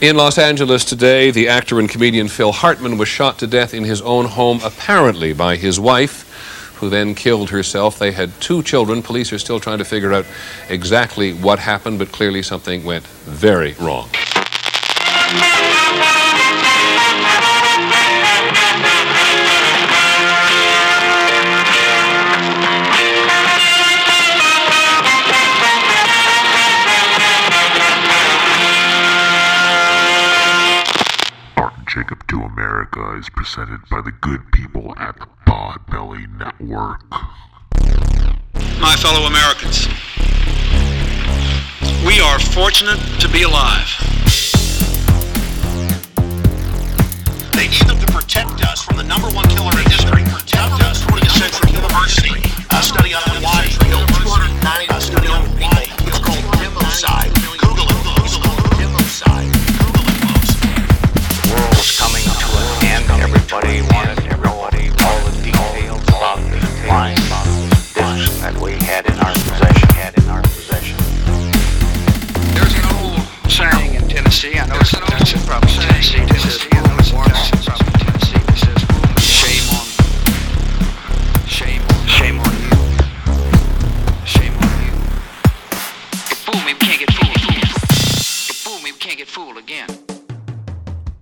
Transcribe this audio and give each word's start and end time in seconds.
In 0.00 0.14
Los 0.14 0.38
Angeles 0.38 0.84
today, 0.84 1.32
the 1.32 1.48
actor 1.48 1.80
and 1.80 1.88
comedian 1.88 2.28
Phil 2.28 2.52
Hartman 2.52 2.98
was 2.98 3.08
shot 3.08 3.40
to 3.40 3.48
death 3.48 3.74
in 3.74 3.82
his 3.82 4.00
own 4.00 4.26
home, 4.26 4.60
apparently 4.62 5.32
by 5.32 5.56
his 5.56 5.80
wife, 5.80 6.72
who 6.76 6.88
then 6.88 7.16
killed 7.16 7.50
herself. 7.50 7.98
They 7.98 8.12
had 8.12 8.30
two 8.40 8.62
children. 8.62 9.02
Police 9.02 9.32
are 9.32 9.40
still 9.40 9.58
trying 9.58 9.78
to 9.78 9.84
figure 9.84 10.12
out 10.12 10.24
exactly 10.68 11.32
what 11.32 11.58
happened, 11.58 11.98
but 11.98 12.12
clearly 12.12 12.44
something 12.44 12.84
went 12.84 13.04
very 13.08 13.72
wrong. 13.80 14.08
Jacob 31.98 32.24
Do 32.28 32.42
America 32.42 33.16
is 33.18 33.28
presented 33.28 33.80
by 33.90 34.00
the 34.00 34.12
good 34.12 34.52
people 34.52 34.94
at 34.98 35.18
the 35.18 35.26
Podbelly 35.48 36.30
Network. 36.38 37.02
my 38.78 38.94
fellow 38.94 39.26
Americans. 39.26 39.88
We 42.06 42.20
are 42.20 42.38
fortunate 42.38 43.00
to 43.18 43.28
be 43.28 43.42
alive. 43.42 43.90
They 47.58 47.66
need 47.66 47.82
them 47.90 47.98
to 47.98 48.06
protect 48.14 48.62
us 48.62 48.84
from 48.84 48.96
the 48.96 49.02
number 49.02 49.26
one 49.34 49.48
killer 49.48 49.74
in 49.74 49.90
history. 49.90 50.22
Protect 50.22 50.78
us 50.86 51.02
from 51.02 51.18
20th 51.18 51.50
Century 51.50 51.72
University. 51.72 52.38
A 52.78 52.80
study 52.80 53.12
on 53.14 53.42
why 53.42 53.66
killed 53.82 54.06
290. 54.22 54.94
A 54.94 55.00
study 55.00 55.26
on 55.26 55.42
why 55.58 55.82
it's 56.06 56.18
called 56.20 56.46
democide. 56.62 57.34
Google 57.58 57.90
it. 57.90 58.24
It's 58.24 58.36
called 58.36 58.62
democide. 58.78 59.57
It, 61.88 61.96
world's 61.96 61.98
coming 61.98 62.24
to 62.24 62.48
an 62.56 62.84
end. 62.84 63.22
Everybody 63.22 63.82
wanted 63.94 64.18
to 64.28 64.36
know 64.38 64.52
all 64.52 65.20
the 65.24 65.42
details 65.42 66.02
about 66.08 66.38
the 66.50 66.60
flying 66.84 67.16
disc 67.16 68.40
that 68.40 68.58
we 68.60 68.72
had 68.84 69.06
in 69.06 69.18
our 69.18 69.32
possession. 69.32 69.88
Had 69.94 70.18
in 70.18 70.28
our 70.28 70.42
possession. 70.42 70.96
There's 72.54 72.74
an 72.74 72.84
old 72.96 73.50
saying 73.50 73.94
in 73.94 74.08
Tennessee. 74.08 74.58
I 74.58 74.66
know 74.66 74.76
it's, 74.80 74.94
it's 74.94 75.32
in 75.32 75.40
probably 75.46 75.70
Tennessee. 75.70 76.18
Tennessee. 76.18 76.68
I 76.72 76.86
know 76.88 76.96
it's 76.98 77.87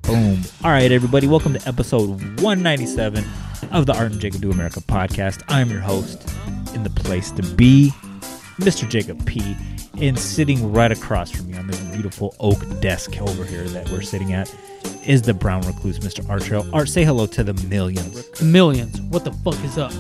Boom. 0.06 0.40
All 0.62 0.70
right, 0.70 0.92
everybody, 0.92 1.26
welcome 1.26 1.52
to 1.54 1.68
episode 1.68 2.10
197 2.40 3.24
of 3.72 3.86
the 3.86 3.96
Art 3.96 4.12
and 4.12 4.20
Jacob 4.20 4.40
Do 4.40 4.52
America 4.52 4.80
podcast. 4.80 5.42
I'm 5.48 5.68
your 5.68 5.80
host 5.80 6.32
in 6.76 6.84
the 6.84 6.90
place 6.90 7.32
to 7.32 7.42
be, 7.42 7.90
Mr. 8.58 8.88
Jacob 8.88 9.26
P. 9.26 9.56
And 10.00 10.16
sitting 10.16 10.72
right 10.72 10.92
across 10.92 11.32
from 11.32 11.50
me 11.50 11.58
on 11.58 11.66
this 11.66 11.80
beautiful 11.80 12.36
oak 12.38 12.58
desk 12.80 13.20
over 13.20 13.44
here 13.44 13.64
that 13.64 13.88
we're 13.90 14.02
sitting 14.02 14.32
at 14.32 14.54
is 15.04 15.22
the 15.22 15.34
brown 15.34 15.62
recluse, 15.62 15.98
Mr. 15.98 16.28
Art 16.30 16.42
Trail. 16.42 16.64
Art, 16.72 16.88
say 16.88 17.02
hello 17.02 17.26
to 17.26 17.42
the 17.42 17.54
millions. 17.66 18.40
millions. 18.40 19.00
What 19.00 19.24
the 19.24 19.32
fuck 19.32 19.62
is 19.64 19.76
up? 19.76 19.92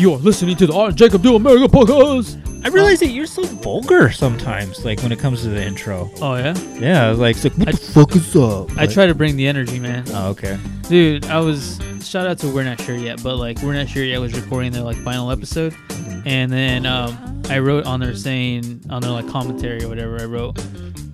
You 0.00 0.14
are 0.14 0.18
listening 0.18 0.56
to 0.56 0.66
the 0.66 0.72
Art 0.74 0.88
and 0.90 0.96
Jacob 0.98 1.22
Do 1.22 1.36
America 1.36 1.66
podcast. 1.68 2.40
I 2.64 2.68
realize 2.70 3.00
that 3.00 3.08
you're 3.08 3.26
so 3.26 3.42
vulgar 3.42 4.10
sometimes, 4.10 4.82
like 4.82 5.00
when 5.02 5.12
it 5.12 5.18
comes 5.18 5.42
to 5.42 5.48
the 5.50 5.62
intro. 5.62 6.10
Oh 6.22 6.36
yeah, 6.36 6.56
Yeah, 6.78 7.06
I 7.06 7.10
was 7.10 7.18
like, 7.18 7.36
like, 7.44 7.52
what 7.58 7.68
I- 7.68 7.72
the 7.72 7.76
fuck 7.76 8.16
is 8.16 8.34
up? 8.34 8.70
I 8.78 8.86
try 8.86 9.06
to 9.06 9.14
bring 9.14 9.36
the 9.36 9.46
energy, 9.46 9.78
man. 9.78 10.04
Oh, 10.08 10.30
okay. 10.30 10.58
Dude, 10.88 11.26
I 11.26 11.38
was 11.40 11.78
shout 12.02 12.26
out 12.26 12.38
to 12.38 12.48
We're 12.48 12.64
Not 12.64 12.80
Sure 12.80 12.96
Yet, 12.96 13.22
but 13.22 13.36
like 13.36 13.60
We're 13.62 13.74
Not 13.74 13.90
Sure 13.90 14.02
Yet 14.02 14.18
was 14.20 14.32
recording 14.40 14.72
their 14.72 14.82
like 14.82 14.96
final 14.98 15.30
episode, 15.30 15.74
and 16.24 16.50
then 16.50 16.86
um, 16.86 17.42
I 17.50 17.58
wrote 17.58 17.84
on 17.84 18.00
there 18.00 18.14
saying 18.16 18.82
on 18.88 19.02
their 19.02 19.10
like 19.10 19.28
commentary 19.28 19.84
or 19.84 19.88
whatever 19.90 20.18
I 20.18 20.24
wrote, 20.24 20.58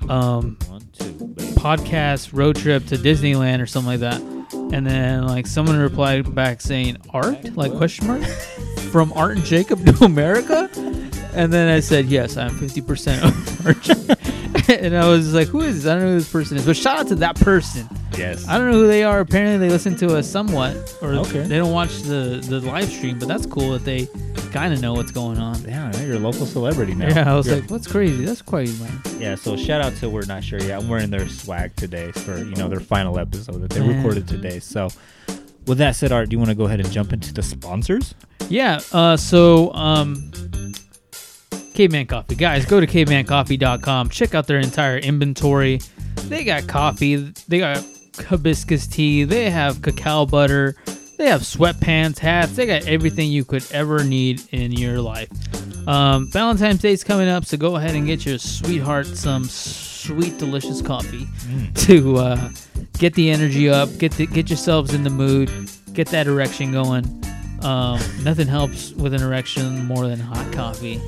um, 0.09 0.56
One, 0.69 0.83
two, 0.97 1.10
baby. 1.12 1.50
podcast 1.55 2.31
road 2.33 2.55
trip 2.55 2.87
to 2.87 2.97
Disneyland 2.97 3.60
or 3.60 3.66
something 3.66 3.91
like 3.91 4.00
that, 4.00 4.21
and 4.72 4.87
then 4.87 5.27
like 5.27 5.49
someone 5.49 5.77
replied 5.77 6.33
back 6.37 6.60
saying 6.60 6.99
art 7.10 7.56
like 7.56 7.72
question 7.77 8.06
mark 8.06 8.22
from 8.91 9.12
Art 9.14 9.36
and 9.36 9.44
Jacob 9.44 9.84
to 9.86 10.04
America, 10.04 10.70
and 11.34 11.52
then 11.52 11.69
I 11.69 11.80
said 11.80 12.06
yes, 12.06 12.36
I'm 12.36 12.56
fifty 12.58 12.80
percent 12.80 13.22
Art. 13.66 13.88
and 14.69 14.97
I 14.97 15.06
was 15.08 15.34
like, 15.34 15.48
who 15.48 15.60
is 15.60 15.82
this? 15.82 15.86
I 15.86 15.94
don't 15.94 16.04
know 16.04 16.08
who 16.12 16.19
this 16.19 16.30
person 16.32 16.56
is, 16.56 16.64
but 16.66 16.76
shout 16.76 16.98
out 16.98 17.08
to 17.08 17.14
that 17.16 17.36
person. 17.36 17.88
Yes. 18.16 18.48
I 18.48 18.56
don't 18.56 18.70
know 18.70 18.78
who 18.78 18.86
they 18.86 19.04
are. 19.04 19.20
Apparently, 19.20 19.58
they 19.58 19.70
listen 19.70 19.94
to 19.97 20.16
us 20.16 20.28
somewhat, 20.30 20.97
or 21.02 21.12
Okay. 21.14 21.42
they 21.42 21.58
don't 21.58 21.72
watch 21.72 22.00
the 22.02 22.42
the 22.48 22.60
live 22.60 22.88
stream. 22.88 23.19
But 23.19 23.28
that's 23.28 23.44
cool 23.47 23.72
that 23.72 23.84
they 23.84 24.08
kind 24.52 24.72
of 24.72 24.80
know 24.80 24.94
what's 24.94 25.10
going 25.10 25.36
on. 25.38 25.60
Yeah, 25.64 25.94
you're 26.00 26.16
a 26.16 26.18
local 26.18 26.47
celebrity 26.47 26.94
now. 26.94 27.08
Yeah, 27.08 27.30
I 27.30 27.36
was 27.36 27.47
You're- 27.47 27.60
like, 27.60 27.70
what's 27.70 27.86
crazy? 27.86 28.24
That's 28.24 28.41
crazy, 28.41 28.82
man. 28.82 29.03
Yeah, 29.18 29.34
so 29.34 29.54
shout 29.56 29.82
out 29.82 29.94
to 29.97 30.08
We're 30.08 30.24
Not 30.24 30.42
Sure 30.44 30.58
Yet. 30.62 30.80
I'm 30.80 30.88
wearing 30.88 31.10
their 31.10 31.28
swag 31.28 31.76
today 31.76 32.10
for, 32.12 32.38
you 32.38 32.54
know, 32.54 32.68
their 32.68 32.80
final 32.80 33.18
episode 33.18 33.60
that 33.60 33.70
they 33.70 33.80
Man. 33.80 33.97
recorded 33.97 34.26
today. 34.26 34.60
So 34.60 34.88
with 35.66 35.76
that 35.78 35.94
said, 35.97 36.10
Art, 36.10 36.30
do 36.30 36.34
you 36.34 36.38
want 36.38 36.48
to 36.50 36.54
go 36.54 36.64
ahead 36.64 36.80
and 36.80 36.91
jump 36.91 37.12
into 37.12 37.34
the 37.34 37.42
sponsors? 37.42 38.14
Yeah. 38.49 38.81
Uh, 38.93 39.17
so, 39.17 39.73
um, 39.75 40.33
Caveman 41.75 42.07
Coffee, 42.07 42.34
guys, 42.34 42.65
go 42.65 42.81
to 42.81 42.87
cavemancoffee.com. 42.87 44.09
Check 44.09 44.34
out 44.34 44.47
their 44.47 44.59
entire 44.59 44.99
inventory. 44.99 45.81
They 46.23 46.43
got 46.45 46.67
coffee. 46.67 47.17
They 47.49 47.59
got 47.59 47.84
hibiscus 48.17 48.87
tea. 48.87 49.25
They 49.25 49.51
have 49.51 49.83
cacao 49.83 50.27
butter. 50.27 50.75
They 51.19 51.29
have 51.29 51.43
sweatpants, 51.43 52.19
hats. 52.19 52.57
They 52.57 52.67
got 52.67 52.87
everything 52.87 53.31
you 53.31 53.45
could 53.45 53.65
ever 53.73 54.05
need 54.05 54.43
in 54.53 54.73
your 54.73 55.01
life. 55.01 55.28
Um, 55.87 56.28
Valentine's 56.31 56.81
Day's 56.81 57.05
coming 57.05 57.28
up, 57.28 57.45
so 57.45 57.57
go 57.57 57.77
ahead 57.77 57.95
and 57.95 58.07
get 58.07 58.27
your 58.27 58.39
sweetheart 58.39 59.07
some 59.07 59.45
sweet, 59.45 60.37
delicious 60.39 60.83
coffee 60.83 61.27
to 61.75 62.17
uh, 62.17 62.51
get 62.99 63.15
the 63.15 63.31
energy 63.31 63.69
up, 63.69 63.89
get 63.99 64.13
the, 64.13 64.27
get 64.27 64.49
yourselves 64.49 64.95
in 64.95 65.05
the 65.05 65.11
mood, 65.11 65.51
get 65.93 66.09
that 66.09 66.27
erection 66.27 66.73
going. 66.73 67.05
Um, 67.66 67.99
nothing 68.22 68.47
helps 68.47 68.93
with 68.93 69.12
an 69.12 69.22
erection 69.22 69.84
more 69.87 70.06
than 70.06 70.21
hot 70.21 70.53
coffee. 70.53 71.00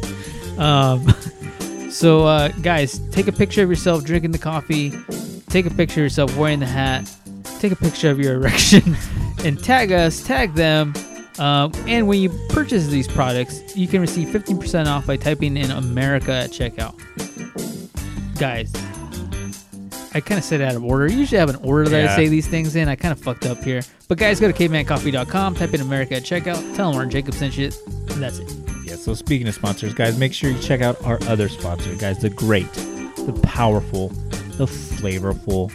Um, 0.59 1.09
so, 1.91 2.27
uh, 2.27 2.49
guys, 2.49 2.99
take 3.11 3.29
a 3.29 3.33
picture 3.33 3.63
of 3.63 3.71
yourself 3.71 4.03
drinking 4.05 4.33
the 4.33 4.39
coffee. 4.39 4.93
Take 5.49 5.67
a 5.67 5.71
picture 5.71 6.01
of 6.01 6.07
yourself 6.07 6.37
wearing 6.37 6.59
the 6.59 6.67
hat. 6.67 7.15
Take 7.61 7.71
a 7.71 7.77
picture 7.77 8.11
of 8.11 8.19
your 8.19 8.35
erection 8.43 8.97
and 9.45 9.63
tag 9.63 9.93
us, 9.93 10.25
tag 10.25 10.55
them. 10.55 10.95
Um, 11.39 11.71
and 11.87 12.09
when 12.09 12.21
you 12.21 12.31
purchase 12.49 12.89
these 12.89 13.07
products, 13.07 13.77
you 13.77 13.87
can 13.87 14.01
receive 14.01 14.27
15% 14.27 14.89
off 14.89 15.07
by 15.07 15.17
typing 15.17 15.57
in 15.57 15.71
America 15.71 16.33
at 16.33 16.51
checkout. 16.51 16.99
Guys, 18.37 18.73
I 20.15 20.21
kind 20.21 20.39
of 20.39 20.45
said 20.45 20.61
out 20.61 20.75
of 20.75 20.85
order. 20.85 21.07
Usually 21.07 21.39
I 21.39 21.41
have 21.41 21.51
an 21.51 21.57
order 21.57 21.89
that 21.91 22.09
I 22.09 22.17
say 22.17 22.29
these 22.29 22.47
things 22.47 22.77
in. 22.77 22.89
I 22.89 22.97
kind 22.97 23.13
of 23.13 23.21
fucked 23.21 23.47
up 23.47 23.63
here. 23.63 23.83
But 24.09 24.19
guys, 24.19 24.41
go 24.41 24.51
to 24.51 24.57
cavemancoffee.com, 24.57 25.55
type 25.55 25.75
in 25.75 25.81
America 25.81 26.17
at 26.17 26.23
checkout, 26.23 26.75
tell 26.75 26.91
them 26.91 27.01
Art 27.01 27.11
Jacob 27.11 27.35
sent 27.35 27.57
you. 27.59 27.71
And 27.87 28.23
that's 28.23 28.39
it. 28.39 28.53
Yeah, 28.85 28.97
so 28.97 29.15
speaking 29.15 29.47
of 29.49 29.55
sponsors, 29.55 29.93
guys, 29.93 30.19
make 30.19 30.33
sure 30.33 30.51
you 30.51 30.59
check 30.61 30.81
out 30.81 31.03
our 31.05 31.23
other 31.25 31.49
sponsor, 31.49 31.95
guys, 31.97 32.21
the 32.21 32.31
great, 32.31 32.73
the 32.73 33.39
powerful, 33.43 34.09
the 34.57 34.67
flavorful 34.67 35.71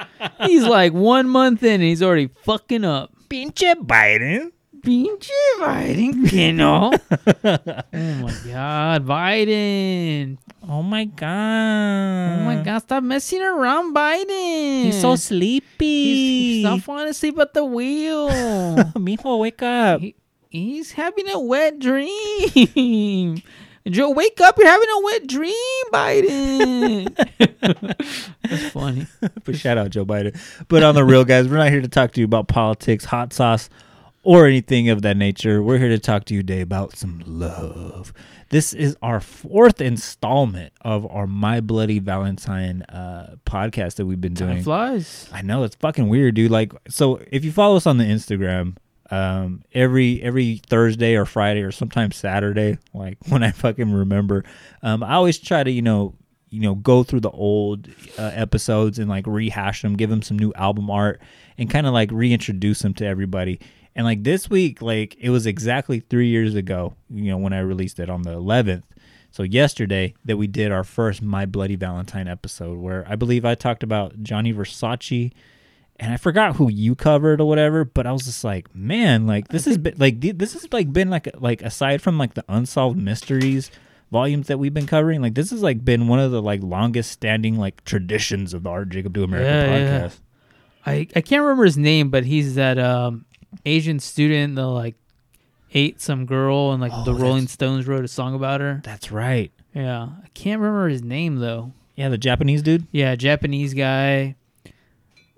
He's 0.44 0.62
like 0.62 0.92
one 0.92 1.26
month 1.26 1.62
in 1.62 1.80
and 1.80 1.82
he's 1.82 2.02
already 2.02 2.28
fucking 2.44 2.84
up. 2.84 3.14
pinche 3.30 3.74
Biden. 3.76 4.52
Pinche 4.82 5.30
Biden, 5.58 6.30
you 6.30 6.52
know? 6.52 6.92
oh 6.92 8.14
my 8.20 8.34
god, 8.44 9.06
Biden. 9.06 10.36
Oh 10.68 10.82
my 10.82 11.06
god. 11.06 12.40
Oh 12.40 12.44
my 12.44 12.62
god, 12.62 12.80
stop 12.80 13.02
messing 13.02 13.40
around, 13.40 13.94
Biden. 13.94 14.84
He's 14.84 15.00
so 15.00 15.16
sleepy. 15.16 16.04
He's, 16.04 16.66
stop 16.66 16.80
falling 16.80 17.08
asleep 17.08 17.38
at 17.38 17.54
the 17.54 17.64
wheel. 17.64 18.28
Mijo, 19.00 19.38
wake 19.38 19.62
up. 19.62 20.02
He- 20.02 20.14
he's 20.50 20.92
having 20.92 21.28
a 21.30 21.40
wet 21.40 21.78
dream. 21.78 23.42
Joe, 23.88 24.10
wake 24.10 24.38
up! 24.42 24.58
You're 24.58 24.66
having 24.68 24.88
a 24.94 25.00
wet 25.00 25.26
dream, 25.26 25.84
Biden. 25.90 27.16
That's 28.42 28.70
funny. 28.70 29.06
but 29.44 29.56
shout 29.56 29.78
out 29.78 29.90
Joe 29.90 30.04
Biden. 30.04 30.38
But 30.68 30.82
on 30.82 30.94
the 30.94 31.02
real, 31.02 31.24
guys, 31.24 31.48
we're 31.48 31.56
not 31.56 31.70
here 31.70 31.80
to 31.80 31.88
talk 31.88 32.12
to 32.12 32.20
you 32.20 32.26
about 32.26 32.46
politics, 32.46 33.06
hot 33.06 33.32
sauce, 33.32 33.70
or 34.22 34.46
anything 34.46 34.90
of 34.90 35.00
that 35.02 35.16
nature. 35.16 35.62
We're 35.62 35.78
here 35.78 35.88
to 35.88 35.98
talk 35.98 36.26
to 36.26 36.34
you 36.34 36.40
today 36.42 36.60
about 36.60 36.94
some 36.94 37.22
love. 37.24 38.12
This 38.50 38.74
is 38.74 38.96
our 39.00 39.20
fourth 39.20 39.80
installment 39.80 40.74
of 40.82 41.06
our 41.10 41.26
My 41.26 41.60
Bloody 41.60 42.00
Valentine 42.00 42.82
uh, 42.82 43.36
podcast 43.46 43.94
that 43.94 44.04
we've 44.04 44.20
been 44.20 44.34
Time 44.34 44.50
doing. 44.50 44.62
flies. 44.62 45.28
I 45.32 45.40
know 45.40 45.62
it's 45.64 45.76
fucking 45.76 46.08
weird, 46.08 46.34
dude. 46.34 46.50
Like, 46.50 46.74
so 46.88 47.18
if 47.30 47.46
you 47.46 47.52
follow 47.52 47.76
us 47.76 47.86
on 47.86 47.96
the 47.96 48.04
Instagram, 48.04 48.76
um, 49.10 49.62
every 49.72 50.22
every 50.22 50.60
Thursday 50.68 51.16
or 51.16 51.24
Friday 51.24 51.62
or 51.62 51.72
sometimes 51.72 52.16
Saturday, 52.16 52.78
like 52.94 53.18
when 53.28 53.42
I 53.42 53.50
fucking 53.50 53.92
remember, 53.92 54.44
um, 54.82 55.02
I 55.02 55.14
always 55.14 55.38
try 55.38 55.62
to 55.62 55.70
you 55.70 55.82
know 55.82 56.14
you 56.48 56.60
know 56.60 56.74
go 56.74 57.02
through 57.02 57.20
the 57.20 57.30
old 57.30 57.88
uh, 58.18 58.30
episodes 58.34 58.98
and 58.98 59.08
like 59.08 59.26
rehash 59.26 59.82
them, 59.82 59.96
give 59.96 60.10
them 60.10 60.22
some 60.22 60.38
new 60.38 60.52
album 60.54 60.90
art, 60.90 61.20
and 61.58 61.70
kind 61.70 61.86
of 61.86 61.92
like 61.92 62.10
reintroduce 62.12 62.80
them 62.80 62.94
to 62.94 63.06
everybody. 63.06 63.60
And 63.96 64.06
like 64.06 64.22
this 64.22 64.48
week, 64.48 64.80
like 64.80 65.16
it 65.18 65.30
was 65.30 65.46
exactly 65.46 66.00
three 66.00 66.28
years 66.28 66.54
ago, 66.54 66.94
you 67.10 67.30
know, 67.30 67.38
when 67.38 67.52
I 67.52 67.60
released 67.60 67.98
it 67.98 68.08
on 68.08 68.22
the 68.22 68.30
11th. 68.30 68.84
So 69.32 69.42
yesterday 69.42 70.14
that 70.24 70.36
we 70.36 70.46
did 70.46 70.72
our 70.72 70.84
first 70.84 71.22
My 71.22 71.46
Bloody 71.46 71.76
Valentine 71.76 72.28
episode, 72.28 72.78
where 72.78 73.04
I 73.08 73.16
believe 73.16 73.44
I 73.44 73.54
talked 73.54 73.82
about 73.82 74.22
Gianni 74.22 74.52
Versace, 74.52 75.32
and 76.00 76.12
I 76.12 76.16
forgot 76.16 76.56
who 76.56 76.68
you 76.70 76.94
covered 76.96 77.40
or 77.40 77.46
whatever. 77.46 77.84
But 77.84 78.06
I 78.06 78.12
was 78.12 78.24
just 78.24 78.42
like, 78.42 78.74
man, 78.74 79.26
like 79.26 79.48
this 79.48 79.66
has 79.66 79.78
been 79.78 79.94
like 79.98 80.20
this 80.20 80.54
has 80.54 80.66
like 80.72 80.92
been 80.92 81.10
like 81.10 81.28
like 81.38 81.62
aside 81.62 82.02
from 82.02 82.18
like 82.18 82.34
the 82.34 82.44
unsolved 82.48 82.98
mysteries 82.98 83.70
volumes 84.10 84.48
that 84.48 84.58
we've 84.58 84.74
been 84.74 84.88
covering, 84.88 85.22
like 85.22 85.34
this 85.34 85.50
has 85.50 85.62
like 85.62 85.84
been 85.84 86.08
one 86.08 86.18
of 86.18 86.32
the 86.32 86.42
like 86.42 86.60
longest 86.64 87.12
standing 87.12 87.56
like 87.56 87.84
traditions 87.84 88.52
of 88.52 88.64
the 88.64 88.70
Art 88.70 88.88
Jacob 88.88 89.12
Do 89.12 89.22
America 89.22 89.46
Yeah, 89.48 89.76
yeah. 89.78 90.00
podcast. 90.08 90.18
I, 90.84 90.92
I 91.14 91.20
can't 91.20 91.42
remember 91.42 91.64
his 91.64 91.76
name, 91.78 92.10
but 92.10 92.24
he's 92.24 92.56
that 92.56 92.76
um, 92.78 93.24
Asian 93.64 94.00
student 94.00 94.56
that 94.56 94.66
like 94.66 94.96
ate 95.74 96.00
some 96.00 96.26
girl 96.26 96.72
and 96.72 96.80
like 96.80 96.90
Oh, 96.92 97.04
the 97.04 97.14
Rolling 97.14 97.46
Stones 97.46 97.86
wrote 97.86 98.04
a 98.04 98.08
song 98.08 98.34
about 98.34 98.60
her. 98.60 98.80
That's 98.82 99.12
right. 99.12 99.52
Yeah, 99.74 100.08
I 100.24 100.28
can't 100.34 100.60
remember 100.60 100.88
his 100.88 101.02
name 101.04 101.36
though. 101.36 101.72
Yeah, 101.94 102.08
the 102.08 102.18
Japanese 102.18 102.62
dude. 102.62 102.86
Yeah, 102.90 103.14
Japanese 103.14 103.74
guy. 103.74 104.34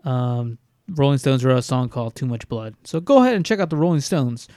Um, 0.04 0.58
Rolling 0.88 1.18
Stones 1.18 1.44
wrote 1.44 1.58
a 1.58 1.62
song 1.62 1.88
called 1.88 2.14
"Too 2.14 2.26
Much 2.26 2.48
Blood." 2.48 2.74
So 2.84 3.00
go 3.00 3.22
ahead 3.22 3.34
and 3.34 3.44
check 3.46 3.60
out 3.60 3.70
the 3.70 3.76
Rolling 3.76 4.00
Stones. 4.00 4.48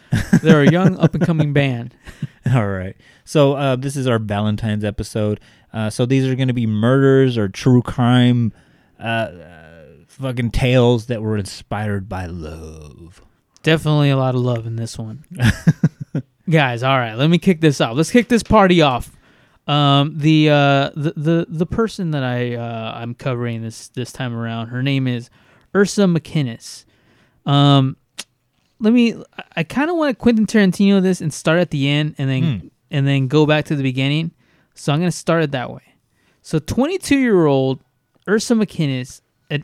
They're 0.42 0.62
a 0.62 0.71
young 0.71 0.97
up 1.00 1.13
and 1.15 1.25
coming 1.25 1.53
band. 1.53 1.95
All 2.53 2.68
right. 2.68 2.95
So 3.24 3.53
uh, 3.53 3.75
this 3.75 3.95
is 3.95 4.07
our 4.07 4.19
Valentine's 4.19 4.83
episode. 4.83 5.39
Uh, 5.74 5.89
so 5.89 6.06
these 6.06 6.25
are 6.27 6.36
going 6.36 6.47
to 6.47 6.53
be 6.53 6.65
murders 6.65 7.38
or 7.38 7.47
true 7.47 7.81
crime, 7.81 8.53
uh, 9.00 9.03
uh, 9.03 9.83
fucking 10.07 10.51
tales 10.51 11.07
that 11.07 11.21
were 11.21 11.38
inspired 11.38 12.07
by 12.07 12.25
love. 12.25 13.21
Definitely 13.63 14.09
a 14.09 14.18
lot 14.18 14.36
of 14.36 14.42
love 14.42 14.68
in 14.68 14.75
this 14.75 14.97
one. 14.97 15.25
Guys, 16.50 16.83
all 16.83 16.97
right, 16.97 17.15
let 17.15 17.30
me 17.30 17.39
kick 17.39 17.62
this 17.62 17.81
off. 17.81 17.97
Let's 17.97 18.12
kick 18.12 18.30
this 18.30 18.44
party 18.44 18.81
off. 18.81 19.12
Um, 19.68 20.18
the 20.18 20.50
uh, 20.50 20.90
the 20.96 21.14
the 21.18 21.46
the 21.50 21.66
person 21.66 22.12
that 22.12 22.24
I 22.24 22.56
uh, 22.56 22.94
I'm 22.96 23.16
covering 23.16 23.62
this 23.64 23.88
this 23.90 24.12
time 24.12 24.36
around, 24.36 24.68
her 24.68 24.84
name 24.84 25.08
is 25.08 25.30
Ursa 25.76 26.04
McInnes. 26.04 26.86
Um, 27.46 27.98
let 28.80 28.94
me. 28.94 29.16
I- 29.56 29.64
kind 29.64 29.90
of 29.90 29.96
want 29.98 30.16
to 30.18 30.22
Quentin 30.22 30.46
Tarantino 30.46 31.02
this 31.02 31.20
and 31.22 31.34
start 31.34 31.60
at 31.60 31.72
the 31.72 31.88
end, 31.88 32.16
and 32.18 32.30
then 32.30 32.72
and 32.92 33.08
then 33.08 33.28
go 33.28 33.46
back 33.46 33.66
to 33.66 33.76
the 33.76 33.84
beginning. 33.84 34.32
So 34.76 34.94
I'm 34.94 35.00
gonna 35.00 35.12
start 35.12 35.44
it 35.44 35.52
that 35.52 35.72
way. 35.72 35.82
So 36.42 36.60
22 36.60 37.18
year 37.18 37.46
old 37.48 37.80
Ursa 38.30 38.54
McInnes, 38.54 39.22
a, 39.50 39.64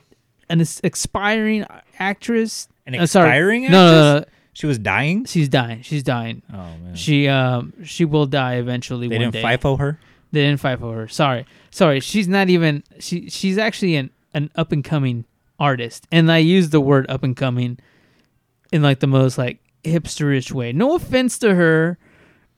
an 0.50 0.66
expiring 0.84 1.66
actress. 2.00 2.68
An 2.88 2.96
uh, 2.96 3.06
sorry. 3.06 3.28
expiring 3.30 3.64
No, 3.64 3.70
no, 3.70 3.92
no, 3.92 4.20
no. 4.20 4.26
She 4.54 4.68
was 4.68 4.78
dying. 4.78 5.26
She's 5.26 5.48
dying. 5.50 5.82
She's 5.82 6.04
dying. 6.04 6.42
Oh 6.52 6.56
man. 6.58 6.96
She 6.96 7.28
um 7.28 7.74
she 7.84 8.06
will 8.06 8.26
die 8.26 8.56
eventually. 8.56 9.08
they 9.08 9.18
didn't 9.18 9.34
day. 9.34 9.44
FIFO 9.44 9.80
her. 9.80 10.00
They 10.32 10.42
didn't 10.44 10.60
fight 10.62 10.80
for 10.80 10.94
her. 10.96 11.08
Sorry, 11.08 11.46
sorry. 11.72 12.00
She's 12.00 12.28
not 12.28 12.50
even. 12.50 12.84
She 13.00 13.30
she's 13.30 13.58
actually 13.58 13.96
an 13.96 14.12
an 14.34 14.50
up 14.56 14.72
and 14.72 14.84
coming 14.84 15.26
artist, 15.60 16.08
and 16.12 16.32
I 16.32 16.38
use 16.40 16.70
the 16.70 16.82
word 16.82 17.06
up 17.10 17.24
and 17.24 17.36
coming 17.36 17.80
in 18.72 18.82
like 18.82 19.00
the 19.00 19.08
most 19.08 19.38
like 19.38 19.60
hipsterish 19.84 20.52
way. 20.52 20.72
No 20.72 20.96
offense 20.96 21.38
to 21.40 21.56
her, 21.56 21.98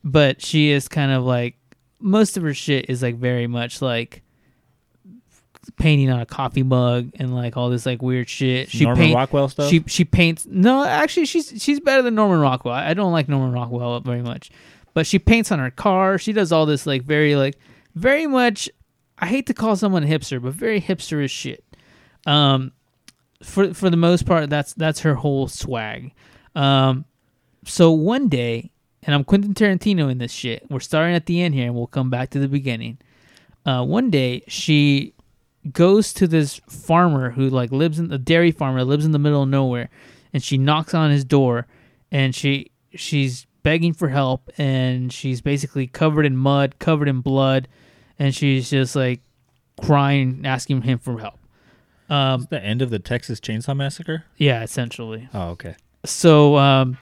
but 0.04 0.42
she 0.42 0.70
is 0.70 0.88
kind 0.88 1.12
of 1.12 1.24
like 1.24 1.56
most 2.00 2.38
of 2.38 2.44
her 2.44 2.54
shit 2.54 2.90
is 2.90 3.02
like 3.02 3.16
very 3.16 3.48
much 3.48 3.82
like 3.82 4.22
painting 5.78 6.10
on 6.10 6.20
a 6.20 6.26
coffee 6.26 6.64
mug 6.64 7.12
and 7.16 7.34
like 7.36 7.58
all 7.58 7.70
this 7.70 7.86
like 7.86 8.02
weird 8.02 8.30
shit. 8.30 8.70
She 8.70 8.84
Norman 8.84 9.04
paint- 9.04 9.16
Rockwell 9.16 9.50
stuff. 9.50 9.70
She 9.70 9.84
she 9.88 10.06
paints. 10.06 10.46
No, 10.50 10.84
actually, 10.84 11.26
she's 11.26 11.54
she's 11.62 11.80
better 11.80 12.02
than 12.02 12.16
Norman 12.16 12.40
Rockwell. 12.40 12.74
I 12.74 12.94
don't 12.94 13.12
like 13.12 13.28
Norman 13.30 13.52
Rockwell 13.52 14.00
very 14.02 14.22
much, 14.22 14.52
but 14.94 15.06
she 15.08 15.20
paints 15.20 15.52
on 15.52 15.60
her 15.60 15.72
car. 15.72 16.18
She 16.18 16.34
does 16.34 16.52
all 16.52 16.66
this 16.66 16.86
like 16.86 17.04
very 17.04 17.36
like 17.36 17.58
very 17.96 18.28
much. 18.28 18.70
I 19.20 19.28
hate 19.28 19.46
to 19.48 19.54
call 19.54 19.76
someone 19.76 20.04
a 20.04 20.08
hipster, 20.08 20.42
but 20.42 20.54
very 20.54 20.82
hipsterish 20.82 21.30
shit. 21.30 21.64
Um, 22.26 22.72
for 23.42 23.74
for 23.74 23.90
the 23.90 23.98
most 23.98 24.26
part, 24.26 24.50
that's 24.50 24.74
that's 24.74 25.02
her 25.02 25.16
whole 25.16 25.48
swag. 25.48 26.12
Um, 26.56 27.06
so 27.66 27.92
one 27.92 28.28
day, 28.28 28.72
and 29.04 29.16
I'm 29.16 29.24
Quentin 29.24 29.54
Tarantino 29.54 30.12
in 30.12 30.18
this 30.18 30.32
shit. 30.32 30.70
We're 30.70 30.80
starting 30.80 31.16
at 31.16 31.26
the 31.26 31.42
end 31.42 31.54
here, 31.54 31.66
and 31.66 31.76
we'll 31.76 31.88
come 31.88 32.10
back 32.10 32.32
to 32.32 32.40
the 32.40 32.48
beginning. 32.48 32.98
Uh, 33.66 33.84
one 33.86 34.10
day, 34.10 34.44
she 34.48 35.13
goes 35.72 36.12
to 36.14 36.28
this 36.28 36.60
farmer 36.68 37.32
who 37.32 37.50
like 37.50 37.72
lives 37.72 38.00
in 38.00 38.10
the 38.10 38.18
dairy 38.18 38.52
farmer 38.52 38.84
lives 38.84 39.06
in 39.06 39.12
the 39.12 39.20
middle 39.20 39.44
of 39.44 39.50
nowhere 39.50 39.90
and 40.34 40.44
she 40.44 40.58
knocks 40.58 40.94
on 40.94 41.10
his 41.12 41.24
door 41.24 41.68
and 42.12 42.36
she 42.36 42.70
she's 42.96 43.48
begging 43.64 43.94
for 43.94 44.10
help 44.10 44.50
and 44.58 45.14
she's 45.14 45.40
basically 45.42 45.88
covered 45.88 46.26
in 46.26 46.36
mud 46.36 46.78
covered 46.80 47.08
in 47.08 47.22
blood 47.22 47.68
and 48.20 48.36
she's 48.36 48.70
just 48.70 48.94
like 48.96 49.22
crying 49.82 50.42
asking 50.44 50.82
him 50.82 51.00
for 51.00 51.18
help 51.20 51.40
um 52.10 52.46
the 52.50 52.62
end 52.62 52.82
of 52.82 52.90
the 52.90 53.00
Texas 53.00 53.40
Chainsaw 53.40 53.76
Massacre. 53.76 54.26
yeah 54.38 54.64
essentially 54.64 55.30
Oh 55.34 55.50
okay. 55.52 55.76
so 56.04 56.58
um 56.58 56.98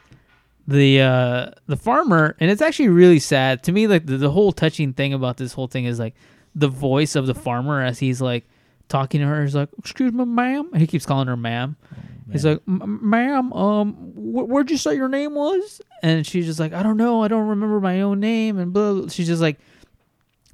the 0.68 1.02
uh 1.02 1.50
the 1.66 1.76
farmer 1.78 2.36
and 2.40 2.52
it's 2.52 2.62
actually 2.62 2.90
really 2.90 3.18
sad 3.20 3.64
to 3.64 3.72
me 3.72 3.88
like 3.88 4.06
the, 4.06 4.18
the 4.18 4.30
whole 4.30 4.52
touching 4.52 4.94
thing 4.94 5.14
about 5.14 5.38
this 5.38 5.54
whole 5.54 5.68
thing 5.68 5.86
is 5.86 5.98
like 6.00 6.14
the 6.54 6.68
voice 6.68 7.16
of 7.16 7.26
the 7.26 7.34
farmer 7.34 7.82
as 7.82 7.98
he's 8.00 8.22
like 8.22 8.46
talking 8.92 9.22
to 9.22 9.28
her 9.28 9.44
He's 9.44 9.56
like 9.56 9.70
excuse 9.80 10.12
me 10.12 10.26
ma'am. 10.26 10.70
He 10.76 10.86
keeps 10.86 11.06
calling 11.06 11.28
her 11.28 11.38
ma'am. 11.38 11.76
He's 12.32 12.46
like 12.46 12.62
ma'am 12.68 13.52
um 13.54 13.94
wh- 13.94 14.48
where'd 14.48 14.70
you 14.70 14.78
say 14.78 14.96
your 14.96 15.10
name 15.10 15.34
was? 15.34 15.82
And 16.04 16.26
she's 16.26 16.46
just 16.46 16.60
like 16.60 16.74
i 16.74 16.84
don't 16.84 16.98
know. 16.98 17.24
I 17.24 17.28
don't 17.28 17.48
remember 17.48 17.80
my 17.80 18.02
own 18.02 18.20
name. 18.20 18.58
And 18.58 18.74
blah, 18.74 18.94
blah. 18.94 19.08
she's 19.08 19.28
just 19.28 19.42
like 19.42 19.60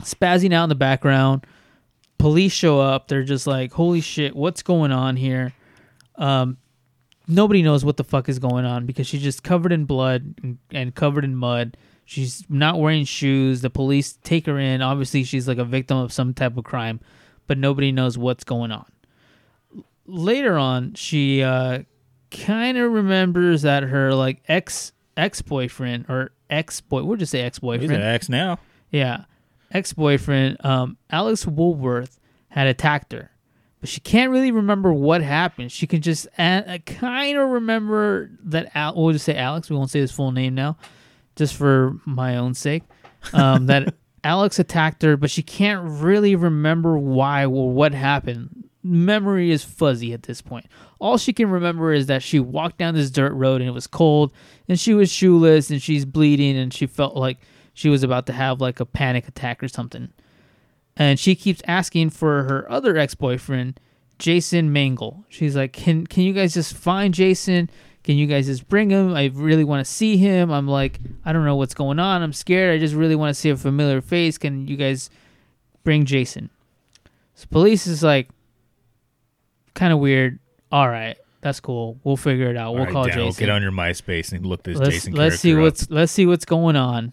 spazzing 0.03 0.53
out 0.53 0.63
in 0.63 0.70
the 0.70 0.75
background. 0.75 1.46
Police 2.17 2.51
show 2.53 2.79
up. 2.79 3.08
They're 3.08 3.24
just 3.24 3.48
like 3.48 3.74
holy 3.74 4.01
shit 4.01 4.36
what's 4.36 4.62
going 4.62 4.91
on 4.91 5.15
here? 5.17 5.53
Um 6.15 6.58
nobody 7.27 7.62
knows 7.62 7.84
what 7.84 7.98
the 7.98 8.03
fuck 8.03 8.29
is 8.29 8.39
going 8.39 8.65
on 8.65 8.86
because 8.86 9.06
she's 9.08 9.22
just 9.22 9.44
covered 9.44 9.72
in 9.72 9.86
blood 9.86 10.36
and, 10.41 10.58
and 10.72 10.96
covered 10.96 11.25
in 11.25 11.36
mud. 11.36 11.75
She's 12.06 12.46
not 12.48 12.79
wearing 12.79 13.03
shoes. 13.03 13.60
The 13.60 13.70
police 13.70 14.17
take 14.24 14.46
her 14.46 14.58
in. 14.58 14.82
Obviously, 14.82 15.25
she's 15.25 15.46
like 15.46 15.58
a 15.58 15.65
victim 15.65 15.98
of 15.98 16.13
some 16.13 16.34
type 16.34 16.56
of 16.56 16.63
crime, 16.63 17.01
but 17.48 17.58
nobody 17.58 17.92
knows 17.92 18.18
what's 18.18 18.44
going 18.44 18.72
on. 18.72 18.86
Later 20.06 20.58
on, 20.58 20.94
she 20.94 21.44
uh, 21.44 21.80
kind 22.32 22.77
of 22.77 22.92
remembers 22.92 23.63
that 23.63 23.84
her 23.84 24.13
like 24.13 24.42
ex 24.48 24.94
ex 25.18 25.42
boyfriend 25.42 26.06
or 26.08 26.32
ex 26.50 26.80
boy, 26.82 27.04
we'll 27.04 27.18
just 27.18 27.32
say 27.32 27.42
ex 27.42 27.60
boyfriend. 27.60 27.92
He's 27.92 27.98
an 28.00 28.04
ex 28.06 28.30
now. 28.30 28.60
Yeah, 28.89 29.25
ex 29.72 29.92
boyfriend, 29.94 30.63
um, 30.66 30.98
Alex 31.10 31.46
Woolworth 31.46 32.20
had 32.50 32.68
attacked 32.68 33.12
her, 33.12 33.32
but 33.82 33.89
she 33.89 34.00
can't 34.00 34.32
really 34.32 34.51
remember 34.51 34.94
what 34.94 35.22
happened. 35.22 35.74
She 35.74 35.88
can 35.88 36.01
just 36.01 36.25
uh, 36.38 36.77
kind 36.86 37.38
of 37.38 37.50
remember 37.50 38.32
that. 38.46 38.72
Al- 38.75 38.96
we'll 38.96 39.12
just 39.12 39.25
say 39.25 39.36
Alex. 39.36 39.70
We 39.70 39.75
won't 39.75 39.89
say 39.89 40.00
his 40.00 40.12
full 40.13 40.32
name 40.32 40.56
now, 40.56 40.77
just 41.36 41.56
for 41.56 41.98
my 42.06 42.38
own 42.38 42.54
sake. 42.54 42.84
um, 43.34 43.66
that 43.66 43.94
Alex 44.27 44.60
attacked 44.60 45.03
her, 45.03 45.15
but 45.15 45.31
she 45.31 45.41
can't 45.41 45.81
really 46.01 46.36
remember 46.36 46.98
why 46.98 47.46
or 47.46 47.72
what 47.72 47.93
happened. 47.93 48.67
Memory 48.84 49.51
is 49.51 49.63
fuzzy 49.63 50.12
at 50.12 50.24
this 50.24 50.41
point. 50.41 50.65
All 51.00 51.17
she 51.17 51.31
can 51.31 51.50
remember 51.50 51.93
is 51.93 52.07
that 52.07 52.22
she 52.22 52.38
walked 52.38 52.77
down 52.77 52.93
this 52.93 53.10
dirt 53.10 53.31
road 53.31 53.62
and 53.62 53.69
it 53.69 53.74
was 53.74 53.88
cold, 53.88 54.34
and 54.67 54.77
she 54.77 54.93
was 54.93 55.10
shoeless 55.10 55.69
and 55.69 55.81
she's 55.81 56.03
bleeding, 56.03 56.57
and 56.57 56.74
she 56.74 56.88
felt 56.88 57.15
like 57.15 57.38
she 57.74 57.88
was 57.88 58.03
about 58.03 58.25
to 58.25 58.34
have 58.34 58.60
like 58.60 58.81
a 58.81 58.86
panic 58.86 59.29
attack 59.29 59.63
or 59.63 59.69
something. 59.69 60.12
And 60.98 61.17
she 61.17 61.34
keeps 61.34 61.62
asking 61.65 62.10
for 62.10 62.43
her 62.43 62.69
other 62.69 62.98
ex 62.98 63.15
boyfriend, 63.15 63.79
Jason 64.19 64.74
Mangle. 64.74 65.24
She's 65.29 65.55
like, 65.55 65.72
"Can 65.72 66.05
can 66.05 66.24
you 66.24 66.34
guys 66.34 66.53
just 66.53 66.75
find 66.75 67.13
Jason? 67.13 67.69
Can 68.07 68.15
you 68.15 68.25
guys 68.25 68.45
just 68.45 68.69
bring 68.69 68.89
him? 68.89 69.13
I 69.13 69.25
really 69.33 69.65
want 69.65 69.85
to 69.85 69.91
see 69.91 70.15
him." 70.15 70.49
I'm 70.49 70.65
like, 70.65 71.01
"I 71.25 71.33
don't 71.33 71.43
know 71.43 71.57
what's 71.57 71.73
going 71.73 71.99
on. 71.99 72.21
I'm 72.21 72.31
scared. 72.31 72.73
I 72.73 72.79
just 72.79 72.95
really 72.95 73.17
want 73.17 73.31
to 73.31 73.33
see 73.33 73.49
a 73.49 73.57
familiar 73.57 73.99
face. 73.99 74.37
Can 74.37 74.65
you 74.65 74.77
guys 74.77 75.09
bring 75.83 76.05
Jason?" 76.05 76.49
So 77.35 77.47
police 77.51 77.85
is 77.85 78.03
like, 78.03 78.29
kind 79.73 79.91
of 79.91 79.99
weird. 79.99 80.39
All 80.71 80.87
right, 80.87 81.17
that's 81.41 81.59
cool. 81.59 81.99
We'll 82.05 82.15
figure 82.15 82.49
it 82.49 82.55
out. 82.55 82.75
We'll 82.75 82.85
right, 82.85 82.93
call 82.93 83.07
Daniel, 83.07 83.27
Jason. 83.27 83.41
Get 83.41 83.49
on 83.49 83.61
your 83.61 83.73
MySpace 83.73 84.31
and 84.31 84.45
look 84.45 84.63
this 84.63 84.77
let's 84.77 84.89
Jason 84.89 85.13
let's 85.13 85.41
see 85.41 85.49
character 85.49 85.59
up. 85.59 85.65
what's 85.65 85.91
let's 85.91 86.11
see 86.13 86.25
what's 86.25 86.45
going 86.45 86.77
on. 86.77 87.11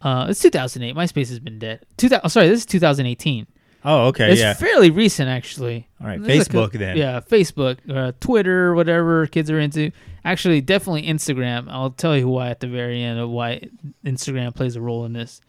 Uh, 0.00 0.28
it's 0.30 0.40
2008. 0.40 0.94
MySpace 0.94 1.28
has 1.28 1.40
been 1.40 1.58
dead. 1.58 1.84
2000. 1.96 2.20
Oh, 2.24 2.28
sorry, 2.28 2.48
this 2.48 2.60
is 2.60 2.66
2018. 2.66 3.48
Oh, 3.84 4.08
okay, 4.08 4.30
It's 4.30 4.40
yeah. 4.40 4.54
fairly 4.54 4.90
recent, 4.90 5.28
actually. 5.28 5.88
All 6.00 6.06
right, 6.06 6.22
This 6.22 6.42
is 6.42 6.46
a 6.46 6.50
Facebook 6.50 6.72
then. 6.72 6.96
Yeah, 6.96 7.20
Facebook, 7.20 7.78
uh, 7.92 8.12
Twitter, 8.20 8.74
whatever 8.74 9.26
kids 9.26 9.50
are 9.50 9.58
into. 9.58 9.90
Actually, 10.24 10.60
definitely 10.60 11.02
Instagram. 11.04 11.66
I'll 11.68 11.90
tell 11.90 12.16
you 12.16 12.28
why 12.28 12.50
at 12.50 12.60
the 12.60 12.66
very 12.68 13.02
end 13.02 13.18
of 13.18 13.30
why 13.30 13.68
Instagram 14.04 14.54
plays 14.54 14.76
a 14.76 14.80
role 14.80 15.04
in 15.04 15.12
this. 15.12 15.40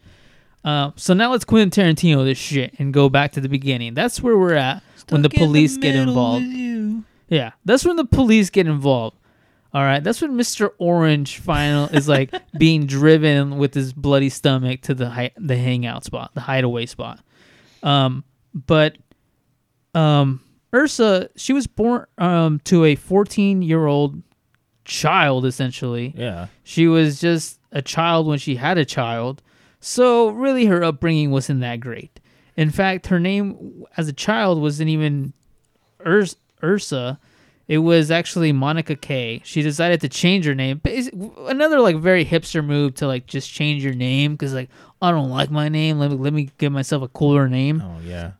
Uh, 0.64 0.92
so 0.96 1.12
now 1.12 1.30
let's 1.32 1.44
Quentin 1.44 1.70
Tarantino 1.70 2.24
this 2.24 2.38
shit 2.38 2.74
and 2.78 2.92
go 2.94 3.08
back 3.08 3.32
to 3.32 3.40
the 3.40 3.48
beginning. 3.48 3.94
That's 3.94 4.22
where 4.22 4.38
we're 4.38 4.54
at 4.54 4.82
when 5.08 5.22
the 5.22 5.28
police 5.30 5.76
get 5.76 5.94
involved. 5.96 6.44
Yeah, 7.28 7.52
that's 7.64 7.84
when 7.84 7.96
the 7.96 8.04
police 8.04 8.50
get 8.50 8.66
involved. 8.66 9.16
All 9.74 9.82
right, 9.82 10.04
that's 10.04 10.20
when 10.20 10.32
Mr. 10.32 10.70
Orange 10.78 11.38
final 11.38 11.86
is 11.86 12.06
like 12.06 12.30
being 12.58 12.86
driven 12.86 13.56
with 13.58 13.72
his 13.74 13.92
bloody 13.92 14.28
stomach 14.28 14.82
to 14.82 14.94
the 14.94 15.08
hi- 15.08 15.32
the 15.36 15.56
hangout 15.56 16.04
spot, 16.04 16.30
the 16.34 16.42
hideaway 16.42 16.86
spot. 16.86 17.20
Um, 17.82 18.22
but 18.54 18.96
um, 19.94 20.42
Ursa, 20.74 21.30
she 21.36 21.52
was 21.52 21.66
born 21.66 22.06
um 22.18 22.60
to 22.64 22.84
a 22.84 22.94
14 22.94 23.62
year 23.62 23.86
old 23.86 24.22
child 24.84 25.46
essentially. 25.46 26.14
Yeah. 26.16 26.48
She 26.62 26.86
was 26.86 27.20
just 27.20 27.58
a 27.72 27.82
child 27.82 28.26
when 28.26 28.38
she 28.38 28.56
had 28.56 28.78
a 28.78 28.84
child. 28.84 29.42
So 29.80 30.28
really 30.30 30.66
her 30.66 30.82
upbringing 30.84 31.30
wasn't 31.30 31.60
that 31.60 31.80
great. 31.80 32.20
In 32.56 32.70
fact, 32.70 33.06
her 33.06 33.18
name 33.18 33.84
as 33.96 34.08
a 34.08 34.12
child 34.12 34.60
wasn't 34.60 34.90
even 34.90 35.32
Urs- 36.04 36.36
Ursa. 36.62 37.18
It 37.68 37.78
was 37.78 38.10
actually 38.10 38.52
Monica 38.52 38.96
K. 38.96 39.40
She 39.44 39.62
decided 39.62 40.00
to 40.02 40.08
change 40.08 40.44
her 40.44 40.54
name. 40.54 40.80
Another 41.46 41.80
like 41.80 41.96
very 41.96 42.24
hipster 42.24 42.62
move 42.64 42.94
to 42.96 43.06
like 43.06 43.26
just 43.26 43.50
change 43.50 43.82
your 43.82 43.94
name 43.94 44.32
because 44.32 44.52
like 44.52 44.68
I 45.00 45.10
don't 45.10 45.30
like 45.30 45.50
my 45.50 45.68
name. 45.68 45.98
Let 45.98 46.10
me 46.10 46.16
let 46.16 46.32
me 46.32 46.50
give 46.58 46.72
myself 46.72 47.02
a 47.02 47.08
cooler 47.08 47.48
name. 47.48 47.82
Oh 47.82 48.00
yeah. 48.04 48.32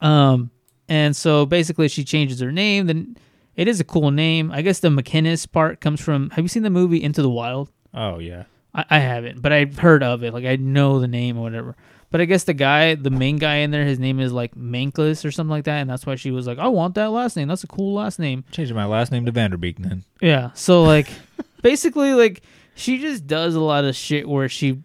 Um, 0.00 0.50
and 0.88 1.14
so 1.14 1.46
basically, 1.46 1.88
she 1.88 2.04
changes 2.04 2.40
her 2.40 2.50
name. 2.50 2.86
Then 2.86 3.16
it 3.56 3.68
is 3.68 3.80
a 3.80 3.84
cool 3.84 4.10
name. 4.10 4.50
I 4.50 4.62
guess 4.62 4.80
the 4.80 4.88
McInnes 4.88 5.50
part 5.50 5.80
comes 5.80 6.00
from. 6.00 6.30
Have 6.30 6.44
you 6.44 6.48
seen 6.48 6.62
the 6.62 6.70
movie 6.70 7.02
Into 7.02 7.22
the 7.22 7.30
Wild? 7.30 7.70
Oh 7.92 8.18
yeah. 8.18 8.44
I, 8.74 8.84
I 8.90 8.98
haven't, 8.98 9.40
but 9.40 9.52
I've 9.52 9.78
heard 9.78 10.02
of 10.02 10.22
it. 10.24 10.32
Like 10.34 10.44
I 10.44 10.56
know 10.56 11.00
the 11.00 11.08
name 11.08 11.38
or 11.38 11.42
whatever. 11.42 11.76
But 12.10 12.20
I 12.20 12.26
guess 12.26 12.44
the 12.44 12.54
guy, 12.54 12.94
the 12.94 13.10
main 13.10 13.38
guy 13.38 13.56
in 13.56 13.72
there, 13.72 13.84
his 13.84 13.98
name 13.98 14.20
is 14.20 14.32
like 14.32 14.54
Mankless 14.54 15.24
or 15.24 15.32
something 15.32 15.50
like 15.50 15.64
that, 15.64 15.80
and 15.80 15.90
that's 15.90 16.06
why 16.06 16.14
she 16.14 16.30
was 16.30 16.46
like, 16.46 16.58
"I 16.58 16.68
want 16.68 16.94
that 16.94 17.10
last 17.10 17.36
name. 17.36 17.48
That's 17.48 17.64
a 17.64 17.68
cool 17.68 17.94
last 17.94 18.20
name." 18.20 18.44
Changing 18.52 18.76
my 18.76 18.84
last 18.84 19.10
name 19.10 19.26
to 19.26 19.32
Vanderbeek 19.32 19.78
then. 19.78 20.04
Yeah. 20.20 20.50
So 20.54 20.84
like, 20.84 21.08
basically, 21.62 22.14
like 22.14 22.42
she 22.76 22.98
just 22.98 23.26
does 23.26 23.56
a 23.56 23.60
lot 23.60 23.84
of 23.84 23.96
shit 23.96 24.28
where 24.28 24.48
she 24.48 24.82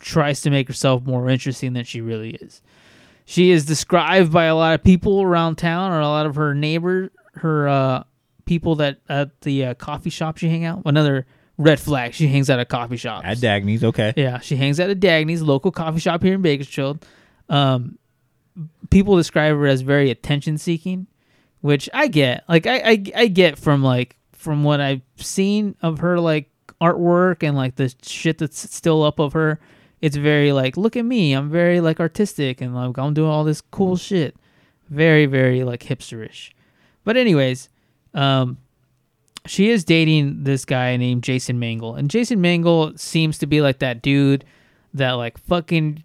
tries 0.00 0.40
to 0.42 0.50
make 0.50 0.66
herself 0.66 1.04
more 1.04 1.28
interesting 1.28 1.74
than 1.74 1.84
she 1.84 2.00
really 2.00 2.30
is. 2.30 2.62
She 3.24 3.50
is 3.50 3.64
described 3.64 4.32
by 4.32 4.44
a 4.44 4.56
lot 4.56 4.74
of 4.74 4.82
people 4.82 5.22
around 5.22 5.56
town 5.56 5.92
or 5.92 6.00
a 6.00 6.08
lot 6.08 6.26
of 6.26 6.36
her 6.36 6.54
neighbor, 6.54 7.10
her 7.34 7.68
uh, 7.68 8.04
people 8.44 8.76
that 8.76 8.98
at 9.08 9.40
the 9.42 9.66
uh, 9.66 9.74
coffee 9.74 10.10
shop 10.10 10.38
she 10.38 10.48
hang 10.48 10.64
out. 10.64 10.82
Another 10.84 11.26
red 11.58 11.80
flag. 11.80 12.14
She 12.14 12.28
hangs 12.28 12.50
out 12.50 12.58
at 12.58 12.68
coffee 12.68 12.96
shops. 12.96 13.24
At 13.26 13.38
Dagny's, 13.38 13.84
okay. 13.84 14.12
Yeah, 14.16 14.38
she 14.40 14.56
hangs 14.56 14.80
out 14.80 14.90
at 14.90 15.00
Dagny's, 15.00 15.42
local 15.42 15.70
coffee 15.70 16.00
shop 16.00 16.22
here 16.22 16.34
in 16.34 16.42
Bakersfield. 16.42 17.04
Um, 17.48 17.98
people 18.90 19.16
describe 19.16 19.56
her 19.56 19.66
as 19.66 19.80
very 19.80 20.10
attention 20.10 20.58
seeking, 20.58 21.06
which 21.60 21.88
I 21.92 22.08
get. 22.08 22.44
Like 22.48 22.66
I, 22.66 22.78
I 22.78 23.04
I 23.16 23.26
get 23.28 23.58
from 23.58 23.82
like 23.82 24.16
from 24.32 24.64
what 24.64 24.80
I've 24.80 25.02
seen 25.16 25.76
of 25.82 26.00
her 26.00 26.18
like 26.18 26.50
artwork 26.80 27.42
and 27.42 27.56
like 27.56 27.76
the 27.76 27.94
shit 28.02 28.38
that's 28.38 28.74
still 28.74 29.02
up 29.02 29.18
of 29.20 29.32
her. 29.34 29.60
It's 30.00 30.16
very 30.16 30.52
like, 30.52 30.76
look 30.76 30.96
at 30.96 31.04
me, 31.04 31.32
I'm 31.32 31.48
very 31.48 31.80
like 31.80 32.00
artistic 32.00 32.60
and 32.60 32.74
like 32.74 32.98
I'm 32.98 33.14
doing 33.14 33.30
all 33.30 33.44
this 33.44 33.60
cool 33.60 33.96
shit. 33.96 34.36
Very, 34.90 35.26
very 35.26 35.62
like 35.62 35.84
hipsterish. 35.84 36.50
But 37.04 37.16
anyways, 37.16 37.68
um, 38.14 38.58
she 39.46 39.70
is 39.70 39.84
dating 39.84 40.44
this 40.44 40.64
guy 40.64 40.96
named 40.96 41.22
Jason 41.24 41.58
Mangle, 41.58 41.94
and 41.94 42.08
Jason 42.10 42.40
Mangle 42.40 42.96
seems 42.96 43.38
to 43.38 43.46
be 43.46 43.60
like 43.60 43.80
that 43.80 44.02
dude 44.02 44.44
that 44.94 45.12
like 45.12 45.38
fucking 45.38 46.04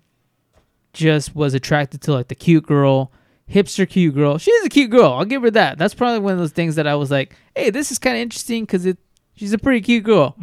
just 0.94 1.36
was 1.36 1.54
attracted 1.54 2.02
to 2.02 2.14
like 2.14 2.30
the 2.30 2.36
cute 2.36 2.66
girl, 2.66 3.12
hipster 3.50 3.88
cute 3.88 4.16
girl. 4.16 4.38
She 4.38 4.52
is 4.52 4.66
a 4.66 4.70
cute 4.70 4.90
girl. 4.90 5.14
I'll 5.14 5.26
give 5.26 5.44
her 5.44 5.52
that. 5.52 5.78
That's 5.78 5.94
probably 5.94 6.20
one 6.20 6.34
of 6.34 6.40
those 6.40 6.52
things 6.52 6.76
that 6.76 6.88
I 6.88 6.96
was 6.96 7.12
like, 7.12 7.36
hey, 7.56 7.70
this 7.70 7.92
is 7.92 8.00
kind 8.00 8.16
of 8.16 8.22
interesting 8.22 8.64
because 8.64 8.86
it 8.86 8.98
she's 9.36 9.54
a 9.54 9.58
pretty 9.58 9.82
cute 9.82 10.04
girl. 10.04 10.36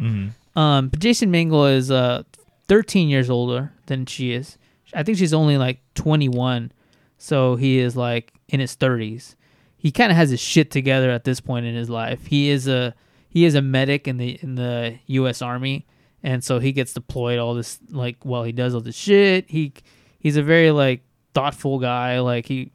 Um, 0.55 0.87
but 0.87 0.99
Jason 0.99 1.31
Mangle 1.31 1.65
is 1.65 1.91
uh 1.91 2.23
13 2.69 3.09
years 3.09 3.29
older 3.29 3.73
than 3.87 4.05
she 4.05 4.31
is. 4.31 4.57
I 4.93 5.03
think 5.03 5.17
she's 5.17 5.33
only 5.33 5.57
like 5.57 5.81
21, 5.95 6.71
so 7.17 7.57
he 7.57 7.79
is 7.79 7.97
like 7.97 8.33
in 8.47 8.61
his 8.61 8.75
30s. 8.77 9.35
He 9.77 9.91
kind 9.91 10.11
of 10.11 10.17
has 10.17 10.29
his 10.29 10.39
shit 10.39 10.71
together 10.71 11.11
at 11.11 11.23
this 11.23 11.39
point 11.39 11.65
in 11.65 11.75
his 11.75 11.89
life. 11.89 12.25
He 12.25 12.49
is 12.49 12.67
a 12.67 12.95
he 13.29 13.45
is 13.45 13.55
a 13.55 13.61
medic 13.61 14.07
in 14.07 14.17
the 14.17 14.39
in 14.41 14.55
the 14.55 14.97
U.S. 15.07 15.41
Army, 15.41 15.85
and 16.23 16.43
so 16.43 16.59
he 16.59 16.71
gets 16.71 16.93
deployed 16.93 17.39
all 17.39 17.53
this 17.53 17.79
like 17.89 18.17
while 18.23 18.43
he 18.43 18.51
does 18.51 18.73
all 18.73 18.81
this 18.81 18.95
shit. 18.95 19.49
He 19.49 19.73
he's 20.19 20.37
a 20.37 20.43
very 20.43 20.71
like 20.71 21.01
thoughtful 21.33 21.79
guy. 21.79 22.19
Like 22.19 22.45
he 22.45 22.71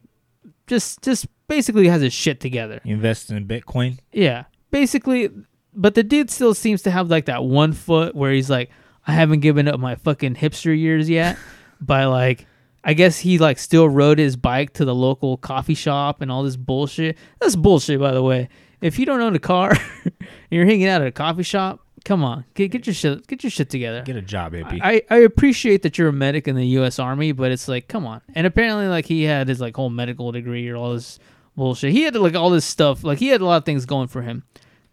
just 0.67 1.01
just 1.01 1.27
basically 1.47 1.87
has 1.87 2.01
his 2.01 2.13
shit 2.13 2.39
together. 2.39 2.79
You 2.83 2.95
invest 2.95 3.29
in 3.29 3.47
Bitcoin. 3.47 3.99
Yeah, 4.11 4.45
basically, 4.69 5.29
but 5.73 5.95
the 5.95 6.03
dude 6.03 6.29
still 6.29 6.53
seems 6.53 6.81
to 6.83 6.91
have 6.91 7.09
like 7.09 7.25
that 7.25 7.43
one 7.43 7.73
foot 7.73 8.15
where 8.15 8.31
he's 8.31 8.49
like, 8.49 8.69
I 9.05 9.13
haven't 9.13 9.41
given 9.41 9.67
up 9.67 9.79
my 9.79 9.95
fucking 9.95 10.35
hipster 10.35 10.77
years 10.77 11.09
yet. 11.09 11.37
by 11.81 12.05
like, 12.05 12.45
I 12.83 12.93
guess 12.93 13.19
he 13.19 13.37
like 13.37 13.59
still 13.59 13.87
rode 13.87 14.17
his 14.19 14.35
bike 14.35 14.73
to 14.73 14.85
the 14.85 14.95
local 14.95 15.37
coffee 15.37 15.75
shop 15.75 16.21
and 16.21 16.31
all 16.31 16.43
this 16.43 16.55
bullshit. 16.55 17.17
That's 17.39 17.55
bullshit, 17.55 17.99
by 17.99 18.11
the 18.11 18.23
way. 18.23 18.49
If 18.81 18.97
you 18.97 19.05
don't 19.05 19.21
own 19.21 19.35
a 19.35 19.39
car, 19.39 19.73
and 20.05 20.13
you're 20.49 20.65
hanging 20.65 20.87
out 20.87 21.01
at 21.01 21.07
a 21.07 21.11
coffee 21.11 21.43
shop. 21.43 21.79
Come 22.03 22.23
on, 22.23 22.45
get 22.55 22.71
get 22.71 22.87
your 22.87 22.95
shit 22.95 23.27
get 23.27 23.43
your 23.43 23.51
shit 23.51 23.69
together. 23.69 24.01
Get 24.01 24.15
a 24.15 24.23
job, 24.23 24.53
hippie. 24.53 24.79
I, 24.81 25.03
I 25.11 25.17
appreciate 25.17 25.83
that 25.83 25.99
you're 25.99 26.07
a 26.07 26.13
medic 26.13 26.47
in 26.47 26.55
the 26.55 26.65
U.S. 26.69 26.97
Army, 26.97 27.31
but 27.31 27.51
it's 27.51 27.67
like, 27.67 27.87
come 27.87 28.07
on. 28.07 28.21
And 28.33 28.47
apparently, 28.47 28.87
like 28.87 29.05
he 29.05 29.21
had 29.23 29.47
his 29.47 29.61
like 29.61 29.75
whole 29.75 29.91
medical 29.91 30.31
degree 30.31 30.67
or 30.67 30.77
all 30.77 30.95
this 30.95 31.19
bullshit. 31.55 31.91
He 31.91 32.01
had 32.01 32.15
like 32.15 32.33
all 32.33 32.49
this 32.49 32.65
stuff. 32.65 33.03
Like 33.03 33.19
he 33.19 33.27
had 33.27 33.41
a 33.41 33.45
lot 33.45 33.57
of 33.57 33.65
things 33.65 33.85
going 33.85 34.07
for 34.07 34.23
him. 34.23 34.43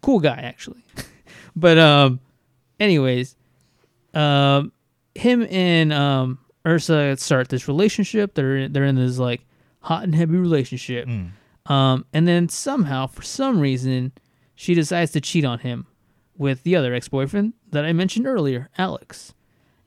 Cool 0.01 0.19
guy, 0.19 0.37
actually. 0.37 0.83
but 1.55 1.79
um, 1.79 2.19
anyways, 2.79 3.35
um, 4.13 4.71
him 5.15 5.47
and 5.49 5.91
um 5.91 6.37
Ursa 6.65 7.17
start 7.17 7.49
this 7.49 7.67
relationship. 7.67 8.33
They're 8.33 8.67
they're 8.67 8.85
in 8.85 8.95
this 8.95 9.17
like 9.17 9.45
hot 9.81 10.03
and 10.03 10.13
heavy 10.13 10.37
relationship. 10.37 11.07
Um, 11.65 12.05
and 12.13 12.27
then 12.27 12.49
somehow, 12.49 13.07
for 13.07 13.21
some 13.21 13.59
reason, 13.59 14.11
she 14.55 14.73
decides 14.73 15.11
to 15.11 15.21
cheat 15.21 15.45
on 15.45 15.59
him 15.59 15.85
with 16.37 16.63
the 16.63 16.75
other 16.75 16.93
ex-boyfriend 16.93 17.53
that 17.71 17.85
I 17.85 17.93
mentioned 17.93 18.25
earlier, 18.25 18.69
Alex. 18.77 19.33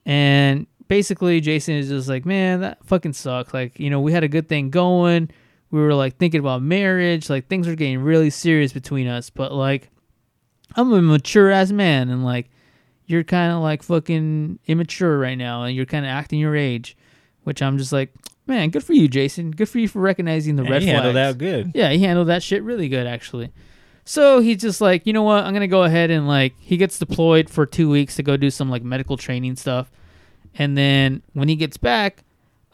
And 0.07 0.67
basically, 0.87 1.41
Jason 1.41 1.75
is 1.75 1.89
just 1.89 2.09
like, 2.09 2.25
man, 2.25 2.61
that 2.61 2.85
fucking 2.85 3.15
sucks. 3.15 3.53
Like, 3.53 3.81
you 3.81 3.91
know, 3.91 4.01
we 4.01 4.13
had 4.13 4.23
a 4.23 4.29
good 4.29 4.49
thing 4.49 4.71
going. 4.71 5.31
We 5.71 5.81
were 5.81 5.95
like 5.95 6.19
thinking 6.19 6.41
about 6.41 6.63
marriage. 6.63 7.29
Like, 7.29 7.49
things 7.49 7.67
are 7.67 7.75
getting 7.75 8.01
really 8.01 8.31
serious 8.31 8.73
between 8.73 9.09
us. 9.09 9.31
But 9.31 9.53
like, 9.53 9.91
I'm 10.77 10.93
a 10.93 11.03
mature 11.03 11.51
ass 11.51 11.73
man, 11.73 12.11
and 12.11 12.25
like, 12.25 12.49
you're 13.13 13.23
kind 13.25 13.53
of 13.53 13.61
like 13.61 13.83
fucking 13.83 14.59
immature 14.67 15.19
right 15.19 15.37
now, 15.39 15.63
and 15.65 15.77
you're 15.77 15.87
kind 15.87 16.05
of 16.05 16.09
acting 16.11 16.39
your 16.41 16.57
age. 16.57 16.97
Which 17.45 17.61
I'm 17.61 17.77
just 17.77 17.93
like, 17.93 18.13
man, 18.47 18.71
good 18.71 18.83
for 18.85 18.93
you, 18.93 19.09
Jason. 19.09 19.51
Good 19.51 19.69
for 19.69 19.79
you 19.79 19.89
for 19.89 20.01
recognizing 20.01 20.57
the 20.57 20.63
Yeah, 20.65 20.71
red 20.71 20.83
he 20.83 20.89
handled 20.89 21.15
flags. 21.15 21.35
that 21.35 21.39
good. 21.39 21.73
Yeah, 21.75 21.91
he 21.91 21.99
handled 22.01 22.29
that 22.29 22.43
shit 22.43 22.63
really 22.63 22.89
good 22.89 23.07
actually. 23.07 23.51
So 24.05 24.41
he's 24.41 24.61
just 24.61 24.81
like, 24.81 25.07
you 25.07 25.13
know 25.13 25.23
what? 25.25 25.45
I'm 25.45 25.53
gonna 25.53 25.67
go 25.69 25.83
ahead 25.85 26.11
and 26.11 26.27
like 26.29 26.55
he 26.59 26.77
gets 26.77 26.99
deployed 26.99 27.51
for 27.51 27.67
two 27.67 27.89
weeks 27.91 28.17
to 28.17 28.23
go 28.23 28.37
do 28.37 28.49
some 28.51 28.71
like 28.71 28.83
medical 28.83 29.17
training 29.17 29.57
stuff, 29.57 29.91
And 30.57 30.77
then 30.79 31.23
when 31.35 31.49
he 31.49 31.57
gets 31.57 31.77
back, 31.77 32.25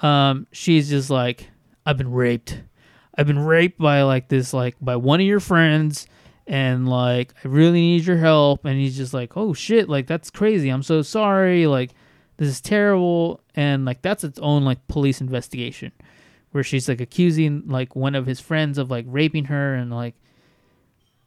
um, 0.00 0.46
she's 0.52 0.88
just 0.90 1.10
like, 1.10 1.48
I've 1.86 1.96
been 1.98 2.12
raped. 2.12 2.60
I've 3.16 3.26
been 3.26 3.38
raped 3.40 3.78
by 3.78 4.02
like 4.02 4.28
this, 4.28 4.52
like 4.54 4.76
by 4.80 4.96
one 4.96 5.20
of 5.20 5.26
your 5.26 5.40
friends, 5.40 6.06
and 6.48 6.88
like 6.88 7.34
I 7.44 7.48
really 7.48 7.80
need 7.80 8.06
your 8.06 8.16
help. 8.16 8.64
And 8.64 8.80
he's 8.80 8.96
just 8.96 9.12
like, 9.14 9.36
oh 9.36 9.52
shit, 9.52 9.88
like 9.88 10.06
that's 10.06 10.30
crazy. 10.30 10.70
I'm 10.70 10.82
so 10.82 11.02
sorry. 11.02 11.66
Like 11.66 11.90
this 12.38 12.48
is 12.48 12.60
terrible. 12.60 13.40
And 13.54 13.84
like 13.84 14.00
that's 14.02 14.24
its 14.24 14.38
own 14.38 14.64
like 14.64 14.88
police 14.88 15.20
investigation, 15.20 15.92
where 16.52 16.64
she's 16.64 16.88
like 16.88 17.00
accusing 17.00 17.64
like 17.66 17.94
one 17.94 18.14
of 18.14 18.26
his 18.26 18.40
friends 18.40 18.78
of 18.78 18.90
like 18.90 19.04
raping 19.06 19.44
her, 19.44 19.74
and 19.74 19.90
like 19.90 20.14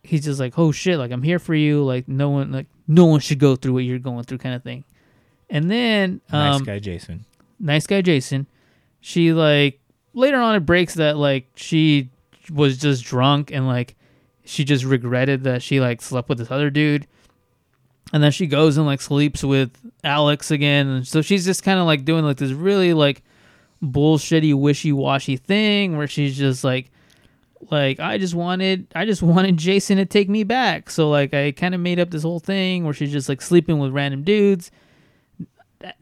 he's 0.03 0.25
just 0.25 0.39
like, 0.39 0.57
oh 0.57 0.71
shit, 0.71 0.97
like 0.97 1.11
I'm 1.11 1.23
here 1.23 1.39
for 1.39 1.53
you. 1.53 1.83
Like 1.83 2.07
no 2.07 2.31
one, 2.31 2.51
like 2.51 2.67
no 2.87 3.05
one 3.05 3.19
should 3.19 3.39
go 3.39 3.55
through 3.55 3.73
what 3.73 3.83
you're 3.83 3.99
going 3.99 4.23
through, 4.23 4.39
kind 4.39 4.55
of 4.55 4.63
thing. 4.63 4.83
And 5.51 5.69
then 5.69 6.21
um, 6.31 6.39
nice 6.39 6.61
guy, 6.61 6.79
Jason. 6.79 7.25
nice 7.59 7.85
guy 7.85 8.01
Jason. 8.01 8.47
She 9.01 9.33
like 9.33 9.79
later 10.15 10.37
on 10.37 10.55
it 10.55 10.61
breaks 10.61 10.95
that 10.95 11.17
like 11.17 11.47
she 11.55 12.09
was 12.51 12.77
just 12.77 13.03
drunk 13.03 13.51
and 13.51 13.67
like 13.67 13.95
she 14.45 14.63
just 14.63 14.83
regretted 14.83 15.43
that 15.43 15.61
she 15.61 15.79
like 15.79 16.01
slept 16.01 16.29
with 16.29 16.37
this 16.37 16.51
other 16.51 16.69
dude. 16.69 17.07
And 18.13 18.21
then 18.21 18.31
she 18.31 18.47
goes 18.47 18.77
and 18.77 18.85
like 18.85 19.01
sleeps 19.01 19.43
with 19.43 19.71
Alex 20.03 20.51
again. 20.51 20.87
And 20.87 21.07
so 21.07 21.21
she's 21.21 21.45
just 21.45 21.63
kind 21.63 21.79
of 21.79 21.85
like 21.85 22.03
doing 22.03 22.25
like 22.25 22.37
this 22.37 22.51
really 22.51 22.93
like 22.93 23.23
bullshitty 23.81 24.53
wishy-washy 24.53 25.37
thing 25.37 25.97
where 25.97 26.07
she's 26.07 26.37
just 26.37 26.63
like 26.63 26.91
like 27.69 27.99
I 27.99 28.17
just 28.17 28.35
wanted 28.35 28.87
I 28.95 29.05
just 29.05 29.21
wanted 29.23 29.57
Jason 29.57 29.97
to 29.97 30.05
take 30.05 30.29
me 30.29 30.43
back. 30.43 30.89
So 30.89 31.09
like 31.09 31.33
I 31.33 31.51
kind 31.51 31.75
of 31.75 31.81
made 31.81 31.99
up 31.99 32.11
this 32.11 32.23
whole 32.23 32.39
thing 32.39 32.83
where 32.83 32.93
she's 32.93 33.11
just 33.11 33.29
like 33.29 33.41
sleeping 33.41 33.79
with 33.79 33.91
random 33.91 34.23
dudes. 34.23 34.71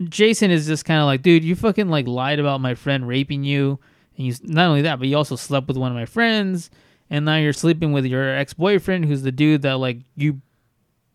Jason 0.03 0.51
is 0.51 0.67
just 0.67 0.85
kind 0.85 0.99
of 0.99 1.05
like, 1.05 1.21
dude, 1.21 1.43
you 1.43 1.55
fucking 1.55 1.89
like 1.89 2.07
lied 2.07 2.39
about 2.39 2.61
my 2.61 2.75
friend 2.75 3.07
raping 3.07 3.43
you, 3.43 3.79
and 4.17 4.27
you 4.27 4.33
not 4.43 4.67
only 4.67 4.81
that, 4.81 4.99
but 4.99 5.07
you 5.07 5.15
also 5.15 5.35
slept 5.35 5.67
with 5.67 5.77
one 5.77 5.91
of 5.91 5.95
my 5.95 6.05
friends, 6.05 6.69
and 7.09 7.25
now 7.25 7.37
you're 7.37 7.53
sleeping 7.53 7.91
with 7.91 8.05
your 8.05 8.29
ex 8.29 8.53
boyfriend, 8.53 9.05
who's 9.05 9.21
the 9.23 9.31
dude 9.31 9.61
that 9.63 9.77
like 9.77 9.97
you, 10.15 10.41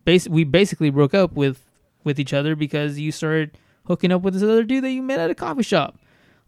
bas- 0.04 0.28
we 0.28 0.44
basically 0.44 0.90
broke 0.90 1.14
up 1.14 1.32
with 1.32 1.60
with 2.04 2.18
each 2.20 2.32
other 2.32 2.54
because 2.56 2.98
you 2.98 3.10
started 3.12 3.56
hooking 3.86 4.12
up 4.12 4.22
with 4.22 4.34
this 4.34 4.42
other 4.42 4.64
dude 4.64 4.84
that 4.84 4.90
you 4.90 5.02
met 5.02 5.20
at 5.20 5.30
a 5.30 5.34
coffee 5.34 5.62
shop. 5.62 5.98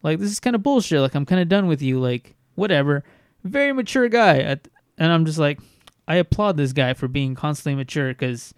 Like 0.03 0.19
this 0.19 0.31
is 0.31 0.41
kind 0.41 0.55
of 0.57 0.63
bullshit. 0.63 1.01
Like 1.01 1.15
I'm 1.15 1.27
kind 1.27 1.41
of 1.41 1.49
done 1.49 1.67
with 1.67 1.81
you. 1.83 1.99
Like 1.99 2.35
whatever. 2.55 3.05
Very 3.45 3.73
mature 3.73 4.09
guy, 4.09 4.39
At- 4.39 4.69
and 4.99 5.13
I'm 5.13 5.25
just 5.25 5.39
like, 5.39 5.61
I 6.09 6.17
applaud 6.17 6.57
this 6.57 6.73
guy 6.73 6.95
for 6.95 7.07
being 7.09 7.35
constantly 7.35 7.77
mature 7.77 8.09
because 8.09 8.53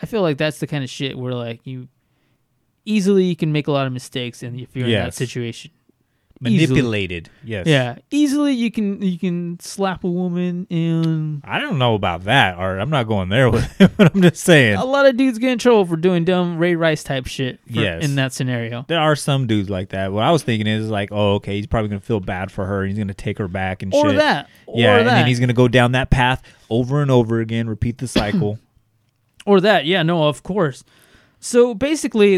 I 0.00 0.06
feel 0.06 0.22
like 0.22 0.38
that's 0.38 0.58
the 0.58 0.66
kind 0.66 0.84
of 0.84 0.90
shit 0.90 1.18
where 1.18 1.34
like 1.34 1.60
you 1.66 1.88
easily 2.84 3.24
you 3.24 3.36
can 3.36 3.52
make 3.52 3.66
a 3.68 3.72
lot 3.72 3.86
of 3.86 3.92
mistakes 3.92 4.42
and 4.42 4.58
if 4.60 4.74
you're 4.74 4.86
in 4.86 4.92
that 4.92 5.04
Yes. 5.06 5.18
Situation. 6.42 6.60
Easily. 6.62 6.74
Manipulated. 6.82 7.30
Yes. 7.44 7.66
Yeah, 7.66 7.98
easily 8.10 8.52
you 8.52 8.70
can 8.70 9.00
you 9.02 9.18
can 9.18 9.58
slap 9.60 10.04
a 10.04 10.10
woman 10.10 10.66
and 10.70 11.40
I 11.44 11.58
don't 11.60 11.78
know 11.78 11.94
about 11.94 12.24
that, 12.24 12.58
or 12.58 12.78
I'm 12.78 12.90
not 12.90 13.06
going 13.06 13.28
there 13.28 13.50
with 13.52 13.80
it, 13.80 13.92
but 13.96 14.14
I'm 14.14 14.22
just 14.22 14.42
saying. 14.42 14.76
a 14.76 14.84
lot 14.84 15.06
of 15.06 15.16
dudes 15.16 15.38
get 15.38 15.50
in 15.52 15.58
trouble 15.58 15.84
for 15.86 15.96
doing 15.96 16.24
dumb 16.24 16.58
Ray 16.58 16.74
Rice 16.74 17.04
type 17.04 17.26
shit 17.26 17.60
for, 17.66 17.80
Yes. 17.80 18.04
in 18.04 18.14
that 18.16 18.32
scenario. 18.32 18.84
There 18.88 19.00
are 19.00 19.16
some 19.16 19.46
dudes 19.46 19.70
like 19.70 19.90
that. 19.90 20.12
What 20.12 20.24
I 20.24 20.30
was 20.30 20.42
thinking 20.42 20.66
is 20.66 20.88
like, 20.90 21.10
oh, 21.12 21.34
okay, 21.34 21.56
he's 21.56 21.66
probably 21.66 21.88
gonna 21.88 22.00
feel 22.00 22.20
bad 22.20 22.50
for 22.50 22.66
her. 22.66 22.82
and 22.82 22.90
He's 22.90 22.98
gonna 22.98 23.14
take 23.14 23.38
her 23.38 23.48
back 23.48 23.82
and 23.82 23.92
shit. 23.92 24.04
Or 24.04 24.08
shit. 24.10 24.18
that. 24.18 24.48
Yeah, 24.74 24.94
or 24.94 24.98
and 24.98 25.08
that. 25.08 25.14
then 25.14 25.26
he's 25.26 25.38
gonna 25.40 25.52
go 25.52 25.68
down 25.68 25.92
that 25.92 26.10
path 26.10 26.42
over 26.70 27.02
and 27.02 27.10
over 27.10 27.40
again, 27.40 27.68
repeat 27.68 27.98
the 27.98 28.08
cycle. 28.08 28.58
Or 29.44 29.60
that, 29.60 29.86
yeah, 29.86 30.04
no, 30.04 30.28
of 30.28 30.44
course. 30.44 30.84
So 31.40 31.74
basically, 31.74 32.36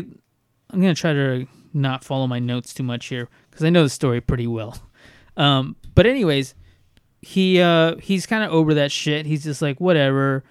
I'm 0.71 0.81
gonna 0.81 0.95
try 0.95 1.13
to 1.13 1.47
not 1.75 2.03
follow 2.03 2.27
my 2.27 2.39
notes 2.39 2.73
too 2.73 2.83
much 2.83 3.07
here 3.09 3.29
because 3.55 3.65
I 3.65 3.71
know 3.71 3.85
the 3.85 3.89
story 3.89 4.21
pretty 4.21 4.49
well. 4.49 4.77
Um, 5.37 5.77
but 5.95 6.07
anyways, 6.07 6.57
he 7.23 7.61
uh, 7.61 7.97
he's 7.99 8.27
kind 8.27 8.43
of 8.43 8.51
over 8.51 8.75
that 8.75 8.91
shit. 8.91 9.27
He's 9.27 9.45
just 9.45 9.63
like 9.63 9.81
whatever. 9.81 10.43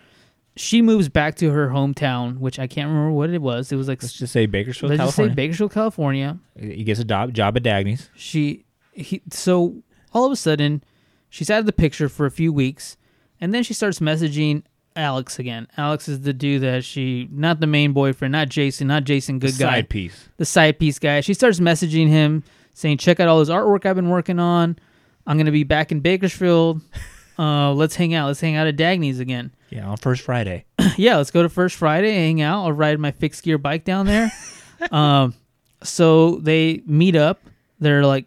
She 0.56 0.82
moves 0.82 1.10
back 1.10 1.36
to 1.38 1.50
her 1.52 1.70
hometown, 1.70 2.38
which 2.38 2.60
I 2.60 2.68
can't 2.68 2.88
remember 2.88 3.12
what 3.12 3.30
it 3.30 3.42
was. 3.42 3.72
It 3.72 3.76
was 3.76 3.88
like 3.88 4.02
Let's 4.02 4.14
just 4.14 4.32
say 4.32 4.46
Bakersfield, 4.46 4.92
let's 4.92 5.02
just 5.04 5.16
say 5.18 5.28
Bakersfield, 5.30 5.74
California. 5.74 6.38
he 6.58 6.84
gets 6.84 7.00
a 7.00 7.04
job 7.04 7.34
job 7.34 7.58
at 7.58 7.64
Dagny's. 7.64 8.10
She 8.16 8.66
he 8.94 9.22
so 9.32 9.84
all 10.14 10.26
of 10.26 10.32
a 10.32 10.36
sudden 10.36 10.84
she's 11.30 11.50
out 11.50 11.60
of 11.60 11.66
the 11.66 11.74
picture 11.74 12.08
for 12.08 12.26
a 12.26 12.32
few 12.32 12.54
weeks, 12.54 12.98
and 13.42 13.54
then 13.54 13.64
she 13.64 13.74
starts 13.74 14.00
messaging 14.00 14.64
Alex 14.96 15.40
again. 15.40 15.68
Alex 15.78 16.08
is 16.08 16.22
the 16.22 16.34
dude 16.34 16.62
that 16.62 16.84
she 16.86 17.28
not 17.32 17.60
the 17.60 17.68
main 17.68 17.94
boyfriend, 17.94 18.32
not 18.32 18.50
Jason, 18.50 18.88
not 18.88 19.04
Jason, 19.04 19.40
good 19.40 19.58
guy, 19.58 19.76
Side 19.78 19.90
piece. 19.90 20.30
the 20.38 20.46
side 20.46 20.80
piece 20.80 21.00
guy. 21.00 21.22
She 21.22 21.34
starts 21.34 21.60
messaging 21.60 22.08
him 22.10 22.44
saying, 22.74 22.98
"Check 22.98 23.20
out 23.20 23.28
all 23.28 23.40
this 23.40 23.50
artwork 23.50 23.86
I've 23.86 23.96
been 23.96 24.10
working 24.10 24.40
on. 24.40 24.78
I'm 25.26 25.38
gonna 25.38 25.52
be 25.52 25.64
back 25.64 25.92
in 25.92 26.00
Bakersfield. 26.00 26.82
Uh, 27.40 27.74
let's 27.74 27.96
hang 27.96 28.14
out. 28.14 28.28
Let's 28.28 28.40
hang 28.42 28.56
out 28.58 28.68
at 28.68 28.76
Dagny's 28.76 29.20
again. 29.20 29.52
Yeah, 29.72 29.88
on 29.88 29.98
first 29.98 30.22
Friday. 30.22 30.66
yeah, 30.98 31.18
let's 31.18 31.32
go 31.32 31.42
to 31.42 31.50
First 31.50 31.78
Friday, 31.78 32.14
hang 32.14 32.42
out. 32.44 32.64
I'll 32.64 32.72
ride 32.72 33.00
my 33.00 33.10
fixed 33.10 33.42
gear 33.42 33.58
bike 33.58 33.84
down 33.86 34.06
there. 34.06 34.32
um, 34.92 35.34
so 35.82 36.36
they 36.36 36.84
meet 36.86 37.16
up. 37.16 37.42
They're 37.80 38.06
like 38.06 38.26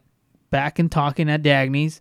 back 0.50 0.80
and 0.80 0.90
talking 0.90 1.30
at 1.30 1.42
Dagny's. 1.42 2.00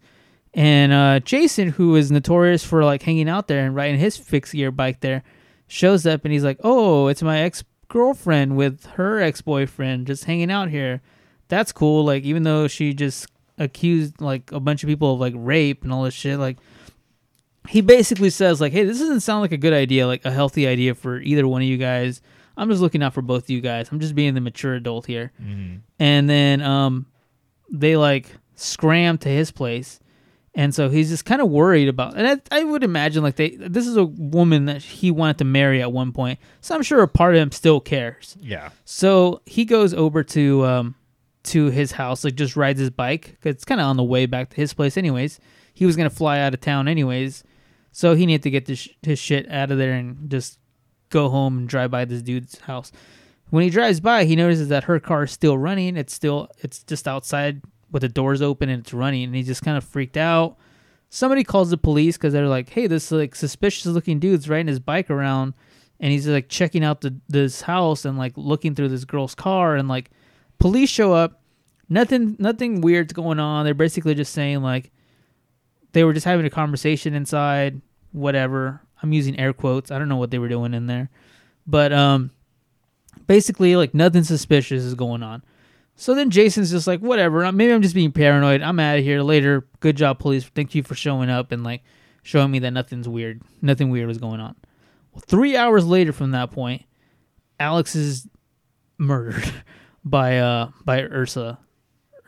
And 0.56 0.94
uh, 0.94 1.20
Jason, 1.20 1.70
who 1.70 1.96
is 1.96 2.10
notorious 2.10 2.64
for 2.64 2.84
like 2.84 3.04
hanging 3.04 3.30
out 3.30 3.48
there 3.48 3.66
and 3.66 3.76
riding 3.76 4.00
his 4.00 4.16
fixed 4.18 4.54
gear 4.54 4.72
bike 4.72 5.02
there, 5.02 5.22
shows 5.68 6.08
up 6.08 6.24
and 6.24 6.32
he's 6.32 6.46
like, 6.46 6.60
"Oh, 6.64 7.08
it's 7.08 7.22
my 7.22 7.40
ex 7.40 7.64
girlfriend 7.90 8.56
with 8.56 8.86
her 8.86 9.20
ex 9.20 9.42
boyfriend 9.42 10.08
just 10.08 10.24
hanging 10.24 10.50
out 10.50 10.70
here. 10.70 11.02
That's 11.50 11.72
cool. 11.72 12.06
Like, 12.06 12.24
even 12.24 12.44
though 12.44 12.68
she 12.68 12.94
just 12.94 13.28
accused 13.58 14.22
like 14.22 14.52
a 14.52 14.60
bunch 14.60 14.82
of 14.84 14.88
people 14.88 15.14
of 15.14 15.20
like 15.20 15.34
rape 15.36 15.84
and 15.84 15.94
all 15.94 16.04
this 16.04 16.14
shit, 16.14 16.40
like." 16.40 16.58
he 17.68 17.82
basically 17.82 18.30
says 18.30 18.62
like, 18.62 18.72
"Hey, 18.72 18.84
this 18.84 19.00
doesn't 19.00 19.22
sound 19.22 19.42
like 19.42 19.52
a 19.52 19.58
good 19.58 19.74
idea, 19.74 20.08
like 20.08 20.24
a 20.24 20.32
healthy 20.32 20.68
idea 20.68 20.94
for 20.96 21.20
either 21.20 21.48
one 21.48 21.62
of 21.64 21.68
you 21.68 21.78
guys. 21.78 22.22
I'm 22.56 22.70
just 22.70 22.82
looking 22.82 23.04
out 23.04 23.14
for 23.14 23.22
both 23.24 23.44
of 23.46 23.50
you 23.50 23.60
guys. 23.60 23.90
I'm 23.92 24.00
just 24.00 24.16
being 24.16 24.34
the 24.36 24.40
mature 24.42 24.76
adult 24.76 25.08
here." 25.08 25.32
And 26.00 26.30
then 26.30 26.62
um, 26.62 27.08
they 27.72 27.98
like 27.98 28.30
scram 28.56 29.18
to 29.20 29.30
his 29.30 29.52
place, 29.52 30.00
and 30.56 30.74
so 30.74 30.90
he's 30.90 31.10
just 31.10 31.26
kind 31.26 31.42
of 31.42 31.50
worried 31.50 31.88
about. 31.90 32.16
And 32.18 32.28
I, 32.52 32.60
I 32.60 32.64
would 32.64 32.84
imagine 32.84 33.22
like 33.24 33.36
they 33.36 33.52
this 33.52 33.86
is 33.86 33.98
a 33.98 34.06
woman 34.06 34.66
that 34.66 34.82
he 34.82 35.12
wanted 35.12 35.38
to 35.40 35.44
marry 35.46 35.82
at 35.82 35.92
one 35.92 36.12
point, 36.12 36.40
so 36.62 36.74
I'm 36.74 36.82
sure 36.84 37.02
a 37.02 37.08
part 37.08 37.36
of 37.36 37.42
him 37.42 37.52
still 37.52 37.80
cares. 37.80 38.36
Yeah. 38.40 38.70
So 38.86 39.42
he 39.46 39.66
goes 39.66 39.94
over 39.94 40.24
to 40.24 40.66
um 40.66 40.96
to 41.44 41.66
his 41.70 41.92
house, 41.92 42.24
like 42.24 42.36
just 42.36 42.56
rides 42.56 42.80
his 42.80 42.90
bike 42.90 43.38
'cause 43.42 43.52
it's 43.52 43.66
kind 43.66 43.80
of 43.80 43.86
on 43.86 43.98
the 43.98 44.04
way 44.04 44.26
back 44.26 44.50
to 44.50 44.56
his 44.56 44.74
place, 44.74 44.98
anyways. 44.98 45.40
He 45.74 45.86
was 45.86 45.96
gonna 45.96 46.10
fly 46.10 46.40
out 46.40 46.54
of 46.54 46.62
town, 46.62 46.88
anyways, 46.88 47.44
so 47.92 48.16
he 48.16 48.26
needed 48.26 48.44
to 48.44 48.50
get 48.50 48.66
this, 48.66 48.88
his 49.04 49.20
shit 49.20 49.50
out 49.52 49.70
of 49.72 49.78
there 49.78 49.94
and 49.94 50.30
just 50.32 50.58
go 51.10 51.30
home 51.30 51.58
and 51.58 51.70
drive 51.70 51.92
by 51.92 52.04
this 52.06 52.22
dude's 52.22 52.60
house. 52.62 52.92
When 53.52 53.64
he 53.64 53.70
drives 53.70 54.00
by, 54.00 54.26
he 54.26 54.36
notices 54.36 54.70
that 54.70 54.86
her 54.86 55.00
car 55.00 55.24
is 55.24 55.32
still 55.32 55.58
running. 55.58 55.98
It's 55.98 56.14
still 56.14 56.50
it's 56.60 56.82
just 56.84 57.08
outside 57.08 57.62
with 57.92 58.02
the 58.02 58.10
doors 58.10 58.42
open 58.42 58.70
and 58.70 58.82
it's 58.82 58.94
running, 58.94 59.26
and 59.26 59.36
he's 59.36 59.48
just 59.48 59.62
kind 59.62 59.78
of 59.78 59.84
freaked 59.84 60.18
out. 60.18 60.58
Somebody 61.10 61.44
calls 61.44 61.70
the 61.70 61.78
police 61.78 62.18
because 62.18 62.34
they're 62.34 62.48
like, 62.48 62.70
"Hey, 62.70 62.88
this 62.88 63.12
like 63.12 63.36
suspicious 63.36 63.86
looking 63.86 64.20
dude's 64.20 64.50
riding 64.50 64.68
his 64.68 64.80
bike 64.80 65.10
around." 65.10 65.54
and 66.00 66.12
he's 66.12 66.28
like 66.28 66.50
checking 66.50 66.84
out 66.84 67.02
the 67.02 67.16
this 67.30 67.62
house 67.62 68.06
and 68.06 68.18
like 68.18 68.34
looking 68.36 68.76
through 68.76 68.90
this 68.90 69.06
girl's 69.06 69.36
car 69.36 69.76
and 69.76 69.88
like 69.88 70.12
police 70.60 70.90
show 70.90 71.14
up. 71.14 71.42
Nothing 71.88 72.36
nothing 72.40 72.82
weird's 72.82 73.14
going 73.14 73.40
on. 73.40 73.66
They're 73.66 73.74
basically 73.74 74.16
just 74.16 74.34
saying 74.34 74.62
like 74.62 74.92
they 75.94 76.04
were 76.04 76.14
just 76.14 76.26
having 76.26 76.46
a 76.46 76.50
conversation 76.50 77.14
inside 77.14 77.82
whatever. 78.12 78.82
I'm 79.02 79.14
using 79.14 79.40
air 79.40 79.54
quotes. 79.54 79.92
I 79.92 80.00
don't 80.00 80.10
know 80.10 80.18
what 80.18 80.32
they 80.32 80.40
were 80.40 80.50
doing 80.50 80.74
in 80.74 80.88
there. 80.88 81.10
But 81.68 81.94
um 81.94 82.32
basically 83.28 83.76
like 83.76 83.94
nothing 83.94 84.24
suspicious 84.24 84.84
is 84.84 84.96
going 84.96 85.24
on 85.24 85.44
so 85.96 86.14
then 86.14 86.30
jason's 86.30 86.72
just 86.72 86.88
like 86.88 87.00
whatever 87.00 87.52
maybe 87.52 87.72
i'm 87.74 87.82
just 87.82 87.96
being 87.96 88.12
paranoid 88.12 88.62
i'm 88.62 88.80
out 88.80 88.98
of 88.98 89.04
here 89.04 89.22
later 89.22 89.68
good 89.80 89.96
job 89.96 90.20
police 90.20 90.44
thank 90.56 90.76
you 90.76 90.84
for 90.84 90.96
showing 90.96 91.30
up 91.30 91.52
and 91.52 91.64
like 91.64 91.82
showing 92.24 92.52
me 92.52 92.60
that 92.60 92.72
nothing's 92.72 93.08
weird 93.08 93.42
nothing 93.62 93.90
weird 93.90 94.08
was 94.08 94.18
going 94.18 94.40
on 94.40 94.56
Well, 95.14 95.24
Three 95.26 95.56
hours 95.56 95.86
later 95.86 96.12
from 96.12 96.32
that 96.32 96.52
point, 96.52 96.84
Alex 97.60 97.96
is 97.96 98.28
murdered 98.98 99.52
by 100.04 100.40
uh 100.40 100.70
by 100.84 101.02
Ursa. 101.04 101.60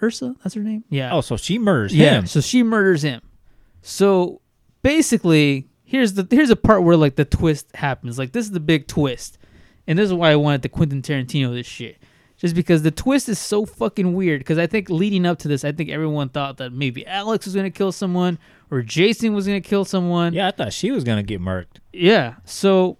Ursa, 0.01 0.35
that's 0.43 0.53
her 0.55 0.61
name. 0.61 0.83
Yeah. 0.89 1.13
Oh, 1.13 1.21
so 1.21 1.35
she 1.37 1.57
murders 1.57 1.93
yeah. 1.95 2.19
him. 2.19 2.27
So 2.27 2.39
she 2.39 2.61
murders 2.63 3.01
him. 3.01 3.21
So 3.81 4.41
basically, 4.83 5.67
here's 5.83 6.13
the 6.13 6.27
here's 6.29 6.51
a 6.51 6.55
part 6.55 6.83
where 6.83 6.95
like 6.95 7.15
the 7.15 7.25
twist 7.25 7.75
happens. 7.75 8.17
Like 8.19 8.31
this 8.31 8.45
is 8.45 8.51
the 8.51 8.59
big 8.59 8.87
twist, 8.87 9.37
and 9.87 9.97
this 9.97 10.05
is 10.05 10.13
why 10.13 10.31
I 10.31 10.35
wanted 10.35 10.61
the 10.61 10.69
Quentin 10.69 11.01
Tarantino 11.01 11.51
this 11.53 11.65
shit. 11.67 11.97
Just 12.37 12.55
because 12.55 12.83
the 12.83 12.91
twist 12.91 13.27
is 13.29 13.39
so 13.39 13.65
fucking 13.65 14.13
weird. 14.13 14.41
Because 14.41 14.59
I 14.59 14.67
think 14.67 14.89
leading 14.89 15.25
up 15.25 15.39
to 15.39 15.47
this, 15.47 15.65
I 15.65 15.71
think 15.71 15.89
everyone 15.89 16.29
thought 16.29 16.57
that 16.57 16.71
maybe 16.71 17.05
Alex 17.07 17.45
was 17.45 17.55
gonna 17.55 17.71
kill 17.71 17.91
someone 17.91 18.37
or 18.69 18.81
Jason 18.83 19.33
was 19.33 19.47
gonna 19.47 19.59
kill 19.61 19.85
someone. 19.85 20.33
Yeah, 20.33 20.47
I 20.47 20.51
thought 20.51 20.71
she 20.73 20.91
was 20.91 21.03
gonna 21.03 21.23
get 21.23 21.41
murked. 21.41 21.79
Yeah. 21.93 22.35
So 22.45 22.97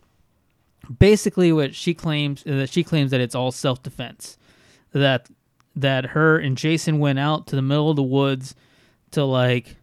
basically, 0.98 1.52
what 1.54 1.76
she 1.76 1.94
claims 1.94 2.44
is 2.44 2.56
that 2.56 2.70
she 2.72 2.84
claims 2.84 3.12
that 3.12 3.22
it's 3.22 3.36
all 3.36 3.52
self 3.52 3.84
defense. 3.84 4.38
that 4.94 5.30
that 5.76 6.06
her 6.08 6.40
and 6.40 6.58
Jason 6.58 6.98
went 6.98 7.20
out 7.20 7.46
to 7.48 7.56
the 7.56 7.62
middle 7.62 7.92
of 7.92 7.96
the 7.96 8.02
woods 8.04 8.56
to 9.12 9.24
like 9.24 9.76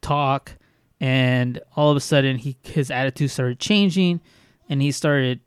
talk 0.00 0.52
and 1.00 1.58
all 1.74 1.90
of 1.90 1.96
a 1.96 2.00
sudden 2.00 2.36
he 2.36 2.56
his 2.62 2.92
attitude 2.92 3.30
started 3.32 3.58
changing 3.58 4.20
and 4.68 4.80
he 4.80 4.92
started 4.92 5.40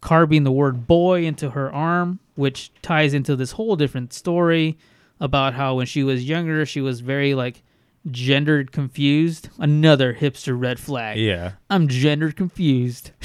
carving 0.00 0.44
the 0.44 0.52
word 0.52 0.86
boy 0.86 1.24
into 1.24 1.50
her 1.50 1.72
arm 1.74 2.20
which 2.34 2.70
ties 2.82 3.14
into 3.14 3.36
this 3.36 3.52
whole 3.52 3.76
different 3.76 4.12
story 4.12 4.76
about 5.20 5.54
how 5.54 5.76
when 5.76 5.86
she 5.86 6.02
was 6.02 6.24
younger 6.24 6.66
she 6.66 6.80
was 6.80 7.00
very 7.00 7.34
like 7.34 7.62
gendered 8.10 8.70
confused. 8.70 9.48
Another 9.58 10.12
hipster 10.12 10.58
red 10.60 10.78
flag. 10.78 11.16
Yeah. 11.18 11.52
i'm 11.70 11.88
gendered 11.88 12.36
confused. 12.36 13.10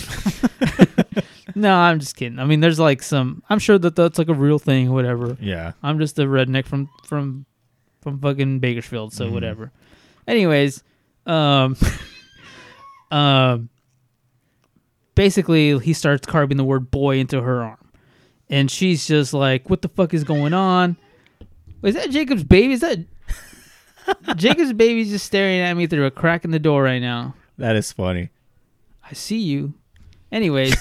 No 1.55 1.75
i'm 1.75 1.99
just 1.99 2.15
kidding. 2.15 2.39
I 2.39 2.45
mean 2.45 2.59
there's 2.59 2.79
like 2.79 3.01
some 3.03 3.43
i'm 3.49 3.59
sure 3.59 3.77
that 3.79 3.95
that's 3.95 4.17
like 4.17 4.29
a 4.29 4.33
real 4.33 4.59
thing 4.59 4.91
whatever. 4.93 5.35
Yeah. 5.41 5.73
I'm 5.83 5.99
just 5.99 6.17
a 6.19 6.23
redneck 6.23 6.65
from 6.65 6.89
from 7.03 7.45
from 8.01 8.19
fucking 8.19 8.59
Bakersfield, 8.59 9.11
so 9.13 9.29
whatever. 9.29 9.71
Anyways, 10.27 10.83
um, 11.25 11.75
um, 13.11 13.69
basically 15.15 15.77
he 15.79 15.91
starts 15.93 16.25
carving 16.25 16.55
the 16.57 16.63
word 16.63 16.89
boy 16.91 17.17
into 17.17 17.41
her 17.41 17.61
arm, 17.63 17.88
and 18.49 18.69
she's 18.69 19.07
just 19.07 19.33
like, 19.33 19.69
"What 19.69 19.81
the 19.81 19.89
fuck 19.89 20.13
is 20.13 20.23
going 20.23 20.53
on? 20.53 20.97
Is 21.83 21.95
that 21.95 22.09
Jacob's 22.09 22.43
baby? 22.43 22.73
Is 22.73 22.81
that 22.81 22.99
Jacob's 24.35 24.73
baby's 24.73 25.09
just 25.09 25.25
staring 25.25 25.59
at 25.59 25.73
me 25.75 25.87
through 25.87 26.05
a 26.05 26.11
crack 26.11 26.45
in 26.45 26.51
the 26.51 26.59
door 26.59 26.83
right 26.83 26.99
now?" 26.99 27.35
That 27.57 27.75
is 27.75 27.91
funny. 27.91 28.29
I 29.09 29.13
see 29.13 29.39
you. 29.39 29.73
Anyways, 30.31 30.75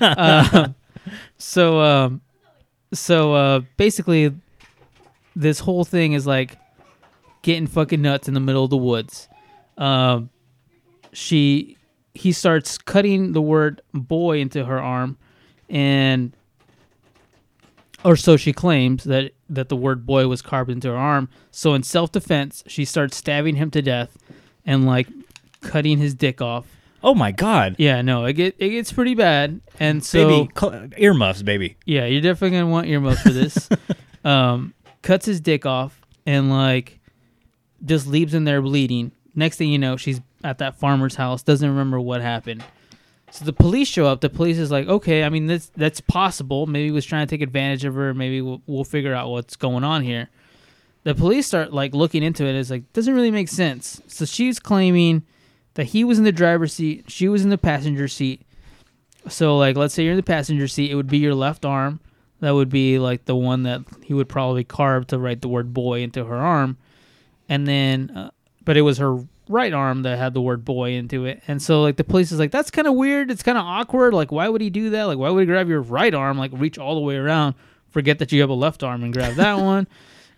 um, 0.00 0.74
so 1.38 1.80
um, 1.80 2.20
so 2.92 3.34
uh, 3.34 3.60
basically, 3.76 4.34
this 5.36 5.58
whole 5.60 5.84
thing 5.84 6.12
is 6.14 6.26
like 6.26 6.58
getting 7.42 7.66
fucking 7.66 8.00
nuts 8.00 8.28
in 8.28 8.34
the 8.34 8.40
middle 8.40 8.64
of 8.64 8.70
the 8.70 8.76
woods. 8.76 9.28
Um, 9.76 10.30
she 11.12 11.76
he 12.14 12.32
starts 12.32 12.78
cutting 12.78 13.32
the 13.32 13.42
word 13.42 13.82
boy 13.92 14.38
into 14.38 14.64
her 14.64 14.80
arm, 14.80 15.18
and 15.68 16.34
or 18.04 18.16
so 18.16 18.36
she 18.36 18.52
claims 18.52 19.04
that 19.04 19.32
that 19.48 19.68
the 19.68 19.76
word 19.76 20.06
boy 20.06 20.26
was 20.28 20.42
carved 20.42 20.70
into 20.70 20.88
her 20.88 20.96
arm. 20.96 21.28
So 21.50 21.74
in 21.74 21.82
self 21.82 22.12
defense, 22.12 22.62
she 22.66 22.84
starts 22.84 23.16
stabbing 23.16 23.56
him 23.56 23.70
to 23.72 23.82
death 23.82 24.16
and 24.66 24.86
like 24.86 25.08
cutting 25.60 25.98
his 25.98 26.14
dick 26.14 26.40
off. 26.40 26.66
Oh 27.02 27.14
my 27.14 27.32
god. 27.32 27.76
Yeah, 27.78 28.02
no, 28.02 28.24
it 28.24 28.34
get 28.34 28.56
it 28.58 28.70
gets 28.70 28.92
pretty 28.92 29.14
bad, 29.14 29.60
and 29.78 30.04
so 30.04 30.28
baby, 30.28 30.50
cl- 30.58 30.88
earmuffs, 30.96 31.42
baby. 31.42 31.76
yeah, 31.84 32.06
you're 32.06 32.22
definitely 32.22 32.58
gonna 32.58 32.70
want 32.70 32.86
earmuffs 32.86 33.22
for 33.22 33.30
this. 33.30 33.68
um, 34.24 34.74
cuts 35.02 35.26
his 35.26 35.40
dick 35.40 35.66
off 35.66 36.00
and 36.24 36.50
like 36.50 37.00
just 37.84 38.06
leaves 38.06 38.32
him 38.32 38.44
there 38.44 38.62
bleeding. 38.62 39.12
Next 39.34 39.56
thing 39.56 39.68
you 39.68 39.78
know, 39.78 39.96
she's 39.96 40.20
at 40.42 40.58
that 40.58 40.76
farmer's 40.78 41.14
house, 41.16 41.42
doesn't 41.42 41.68
remember 41.68 42.00
what 42.00 42.20
happened. 42.22 42.64
So 43.34 43.44
the 43.44 43.52
police 43.52 43.88
show 43.88 44.06
up. 44.06 44.20
The 44.20 44.30
police 44.30 44.58
is 44.58 44.70
like, 44.70 44.86
okay, 44.86 45.24
I 45.24 45.28
mean 45.28 45.48
that's 45.48 45.66
that's 45.70 46.00
possible. 46.00 46.66
Maybe 46.66 46.84
he 46.84 46.90
was 46.92 47.04
trying 47.04 47.26
to 47.26 47.30
take 47.34 47.42
advantage 47.42 47.84
of 47.84 47.96
her. 47.96 48.14
Maybe 48.14 48.40
we'll, 48.40 48.62
we'll 48.68 48.84
figure 48.84 49.12
out 49.12 49.28
what's 49.28 49.56
going 49.56 49.82
on 49.82 50.02
here. 50.04 50.30
The 51.02 51.16
police 51.16 51.48
start 51.48 51.72
like 51.72 51.94
looking 51.94 52.22
into 52.22 52.46
it. 52.46 52.54
It's 52.54 52.70
like 52.70 52.92
doesn't 52.92 53.12
really 53.12 53.32
make 53.32 53.48
sense. 53.48 54.00
So 54.06 54.24
she's 54.24 54.60
claiming 54.60 55.24
that 55.74 55.86
he 55.86 56.04
was 56.04 56.18
in 56.18 56.22
the 56.22 56.30
driver's 56.30 56.74
seat, 56.74 57.10
she 57.10 57.26
was 57.26 57.42
in 57.42 57.50
the 57.50 57.58
passenger 57.58 58.06
seat. 58.06 58.42
So 59.28 59.58
like, 59.58 59.76
let's 59.76 59.94
say 59.94 60.04
you're 60.04 60.12
in 60.12 60.16
the 60.16 60.22
passenger 60.22 60.68
seat, 60.68 60.92
it 60.92 60.94
would 60.94 61.08
be 61.08 61.18
your 61.18 61.34
left 61.34 61.64
arm. 61.64 61.98
That 62.38 62.52
would 62.52 62.68
be 62.68 63.00
like 63.00 63.24
the 63.24 63.34
one 63.34 63.64
that 63.64 63.80
he 64.04 64.14
would 64.14 64.28
probably 64.28 64.62
carve 64.62 65.08
to 65.08 65.18
write 65.18 65.40
the 65.40 65.48
word 65.48 65.74
boy 65.74 66.02
into 66.02 66.24
her 66.24 66.36
arm, 66.36 66.78
and 67.48 67.66
then, 67.66 68.10
uh, 68.10 68.30
but 68.64 68.76
it 68.76 68.82
was 68.82 68.98
her 68.98 69.26
right 69.48 69.72
arm 69.72 70.02
that 70.02 70.18
had 70.18 70.34
the 70.34 70.40
word 70.40 70.64
boy 70.64 70.92
into 70.92 71.24
it. 71.26 71.42
And 71.46 71.60
so 71.60 71.82
like 71.82 71.96
the 71.96 72.04
police 72.04 72.32
is 72.32 72.38
like, 72.38 72.50
that's 72.50 72.70
kind 72.70 72.88
of 72.88 72.94
weird. 72.94 73.30
It's 73.30 73.42
kind 73.42 73.58
of 73.58 73.64
awkward. 73.64 74.14
Like, 74.14 74.32
why 74.32 74.48
would 74.48 74.60
he 74.60 74.70
do 74.70 74.90
that? 74.90 75.04
Like, 75.04 75.18
why 75.18 75.30
would 75.30 75.40
he 75.40 75.46
grab 75.46 75.68
your 75.68 75.82
right 75.82 76.14
arm? 76.14 76.38
Like, 76.38 76.50
reach 76.54 76.78
all 76.78 76.94
the 76.94 77.00
way 77.00 77.16
around, 77.16 77.54
forget 77.90 78.18
that 78.18 78.32
you 78.32 78.40
have 78.40 78.50
a 78.50 78.54
left 78.54 78.82
arm 78.82 79.02
and 79.02 79.12
grab 79.12 79.34
that 79.34 79.58
one, 79.60 79.86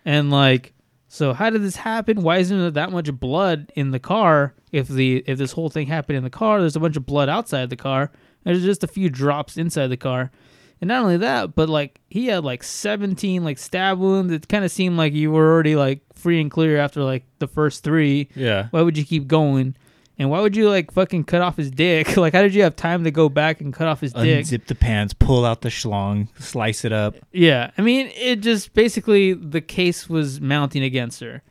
and 0.05 0.29
like. 0.29 0.73
So 1.09 1.31
how 1.31 1.49
did 1.49 1.63
this 1.63 1.77
happen? 1.77 2.21
Why 2.21 2.39
isn't 2.39 2.59
there 2.59 2.69
that 2.69 2.91
much 2.91 3.09
blood 3.13 3.71
in 3.77 3.91
the 3.91 3.99
car? 3.99 4.53
If 4.73 4.89
the 4.89 5.23
if 5.25 5.37
this 5.37 5.53
whole 5.53 5.69
thing 5.69 5.87
happened 5.87 6.17
in 6.17 6.23
the 6.25 6.29
car, 6.29 6.59
there's 6.59 6.75
a 6.75 6.81
bunch 6.81 6.97
of 6.97 7.05
blood 7.05 7.29
outside 7.29 7.69
the 7.69 7.77
car. 7.77 8.11
There's 8.43 8.61
just 8.61 8.83
a 8.83 8.87
few 8.87 9.09
drops 9.09 9.55
inside 9.55 9.87
the 9.87 9.95
car. 9.95 10.31
And 10.79 10.89
not 10.89 11.03
only 11.03 11.17
that, 11.17 11.55
but 11.55 11.69
like 11.69 11.99
he 12.09 12.27
had 12.27 12.43
like 12.43 12.63
17 12.63 13.43
like 13.43 13.57
stab 13.57 13.97
wounds. 13.97 14.31
It 14.31 14.47
kind 14.47 14.63
of 14.63 14.71
seemed 14.71 14.97
like 14.97 15.13
you 15.13 15.31
were 15.31 15.51
already 15.51 15.75
like 15.75 16.01
free 16.13 16.39
and 16.39 16.51
clear 16.51 16.77
after 16.77 17.03
like 17.03 17.25
the 17.39 17.47
first 17.47 17.83
3. 17.83 18.29
Yeah. 18.35 18.67
Why 18.71 18.81
would 18.81 18.97
you 18.97 19.05
keep 19.05 19.27
going? 19.27 19.75
And 20.19 20.31
why 20.31 20.39
would 20.41 20.55
you 20.55 20.69
like 20.69 20.91
fucking 20.91 21.25
cut 21.25 21.41
off 21.41 21.57
his 21.57 21.71
dick? 21.71 22.17
like 22.17 22.33
how 22.33 22.41
did 22.41 22.53
you 22.53 22.63
have 22.63 22.75
time 22.75 23.03
to 23.03 23.11
go 23.11 23.29
back 23.29 23.61
and 23.61 23.73
cut 23.73 23.87
off 23.87 24.01
his 24.01 24.13
dick? 24.13 24.45
Unzip 24.45 24.65
the 24.65 24.75
pants, 24.75 25.13
pull 25.13 25.45
out 25.45 25.61
the 25.61 25.69
schlong, 25.69 26.27
slice 26.39 26.85
it 26.85 26.93
up. 26.93 27.15
Yeah, 27.31 27.71
I 27.77 27.81
mean, 27.81 28.11
it 28.15 28.37
just 28.37 28.73
basically 28.73 29.33
the 29.33 29.61
case 29.61 30.09
was 30.09 30.41
mounting 30.41 30.83
against 30.83 31.19
her. 31.21 31.43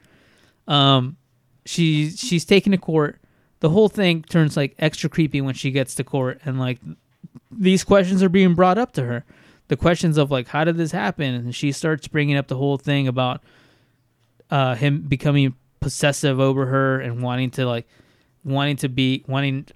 Um, 0.67 1.17
she 1.65 2.11
she's 2.11 2.45
taken 2.45 2.73
to 2.73 2.79
court. 2.79 3.21
The 3.61 3.71
whole 3.71 3.89
thing 3.89 4.23
turns 4.23 4.57
like 4.57 4.75
extra 4.79 5.09
creepy 5.09 5.41
when 5.41 5.55
she 5.55 5.71
gets 5.71 5.95
to 5.97 6.05
court, 6.05 6.41
and 6.45 6.59
like 6.59 6.81
these 7.51 7.85
questions 7.85 8.23
are 8.23 8.29
being 8.29 8.55
brought 8.55 8.79
up 8.79 8.93
to 8.93 9.05
her. 9.05 9.25
The 9.69 9.77
questions 9.77 10.17
of 10.19 10.31
like, 10.31 10.49
how 10.49 10.65
did 10.65 10.77
this 10.77 10.93
happen? 10.93 11.35
And 11.35 11.55
she 11.55 11.73
starts 11.73 12.07
bringing 12.09 12.37
up 12.37 12.47
the 12.49 12.57
whole 12.57 12.79
thing 12.79 13.09
about 13.09 13.43
uh, 14.51 14.75
him 14.77 15.03
becoming 15.03 15.55
possessive 15.81 16.41
over 16.41 16.67
her 16.67 17.01
and 17.01 17.23
wanting 17.23 17.51
to 17.53 17.67
like 17.67 17.87
wanting 18.45 18.77
to 18.77 18.89
be 18.89 19.25
wanting 19.29 19.67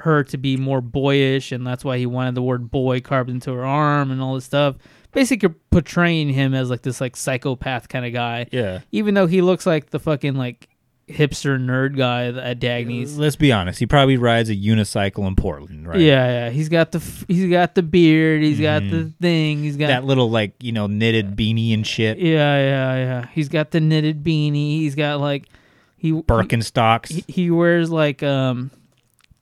her 0.00 0.24
to 0.24 0.38
be 0.38 0.56
more 0.56 0.80
boyish 0.80 1.52
and 1.52 1.66
that's 1.66 1.84
why 1.84 1.98
he 1.98 2.06
wanted 2.06 2.34
the 2.34 2.42
word 2.42 2.70
boy 2.70 3.00
carved 3.00 3.28
into 3.28 3.52
her 3.52 3.64
arm 3.64 4.10
and 4.10 4.22
all 4.22 4.34
this 4.34 4.46
stuff 4.46 4.76
basically 5.12 5.50
portraying 5.70 6.30
him 6.30 6.54
as 6.54 6.70
like 6.70 6.80
this 6.82 7.00
like 7.02 7.14
psychopath 7.14 7.88
kind 7.88 8.06
of 8.06 8.12
guy 8.12 8.46
Yeah. 8.50 8.80
even 8.92 9.14
though 9.14 9.26
he 9.26 9.42
looks 9.42 9.66
like 9.66 9.90
the 9.90 10.00
fucking 10.00 10.34
like 10.36 10.68
hipster 11.10 11.58
nerd 11.60 11.96
guy 11.96 12.26
at 12.28 12.60
Dagny's 12.60 13.18
Let's 13.18 13.36
be 13.36 13.52
honest. 13.52 13.78
He 13.78 13.86
probably 13.86 14.16
rides 14.16 14.48
a 14.50 14.54
unicycle 14.56 15.26
in 15.26 15.36
Portland, 15.36 15.86
right? 15.88 15.98
yeah 16.00 16.26
yeah 16.46 16.50
he's 16.50 16.68
got 16.68 16.92
the 16.92 16.98
f- 16.98 17.24
he's 17.28 17.50
got 17.50 17.74
the 17.74 17.82
beard 17.82 18.42
he's 18.42 18.60
got 18.60 18.82
the 18.82 19.12
thing 19.20 19.62
he's 19.62 19.76
got 19.76 19.88
That 19.88 20.04
little 20.04 20.30
like 20.30 20.54
you 20.62 20.72
know 20.72 20.86
knitted 20.86 21.36
beanie 21.36 21.74
and 21.74 21.86
shit. 21.86 22.18
yeah 22.18 22.56
yeah 22.58 22.96
yeah 22.96 23.26
he's 23.32 23.48
got 23.48 23.70
the 23.72 23.80
knitted 23.80 24.22
beanie 24.22 24.78
he's 24.78 24.94
got 24.94 25.20
like 25.20 25.46
he 25.96 26.12
Birkenstocks. 26.12 27.08
he, 27.08 27.24
he 27.26 27.50
wears 27.50 27.90
like 27.90 28.22
um 28.22 28.70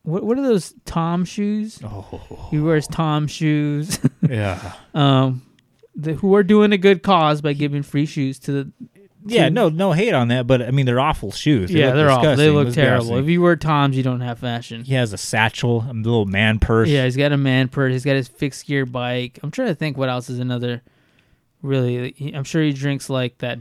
what 0.02 0.24
what 0.24 0.38
are 0.38 0.42
those 0.42 0.74
Tom 0.86 1.24
shoes? 1.24 1.78
oh. 1.84 2.48
He 2.50 2.58
wears 2.58 2.86
Tom 2.88 3.26
shoes. 3.26 3.98
Yeah. 4.28 4.72
um 4.94 5.42
the, 5.94 6.14
who 6.14 6.34
are 6.34 6.42
doing 6.44 6.72
a 6.72 6.78
good 6.78 7.02
cause 7.02 7.40
by 7.40 7.52
giving 7.54 7.82
free 7.82 8.06
shoes 8.06 8.38
to 8.40 8.52
the 8.52 8.72
Yeah. 9.30 9.48
No. 9.48 9.68
No 9.68 9.92
hate 9.92 10.14
on 10.14 10.28
that, 10.28 10.46
but 10.46 10.62
I 10.62 10.70
mean 10.70 10.86
they're 10.86 11.00
awful 11.00 11.30
shoes. 11.32 11.70
They 11.70 11.78
yeah 11.80 11.92
they're 11.92 12.10
awful. 12.10 12.36
They 12.36 12.50
look 12.50 12.72
terrible. 12.72 13.16
If 13.18 13.26
you 13.28 13.42
wear 13.42 13.56
Toms, 13.56 13.96
you 13.96 14.02
don't 14.02 14.20
have 14.20 14.38
fashion. 14.38 14.84
He 14.84 14.94
has 14.94 15.12
a 15.12 15.18
satchel, 15.18 15.84
a 15.88 15.92
little 15.92 16.26
man 16.26 16.58
purse. 16.58 16.88
Yeah, 16.88 17.04
he's 17.04 17.16
got 17.16 17.32
a 17.32 17.36
man 17.36 17.68
purse. 17.68 17.92
He's 17.92 18.04
got 18.04 18.16
his 18.16 18.28
fixed 18.28 18.66
gear 18.66 18.86
bike. 18.86 19.38
I'm 19.42 19.50
trying 19.50 19.68
to 19.68 19.74
think 19.74 19.96
what 19.96 20.08
else 20.08 20.28
is 20.30 20.38
another. 20.38 20.82
Really, 21.62 22.32
I'm 22.34 22.44
sure 22.44 22.62
he 22.62 22.72
drinks 22.72 23.10
like 23.10 23.38
that 23.38 23.58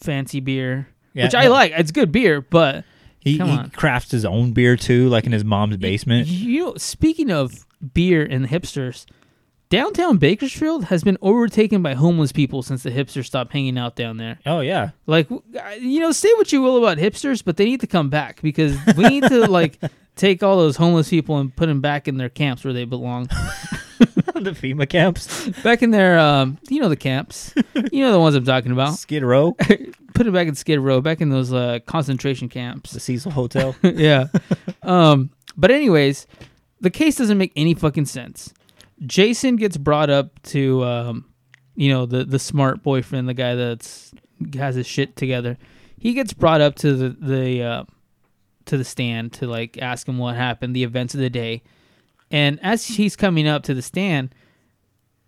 fancy 0.00 0.40
beer, 0.40 0.88
Yeah, 1.14 1.24
which 1.24 1.34
I 1.34 1.44
no. 1.44 1.50
like. 1.52 1.72
It's 1.76 1.92
good 1.92 2.10
beer, 2.10 2.40
but 2.40 2.84
He, 3.20 3.38
he 3.38 3.68
crafts 3.70 4.10
his 4.10 4.24
own 4.24 4.50
beer 4.52 4.76
too, 4.76 5.08
like 5.08 5.26
in 5.26 5.32
his 5.32 5.44
mom's 5.44 5.76
basement. 5.76 6.26
You 6.26 6.64
know, 6.64 6.74
speaking 6.76 7.30
of 7.30 7.66
beer 7.94 8.24
and 8.28 8.48
hipsters, 8.48 9.06
downtown 9.70 10.18
Bakersfield 10.18 10.84
has 10.84 11.02
been 11.02 11.16
overtaken 11.22 11.82
by 11.82 11.94
homeless 11.94 12.32
people 12.32 12.62
since 12.62 12.82
the 12.82 12.90
hipsters 12.90 13.24
stopped 13.24 13.52
hanging 13.52 13.78
out 13.78 13.96
down 13.96 14.18
there. 14.18 14.38
Oh 14.44 14.60
yeah. 14.60 14.90
Like, 15.06 15.30
you 15.30 16.00
know, 16.00 16.12
say 16.12 16.32
what 16.34 16.52
you 16.52 16.60
will 16.60 16.76
about 16.76 16.98
hipsters, 16.98 17.42
but 17.42 17.56
they 17.56 17.64
need 17.64 17.80
to 17.80 17.86
come 17.86 18.10
back 18.10 18.42
because 18.42 18.76
we 18.96 19.04
need 19.04 19.24
to 19.24 19.46
like 19.50 19.78
take 20.16 20.42
all 20.42 20.58
those 20.58 20.76
homeless 20.76 21.08
people 21.08 21.38
and 21.38 21.54
put 21.54 21.66
them 21.66 21.80
back 21.80 22.06
in 22.06 22.18
their 22.18 22.28
camps 22.28 22.64
where 22.64 22.74
they 22.74 22.84
belong. 22.84 23.28
the 24.34 24.52
FEMA 24.52 24.88
camps. 24.88 25.48
Back 25.62 25.82
in 25.82 25.90
their, 25.90 26.18
um, 26.18 26.58
you 26.68 26.80
know, 26.80 26.88
the 26.88 26.96
camps. 26.96 27.54
You 27.92 28.04
know 28.04 28.12
the 28.12 28.18
ones 28.18 28.34
I'm 28.34 28.44
talking 28.44 28.72
about. 28.72 28.94
Skid 28.94 29.22
Row. 29.22 29.52
Put 30.14 30.24
them 30.24 30.32
back 30.32 30.48
in 30.48 30.54
Skid 30.54 30.80
Row, 30.80 31.00
back 31.00 31.20
in 31.20 31.30
those 31.30 31.52
uh, 31.52 31.78
concentration 31.86 32.48
camps. 32.48 32.92
The 32.92 33.00
Cecil 33.00 33.30
Hotel. 33.30 33.76
yeah. 33.82 34.26
Um, 34.82 35.30
but 35.56 35.70
anyways, 35.70 36.26
the 36.80 36.90
case 36.90 37.16
doesn't 37.16 37.38
make 37.38 37.52
any 37.54 37.74
fucking 37.74 38.06
sense. 38.06 38.52
Jason 39.06 39.56
gets 39.56 39.76
brought 39.76 40.10
up 40.10 40.40
to, 40.42 40.84
um, 40.84 41.24
you 41.74 41.88
know, 41.90 42.06
the 42.06 42.24
the 42.24 42.38
smart 42.38 42.82
boyfriend, 42.82 43.28
the 43.28 43.34
guy 43.34 43.54
that's 43.54 44.12
has 44.54 44.74
his 44.74 44.86
shit 44.86 45.16
together. 45.16 45.58
He 45.98 46.14
gets 46.14 46.32
brought 46.32 46.60
up 46.60 46.74
to 46.76 46.94
the 46.94 47.08
the 47.08 47.62
uh, 47.62 47.84
to 48.66 48.76
the 48.76 48.84
stand 48.84 49.32
to 49.34 49.46
like 49.46 49.78
ask 49.78 50.08
him 50.08 50.18
what 50.18 50.36
happened, 50.36 50.74
the 50.74 50.84
events 50.84 51.14
of 51.14 51.20
the 51.20 51.30
day. 51.30 51.62
And 52.30 52.60
as 52.62 52.86
he's 52.86 53.16
coming 53.16 53.48
up 53.48 53.64
to 53.64 53.74
the 53.74 53.82
stand, 53.82 54.34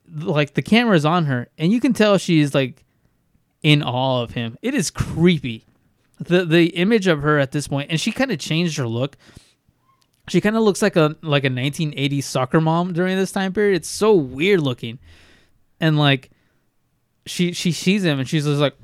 like 0.09 0.55
the 0.55 0.63
camera's 0.63 1.05
on 1.05 1.25
her, 1.27 1.49
and 1.59 1.73
you 1.73 1.81
can 1.81 1.93
tell 1.93 2.19
she's 2.19 2.55
like 2.55 2.85
in 3.63 3.83
awe 3.83 4.23
of 4.23 4.33
him. 4.33 4.57
It 4.63 4.75
is 4.75 4.91
creepy. 4.91 5.65
The 6.19 6.45
the 6.45 6.67
image 6.77 7.07
of 7.07 7.23
her 7.23 7.39
at 7.39 7.53
this 7.53 7.69
point, 7.69 7.91
and 7.91 8.01
she 8.01 8.13
kind 8.13 8.31
of 8.31 8.39
changed 8.39 8.77
her 8.77 8.87
look. 8.87 9.17
She 10.29 10.41
kind 10.41 10.57
of 10.57 10.63
looks 10.63 10.83
like 10.83 10.97
a 10.97 11.17
like 11.23 11.45
a 11.45 11.49
1980s 11.49 12.23
soccer 12.25 12.61
mom 12.61 12.93
during 12.93 13.17
this 13.17 13.33
time 13.33 13.53
period. 13.53 13.77
It's 13.77 13.89
so 13.89 14.15
weird 14.15 14.61
looking, 14.61 14.99
and 15.81 15.99
like 15.99 16.31
she 17.27 17.53
she 17.53 17.73
sees 17.73 18.05
him 18.05 18.19
and 18.21 18.29
she's 18.29 18.45
just 18.45 18.61
like, 18.61 18.75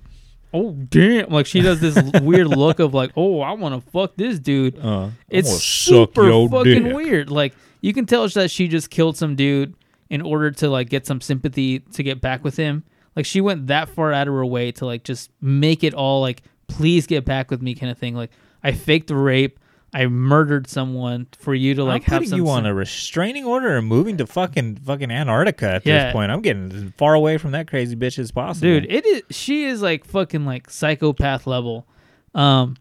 oh 0.52 0.72
damn! 0.72 1.30
Like 1.30 1.46
she 1.46 1.60
does 1.60 1.80
this 1.80 1.96
weird 2.22 2.48
look 2.48 2.80
of 2.80 2.92
like, 2.94 3.12
oh 3.16 3.40
I 3.40 3.52
want 3.52 3.74
to 3.82 3.90
fuck 3.90 4.16
this 4.16 4.38
dude. 4.38 4.78
Uh, 4.78 5.10
It's 5.28 5.62
super 5.62 6.28
fucking 6.48 6.84
dick. 6.84 6.94
weird. 6.94 7.30
Like 7.30 7.54
you 7.80 7.94
can 7.94 8.06
tell 8.06 8.26
that 8.28 8.50
she 8.50 8.66
just 8.66 8.90
killed 8.90 9.16
some 9.16 9.36
dude 9.36 9.74
in 10.10 10.20
order 10.22 10.50
to 10.50 10.68
like 10.68 10.88
get 10.88 11.06
some 11.06 11.20
sympathy 11.20 11.78
to 11.80 12.02
get 12.02 12.20
back 12.20 12.42
with 12.42 12.56
him. 12.56 12.82
Like 13.14 13.26
she 13.26 13.40
went 13.40 13.68
that 13.68 13.88
far 13.88 14.12
out 14.12 14.26
of 14.26 14.34
her 14.34 14.44
way 14.46 14.72
to 14.72 14.86
like 14.86 15.04
just 15.04 15.30
make 15.40 15.84
it 15.84 15.94
all 15.94 16.20
like 16.20 16.42
please 16.66 17.06
get 17.06 17.24
back 17.24 17.48
with 17.50 17.62
me 17.62 17.74
kind 17.76 17.92
of 17.92 17.98
thing. 17.98 18.16
Like 18.16 18.30
I 18.64 18.72
faked 18.72 19.06
the 19.06 19.14
rape. 19.16 19.60
I 19.94 20.06
murdered 20.06 20.68
someone 20.68 21.26
for 21.38 21.54
you 21.54 21.74
to 21.76 21.84
like 21.84 22.02
I'm 22.02 22.12
have 22.12 22.18
putting 22.18 22.28
some 22.30 22.38
you 22.40 22.48
on 22.50 22.66
a 22.66 22.74
restraining 22.74 23.44
order 23.46 23.76
and 23.78 23.86
moving 23.86 24.18
to 24.18 24.26
fucking 24.26 24.76
fucking 24.76 25.10
Antarctica 25.10 25.66
at 25.76 25.86
Yeah. 25.86 26.04
this 26.06 26.12
point. 26.12 26.30
I'm 26.30 26.42
getting 26.42 26.70
as 26.72 26.92
far 26.98 27.14
away 27.14 27.38
from 27.38 27.52
that 27.52 27.68
crazy 27.68 27.96
bitch 27.96 28.18
as 28.18 28.30
possible. 28.30 28.66
dude 28.68 28.86
it 28.90 29.06
is 29.06 29.22
she 29.30 29.64
is 29.64 29.80
like 29.80 30.04
fucking 30.04 30.44
like 30.44 30.68
psychopath 30.70 31.46
level 31.46 31.86
um 32.34 32.76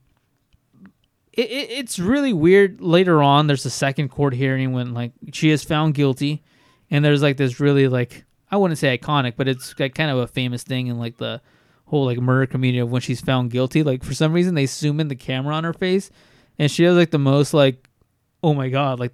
it, 1.34 1.50
it, 1.52 1.70
it's 1.72 2.00
really 2.00 2.34
weird 2.34 2.82
later 2.82 3.22
on 3.22 3.48
there's 3.48 3.66
a 3.66 3.70
second 3.70 4.10
court 4.10 4.34
hearing 4.34 4.74
when 4.74 4.94
like 4.94 5.12
she 5.32 5.50
is 5.50 5.64
found 5.64 5.94
guilty 5.94 6.44
and 6.92 7.06
there's 7.06 7.22
like 7.22 7.38
this 7.38 7.60
really 7.60 7.88
like 7.88 8.26
i 8.52 8.58
wouldn't 8.58 8.78
say 8.78 8.98
iconic 8.98 9.34
but 9.38 9.48
it's 9.48 9.78
like 9.80 9.96
kind 9.96 10.12
of 10.12 10.18
a 10.18 10.28
famous 10.28 10.64
thing 10.64 10.88
in 10.88 10.98
like 11.00 11.18
the 11.18 11.40
whole 11.86 12.06
like 12.06 12.18
murder 12.20 12.46
community 12.46 12.80
of 12.80 12.92
when 12.92 13.02
she's 13.02 13.22
found 13.22 13.50
guilty 13.52 13.84
like 13.84 14.04
for 14.04 14.14
some 14.14 14.34
reason 14.34 14.56
they 14.56 14.66
zoom 14.66 15.00
in 15.00 15.08
the 15.08 15.16
camera 15.16 15.54
on 15.56 15.64
her 15.64 15.74
face 15.74 16.10
and 16.60 16.70
she 16.72 16.84
has 16.84 16.96
like 16.96 17.12
the 17.12 17.20
most 17.20 17.54
like 17.54 17.88
oh 18.44 18.54
my 18.54 18.70
god 18.70 19.00
like 19.00 19.14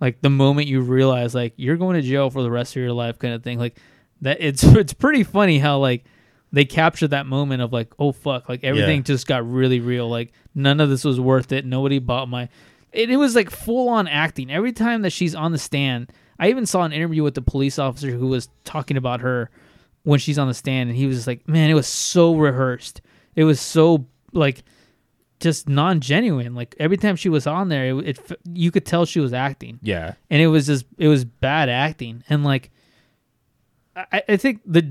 like 0.00 0.20
the 0.22 0.30
moment 0.30 0.66
you 0.68 0.80
realize 0.80 1.34
like 1.34 1.52
you're 1.56 1.76
going 1.76 1.94
to 2.00 2.02
jail 2.02 2.30
for 2.30 2.42
the 2.42 2.50
rest 2.50 2.74
of 2.76 2.82
your 2.82 2.92
life 2.92 3.18
kind 3.18 3.34
of 3.34 3.42
thing 3.42 3.58
like 3.58 3.76
that 4.22 4.38
it's 4.40 4.62
it's 4.64 4.92
pretty 4.92 5.22
funny 5.24 5.58
how 5.58 5.78
like 5.78 6.04
they 6.52 6.64
captured 6.64 7.08
that 7.08 7.26
moment 7.26 7.62
of 7.62 7.72
like 7.72 7.92
oh 7.98 8.12
fuck 8.12 8.48
like 8.48 8.64
everything 8.64 8.98
Yeah. 8.98 9.04
just 9.04 9.26
got 9.26 9.48
really 9.48 9.80
real 9.80 10.08
like 10.08 10.32
none 10.54 10.80
of 10.80 10.88
this 10.88 11.04
was 11.04 11.20
worth 11.20 11.52
it 11.52 11.64
nobody 11.64 11.98
bought 11.98 12.28
my 12.28 12.48
it, 12.92 13.08
it 13.10 13.16
was 13.16 13.36
like 13.36 13.50
full 13.50 13.88
on 13.88 14.08
acting 14.08 14.50
every 14.50 14.72
time 14.72 15.02
that 15.02 15.10
she's 15.10 15.34
on 15.34 15.52
the 15.52 15.58
stand 15.58 16.12
i 16.38 16.48
even 16.50 16.66
saw 16.66 16.82
an 16.82 16.92
interview 16.92 17.22
with 17.22 17.34
the 17.34 17.42
police 17.42 17.78
officer 17.78 18.10
who 18.10 18.26
was 18.28 18.48
talking 18.64 18.96
about 18.96 19.20
her 19.20 19.48
when 20.02 20.18
she's 20.18 20.38
on 20.38 20.48
the 20.48 20.54
stand 20.54 20.88
and 20.88 20.98
he 20.98 21.06
was 21.06 21.16
just 21.18 21.26
like 21.26 21.46
man 21.46 21.70
it 21.70 21.74
was 21.74 21.86
so 21.86 22.34
rehearsed 22.34 23.00
it 23.36 23.44
was 23.44 23.60
so 23.60 24.06
like 24.32 24.64
just 25.40 25.68
non-genuine. 25.68 26.54
Like 26.54 26.74
every 26.78 26.96
time 26.96 27.16
she 27.16 27.28
was 27.28 27.46
on 27.46 27.68
there 27.68 27.98
it, 27.98 28.18
it 28.18 28.40
you 28.52 28.70
could 28.70 28.86
tell 28.86 29.04
she 29.06 29.20
was 29.20 29.32
acting. 29.32 29.78
Yeah, 29.82 30.14
and 30.30 30.40
it 30.40 30.46
was 30.48 30.66
just 30.66 30.84
it 30.98 31.08
was 31.08 31.24
bad 31.24 31.68
acting. 31.68 32.22
And 32.28 32.44
like 32.44 32.70
I, 33.96 34.22
I 34.28 34.36
think 34.36 34.60
the 34.64 34.82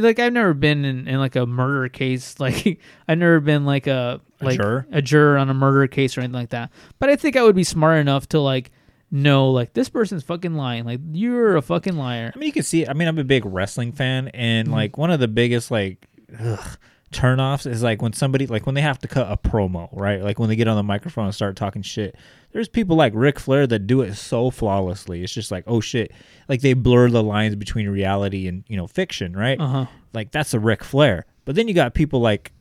like 0.00 0.18
I've 0.18 0.32
never 0.32 0.54
been 0.54 0.84
in, 0.84 1.06
in 1.06 1.18
like 1.18 1.36
a 1.36 1.46
murder 1.46 1.88
case. 1.88 2.36
Like 2.40 2.80
I've 3.06 3.18
never 3.18 3.40
been 3.40 3.64
like 3.66 3.86
a 3.86 4.20
A 4.40 4.44
like 4.44 4.58
juror? 4.58 4.86
a 4.90 5.02
juror 5.02 5.36
on 5.36 5.50
a 5.50 5.54
murder 5.54 5.86
case 5.86 6.16
or 6.16 6.20
anything 6.22 6.34
like 6.40 6.50
that. 6.50 6.70
But 6.98 7.10
I 7.10 7.16
think 7.16 7.36
I 7.36 7.42
would 7.42 7.56
be 7.56 7.64
smart 7.64 7.98
enough 7.98 8.28
to 8.30 8.40
like 8.40 8.70
know 9.10 9.50
like 9.50 9.74
this 9.74 9.88
person's 9.88 10.22
fucking 10.22 10.54
lying. 10.54 10.84
Like 10.84 11.00
you're 11.12 11.56
a 11.56 11.62
fucking 11.62 11.96
liar. 11.96 12.32
I 12.34 12.38
mean, 12.38 12.46
you 12.46 12.52
can 12.52 12.62
see. 12.62 12.86
I 12.86 12.92
mean, 12.94 13.06
I'm 13.08 13.18
a 13.18 13.24
big 13.24 13.44
wrestling 13.44 13.92
fan, 13.92 14.26
Mm-hmm. 14.26 14.36
and 14.40 14.70
like 14.72 14.96
one 14.96 15.10
of 15.10 15.20
the 15.20 15.28
biggest 15.28 15.70
like 15.70 16.06
ugh, 16.40 16.78
turnoffs 17.12 17.70
is 17.70 17.82
like 17.82 18.02
when 18.02 18.12
somebody 18.12 18.46
like 18.46 18.66
when 18.66 18.74
they 18.74 18.80
have 18.80 18.98
to 18.98 19.08
cut 19.08 19.30
a 19.30 19.36
promo, 19.36 19.88
right? 19.92 20.22
Like 20.22 20.38
when 20.38 20.48
they 20.48 20.56
get 20.56 20.68
on 20.68 20.76
the 20.76 20.82
microphone 20.82 21.26
and 21.26 21.34
start 21.34 21.56
talking 21.56 21.82
shit. 21.82 22.16
There's 22.52 22.68
people 22.68 22.96
like 22.96 23.12
Ric 23.14 23.38
Flair 23.38 23.66
that 23.66 23.80
do 23.80 24.00
it 24.00 24.14
so 24.14 24.50
flawlessly. 24.50 25.22
It's 25.22 25.32
just 25.32 25.50
like, 25.50 25.64
oh 25.66 25.80
shit, 25.80 26.12
like 26.48 26.62
they 26.62 26.72
blur 26.72 27.10
the 27.10 27.22
lines 27.22 27.56
between 27.56 27.88
reality 27.88 28.48
and 28.48 28.64
you 28.68 28.76
know 28.76 28.86
fiction, 28.86 29.36
right? 29.36 29.60
uh-huh 29.60 29.86
Like 30.12 30.32
that's 30.32 30.54
a 30.54 30.60
Ric 30.60 30.84
Flair. 30.84 31.26
But 31.44 31.54
then 31.56 31.68
you 31.68 31.74
got 31.74 31.94
people 31.94 32.20
like 32.20 32.52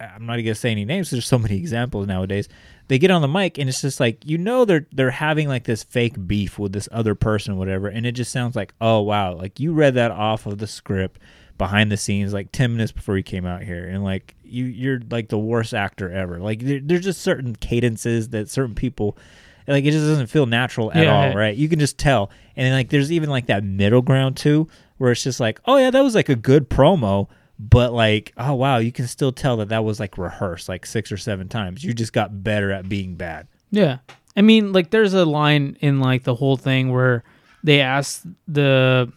I'm 0.00 0.26
not 0.26 0.36
gonna 0.36 0.54
say 0.54 0.70
any 0.70 0.84
names. 0.84 1.10
There's 1.10 1.26
so 1.26 1.38
many 1.38 1.56
examples 1.56 2.06
nowadays. 2.06 2.48
They 2.86 2.98
get 2.98 3.10
on 3.10 3.22
the 3.22 3.28
mic 3.28 3.58
and 3.58 3.68
it's 3.68 3.82
just 3.82 4.00
like 4.00 4.24
you 4.24 4.38
know 4.38 4.64
they're 4.64 4.86
they're 4.92 5.10
having 5.10 5.48
like 5.48 5.64
this 5.64 5.82
fake 5.82 6.26
beef 6.26 6.58
with 6.58 6.72
this 6.72 6.88
other 6.92 7.14
person, 7.14 7.56
whatever, 7.56 7.88
and 7.88 8.06
it 8.06 8.12
just 8.12 8.32
sounds 8.32 8.54
like 8.54 8.74
oh 8.80 9.00
wow, 9.00 9.34
like 9.34 9.58
you 9.58 9.72
read 9.72 9.94
that 9.94 10.10
off 10.10 10.46
of 10.46 10.58
the 10.58 10.66
script 10.66 11.20
behind 11.58 11.90
the 11.92 11.96
scenes 11.96 12.32
like 12.32 12.52
10 12.52 12.72
minutes 12.72 12.92
before 12.92 13.16
you 13.16 13.22
came 13.22 13.44
out 13.44 13.62
here. 13.62 13.86
And 13.86 14.02
like 14.04 14.34
you 14.44 14.64
you're 14.64 15.00
like 15.10 15.28
the 15.28 15.38
worst 15.38 15.74
actor 15.74 16.10
ever. 16.10 16.38
Like 16.38 16.60
there, 16.60 16.80
there's 16.82 17.04
just 17.04 17.20
certain 17.20 17.54
cadences 17.56 18.28
that 18.30 18.48
certain 18.48 18.74
people 18.74 19.18
like 19.66 19.84
it 19.84 19.90
just 19.90 20.06
doesn't 20.06 20.28
feel 20.28 20.46
natural 20.46 20.90
at 20.92 21.02
Yeah. 21.04 21.30
all 21.30 21.36
right? 21.36 21.54
You 21.56 21.68
can 21.68 21.78
just 21.78 21.98
tell. 21.98 22.30
And 22.56 22.64
then 22.66 22.72
like 22.72 22.88
there's 22.90 23.12
even 23.12 23.28
like 23.28 23.46
that 23.46 23.64
middle 23.64 24.00
ground 24.02 24.36
too 24.36 24.68
where 24.96 25.12
it's 25.12 25.22
just 25.22 25.40
like 25.40 25.60
oh 25.66 25.76
yeah 25.76 25.90
that 25.90 26.02
was 26.02 26.14
like 26.14 26.28
a 26.28 26.34
good 26.36 26.68
promo 26.70 27.28
but 27.58 27.92
like 27.92 28.32
oh 28.36 28.54
wow 28.54 28.78
you 28.78 28.92
can 28.92 29.06
still 29.06 29.32
tell 29.32 29.56
that 29.58 29.68
that 29.68 29.84
was 29.84 29.98
like 30.00 30.16
rehearsed 30.16 30.68
like 30.68 30.86
six 30.86 31.10
or 31.12 31.16
seven 31.16 31.48
times. 31.48 31.82
You 31.84 31.92
just 31.92 32.12
got 32.12 32.42
better 32.44 32.70
at 32.70 32.88
being 32.88 33.16
bad. 33.16 33.48
Yeah. 33.70 33.98
I 34.36 34.42
mean, 34.42 34.72
like 34.72 34.90
there's 34.90 35.14
a 35.14 35.24
line 35.24 35.76
in 35.80 35.98
like 36.00 36.22
the 36.22 36.36
whole 36.36 36.56
thing 36.56 36.92
where 36.92 37.24
they 37.64 37.80
ask 37.80 38.22
the 38.46 39.12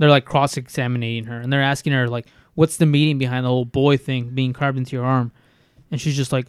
they're 0.00 0.10
like 0.10 0.24
cross 0.24 0.56
examining 0.56 1.24
her 1.24 1.38
and 1.38 1.52
they're 1.52 1.62
asking 1.62 1.92
her 1.92 2.08
like 2.08 2.26
what's 2.54 2.78
the 2.78 2.86
meaning 2.86 3.18
behind 3.18 3.44
the 3.44 3.48
whole 3.48 3.64
boy 3.64 3.96
thing 3.96 4.30
being 4.30 4.52
carved 4.52 4.78
into 4.78 4.96
your 4.96 5.04
arm? 5.04 5.30
And 5.90 6.00
she's 6.00 6.16
just 6.16 6.32
like 6.32 6.46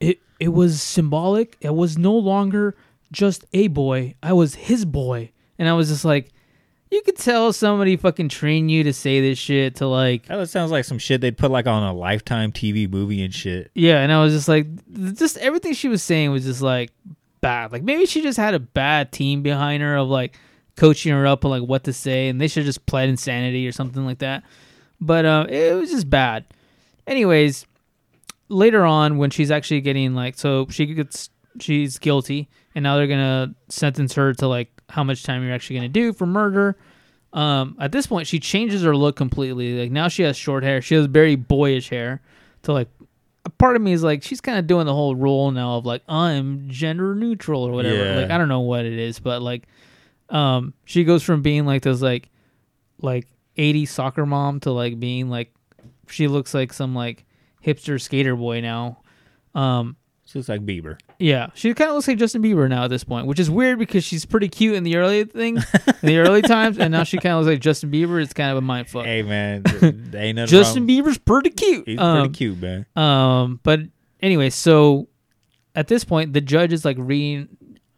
it 0.00 0.20
it 0.40 0.48
was 0.48 0.80
symbolic. 0.80 1.56
It 1.60 1.74
was 1.74 1.98
no 1.98 2.12
longer 2.12 2.76
just 3.12 3.44
a 3.52 3.68
boy. 3.68 4.14
I 4.22 4.32
was 4.32 4.54
his 4.54 4.84
boy. 4.84 5.30
And 5.58 5.68
I 5.68 5.74
was 5.74 5.88
just 5.88 6.04
like 6.04 6.30
you 6.90 7.02
could 7.02 7.16
tell 7.16 7.52
somebody 7.52 7.96
fucking 7.96 8.28
trained 8.28 8.70
you 8.70 8.84
to 8.84 8.92
say 8.92 9.20
this 9.20 9.38
shit 9.38 9.76
to 9.76 9.86
like 9.86 10.26
that 10.26 10.48
sounds 10.48 10.70
like 10.70 10.84
some 10.84 10.98
shit 10.98 11.20
they'd 11.20 11.36
put 11.36 11.50
like 11.50 11.66
on 11.66 11.82
a 11.82 11.92
lifetime 11.92 12.52
tv 12.52 12.88
movie 12.88 13.24
and 13.24 13.34
shit 13.34 13.72
Yeah, 13.74 13.98
and 14.00 14.12
I 14.12 14.22
was 14.22 14.32
just 14.32 14.48
like, 14.48 14.66
just 15.14 15.36
everything 15.38 15.72
she 15.72 15.88
was 15.88 16.02
saying 16.02 16.30
was 16.30 16.44
just 16.44 16.62
like 16.62 16.92
bad. 17.40 17.72
Like 17.72 17.82
maybe 17.82 18.06
she 18.06 18.22
just 18.22 18.38
had 18.38 18.54
a 18.54 18.60
bad 18.60 19.10
team 19.12 19.42
behind 19.42 19.82
her 19.82 19.96
of 19.96 20.08
like 20.08 20.38
coaching 20.76 21.12
her 21.12 21.26
up 21.26 21.44
on 21.44 21.50
like 21.50 21.68
what 21.68 21.84
to 21.84 21.92
say, 21.92 22.28
and 22.28 22.40
they 22.40 22.48
should 22.48 22.64
just 22.64 22.84
pled 22.86 23.08
insanity 23.08 23.66
or 23.66 23.72
something 23.72 24.04
like 24.04 24.18
that. 24.18 24.42
But 25.00 25.24
uh, 25.24 25.46
it 25.48 25.74
was 25.74 25.90
just 25.90 26.08
bad. 26.08 26.44
Anyways, 27.06 27.66
later 28.48 28.84
on 28.84 29.18
when 29.18 29.30
she's 29.30 29.50
actually 29.50 29.80
getting 29.80 30.14
like, 30.14 30.36
so 30.38 30.66
she 30.70 30.86
gets 30.86 31.30
she's 31.60 31.98
guilty, 31.98 32.48
and 32.74 32.82
now 32.82 32.96
they're 32.96 33.06
gonna 33.06 33.54
sentence 33.68 34.14
her 34.14 34.32
to 34.34 34.48
like 34.48 34.68
how 34.88 35.04
much 35.04 35.22
time 35.22 35.42
you're 35.42 35.52
actually 35.52 35.76
gonna 35.76 35.88
do 35.88 36.12
for 36.12 36.26
murder. 36.26 36.76
Um, 37.32 37.76
at 37.80 37.90
this 37.90 38.06
point, 38.06 38.28
she 38.28 38.38
changes 38.38 38.82
her 38.82 38.96
look 38.96 39.16
completely. 39.16 39.80
Like 39.80 39.90
now 39.90 40.08
she 40.08 40.22
has 40.22 40.36
short 40.36 40.62
hair. 40.62 40.80
She 40.80 40.94
has 40.94 41.06
very 41.06 41.34
boyish 41.34 41.88
hair. 41.88 42.22
To 42.62 42.72
like, 42.72 42.88
a 43.44 43.50
part 43.50 43.76
of 43.76 43.82
me 43.82 43.92
is 43.92 44.02
like 44.02 44.22
she's 44.22 44.40
kind 44.40 44.58
of 44.58 44.66
doing 44.66 44.86
the 44.86 44.94
whole 44.94 45.14
role 45.16 45.50
now 45.50 45.74
of 45.74 45.84
like 45.84 46.02
I'm 46.08 46.68
gender 46.68 47.14
neutral 47.14 47.62
or 47.64 47.72
whatever. 47.72 48.04
Yeah. 48.04 48.20
Like 48.20 48.30
I 48.30 48.38
don't 48.38 48.48
know 48.48 48.60
what 48.60 48.84
it 48.84 48.98
is, 48.98 49.18
but 49.18 49.42
like, 49.42 49.64
um, 50.34 50.74
she 50.84 51.04
goes 51.04 51.22
from 51.22 51.40
being 51.42 51.64
like 51.64 51.82
this 51.82 52.02
like, 52.02 52.28
like 53.00 53.26
80 53.56 53.86
soccer 53.86 54.26
mom 54.26 54.60
to 54.60 54.70
like 54.72 54.98
being 55.00 55.28
like, 55.30 55.54
she 56.08 56.28
looks 56.28 56.52
like 56.52 56.72
some 56.72 56.94
like 56.94 57.24
hipster 57.64 58.00
skater 58.00 58.36
boy 58.36 58.60
now. 58.60 59.00
Um, 59.54 59.96
She 60.26 60.38
looks 60.38 60.48
like 60.48 60.66
Bieber. 60.66 60.98
yeah, 61.18 61.48
she 61.54 61.72
kind 61.74 61.90
of 61.90 61.94
looks 61.94 62.08
like 62.08 62.18
Justin 62.18 62.42
Bieber 62.42 62.68
now 62.68 62.84
at 62.84 62.88
this 62.90 63.04
point, 63.04 63.26
which 63.26 63.38
is 63.38 63.48
weird 63.50 63.78
because 63.78 64.02
she's 64.02 64.26
pretty 64.26 64.48
cute 64.48 64.74
in 64.74 64.82
the 64.82 64.96
early 64.96 65.24
thing, 65.24 65.58
in 65.58 66.06
the 66.08 66.18
early 66.18 66.42
times, 66.56 66.78
and 66.78 66.90
now 66.92 67.04
she 67.04 67.18
kind 67.18 67.34
of 67.36 67.44
looks 67.44 67.52
like 67.54 67.60
Justin 67.60 67.90
Bieber. 67.92 68.20
It's 68.20 68.32
kind 68.32 68.50
of 68.50 68.56
a 68.56 68.60
mind 68.60 68.88
fuck. 68.88 69.04
Hey 69.04 69.22
man, 69.22 69.62
ain't 69.82 70.12
nothing 70.36 70.46
Justin 70.46 70.82
wrong. 70.82 70.88
Bieber's 70.88 71.18
pretty 71.18 71.50
cute. 71.50 71.86
He's 71.86 71.98
Um, 72.00 72.18
pretty 72.22 72.34
cute, 72.34 72.60
man. 72.60 72.86
Um, 72.96 73.60
but 73.62 73.80
anyway, 74.20 74.50
so 74.50 75.08
at 75.76 75.86
this 75.86 76.04
point, 76.04 76.32
the 76.32 76.40
judge 76.40 76.72
is 76.72 76.84
like 76.84 76.96
reading. 76.98 77.48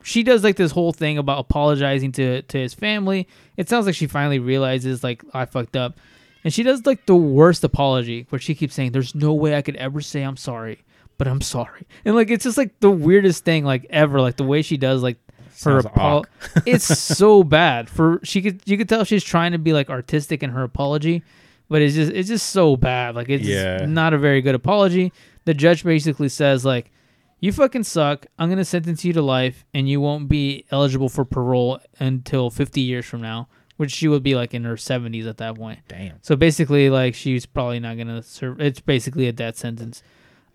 She 0.07 0.23
does 0.23 0.45
like 0.45 0.55
this 0.55 0.71
whole 0.71 0.93
thing 0.93 1.19
about 1.19 1.41
apologizing 1.41 2.13
to 2.13 2.43
to 2.43 2.59
his 2.59 2.75
family. 2.75 3.27
It 3.57 3.69
sounds 3.69 3.87
like 3.87 3.97
she 3.97 4.07
finally 4.07 4.39
realizes 4.39 5.03
like 5.03 5.25
I 5.35 5.47
fucked 5.47 5.77
up, 5.77 5.99
and 6.45 6.55
she 6.55 6.63
does 6.63 6.87
like 6.87 7.07
the 7.07 7.17
worst 7.17 7.65
apology 7.65 8.25
where 8.31 8.39
she 8.39 8.55
keeps 8.55 8.75
saying, 8.75 8.93
"There's 8.93 9.17
no 9.17 9.33
way 9.35 9.57
I 9.57 9.63
could 9.63 9.75
ever 9.77 10.01
say 10.01 10.23
I'm 10.23 10.37
sorry, 10.37 10.85
but 11.19 11.27
I'm 11.27 11.41
sorry," 11.41 11.87
and 12.05 12.15
like 12.15 12.31
it's 12.31 12.45
just 12.45 12.57
like 12.57 12.79
the 12.79 12.91
weirdest 12.91 13.45
thing 13.45 13.65
like 13.65 13.85
ever. 13.91 14.21
Like 14.21 14.37
the 14.37 14.45
way 14.45 14.63
she 14.63 14.77
does 14.77 15.03
like 15.03 15.19
her 15.65 15.79
apo- 15.79 16.25
it's 16.67 16.85
so 16.85 17.43
bad 17.43 17.89
for 17.91 18.21
she 18.23 18.43
could 18.43 18.61
you 18.65 18.77
could 18.79 18.89
tell 18.89 19.03
she's 19.05 19.25
trying 19.25 19.53
to 19.53 19.59
be 19.59 19.73
like 19.73 19.89
artistic 19.91 20.43
in 20.43 20.51
her 20.51 20.63
apology 20.63 21.23
but 21.71 21.81
it's 21.81 21.95
just 21.95 22.13
it's 22.13 22.29
just 22.29 22.51
so 22.51 22.77
bad 22.77 23.15
like 23.15 23.31
it's 23.31 23.43
Yeah. 23.43 23.87
not 23.87 24.13
a 24.13 24.19
very 24.19 24.43
good 24.43 24.55
apology 24.55 25.15
the 25.47 25.55
judge 25.55 25.83
basically 25.83 26.29
says 26.29 26.63
like 26.65 26.93
you 27.41 27.53
fucking 27.53 27.85
suck 27.85 28.27
i'm 28.39 28.49
gonna 28.49 28.65
sentence 28.65 29.05
you 29.05 29.13
to 29.13 29.23
life 29.23 29.65
and 29.75 29.89
you 29.89 30.01
won't 30.01 30.29
be 30.29 30.65
eligible 30.71 31.09
for 31.09 31.25
parole 31.25 31.79
until 31.99 32.51
50 32.51 32.81
years 32.81 33.05
from 33.05 33.21
now 33.21 33.49
which 33.77 33.91
she 33.91 34.09
would 34.09 34.23
be 34.23 34.35
like 34.35 34.55
in 34.55 34.65
her 34.65 34.77
70s 34.77 35.29
at 35.29 35.37
that 35.39 35.55
point. 35.57 35.81
Damn. 35.89 36.15
So 36.23 36.35
basically, 36.37 36.89
like 36.91 37.15
she's 37.15 37.45
probably 37.47 37.79
not 37.79 37.97
gonna 37.99 38.23
serve. 38.23 38.61
It's 38.61 38.81
basically 38.81 39.29
a 39.29 39.33
death 39.33 39.57
sentence. 39.57 40.03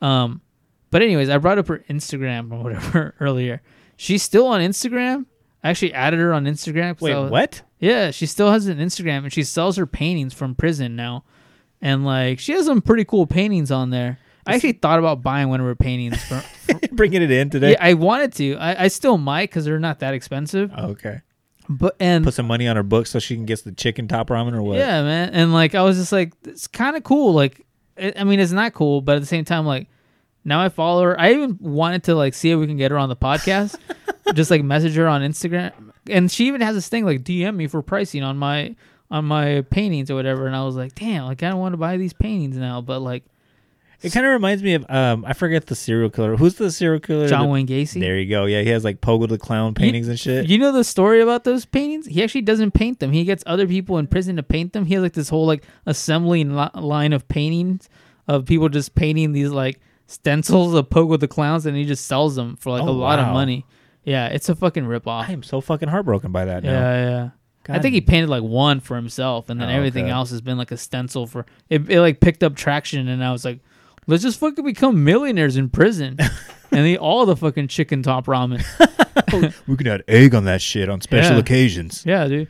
Um, 0.02 0.42
but 0.90 1.02
anyways, 1.02 1.30
I 1.30 1.38
brought 1.38 1.60
up 1.60 1.68
her 1.68 1.84
Instagram 1.90 2.52
or 2.52 2.64
whatever 2.64 3.14
earlier. 3.20 3.62
She's 3.96 4.24
still 4.24 4.48
on 4.48 4.62
Instagram. 4.62 5.26
I 5.64 5.70
actually 5.70 5.94
added 5.94 6.20
her 6.20 6.34
on 6.34 6.46
Instagram. 6.46 7.00
Wait, 7.00 7.16
was- 7.16 7.32
what? 7.32 7.62
Yeah, 7.80 8.12
she 8.12 8.26
still 8.26 8.52
has 8.52 8.68
an 8.68 8.80
Instagram 8.80 9.20
and 9.24 9.34
she 9.34 9.44
sells 9.44 9.78
her 9.78 9.86
paintings 9.86 10.34
from 10.34 10.56
prison 10.56 10.96
now, 10.96 11.24
and 11.82 12.04
like 12.06 12.40
she 12.40 12.54
has 12.54 12.66
some 12.66 12.82
pretty 12.82 13.06
cool 13.06 13.28
paintings 13.28 13.72
on 13.72 13.92
there. 13.92 14.18
I 14.46 14.56
actually 14.56 14.74
thought 14.74 15.00
about 15.00 15.22
buying 15.22 15.50
one 15.50 15.60
of 15.60 15.66
her 15.66 15.76
paintings. 15.76 16.24
For, 16.24 16.44
Bringing 16.92 17.22
it 17.22 17.32
in 17.32 17.50
today. 17.50 17.72
yeah, 17.72 17.78
I 17.80 17.94
wanted 17.94 18.34
to. 18.34 18.56
I, 18.56 18.86
I 18.86 18.88
still 18.88 19.18
might 19.18 19.50
because 19.50 19.66
they're 19.66 19.80
not 19.80 20.00
that 20.00 20.14
expensive. 20.14 20.72
okay. 20.78 21.22
But 21.70 21.96
and 22.02 22.26
Put 22.26 22.34
some 22.34 22.48
money 22.48 22.68
on 22.68 22.76
her 22.76 22.84
book 22.84 23.08
so 23.08 23.20
she 23.20 23.36
can 23.36 23.46
get 23.46 23.64
the 23.64 23.72
chicken 23.72 24.08
top 24.08 24.28
ramen 24.30 24.54
or 24.54 24.62
what? 24.62 24.78
Yeah, 24.78 25.04
man. 25.04 25.30
And 25.30 25.54
like 25.54 25.74
I 25.74 25.84
was 25.84 25.98
just 25.98 26.12
like, 26.12 26.34
it's 26.44 26.68
kind 26.68 26.98
of 26.98 27.04
cool. 27.04 27.34
Like, 27.34 27.66
I 27.98 28.14
I 28.18 28.24
mean, 28.26 28.40
it's 28.42 28.52
not 28.52 28.74
cool, 28.74 29.00
but 29.02 29.16
at 29.16 29.20
the 29.20 29.26
same 29.28 29.46
time, 29.46 29.66
like, 29.66 29.88
now 30.44 30.60
I 30.62 30.68
follow 30.70 31.04
her. 31.04 31.20
I 31.20 31.32
even 31.32 31.58
wanted 31.62 32.04
to 32.06 32.16
like 32.16 32.34
see 32.34 32.50
if 32.52 32.60
we 32.60 32.68
can 32.68 32.76
get 32.78 32.92
her 32.92 32.98
on 32.98 33.08
the 33.10 33.16
podcast. 33.16 33.78
just 34.34 34.52
like 34.52 34.64
message 34.64 34.96
her 34.96 35.08
on 35.08 35.22
Instagram, 35.22 35.72
and 36.10 36.30
she 36.32 36.48
even 36.48 36.62
has 36.62 36.76
this 36.76 36.90
thing 36.90 37.06
like 37.06 37.24
DM 37.24 37.56
me 37.56 37.68
for 37.68 37.82
pricing 37.82 38.24
on 38.24 38.38
my 38.38 38.76
on 39.10 39.26
my 39.26 39.62
paintings 39.70 40.10
or 40.12 40.16
whatever. 40.16 40.48
And 40.48 40.56
I 40.56 40.64
was 40.66 40.76
like, 40.76 40.96
damn, 40.96 41.26
like 41.26 41.42
I 41.44 41.50
don't 41.50 41.60
want 41.60 41.74
to 41.74 41.78
buy 41.78 41.96
these 41.98 42.14
paintings 42.14 42.58
now, 42.58 42.82
but 42.82 43.00
like 43.00 43.24
It 44.04 44.12
kind 44.12 44.26
of 44.26 44.32
reminds 44.32 44.64
me 44.64 44.74
of 44.74 44.86
um 44.90 45.24
I 45.26 45.34
forget 45.34 45.68
the 45.68 45.76
serial 45.76 46.10
killer. 46.10 46.36
Who's 46.38 46.56
the 46.56 46.72
serial 46.72 47.00
killer? 47.00 47.28
John 47.28 47.50
Wayne 47.50 47.68
Gacy. 47.68 48.00
There 48.00 48.18
you 48.18 48.30
go. 48.30 48.46
Yeah, 48.46 48.62
he 48.62 48.70
has 48.70 48.84
like 48.84 49.00
Pogo 49.02 49.28
the 49.28 49.38
clown 49.38 49.74
paintings 49.74 50.08
and 50.08 50.20
shit. 50.20 50.48
You 50.50 50.58
know 50.58 50.72
the 50.72 50.84
story 50.84 51.22
about 51.22 51.44
those 51.44 51.66
paintings? 51.66 52.08
He 52.08 52.24
actually 52.24 52.42
doesn't 52.42 52.72
paint 52.72 53.00
them. 53.00 53.12
He 53.12 53.24
gets 53.24 53.44
other 53.46 53.68
people 53.68 53.98
in 53.98 54.08
prison 54.08 54.36
to 54.38 54.44
paint 54.44 54.74
them. 54.74 54.86
He 54.86 54.94
has 54.96 55.04
like 55.04 55.14
this 55.14 55.30
whole 55.30 55.46
like 55.46 55.64
assembly 55.86 56.44
li- 56.44 56.70
line 56.76 57.14
of 57.14 57.28
paintings 57.28 57.90
of 58.28 58.46
people 58.46 58.70
just 58.70 58.96
painting 58.96 59.34
these 59.34 59.50
like 59.52 59.80
stencils 60.08 60.74
of 60.74 60.90
Pogo 60.90 61.20
the 61.20 61.28
Clowns, 61.28 61.66
and 61.66 61.78
he 61.78 61.86
just 61.86 62.06
sells 62.06 62.36
them 62.36 62.56
for 62.58 62.72
like 62.72 62.84
Oh, 62.84 62.90
a 62.90 62.92
lot 62.92 63.20
of 63.20 63.28
money. 63.28 63.66
Yeah, 64.04 64.28
it's 64.28 64.50
a 64.50 64.56
fucking 64.56 64.84
ripoff. 64.86 65.30
I 65.30 65.32
am 65.32 65.44
so 65.44 65.62
fucking 65.62 65.90
heartbroken 65.90 66.32
by 66.32 66.46
that 66.46 66.64
now. 66.64 66.72
Yeah, 66.72 67.10
yeah. 67.10 67.30
I 67.70 67.78
think 67.80 67.94
he 67.94 68.02
painted 68.02 68.30
like 68.30 68.42
one 68.42 68.80
for 68.80 68.96
himself, 68.96 69.50
and 69.50 69.62
then 69.62 69.70
Oh, 69.70 69.74
everything 69.74 70.06
okay. 70.06 70.12
else 70.12 70.32
has 70.32 70.42
been 70.42 70.58
like 70.58 70.72
a 70.72 70.78
stencil 70.78 71.28
for 71.28 71.46
it. 71.70 71.88
It 71.90 72.00
like 72.00 72.20
picked 72.20 72.42
up 72.44 72.56
traction, 72.56 73.08
and 73.08 73.24
I 73.24 73.32
was 73.32 73.46
like, 73.46 73.60
let's 74.08 74.24
just 74.24 74.40
fucking 74.40 74.66
become 74.66 75.04
millionaires 75.04 75.58
in 75.58 75.70
prison 75.70 76.18
and 76.72 76.88
eat 76.88 76.98
all 76.98 77.26
the 77.26 77.36
fucking 77.36 77.68
chicken 77.68 78.04
top 78.04 78.26
ramen. 78.26 78.64
We 79.68 79.76
can 79.78 79.88
add 79.88 80.04
egg 80.08 80.34
on 80.36 80.46
that 80.46 80.62
shit 80.62 80.90
on 80.90 81.00
special 81.02 81.34
Yeah. 81.34 81.40
occasions. 81.40 82.04
Yeah, 82.06 82.28
dude. 82.28 82.48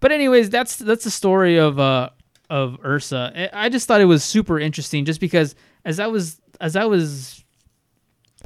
But 0.00 0.12
anyways, 0.12 0.50
that's 0.50 0.76
that's 0.76 1.04
the 1.04 1.10
story 1.10 1.58
of 1.58 1.78
uh 1.78 2.10
of 2.50 2.78
Ursa. 2.84 3.32
I- 3.52 3.66
I 3.66 3.68
just 3.68 3.86
thought 3.88 4.00
it 4.00 4.06
was 4.06 4.22
super 4.24 4.58
interesting, 4.58 5.04
just 5.04 5.20
because 5.20 5.54
as 5.84 5.98
I 6.00 6.06
was 6.06 6.40
as 6.60 6.76
I 6.76 6.84
was 6.84 7.42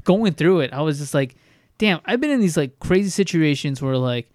going 0.04 0.32
through 0.34 0.60
it, 0.60 0.72
I 0.72 0.82
was 0.82 0.98
just 0.98 1.14
like, 1.14 1.36
damn, 1.78 2.00
I've 2.04 2.20
been 2.20 2.30
in 2.30 2.40
these 2.40 2.56
like 2.56 2.78
crazy 2.78 3.10
situations 3.10 3.82
where 3.82 3.96
like, 3.96 4.30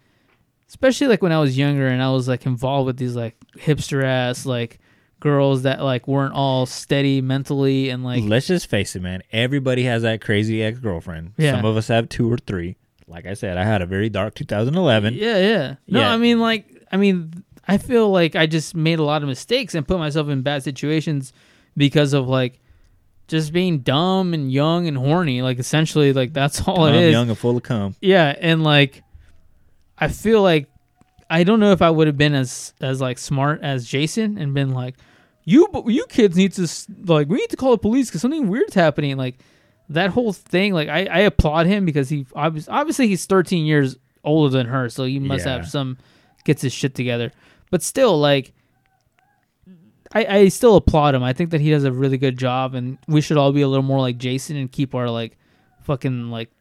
especially 0.70 1.08
like 1.08 1.22
when 1.22 1.32
I 1.32 1.40
was 1.40 1.58
younger 1.58 1.88
and 1.88 2.02
I 2.02 2.12
was 2.12 2.28
like 2.28 2.46
involved 2.46 2.88
with 2.88 2.98
these 2.98 3.16
like 3.16 3.36
hipster 3.58 4.04
ass 4.04 4.46
like 4.46 4.80
girls 5.22 5.62
that 5.62 5.82
like 5.82 6.08
weren't 6.08 6.34
all 6.34 6.66
steady 6.66 7.22
mentally 7.22 7.90
and 7.90 8.04
like 8.04 8.24
Let's 8.26 8.48
just 8.48 8.68
face 8.68 8.96
it, 8.98 9.02
man. 9.02 9.24
Everybody 9.32 9.84
has 9.84 10.02
that 10.02 10.20
crazy 10.20 10.62
ex 10.62 10.80
girlfriend. 10.80 11.34
Yeah. 11.38 11.56
Some 11.56 11.64
of 11.66 11.78
us 11.78 11.88
have 11.88 12.10
two 12.10 12.30
or 12.32 12.38
three. 12.38 12.76
Like 13.08 13.26
I 13.26 13.36
said, 13.36 13.58
I 13.58 13.64
had 13.64 13.82
a 13.82 13.86
very 13.86 14.10
dark 14.10 14.36
2011. 14.36 15.14
Yeah, 15.14 15.38
yeah. 15.38 15.76
No, 15.88 16.02
Yeah. 16.02 16.12
I 16.12 16.18
mean 16.18 16.40
like 16.40 16.66
I 16.92 16.98
mean 16.98 17.44
I 17.68 17.78
feel 17.78 18.10
like 18.10 18.36
I 18.36 18.48
just 18.48 18.76
made 18.76 19.00
a 19.00 19.04
lot 19.04 19.22
of 19.22 19.30
mistakes 19.30 19.76
and 19.76 19.88
put 19.88 20.00
myself 20.00 20.28
in 20.28 20.42
bad 20.42 20.64
situations 20.64 21.32
because 21.78 22.12
of 22.14 22.28
like 22.28 22.60
just 23.28 23.54
being 23.54 23.80
dumb 23.80 24.34
and 24.34 24.52
young 24.52 24.88
and 24.88 24.98
horny. 24.98 25.42
Like 25.42 25.60
essentially 25.60 26.12
like 26.12 26.34
that's 26.34 26.68
all 26.68 26.86
it 26.88 26.92
I'm 26.92 27.12
young 27.12 27.30
and 27.30 27.38
full 27.38 27.56
of 27.56 27.64
cum. 27.64 27.96
Yeah, 28.02 28.36
and 28.40 28.64
like 28.64 29.04
I 29.98 30.08
feel 30.08 30.42
like 30.42 30.68
I 31.30 31.44
don't 31.44 31.60
know 31.60 31.72
if 31.72 31.82
I 31.82 31.90
would 31.90 32.08
have 32.08 32.18
been 32.18 32.34
as 32.34 32.74
as 32.82 33.00
like 33.00 33.18
smart 33.18 33.62
as 33.62 33.88
Jason 33.88 34.38
and 34.38 34.54
been 34.54 34.72
like 34.72 34.96
you 35.44 35.68
you 35.88 36.06
kids 36.08 36.36
need 36.38 36.54
to 36.54 36.68
like 37.06 37.28
we 37.30 37.38
need 37.38 37.50
to 37.50 37.58
call 37.58 37.72
the 37.72 37.78
police 37.78 38.08
because 38.10 38.22
something 38.22 38.48
weird's 38.48 38.74
happening 38.76 39.18
like 39.18 39.40
that 39.90 40.12
whole 40.12 40.32
thing 40.34 40.74
like 40.74 40.88
I, 40.88 41.06
I 41.06 41.20
applaud 41.22 41.66
him 41.66 41.84
because 41.86 42.10
he 42.10 42.26
obviously, 42.36 42.72
obviously 42.72 43.08
he's 43.08 43.26
13 43.26 43.66
years 43.66 43.98
older 44.24 44.56
than 44.56 44.68
her 44.68 44.88
so 44.90 45.04
he 45.06 45.20
must 45.20 45.46
Yeah. 45.46 45.54
have 45.58 45.68
some 45.68 45.98
gets 46.46 46.62
his 46.62 46.72
shit 46.74 46.94
together 46.96 47.32
but 47.72 47.82
still 47.84 48.20
like 48.20 48.54
I, 50.14 50.26
I 50.26 50.48
still 50.50 50.76
applaud 50.76 51.16
him 51.16 51.24
i 51.24 51.34
think 51.34 51.52
that 51.52 51.62
he 51.62 51.70
does 51.72 51.84
a 51.84 51.92
really 51.92 52.18
good 52.18 52.38
job 52.38 52.76
and 52.76 52.98
we 53.08 53.22
should 53.22 53.38
all 53.38 53.52
be 53.52 53.62
a 53.62 53.68
little 53.68 53.84
more 53.84 54.00
like 54.00 54.18
jason 54.18 54.56
and 54.58 54.72
keep 54.72 54.94
our 54.96 55.10
like 55.10 55.38
fucking 55.84 56.30
like 56.30 56.52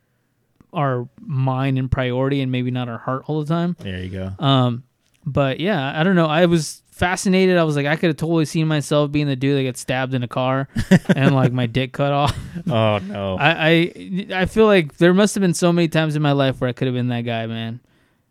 our 0.73 1.09
mind 1.21 1.79
and 1.79 1.91
priority 1.91 2.41
and 2.41 2.53
maybe 2.53 2.71
not 2.71 2.89
our 2.89 2.99
heart 2.99 3.25
all 3.27 3.41
the 3.43 3.47
time 3.47 3.77
There 3.81 3.99
you 4.03 4.09
go. 4.11 4.33
um, 4.39 4.85
but 5.27 5.59
yeah, 5.61 5.99
I 5.99 6.03
don't 6.05 6.15
know. 6.17 6.27
I 6.29 6.47
was 6.47 6.81
fascinated. 7.01 7.57
I 7.57 7.65
was 7.65 7.77
like, 7.77 7.87
I 7.87 7.97
could 7.97 8.09
have 8.09 8.17
totally 8.19 8.45
seen 8.45 8.69
myself 8.69 9.11
being 9.11 9.27
the 9.27 9.35
dude 9.35 9.57
that 9.57 9.63
gets 9.63 9.81
stabbed 9.81 10.13
in 10.13 10.23
a 10.23 10.29
car 10.29 10.69
and 11.17 11.35
like 11.35 11.51
my 11.51 11.67
dick 11.67 11.93
cut 11.95 12.13
off. 12.13 12.39
oh 12.69 12.99
no. 12.99 13.37
I, 13.41 13.51
I 13.51 14.27
I 14.43 14.45
feel 14.45 14.67
like 14.67 14.99
there 14.99 15.15
must 15.15 15.35
have 15.35 15.41
been 15.41 15.55
so 15.55 15.73
many 15.73 15.89
times 15.89 16.15
in 16.15 16.23
my 16.23 16.33
life 16.33 16.61
where 16.61 16.69
I 16.69 16.73
could 16.75 16.87
have 16.87 16.95
been 16.95 17.09
that 17.09 17.23
guy, 17.23 17.47
man. 17.47 17.81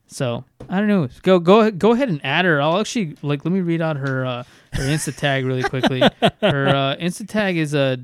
So 0.08 0.46
I 0.70 0.78
don't 0.78 0.88
know. 0.88 1.10
Go 1.24 1.40
go 1.40 1.70
go 1.72 1.92
ahead 1.94 2.10
and 2.10 2.22
add 2.24 2.46
her. 2.46 2.62
I'll 2.62 2.80
actually 2.80 3.18
like 3.24 3.44
let 3.44 3.52
me 3.52 3.62
read 3.62 3.82
out 3.82 3.98
her 3.98 4.26
uh, 4.26 4.44
her 4.74 4.84
Insta 4.84 5.16
tag 5.16 5.46
really 5.46 5.64
quickly. 5.64 6.00
Her 6.42 6.68
uh, 6.70 6.96
Insta 6.98 7.28
tag 7.28 7.58
is 7.58 7.74
a 7.74 7.98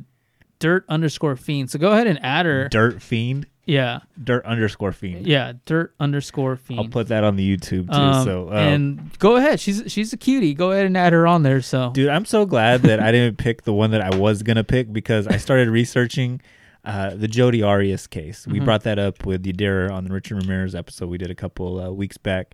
dirt 0.60 0.84
underscore 0.90 1.36
fiend. 1.36 1.70
So 1.72 1.80
go 1.80 1.92
ahead 1.92 2.08
and 2.08 2.20
add 2.24 2.46
her. 2.46 2.68
Dirt 2.70 3.02
fiend. 3.02 3.46
Yeah, 3.66 4.02
Dirt 4.24 4.46
underscore 4.46 4.92
fiend. 4.92 5.26
yeah, 5.26 5.54
dirt 5.66 5.94
underscore 6.00 6.56
fiend. 6.56 6.80
I'll 6.80 6.88
put 6.88 7.08
that 7.08 7.24
on 7.24 7.36
the 7.36 7.58
YouTube 7.58 7.88
too. 7.92 7.98
Um, 7.98 8.24
so, 8.24 8.50
um, 8.50 8.56
and 8.56 9.20
go 9.20 9.38
ahead. 9.38 9.60
She's 9.60 9.84
she's 9.88 10.14
a 10.14 10.18
cutie. 10.18 10.54
Go 10.54 10.72
ahead 10.72 10.86
and 10.86 10.96
add 10.96 11.14
her 11.14 11.26
on 11.26 11.42
there. 11.44 11.62
So 11.62 11.90
dude, 11.92 12.10
I'm 12.10 12.26
so 12.26 12.46
glad 12.46 12.84
that 12.84 13.00
I 13.00 13.12
didn't 13.12 13.38
pick 13.38 13.64
the 13.64 13.74
one 13.74 13.92
that 13.92 14.02
I 14.02 14.16
was 14.16 14.44
gonna 14.44 14.64
pick 14.64 14.94
because 14.94 15.26
I 15.28 15.38
started 15.38 15.70
researching 15.70 16.42
uh, 16.84 17.16
the 17.16 17.28
Jodi 17.28 17.64
Arias 17.64 18.06
case. 18.06 18.46
We 18.46 18.60
Mhm. 18.60 18.66
brought 18.66 18.84
that 18.84 19.00
up 19.00 19.26
with 19.26 19.44
Yadira 19.44 19.90
on 19.92 20.04
the 20.04 20.14
Richard 20.14 20.36
Ramirez 20.44 20.76
episode 20.76 21.10
we 21.10 21.18
did 21.18 21.32
a 21.32 21.36
couple 21.36 21.80
uh, 21.82 21.90
weeks 21.90 22.18
back, 22.18 22.54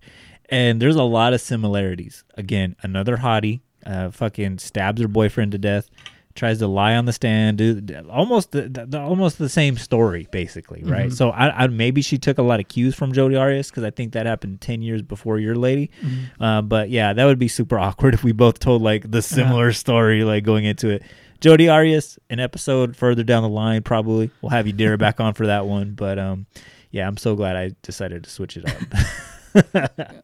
and 0.50 0.82
there's 0.82 0.96
a 0.96 1.04
lot 1.04 1.34
of 1.34 1.42
similarities. 1.42 2.24
Again, 2.38 2.78
another 2.84 3.18
hottie, 3.18 3.60
uh, 3.86 4.10
fucking 4.12 4.60
stabs 4.60 5.02
her 5.02 5.10
boyfriend 5.10 5.52
to 5.52 5.58
death. 5.58 5.90
Tries 6.36 6.60
to 6.60 6.68
lie 6.68 6.96
on 6.96 7.06
the 7.06 7.14
stand, 7.14 7.58
dude. 7.58 7.92
Almost 8.10 8.52
the, 8.52 8.64
the, 8.64 8.86
the- 8.86 9.00
almost 9.00 9.38
the 9.38 9.50
same 9.50 9.78
story, 9.78 10.28
basically, 10.32 10.84
right? 10.84 11.10
Mhm. 11.10 11.14
So 11.14 11.30
I, 11.32 11.64
I 11.64 11.68
maybe 11.68 12.02
she 12.02 12.18
took 12.18 12.38
a 12.38 12.42
lot 12.42 12.60
of 12.60 12.68
cues 12.68 12.96
from 12.96 13.12
Jodi 13.14 13.36
Arias 13.36 13.70
because 13.70 13.84
I 13.84 13.92
think 13.92 14.14
that 14.14 14.26
happened 14.26 14.62
ten 14.62 14.82
years 14.82 15.02
before 15.02 15.40
your 15.40 15.56
lady. 15.56 15.90
Mm-hmm. 16.02 16.44
Uh, 16.44 16.62
but 16.62 16.90
yeah, 16.90 17.14
that 17.14 17.26
would 17.26 17.40
be 17.40 17.48
super 17.48 17.78
awkward 17.86 18.14
if 18.14 18.24
we 18.24 18.32
both 18.32 18.60
told 18.60 18.82
like 18.82 19.10
the 19.10 19.22
similar 19.22 19.74
story, 19.74 20.24
like 20.24 20.44
going 20.44 20.66
into 20.66 20.90
it. 20.90 21.04
Jodi 21.42 21.70
Arias, 21.70 22.20
an 22.30 22.40
episode 22.40 22.96
further 22.96 23.24
down 23.24 23.42
the 23.44 23.50
line, 23.50 23.82
probably 23.82 24.30
we'll 24.42 24.52
have 24.52 24.68
Yadira 24.68 24.98
back 25.00 25.20
on 25.20 25.34
for 25.34 25.48
that 25.48 25.66
one. 25.66 25.94
But 25.94 26.20
um, 26.20 26.46
yeah, 26.92 27.08
I'm 27.08 27.18
so 27.18 27.36
glad 27.36 27.56
I 27.56 27.72
decided 27.82 28.24
to 28.26 28.30
switch 28.30 28.58
it 28.58 28.66
up. 28.70 30.24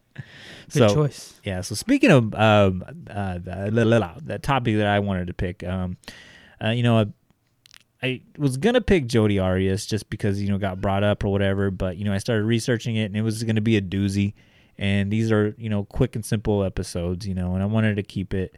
good 0.68 0.88
so 0.88 0.94
choice. 0.94 1.40
yeah, 1.44 1.60
so 1.60 1.74
speaking 1.74 2.10
of 2.10 2.34
um, 2.34 2.84
uh, 3.10 3.38
the, 3.38 3.70
la- 3.72 3.98
la, 3.98 4.14
the 4.22 4.38
topic 4.38 4.76
that 4.76 4.86
I 4.86 4.98
wanted 5.00 5.28
to 5.28 5.34
pick, 5.34 5.64
um, 5.64 5.96
uh, 6.62 6.70
you 6.70 6.82
know, 6.82 6.98
I, 6.98 7.06
I 8.02 8.22
was 8.36 8.56
gonna 8.56 8.80
pick 8.80 9.06
Jodi 9.06 9.38
Arias 9.38 9.86
just 9.86 10.08
because 10.10 10.40
you 10.40 10.48
know 10.48 10.58
got 10.58 10.80
brought 10.80 11.02
up 11.02 11.24
or 11.24 11.28
whatever, 11.28 11.70
but 11.70 11.96
you 11.96 12.04
know 12.04 12.12
I 12.12 12.18
started 12.18 12.44
researching 12.44 12.96
it 12.96 13.04
and 13.06 13.16
it 13.16 13.22
was 13.22 13.42
gonna 13.42 13.60
be 13.60 13.76
a 13.76 13.82
doozy, 13.82 14.34
and 14.76 15.10
these 15.10 15.32
are 15.32 15.54
you 15.58 15.68
know 15.68 15.84
quick 15.84 16.14
and 16.14 16.24
simple 16.24 16.62
episodes, 16.64 17.26
you 17.26 17.34
know, 17.34 17.54
and 17.54 17.62
I 17.62 17.66
wanted 17.66 17.96
to 17.96 18.02
keep 18.02 18.34
it, 18.34 18.56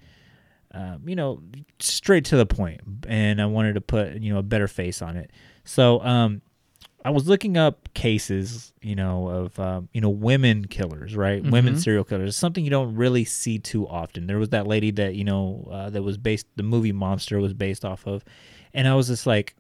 um, 0.72 1.03
you 1.09 1.16
know, 1.16 1.43
straight 1.78 2.24
to 2.26 2.37
the 2.37 2.47
point, 2.47 2.80
and 3.09 3.41
I 3.41 3.47
wanted 3.47 3.74
to 3.74 3.80
put 3.80 4.14
you 4.14 4.32
know 4.32 4.39
a 4.39 4.43
better 4.43 4.68
face 4.68 5.01
on 5.01 5.16
it. 5.16 5.30
So 5.64 6.03
um, 6.03 6.43
I 7.05 7.11
was 7.11 7.26
looking 7.26 7.57
up 7.57 7.92
cases, 7.94 8.72
you 8.82 8.94
know, 8.94 9.28
of 9.28 9.59
um, 9.59 9.88
you 9.94 10.01
know 10.01 10.11
women 10.11 10.66
killers, 10.66 11.16
right? 11.16 11.42
Women 11.42 11.74
Mhm. 11.74 11.78
serial 11.82 12.05
killers. 12.05 12.36
Something 12.36 12.62
you 12.64 12.70
don't 12.70 12.94
really 12.94 13.24
see 13.24 13.59
too 13.59 13.88
often. 13.88 14.26
There 14.26 14.38
was 14.38 14.51
that 14.51 14.66
lady 14.66 14.90
that 14.92 15.14
you 15.14 15.24
know 15.24 15.66
uh, 15.70 15.90
that 15.90 16.03
was 16.03 16.18
based. 16.18 16.46
The 16.57 16.62
movie 16.62 16.92
Monster 16.92 17.38
was 17.40 17.55
based 17.55 17.84
off 17.84 18.07
of, 18.07 18.22
and 18.74 18.86
I 18.86 18.94
was 18.94 19.07
just 19.09 19.26
like, 19.26 19.55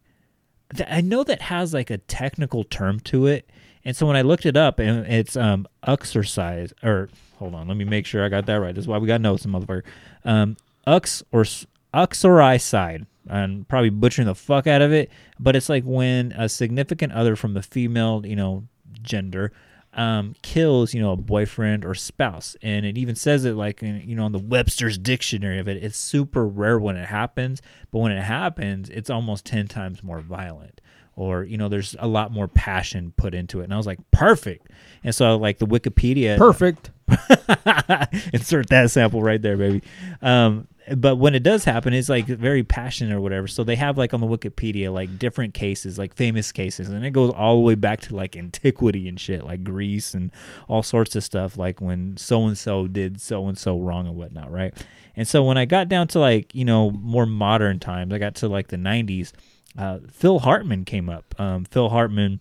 I 0.86 1.00
know 1.00 1.24
that 1.24 1.40
has 1.42 1.72
like 1.72 1.90
a 1.90 1.98
technical 1.98 2.62
term 2.64 3.00
to 3.00 3.26
it, 3.26 3.48
and 3.84 3.96
so 3.96 4.06
when 4.06 4.16
I 4.16 4.22
looked 4.22 4.44
it 4.44 4.56
up, 4.56 4.78
and 4.78 5.06
it's 5.06 5.34
um 5.36 5.66
exercise 5.86 6.72
or 6.82 7.08
hold 7.38 7.54
on, 7.54 7.68
let 7.68 7.76
me 7.78 7.84
make 7.84 8.04
sure 8.04 8.22
I 8.22 8.28
got 8.28 8.44
that 8.46 8.56
right. 8.56 8.74
That's 8.74 8.86
why 8.86 8.98
we 8.98 9.06
got 9.06 9.20
notes, 9.22 9.46
motherfucker. 9.46 9.82
Um, 10.26 10.56
ux 10.86 11.22
or 11.32 11.44
uxoricide. 11.92 13.06
I'm 13.28 13.64
probably 13.68 13.90
butchering 13.90 14.26
the 14.26 14.34
fuck 14.34 14.66
out 14.66 14.82
of 14.82 14.92
it, 14.92 15.10
but 15.38 15.54
it's 15.54 15.68
like 15.68 15.84
when 15.84 16.32
a 16.32 16.48
significant 16.48 17.12
other 17.12 17.36
from 17.36 17.54
the 17.54 17.62
female, 17.62 18.22
you 18.24 18.34
know, 18.34 18.66
gender, 19.02 19.52
um, 19.92 20.34
kills, 20.42 20.94
you 20.94 21.00
know, 21.00 21.12
a 21.12 21.16
boyfriend 21.16 21.84
or 21.84 21.94
spouse, 21.94 22.56
and 22.62 22.86
it 22.86 22.96
even 22.96 23.14
says 23.14 23.44
it 23.44 23.54
like 23.54 23.82
in, 23.82 24.02
you 24.08 24.14
know 24.14 24.24
on 24.24 24.32
the 24.32 24.38
Webster's 24.38 24.96
dictionary 24.98 25.58
of 25.58 25.68
it. 25.68 25.82
It's 25.82 25.98
super 25.98 26.46
rare 26.46 26.78
when 26.78 26.96
it 26.96 27.06
happens, 27.06 27.60
but 27.90 27.98
when 27.98 28.12
it 28.12 28.22
happens, 28.22 28.88
it's 28.88 29.10
almost 29.10 29.44
ten 29.44 29.66
times 29.66 30.02
more 30.02 30.20
violent. 30.20 30.80
Or 31.16 31.42
you 31.42 31.58
know, 31.58 31.68
there's 31.68 31.96
a 31.98 32.06
lot 32.06 32.32
more 32.32 32.46
passion 32.48 33.12
put 33.16 33.34
into 33.34 33.60
it, 33.60 33.64
and 33.64 33.74
I 33.74 33.76
was 33.76 33.86
like, 33.86 33.98
perfect. 34.12 34.68
And 35.02 35.14
so, 35.14 35.36
like 35.36 35.58
the 35.58 35.66
Wikipedia, 35.66 36.38
Perfect. 36.38 36.90
insert 38.32 38.68
that 38.68 38.90
sample 38.90 39.22
right 39.22 39.42
there, 39.42 39.56
baby. 39.56 39.82
Um, 40.22 40.68
but 40.96 41.16
when 41.16 41.34
it 41.34 41.42
does 41.42 41.64
happen, 41.64 41.92
it's 41.92 42.08
like 42.08 42.26
very 42.26 42.64
passionate 42.64 43.14
or 43.14 43.20
whatever. 43.20 43.46
So 43.46 43.62
they 43.62 43.76
have 43.76 43.96
like 43.96 44.12
on 44.12 44.20
the 44.20 44.26
Wikipedia 44.26 44.92
like 44.92 45.18
different 45.18 45.54
cases, 45.54 45.98
like 45.98 46.14
famous 46.14 46.50
cases, 46.52 46.88
and 46.88 47.04
it 47.04 47.10
goes 47.10 47.32
all 47.32 47.56
the 47.56 47.62
way 47.62 47.74
back 47.74 48.00
to 48.02 48.16
like 48.16 48.36
antiquity 48.36 49.08
and 49.08 49.18
shit, 49.18 49.44
like 49.44 49.62
Greece 49.62 50.14
and 50.14 50.30
all 50.68 50.82
sorts 50.82 51.14
of 51.14 51.22
stuff, 51.22 51.56
like 51.56 51.80
when 51.80 52.16
so 52.16 52.46
and 52.46 52.58
so 52.58 52.86
did 52.86 53.20
so 53.20 53.46
and 53.46 53.56
so 53.56 53.78
wrong 53.78 54.06
and 54.06 54.16
whatnot, 54.16 54.50
right? 54.50 54.74
And 55.16 55.28
so 55.28 55.44
when 55.44 55.58
I 55.58 55.64
got 55.64 55.88
down 55.88 56.08
to 56.08 56.18
like 56.18 56.54
you 56.54 56.64
know 56.64 56.90
more 56.90 57.26
modern 57.26 57.78
times, 57.78 58.12
I 58.12 58.18
got 58.18 58.34
to 58.36 58.48
like 58.48 58.68
the 58.68 58.76
'90s. 58.76 59.32
Uh, 59.78 60.00
Phil 60.10 60.40
Hartman 60.40 60.84
came 60.84 61.08
up. 61.08 61.34
Um, 61.38 61.64
Phil 61.64 61.88
Hartman 61.88 62.40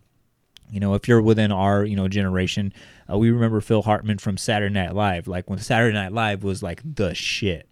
you 0.71 0.79
know, 0.79 0.93
if 0.93 1.07
you're 1.07 1.21
within 1.21 1.51
our, 1.51 1.83
you 1.83 1.95
know, 1.95 2.07
generation, 2.07 2.73
uh, 3.11 3.17
we 3.17 3.31
remember 3.31 3.59
Phil 3.61 3.81
Hartman 3.81 4.19
from 4.19 4.37
Saturday 4.37 4.73
Night 4.73 4.93
Live, 4.93 5.27
like 5.27 5.49
when 5.49 5.59
Saturday 5.59 5.93
Night 5.93 6.11
Live 6.11 6.43
was 6.43 6.61
like 6.61 6.81
the 6.85 7.15
shit. 7.15 7.68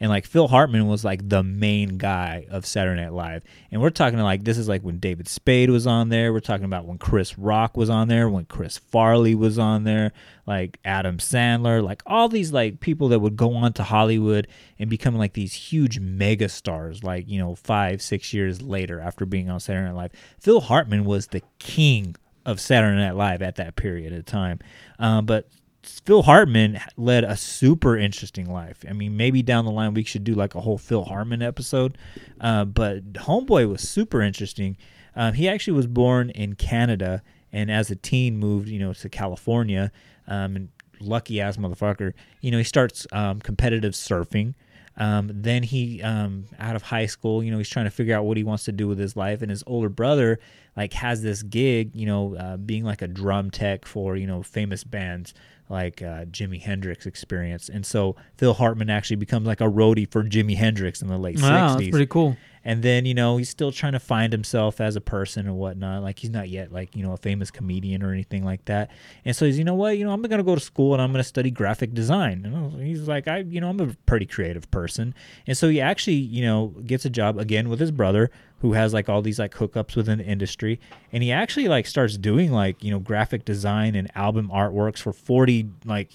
And 0.00 0.08
like 0.08 0.24
Phil 0.24 0.48
Hartman 0.48 0.86
was 0.86 1.04
like 1.04 1.28
the 1.28 1.42
main 1.42 1.98
guy 1.98 2.46
of 2.50 2.64
Saturday 2.64 3.02
Night 3.02 3.12
Live. 3.12 3.42
And 3.70 3.82
we're 3.82 3.90
talking 3.90 4.18
like 4.18 4.44
this 4.44 4.56
is 4.56 4.66
like 4.66 4.80
when 4.82 4.98
David 4.98 5.28
Spade 5.28 5.68
was 5.68 5.86
on 5.86 6.08
there. 6.08 6.32
We're 6.32 6.40
talking 6.40 6.64
about 6.64 6.86
when 6.86 6.96
Chris 6.96 7.38
Rock 7.38 7.76
was 7.76 7.90
on 7.90 8.08
there, 8.08 8.28
when 8.28 8.46
Chris 8.46 8.78
Farley 8.78 9.34
was 9.34 9.58
on 9.58 9.84
there, 9.84 10.12
like 10.46 10.78
Adam 10.86 11.18
Sandler, 11.18 11.84
like 11.84 12.02
all 12.06 12.30
these 12.30 12.50
like 12.50 12.80
people 12.80 13.08
that 13.08 13.20
would 13.20 13.36
go 13.36 13.54
on 13.54 13.74
to 13.74 13.82
Hollywood 13.82 14.48
and 14.78 14.88
become 14.88 15.16
like 15.16 15.34
these 15.34 15.52
huge 15.52 16.00
mega 16.00 16.48
stars, 16.48 17.04
like, 17.04 17.28
you 17.28 17.38
know, 17.38 17.54
five, 17.54 18.00
six 18.00 18.32
years 18.32 18.62
later 18.62 19.00
after 19.00 19.26
being 19.26 19.50
on 19.50 19.60
Saturday 19.60 19.86
Night 19.86 19.96
Live. 19.96 20.12
Phil 20.38 20.62
Hartman 20.62 21.04
was 21.04 21.26
the 21.26 21.42
king 21.58 22.16
of 22.46 22.58
Saturday 22.58 22.96
Night 22.96 23.16
Live 23.16 23.42
at 23.42 23.56
that 23.56 23.76
period 23.76 24.14
of 24.14 24.24
time. 24.24 24.60
Um, 24.98 25.26
but 25.26 25.46
Phil 25.82 26.22
Hartman 26.22 26.80
led 26.96 27.24
a 27.24 27.36
super 27.36 27.96
interesting 27.96 28.50
life. 28.50 28.84
I 28.88 28.92
mean, 28.92 29.16
maybe 29.16 29.42
down 29.42 29.64
the 29.64 29.70
line 29.70 29.94
we 29.94 30.04
should 30.04 30.24
do 30.24 30.34
like 30.34 30.54
a 30.54 30.60
whole 30.60 30.78
Phil 30.78 31.04
Hartman 31.04 31.42
episode. 31.42 31.96
Uh, 32.40 32.64
but 32.64 33.12
Homeboy 33.14 33.68
was 33.68 33.88
super 33.88 34.20
interesting. 34.20 34.76
Um, 35.16 35.34
he 35.34 35.48
actually 35.48 35.74
was 35.74 35.86
born 35.86 36.30
in 36.30 36.54
Canada 36.54 37.22
and 37.52 37.70
as 37.70 37.90
a 37.90 37.96
teen 37.96 38.38
moved, 38.38 38.68
you 38.68 38.78
know, 38.78 38.92
to 38.92 39.08
California. 39.08 39.90
Um, 40.26 40.56
and 40.56 40.68
lucky 41.00 41.40
ass 41.40 41.56
motherfucker. 41.56 42.12
You 42.40 42.50
know, 42.50 42.58
he 42.58 42.64
starts 42.64 43.06
um, 43.12 43.40
competitive 43.40 43.94
surfing. 43.94 44.54
Um, 44.96 45.30
then 45.32 45.62
he, 45.62 46.02
um, 46.02 46.44
out 46.58 46.76
of 46.76 46.82
high 46.82 47.06
school, 47.06 47.42
you 47.42 47.50
know, 47.50 47.58
he's 47.58 47.70
trying 47.70 47.86
to 47.86 47.90
figure 47.90 48.14
out 48.14 48.24
what 48.24 48.36
he 48.36 48.44
wants 48.44 48.64
to 48.64 48.72
do 48.72 48.86
with 48.86 48.98
his 48.98 49.16
life. 49.16 49.40
And 49.40 49.50
his 49.50 49.64
older 49.66 49.88
brother, 49.88 50.38
like, 50.76 50.92
has 50.92 51.22
this 51.22 51.42
gig, 51.42 51.96
you 51.96 52.06
know, 52.06 52.36
uh, 52.36 52.56
being 52.58 52.84
like 52.84 53.00
a 53.00 53.08
drum 53.08 53.50
tech 53.50 53.86
for, 53.86 54.16
you 54.16 54.26
know, 54.26 54.42
famous 54.42 54.84
bands 54.84 55.32
like 55.70 56.02
uh, 56.02 56.24
Jimi 56.26 56.60
Hendrix 56.60 57.06
experience. 57.06 57.68
And 57.68 57.86
so 57.86 58.16
Phil 58.36 58.54
Hartman 58.54 58.90
actually 58.90 59.16
becomes 59.16 59.46
like 59.46 59.60
a 59.60 59.68
roadie 59.68 60.10
for 60.10 60.22
Jimi 60.24 60.56
Hendrix 60.56 61.00
in 61.00 61.08
the 61.08 61.16
late 61.16 61.40
Wow, 61.40 61.76
60s 61.76 61.78
that's 61.78 61.90
pretty 61.90 62.06
cool. 62.06 62.36
And 62.64 62.82
then 62.82 63.06
you 63.06 63.14
know 63.14 63.36
he's 63.36 63.48
still 63.48 63.72
trying 63.72 63.92
to 63.92 64.00
find 64.00 64.32
himself 64.32 64.80
as 64.80 64.96
a 64.96 65.00
person 65.00 65.46
and 65.46 65.56
whatnot. 65.56 66.02
Like 66.02 66.18
he's 66.18 66.30
not 66.30 66.48
yet 66.48 66.72
like 66.72 66.94
you 66.94 67.02
know 67.02 67.12
a 67.12 67.16
famous 67.16 67.50
comedian 67.50 68.02
or 68.02 68.12
anything 68.12 68.44
like 68.44 68.64
that. 68.66 68.90
And 69.24 69.34
so 69.34 69.46
he's 69.46 69.58
you 69.58 69.64
know 69.64 69.74
what? 69.74 69.96
You 69.98 70.04
know 70.04 70.12
i'm 70.12 70.22
gonna 70.22 70.42
go 70.42 70.54
to 70.54 70.60
school 70.60 70.92
and 70.92 71.02
i'm 71.02 71.12
gonna 71.12 71.24
study 71.24 71.50
graphic 71.50 71.94
design. 71.94 72.44
And 72.44 72.82
he's 72.82 73.08
like 73.08 73.28
i 73.28 73.38
you 73.38 73.60
know 73.60 73.68
i'm 73.68 73.80
a 73.80 73.94
pretty 74.06 74.26
creative 74.26 74.70
person. 74.70 75.14
And 75.46 75.56
so 75.56 75.68
he 75.68 75.80
actually 75.80 76.14
you 76.16 76.44
know 76.44 76.68
gets 76.86 77.04
a 77.04 77.10
job 77.10 77.38
again 77.38 77.68
with 77.68 77.80
his 77.80 77.90
brother 77.90 78.30
who 78.60 78.74
has 78.74 78.92
like 78.92 79.08
all 79.08 79.22
these 79.22 79.38
like 79.38 79.54
hookups 79.54 79.96
within 79.96 80.18
the 80.18 80.24
industry. 80.24 80.80
And 81.12 81.22
he 81.22 81.32
actually 81.32 81.68
like 81.68 81.86
starts 81.86 82.16
doing 82.16 82.52
like 82.52 82.82
you 82.84 82.90
know 82.90 82.98
graphic 82.98 83.44
design 83.44 83.94
and 83.94 84.10
album 84.14 84.50
artworks 84.52 84.98
for 84.98 85.12
40 85.12 85.68
like 85.84 86.10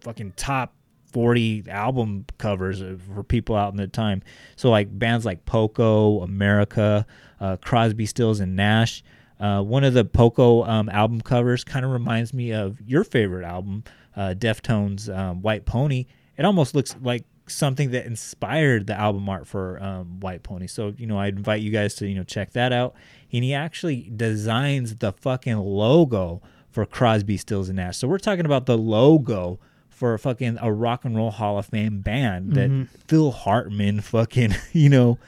fucking 0.00 0.32
top 0.36 0.73
40 1.14 1.64
album 1.70 2.26
covers 2.38 2.82
uh, 2.82 2.96
for 3.14 3.22
people 3.22 3.54
out 3.54 3.72
in 3.72 3.76
the 3.78 3.86
time. 3.86 4.22
So 4.56 4.68
like 4.68 4.96
bands 4.98 5.24
like 5.24 5.46
Poco, 5.46 6.20
America, 6.22 7.06
uh, 7.40 7.56
Crosby, 7.56 8.04
Stills, 8.04 8.40
and 8.40 8.56
Nash. 8.56 9.02
Uh, 9.38 9.62
one 9.62 9.84
of 9.84 9.94
the 9.94 10.04
Poco 10.04 10.64
um, 10.64 10.88
album 10.88 11.20
covers 11.20 11.62
kind 11.64 11.84
of 11.84 11.92
reminds 11.92 12.34
me 12.34 12.52
of 12.52 12.80
your 12.82 13.04
favorite 13.04 13.44
album, 13.44 13.84
uh, 14.16 14.34
Deftones' 14.36 15.08
um, 15.16 15.40
White 15.40 15.64
Pony. 15.64 16.06
It 16.36 16.44
almost 16.44 16.74
looks 16.74 16.96
like 17.00 17.24
something 17.46 17.90
that 17.92 18.06
inspired 18.06 18.86
the 18.86 18.94
album 18.94 19.28
art 19.28 19.46
for 19.46 19.80
um, 19.82 20.18
White 20.18 20.42
Pony. 20.42 20.66
So 20.66 20.94
you 20.98 21.06
know, 21.06 21.18
I 21.18 21.28
invite 21.28 21.62
you 21.62 21.70
guys 21.70 21.94
to 21.96 22.08
you 22.08 22.16
know 22.16 22.24
check 22.24 22.52
that 22.52 22.72
out. 22.72 22.94
And 23.32 23.44
he 23.44 23.54
actually 23.54 24.10
designs 24.14 24.96
the 24.96 25.12
fucking 25.12 25.58
logo 25.58 26.42
for 26.70 26.84
Crosby, 26.84 27.36
Stills, 27.36 27.68
and 27.68 27.76
Nash. 27.76 27.98
So 27.98 28.08
we're 28.08 28.18
talking 28.18 28.46
about 28.46 28.66
the 28.66 28.76
logo 28.76 29.60
for 29.94 30.14
a 30.14 30.18
fucking 30.18 30.58
a 30.60 30.72
rock 30.72 31.04
and 31.04 31.16
roll 31.16 31.30
Hall 31.30 31.58
of 31.58 31.66
Fame 31.66 32.00
band 32.00 32.54
that 32.54 32.88
Phil 33.06 33.30
Hartman 33.30 34.00
fucking 34.00 34.54
you 34.72 34.88
know 34.88 35.18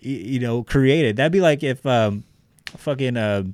you 0.00 0.38
know 0.38 0.62
created. 0.62 1.16
That'd 1.16 1.32
be 1.32 1.40
like 1.40 1.62
if 1.62 1.84
um 1.84 2.24
fucking 2.66 3.16
uh 3.16 3.44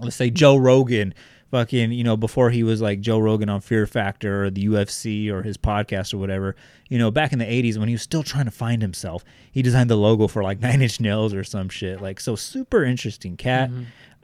let's 0.00 0.16
say 0.16 0.30
Joe 0.30 0.56
Rogan 0.56 1.14
fucking 1.50 1.92
you 1.92 2.02
know 2.04 2.16
before 2.16 2.50
he 2.50 2.62
was 2.62 2.80
like 2.80 3.00
Joe 3.00 3.18
Rogan 3.18 3.48
on 3.48 3.60
Fear 3.60 3.86
Factor 3.86 4.44
or 4.44 4.50
the 4.50 4.66
UFC 4.66 5.30
or 5.30 5.42
his 5.42 5.56
podcast 5.56 6.12
or 6.12 6.18
whatever 6.18 6.56
you 6.88 6.98
know 6.98 7.10
back 7.10 7.32
in 7.32 7.38
the 7.38 7.44
80s 7.44 7.78
when 7.78 7.88
he 7.88 7.94
was 7.94 8.02
still 8.02 8.22
trying 8.22 8.46
to 8.46 8.50
find 8.50 8.82
himself 8.82 9.24
he 9.52 9.62
designed 9.62 9.88
the 9.88 9.96
logo 9.96 10.26
for 10.26 10.42
like 10.42 10.60
Nine 10.66 10.82
Inch 10.82 11.00
Nails 11.00 11.32
or 11.34 11.44
some 11.44 11.68
shit. 11.68 12.00
Like 12.00 12.18
so 12.20 12.34
super 12.36 12.84
interesting 12.84 13.36
cat. 13.36 13.70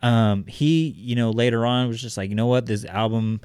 Um 0.02 0.46
he 0.46 0.88
you 0.98 1.14
know 1.14 1.30
later 1.30 1.64
on 1.64 1.88
was 1.88 2.00
just 2.00 2.16
like 2.16 2.28
you 2.28 2.36
know 2.36 2.48
what? 2.48 2.66
This 2.66 2.84
album 2.84 3.40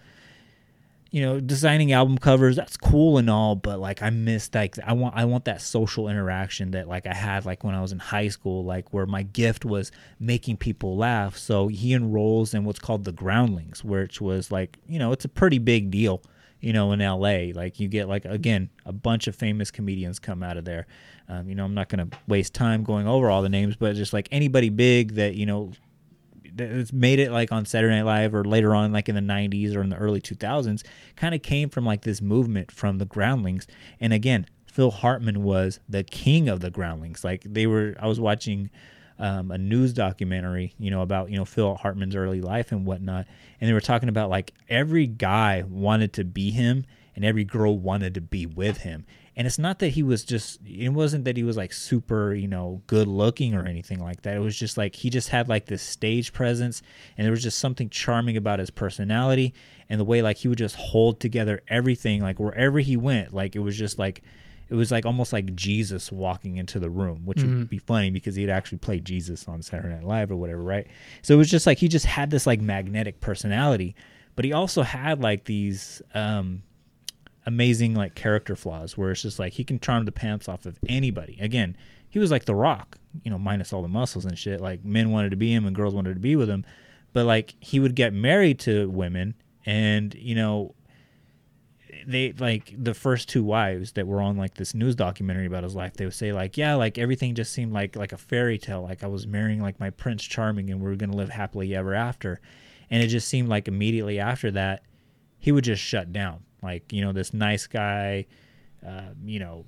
you 1.11 1.21
know, 1.21 1.39
designing 1.39 1.91
album 1.93 2.17
covers, 2.17 2.55
that's 2.55 2.75
cool 2.75 3.17
and 3.17 3.29
all, 3.29 3.55
but 3.55 3.79
like 3.79 4.01
I 4.01 4.09
miss 4.09 4.49
like 4.53 4.77
I 4.85 4.93
want 4.93 5.15
I 5.15 5.25
want 5.25 5.45
that 5.45 5.61
social 5.61 6.09
interaction 6.09 6.71
that 6.71 6.87
like 6.87 7.07
I 7.07 7.13
had 7.13 7.45
like 7.45 7.63
when 7.63 7.75
I 7.75 7.81
was 7.81 7.91
in 7.91 7.99
high 7.99 8.27
school, 8.27 8.65
like 8.65 8.93
where 8.93 9.05
my 9.05 9.23
gift 9.23 9.63
was 9.63 9.91
making 10.19 10.57
people 10.57 10.97
laugh. 10.97 11.37
So 11.37 11.67
he 11.67 11.93
enrolls 11.93 12.53
in 12.53 12.65
what's 12.65 12.79
called 12.79 13.05
the 13.05 13.11
Groundlings, 13.11 13.83
which 13.83 14.19
was 14.19 14.51
like, 14.51 14.77
you 14.87 14.99
know, 14.99 15.11
it's 15.11 15.25
a 15.25 15.29
pretty 15.29 15.59
big 15.59 15.91
deal, 15.91 16.21
you 16.59 16.73
know, 16.73 16.91
in 16.91 16.99
LA. 16.99 17.53
Like 17.53 17.79
you 17.79 17.87
get 17.87 18.09
like 18.09 18.25
again, 18.25 18.69
a 18.85 18.91
bunch 18.91 19.27
of 19.27 19.35
famous 19.35 19.71
comedians 19.71 20.19
come 20.19 20.43
out 20.43 20.57
of 20.57 20.65
there. 20.65 20.87
Um, 21.29 21.47
you 21.49 21.55
know, 21.55 21.65
I'm 21.65 21.73
not 21.73 21.89
gonna 21.89 22.07
waste 22.27 22.53
time 22.53 22.83
going 22.83 23.07
over 23.07 23.29
all 23.29 23.41
the 23.41 23.49
names, 23.49 23.75
but 23.77 23.95
just 23.95 24.13
like 24.13 24.27
anybody 24.31 24.69
big 24.69 25.15
that, 25.15 25.35
you 25.35 25.45
know, 25.45 25.71
that's 26.57 26.93
made 26.93 27.19
it 27.19 27.31
like 27.31 27.51
on 27.51 27.65
Saturday 27.65 27.95
Night 27.95 28.03
Live 28.05 28.35
or 28.35 28.43
later 28.43 28.75
on 28.75 28.91
like 28.91 29.09
in 29.09 29.15
the 29.15 29.21
90s 29.21 29.75
or 29.75 29.81
in 29.81 29.89
the 29.89 29.97
early 29.97 30.21
2000s 30.21 30.83
kind 31.15 31.33
of 31.33 31.41
came 31.41 31.69
from 31.69 31.85
like 31.85 32.01
this 32.01 32.21
movement 32.21 32.71
from 32.71 32.97
the 32.97 33.05
Groundlings. 33.05 33.67
And 33.99 34.13
again 34.13 34.47
Phil 34.65 34.91
Hartman 34.91 35.43
was 35.43 35.79
the 35.89 36.03
king 36.03 36.49
of 36.49 36.59
the 36.59 36.69
Groundlings. 36.69 37.23
Like 37.23 37.43
they 37.43 37.67
were 37.67 37.95
I 37.99 38.07
was 38.07 38.19
watching 38.19 38.69
um, 39.19 39.49
a 39.49 39.57
news 39.57 39.93
documentary 39.93 40.75
you 40.77 40.91
know 40.91 41.01
about 41.01 41.31
you 41.31 41.37
know 41.37 41.45
Phil 41.45 41.75
Hartman's 41.75 42.15
early 42.15 42.41
life 42.41 42.71
and 42.71 42.85
whatnot. 42.85 43.25
And 43.59 43.69
they 43.69 43.73
were 43.73 43.81
talking 43.81 44.09
about 44.09 44.29
like 44.29 44.53
every 44.69 45.07
guy 45.07 45.63
wanted 45.67 46.13
to 46.13 46.23
be 46.23 46.51
him 46.51 46.85
and 47.15 47.25
every 47.25 47.43
girl 47.43 47.77
wanted 47.77 48.13
to 48.13 48.21
be 48.21 48.45
with 48.45 48.77
him 48.77 49.05
and 49.37 49.45
it's 49.45 49.59
not 49.59 49.77
that 49.79 49.89
he 49.89 50.01
was 50.01 50.25
just 50.25 50.59
it 50.65 50.89
wasn't 50.89 51.23
that 51.25 51.37
he 51.37 51.43
was 51.43 51.55
like 51.55 51.71
super 51.71 52.33
you 52.33 52.47
know 52.47 52.81
good 52.87 53.07
looking 53.07 53.53
or 53.53 53.65
anything 53.65 53.99
like 53.99 54.23
that. 54.23 54.35
It 54.35 54.39
was 54.39 54.57
just 54.57 54.77
like 54.77 54.95
he 54.95 55.11
just 55.11 55.29
had 55.29 55.47
like 55.47 55.67
this 55.67 55.83
stage 55.83 56.33
presence 56.33 56.81
and 57.15 57.23
there 57.23 57.31
was 57.31 57.43
just 57.43 57.59
something 57.59 57.87
charming 57.89 58.35
about 58.35 58.57
his 58.57 58.71
personality 58.71 59.53
and 59.89 59.99
the 59.99 60.03
way 60.05 60.23
like 60.23 60.37
he 60.37 60.47
would 60.47 60.57
just 60.57 60.75
hold 60.75 61.19
together 61.19 61.61
everything 61.67 62.21
like 62.23 62.39
wherever 62.39 62.79
he 62.79 62.97
went. 62.97 63.31
Like 63.31 63.55
it 63.55 63.59
was 63.59 63.77
just 63.77 63.99
like 63.99 64.23
it 64.69 64.73
was 64.73 64.91
like 64.91 65.05
almost 65.05 65.31
like 65.31 65.55
Jesus 65.55 66.11
walking 66.11 66.57
into 66.57 66.79
the 66.79 66.89
room, 66.89 67.21
which 67.23 67.41
would 67.43 67.69
be 67.69 67.77
funny 67.77 68.09
because 68.09 68.35
he'd 68.35 68.49
actually 68.49 68.79
played 68.79 69.05
Jesus 69.05 69.47
on 69.47 69.61
Saturday 69.61 69.93
Night 69.93 70.03
Live 70.03 70.31
or 70.31 70.35
whatever, 70.35 70.63
right? 70.63 70.87
So 71.21 71.35
it 71.35 71.37
was 71.37 71.49
just 71.49 71.67
like 71.67 71.77
he 71.77 71.87
just 71.87 72.07
had 72.07 72.31
this 72.31 72.47
like 72.47 72.59
magnetic 72.59 73.21
personality, 73.21 73.95
but 74.35 74.45
he 74.45 74.51
also 74.51 74.81
had 74.81 75.21
like 75.21 75.45
these 75.45 76.01
um 76.15 76.63
amazing 77.47 77.95
like 77.95 78.13
character 78.13 78.55
flaws 78.55 78.95
where 78.95 79.09
it's 79.09 79.23
just 79.23 79.39
like 79.39 79.53
he 79.53 79.63
can 79.63 79.79
charm 79.79 80.05
the 80.05 80.11
pants 80.11 80.47
off 80.47 80.65
of 80.65 80.77
anybody. 80.87 81.37
Again, 81.41 81.75
he 82.09 82.19
was 82.19 82.29
like 82.29 82.45
the 82.45 82.53
rock, 82.53 82.97
you 83.23 83.31
know, 83.31 83.39
minus 83.39 83.73
all 83.73 83.81
the 83.81 83.87
muscles 83.87 84.25
and 84.25 84.37
shit. 84.37 84.61
Like 84.61 84.85
men 84.85 85.09
wanted 85.09 85.31
to 85.31 85.37
be 85.37 85.51
him 85.51 85.65
and 85.65 85.75
girls 85.75 85.95
wanted 85.95 86.13
to 86.13 86.19
be 86.19 86.35
with 86.35 86.49
him. 86.49 86.65
But 87.13 87.25
like 87.25 87.55
he 87.59 87.79
would 87.79 87.95
get 87.95 88.13
married 88.13 88.59
to 88.59 88.89
women 88.89 89.33
and, 89.65 90.13
you 90.13 90.35
know, 90.35 90.75
they 92.05 92.31
like 92.33 92.75
the 92.77 92.93
first 92.93 93.27
two 93.27 93.43
wives 93.43 93.93
that 93.93 94.05
were 94.05 94.21
on 94.21 94.37
like 94.37 94.53
this 94.53 94.75
news 94.75 94.95
documentary 94.95 95.47
about 95.47 95.63
his 95.63 95.73
life 95.73 95.93
they 95.95 96.05
would 96.05 96.13
say 96.13 96.31
like 96.31 96.55
yeah 96.55 96.75
like 96.75 96.97
everything 96.97 97.33
just 97.33 97.51
seemed 97.51 97.73
like 97.73 97.95
like 97.95 98.13
a 98.13 98.17
fairy 98.17 98.57
tale 98.57 98.83
like 98.83 99.03
i 99.03 99.07
was 99.07 99.25
marrying 99.25 99.61
like 99.61 99.79
my 99.79 99.89
prince 99.89 100.23
charming 100.23 100.69
and 100.69 100.79
we 100.79 100.89
are 100.89 100.95
gonna 100.95 101.15
live 101.15 101.29
happily 101.29 101.75
ever 101.75 101.95
after 101.95 102.39
and 102.89 103.03
it 103.03 103.07
just 103.07 103.27
seemed 103.27 103.49
like 103.49 103.67
immediately 103.67 104.19
after 104.19 104.51
that, 104.51 104.83
he 105.37 105.51
would 105.51 105.63
just 105.63 105.81
shut 105.81 106.11
down. 106.13 106.43
Like 106.61 106.91
you 106.91 107.01
know, 107.01 107.13
this 107.13 107.33
nice 107.33 107.67
guy, 107.67 108.25
uh, 108.85 109.09
you 109.25 109.39
know, 109.39 109.65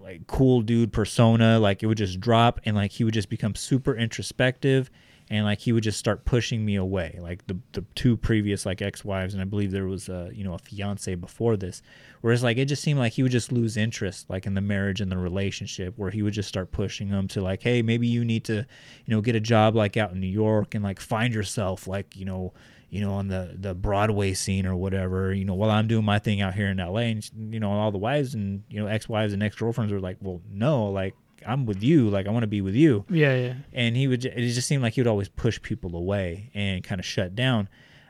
like 0.00 0.26
cool 0.26 0.62
dude 0.62 0.92
persona, 0.92 1.58
like 1.58 1.82
it 1.82 1.86
would 1.86 1.98
just 1.98 2.20
drop, 2.20 2.60
and 2.64 2.76
like 2.76 2.92
he 2.92 3.04
would 3.04 3.14
just 3.14 3.28
become 3.28 3.54
super 3.54 3.94
introspective, 3.96 4.90
and 5.28 5.44
like 5.44 5.58
he 5.58 5.72
would 5.72 5.82
just 5.82 5.98
start 5.98 6.24
pushing 6.24 6.64
me 6.64 6.76
away. 6.76 7.18
Like 7.20 7.46
the 7.46 7.58
the 7.72 7.84
two 7.94 8.16
previous 8.16 8.64
like 8.64 8.80
ex 8.82 9.04
wives, 9.04 9.34
and 9.34 9.42
I 9.42 9.44
believe 9.46 9.72
there 9.72 9.86
was 9.86 10.08
a 10.08 10.30
you 10.32 10.44
know 10.44 10.54
a 10.54 10.58
fiance 10.58 11.12
before 11.16 11.56
this, 11.56 11.82
whereas 12.20 12.44
like 12.44 12.56
it 12.56 12.66
just 12.66 12.82
seemed 12.82 13.00
like 13.00 13.14
he 13.14 13.22
would 13.22 13.32
just 13.32 13.50
lose 13.50 13.76
interest 13.76 14.30
like 14.30 14.46
in 14.46 14.54
the 14.54 14.60
marriage 14.60 15.00
and 15.00 15.10
the 15.10 15.18
relationship, 15.18 15.94
where 15.96 16.10
he 16.10 16.22
would 16.22 16.34
just 16.34 16.48
start 16.48 16.70
pushing 16.70 17.10
them 17.10 17.26
to 17.28 17.40
like, 17.40 17.62
hey, 17.62 17.82
maybe 17.82 18.06
you 18.06 18.24
need 18.24 18.44
to, 18.44 18.54
you 18.54 19.14
know, 19.14 19.20
get 19.20 19.34
a 19.34 19.40
job 19.40 19.74
like 19.74 19.96
out 19.96 20.12
in 20.12 20.20
New 20.20 20.26
York 20.26 20.74
and 20.74 20.84
like 20.84 21.00
find 21.00 21.34
yourself 21.34 21.88
like 21.88 22.16
you 22.16 22.24
know 22.24 22.52
you 22.90 23.00
know, 23.00 23.12
on 23.14 23.28
the 23.28 23.56
the 23.58 23.74
Broadway 23.74 24.32
scene 24.34 24.66
or 24.66 24.76
whatever, 24.76 25.32
you 25.34 25.44
know, 25.44 25.54
while 25.54 25.70
I'm 25.70 25.86
doing 25.88 26.04
my 26.04 26.18
thing 26.18 26.40
out 26.40 26.54
here 26.54 26.68
in 26.68 26.78
LA, 26.78 27.00
and 27.00 27.30
you 27.50 27.60
know, 27.60 27.70
all 27.72 27.90
the 27.92 27.98
wives 27.98 28.34
and 28.34 28.62
you 28.68 28.80
know, 28.80 28.86
ex 28.86 29.08
wives 29.08 29.32
and 29.32 29.42
ex 29.42 29.56
girlfriends 29.56 29.92
were 29.92 30.00
like, 30.00 30.16
well, 30.20 30.40
no, 30.50 30.86
like 30.86 31.14
I'm 31.46 31.66
with 31.66 31.82
you, 31.82 32.08
like 32.08 32.26
I 32.26 32.30
want 32.30 32.42
to 32.44 32.48
be 32.48 32.60
with 32.60 32.74
you, 32.74 33.04
Yeah, 33.08 33.34
yeah. 33.36 33.54
and 33.72 33.94
he 33.96 34.08
would, 34.08 34.24
it 34.24 34.36
just 34.52 34.66
seemed 34.66 34.82
like 34.82 34.94
he 34.94 35.00
would 35.00 35.06
always 35.06 35.28
push 35.28 35.60
people 35.62 35.94
away 35.94 36.50
and 36.54 36.82
kind 36.82 36.98
of 36.98 37.04
shut 37.04 37.34
down, 37.36 37.68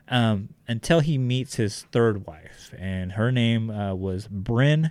um, 0.08 0.50
until 0.68 1.00
he 1.00 1.18
meets 1.18 1.56
his 1.56 1.82
third 1.92 2.26
wife, 2.26 2.72
and 2.78 3.12
her 3.12 3.30
name 3.32 3.68
uh, 3.70 3.94
was 3.94 4.28
Brynn 4.28 4.90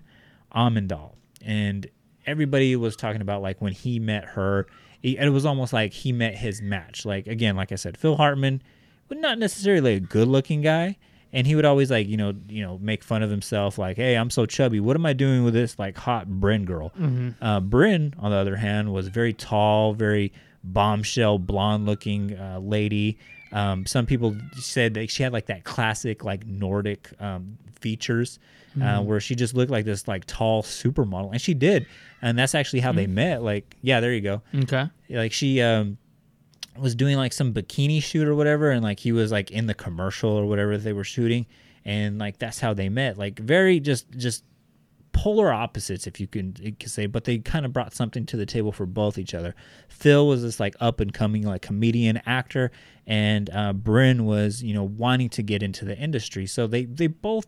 Amundal, 0.54 1.14
and 1.44 1.88
everybody 2.26 2.76
was 2.76 2.96
talking 2.96 3.22
about 3.22 3.42
like 3.42 3.62
when 3.62 3.74
he 3.74 4.00
met 4.00 4.26
her, 4.26 4.68
he- 5.02 5.18
it 5.18 5.30
was 5.30 5.46
almost 5.46 5.74
like 5.74 5.94
he 5.94 6.12
met 6.12 6.36
his 6.36 6.62
match. 6.62 7.06
Like 7.06 7.28
again, 7.28 7.56
like 7.56 7.72
I 7.72 7.76
said, 7.76 7.98
Phil 7.98 8.16
Hartman, 8.18 8.62
but 9.08 9.18
not 9.20 9.38
necessarily 9.40 9.94
a 9.96 10.00
good-looking 10.00 10.62
guy, 10.62 10.98
and 11.34 11.46
he 11.48 11.56
would 11.56 11.66
always 11.66 11.92
like 11.92 12.08
you 12.08 12.18
know 12.18 12.34
you 12.48 12.62
know 12.64 12.78
make 12.80 13.04
fun 13.04 13.22
of 13.24 13.30
himself, 13.30 13.78
like, 13.78 13.98
hey, 13.98 14.16
I'm 14.16 14.30
so 14.30 14.46
chubby. 14.46 14.80
What 14.80 14.96
am 14.96 15.06
I 15.06 15.14
doing 15.14 15.44
with 15.44 15.54
this 15.54 15.78
like 15.80 15.98
hot 15.98 16.28
Brynn 16.28 16.66
girl? 16.66 16.92
Uh, 17.42 17.60
Brynn, 17.62 18.14
on 18.20 18.32
the 18.32 18.38
other 18.38 18.56
hand, 18.56 18.94
was 18.94 19.08
very 19.10 19.34
tall, 19.34 19.94
very 19.94 20.32
bombshell, 20.64 21.38
blonde-looking 21.40 22.38
uh, 22.38 22.60
lady. 22.60 23.18
Um, 23.52 23.86
some 23.86 24.06
people 24.06 24.36
said 24.54 24.96
that 24.96 25.10
she 25.10 25.24
had 25.24 25.32
like 25.32 25.46
that 25.46 25.64
classic 25.64 26.24
like 26.24 26.46
Nordic 26.46 27.10
um, 27.22 27.58
features, 27.80 28.40
uh, 28.82 29.02
where 29.02 29.20
she 29.22 29.36
just 29.36 29.54
looked 29.54 29.72
like 29.72 29.86
this 29.86 30.08
like 30.08 30.26
tall 30.26 30.64
supermodel, 30.64 31.32
and 31.32 31.40
she 31.40 31.54
did, 31.54 31.86
and 32.22 32.38
that's 32.38 32.56
actually 32.56 32.80
how 32.82 32.92
they 32.92 33.08
met. 33.08 33.42
Like, 33.44 33.76
yeah, 33.82 34.00
there 34.02 34.12
you 34.14 34.22
go 34.22 34.42
Okay. 34.56 34.90
like 35.10 35.32
she 35.32 35.62
um 35.62 35.98
was 36.78 36.96
doing 36.96 37.18
like 37.18 37.34
some 37.34 37.54
bikini 37.54 38.02
shoot 38.02 38.28
or 38.28 38.36
whatever 38.36 38.72
and 38.72 38.84
like 38.84 39.00
he 39.00 39.12
was 39.12 39.32
like 39.32 39.52
in 39.52 39.68
the 39.68 39.74
commercial 39.74 40.30
or 40.30 40.46
whatever 40.46 40.78
they 40.78 40.94
were 40.94 41.04
shooting 41.04 41.46
and 41.84 42.20
like 42.20 42.38
that's 42.38 42.60
how 42.60 42.74
they 42.74 42.90
met 42.90 43.18
like 43.18 43.40
very 43.40 43.80
just 43.80 44.10
just 44.12 44.44
polar 45.14 45.52
opposites 45.52 46.08
if 46.08 46.20
you 46.20 46.28
can, 46.28 46.54
say 46.86 47.06
but 47.06 47.24
they 47.24 47.38
kind 47.38 47.66
of 47.66 47.72
brought 47.72 47.94
something 47.94 48.26
to 48.26 48.36
the 48.36 48.46
table 48.46 48.74
for 48.74 48.86
both 48.86 49.18
each 49.18 49.34
other 49.34 49.56
phil 49.88 50.28
was 50.28 50.42
this 50.42 50.60
like 50.60 50.76
up 50.82 51.00
and 51.00 51.14
coming 51.14 51.44
like 51.44 51.62
comedian 51.62 52.22
actor 52.26 52.70
and 53.08 53.50
uh 53.54 53.72
bryn 53.72 54.26
was 54.26 54.62
you 54.62 54.74
know 54.74 54.84
wanting 54.84 55.30
to 55.30 55.42
get 55.42 55.64
into 55.64 55.86
the 55.86 55.98
industry 55.98 56.46
so 56.46 56.68
they 56.68 56.84
they 56.84 57.08
both 57.08 57.48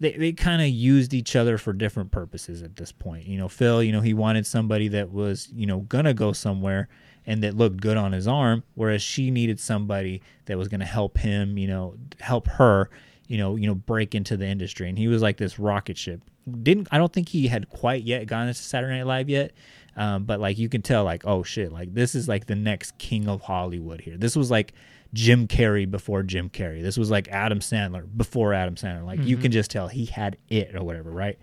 they, 0.00 0.12
they 0.12 0.32
kind 0.32 0.62
of 0.62 0.68
used 0.68 1.12
each 1.12 1.34
other 1.36 1.58
for 1.58 1.72
different 1.72 2.10
purposes 2.10 2.62
at 2.62 2.76
this 2.76 2.92
point. 2.92 3.26
You 3.26 3.38
know, 3.38 3.48
Phil, 3.48 3.82
you 3.82 3.92
know, 3.92 4.00
he 4.00 4.14
wanted 4.14 4.46
somebody 4.46 4.88
that 4.88 5.10
was, 5.12 5.48
you 5.52 5.66
know, 5.66 5.80
gonna 5.80 6.14
go 6.14 6.32
somewhere 6.32 6.88
and 7.28 7.42
that 7.42 7.54
looked 7.54 7.82
good 7.82 7.98
on 7.98 8.12
his 8.12 8.26
arm, 8.26 8.64
whereas 8.74 9.02
she 9.02 9.30
needed 9.30 9.60
somebody 9.60 10.22
that 10.46 10.56
was 10.56 10.66
gonna 10.66 10.86
help 10.86 11.18
him, 11.18 11.58
you 11.58 11.68
know, 11.68 11.94
help 12.20 12.48
her, 12.48 12.88
you 13.26 13.36
know, 13.36 13.54
you 13.54 13.66
know, 13.66 13.74
break 13.74 14.14
into 14.14 14.34
the 14.34 14.46
industry. 14.46 14.88
And 14.88 14.96
he 14.96 15.08
was 15.08 15.20
like 15.20 15.36
this 15.36 15.58
rocket 15.58 15.98
ship. 15.98 16.22
Didn't 16.62 16.88
I 16.90 16.96
don't 16.96 17.12
think 17.12 17.28
he 17.28 17.46
had 17.46 17.68
quite 17.68 18.02
yet 18.02 18.26
gone 18.26 18.48
into 18.48 18.58
Saturday 18.58 18.96
Night 18.96 19.06
Live 19.06 19.28
yet. 19.28 19.52
Um, 19.94 20.24
but 20.24 20.40
like 20.40 20.56
you 20.56 20.70
can 20.70 20.80
tell, 20.80 21.04
like, 21.04 21.26
oh 21.26 21.42
shit, 21.42 21.70
like 21.70 21.92
this 21.92 22.14
is 22.14 22.28
like 22.28 22.46
the 22.46 22.54
next 22.54 22.96
king 22.96 23.28
of 23.28 23.42
Hollywood 23.42 24.00
here. 24.00 24.16
This 24.16 24.34
was 24.34 24.50
like 24.50 24.72
Jim 25.12 25.46
Carrey 25.46 25.90
before 25.90 26.22
Jim 26.22 26.48
Carrey. 26.48 26.80
This 26.82 26.96
was 26.96 27.10
like 27.10 27.28
Adam 27.28 27.60
Sandler 27.60 28.06
before 28.16 28.54
Adam 28.54 28.76
Sandler. 28.76 29.04
Like 29.04 29.22
you 29.22 29.36
can 29.36 29.52
just 29.52 29.70
tell 29.70 29.88
he 29.88 30.06
had 30.06 30.38
it 30.48 30.74
or 30.74 30.82
whatever, 30.82 31.10
right? 31.10 31.38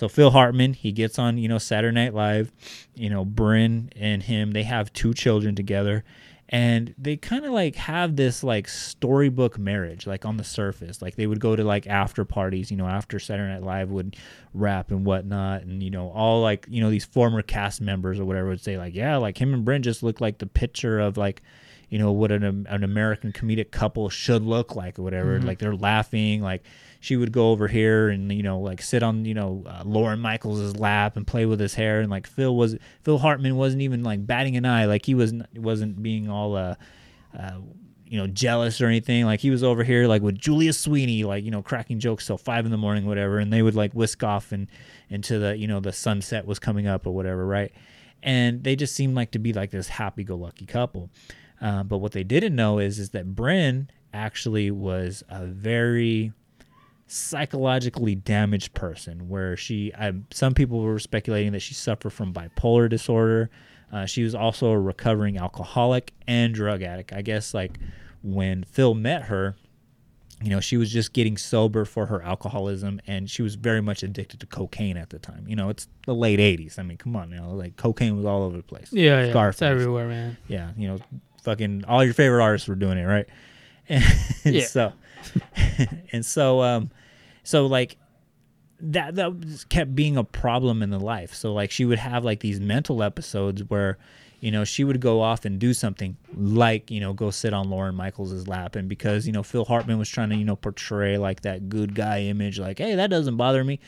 So 0.00 0.08
Phil 0.08 0.30
Hartman, 0.30 0.72
he 0.72 0.92
gets 0.92 1.18
on, 1.18 1.36
you 1.36 1.46
know, 1.46 1.58
Saturday 1.58 1.94
Night 1.94 2.14
Live. 2.14 2.50
You 2.94 3.10
know, 3.10 3.22
Brynn 3.22 3.92
and 3.94 4.22
him, 4.22 4.52
they 4.52 4.62
have 4.62 4.90
two 4.94 5.12
children 5.12 5.54
together. 5.54 6.04
And 6.48 6.94
they 6.96 7.18
kind 7.18 7.44
of 7.44 7.52
like 7.52 7.76
have 7.76 8.16
this 8.16 8.42
like 8.42 8.66
storybook 8.66 9.58
marriage, 9.58 10.06
like 10.06 10.24
on 10.24 10.38
the 10.38 10.42
surface. 10.42 11.02
Like 11.02 11.16
they 11.16 11.26
would 11.26 11.38
go 11.38 11.54
to 11.54 11.62
like 11.64 11.86
after 11.86 12.24
parties, 12.24 12.70
you 12.70 12.78
know, 12.78 12.86
after 12.86 13.18
Saturday 13.18 13.52
Night 13.52 13.62
Live 13.62 13.90
would 13.90 14.16
rap 14.54 14.90
and 14.90 15.04
whatnot. 15.04 15.64
And, 15.64 15.82
you 15.82 15.90
know, 15.90 16.08
all 16.08 16.40
like, 16.40 16.64
you 16.70 16.80
know, 16.80 16.88
these 16.88 17.04
former 17.04 17.42
cast 17.42 17.82
members 17.82 18.18
or 18.18 18.24
whatever 18.24 18.48
would 18.48 18.62
say, 18.62 18.78
like, 18.78 18.94
yeah, 18.94 19.18
like 19.18 19.38
him 19.38 19.52
and 19.52 19.66
Brynn 19.66 19.82
just 19.82 20.02
look 20.02 20.18
like 20.18 20.38
the 20.38 20.46
picture 20.46 20.98
of 20.98 21.18
like, 21.18 21.42
you 21.90 21.98
know 21.98 22.12
what 22.12 22.32
an, 22.32 22.66
an 22.70 22.84
American 22.84 23.32
comedic 23.32 23.70
couple 23.70 24.08
should 24.08 24.42
look 24.42 24.76
like 24.76 24.98
or 24.98 25.02
whatever. 25.02 25.36
Mm-hmm. 25.36 25.46
Like 25.46 25.58
they're 25.58 25.74
laughing. 25.74 26.40
Like 26.40 26.62
she 27.00 27.16
would 27.16 27.32
go 27.32 27.50
over 27.50 27.66
here 27.66 28.10
and 28.10 28.30
you 28.30 28.42
know 28.42 28.60
like 28.60 28.82
sit 28.82 29.02
on 29.02 29.24
you 29.24 29.34
know 29.34 29.64
uh, 29.66 29.82
Lorne 29.84 30.20
Michaels' 30.20 30.76
lap 30.76 31.16
and 31.16 31.26
play 31.26 31.46
with 31.46 31.58
his 31.58 31.74
hair. 31.74 32.00
And 32.00 32.10
like 32.10 32.26
Phil 32.26 32.54
was 32.54 32.76
Phil 33.02 33.18
Hartman 33.18 33.56
wasn't 33.56 33.82
even 33.82 34.04
like 34.04 34.24
batting 34.26 34.56
an 34.56 34.66
eye. 34.66 34.84
Like 34.84 35.06
he 35.06 35.14
was 35.14 35.32
wasn't 35.56 36.02
being 36.02 36.28
all 36.28 36.56
uh, 36.56 36.74
uh 37.36 37.58
you 38.04 38.18
know 38.18 38.26
jealous 38.26 38.80
or 38.80 38.86
anything. 38.86 39.24
Like 39.24 39.40
he 39.40 39.50
was 39.50 39.64
over 39.64 39.82
here 39.82 40.06
like 40.06 40.20
with 40.20 40.38
Julia 40.38 40.74
Sweeney, 40.74 41.24
like 41.24 41.42
you 41.42 41.50
know 41.50 41.62
cracking 41.62 41.98
jokes 41.98 42.26
till 42.26 42.38
five 42.38 42.66
in 42.66 42.70
the 42.70 42.76
morning, 42.76 43.06
whatever. 43.06 43.38
And 43.38 43.52
they 43.52 43.62
would 43.62 43.74
like 43.74 43.92
whisk 43.92 44.22
off 44.22 44.52
and 44.52 44.68
into 45.08 45.38
the 45.38 45.56
you 45.56 45.66
know 45.66 45.80
the 45.80 45.92
sunset 45.92 46.46
was 46.46 46.58
coming 46.58 46.86
up 46.86 47.06
or 47.06 47.14
whatever, 47.14 47.46
right? 47.46 47.72
And 48.22 48.62
they 48.62 48.76
just 48.76 48.94
seemed 48.94 49.14
like 49.14 49.30
to 49.30 49.38
be 49.38 49.54
like 49.54 49.70
this 49.70 49.88
happy-go-lucky 49.88 50.66
couple. 50.66 51.08
Uh, 51.62 51.82
but 51.82 51.98
what 51.98 52.12
they 52.12 52.24
didn't 52.24 52.54
know 52.54 52.78
is 52.78 52.98
is 52.98 53.10
that 53.10 53.34
Brynn 53.34 53.88
actually 54.12 54.70
was 54.70 55.22
a 55.30 55.46
very 55.46 56.32
psychologically 57.10 58.14
damaged 58.14 58.72
person 58.72 59.28
where 59.28 59.56
she 59.56 59.92
I, 59.98 60.12
some 60.30 60.54
people 60.54 60.80
were 60.80 60.98
speculating 61.00 61.50
that 61.52 61.60
she 61.60 61.74
suffered 61.74 62.10
from 62.10 62.32
bipolar 62.32 62.88
disorder 62.88 63.50
uh, 63.92 64.06
she 64.06 64.22
was 64.22 64.34
also 64.34 64.70
a 64.70 64.78
recovering 64.78 65.36
alcoholic 65.36 66.12
and 66.28 66.54
drug 66.54 66.82
addict 66.82 67.12
i 67.12 67.20
guess 67.22 67.52
like 67.52 67.78
when 68.22 68.62
phil 68.62 68.94
met 68.94 69.24
her 69.24 69.56
you 70.40 70.50
know 70.50 70.60
she 70.60 70.76
was 70.76 70.92
just 70.92 71.12
getting 71.12 71.36
sober 71.36 71.84
for 71.84 72.06
her 72.06 72.22
alcoholism 72.22 73.00
and 73.08 73.28
she 73.28 73.42
was 73.42 73.56
very 73.56 73.80
much 73.82 74.04
addicted 74.04 74.38
to 74.38 74.46
cocaine 74.46 74.96
at 74.96 75.10
the 75.10 75.18
time 75.18 75.44
you 75.48 75.56
know 75.56 75.68
it's 75.68 75.88
the 76.06 76.14
late 76.14 76.38
80s 76.38 76.78
i 76.78 76.82
mean 76.82 76.96
come 76.96 77.16
on 77.16 77.30
you 77.30 77.36
know 77.38 77.54
like 77.54 77.76
cocaine 77.76 78.16
was 78.16 78.24
all 78.24 78.44
over 78.44 78.56
the 78.56 78.62
place 78.62 78.92
Yeah, 78.92 79.24
yeah. 79.24 79.30
Scarface 79.32 79.56
It's 79.56 79.62
everywhere, 79.62 80.06
man. 80.06 80.36
yeah, 80.46 80.70
you 80.76 80.86
know, 80.86 80.98
fucking 81.42 81.84
all 81.88 82.04
your 82.04 82.14
favorite 82.14 82.42
artists 82.42 82.68
were 82.68 82.76
doing 82.76 82.98
it, 82.98 83.04
right? 83.04 83.26
And 83.88 84.54
Yeah. 84.54 84.66
so, 84.66 84.92
and 86.12 86.24
so, 86.24 86.62
um, 86.62 86.90
so 87.42 87.66
like 87.66 87.96
that 88.80 89.14
that 89.16 89.64
kept 89.68 89.94
being 89.94 90.16
a 90.16 90.24
problem 90.24 90.82
in 90.82 90.90
the 90.90 90.98
life. 90.98 91.34
So 91.34 91.52
like 91.52 91.70
she 91.70 91.84
would 91.84 91.98
have 91.98 92.24
like 92.24 92.40
these 92.40 92.60
mental 92.60 93.02
episodes 93.02 93.62
where, 93.64 93.98
you 94.40 94.50
know, 94.50 94.64
she 94.64 94.84
would 94.84 95.00
go 95.00 95.20
off 95.20 95.44
and 95.44 95.58
do 95.58 95.74
something 95.74 96.16
like 96.34 96.90
you 96.90 97.00
know 97.00 97.12
go 97.12 97.30
sit 97.30 97.52
on 97.52 97.70
Lorne 97.70 97.94
Michaels' 97.94 98.48
lap, 98.48 98.76
and 98.76 98.88
because 98.88 99.26
you 99.26 99.32
know 99.32 99.42
Phil 99.42 99.64
Hartman 99.64 99.98
was 99.98 100.08
trying 100.08 100.30
to 100.30 100.36
you 100.36 100.44
know 100.44 100.56
portray 100.56 101.18
like 101.18 101.42
that 101.42 101.68
good 101.68 101.94
guy 101.94 102.22
image, 102.22 102.58
like 102.58 102.78
hey 102.78 102.94
that 102.94 103.10
doesn't 103.10 103.36
bother 103.36 103.62
me, 103.64 103.80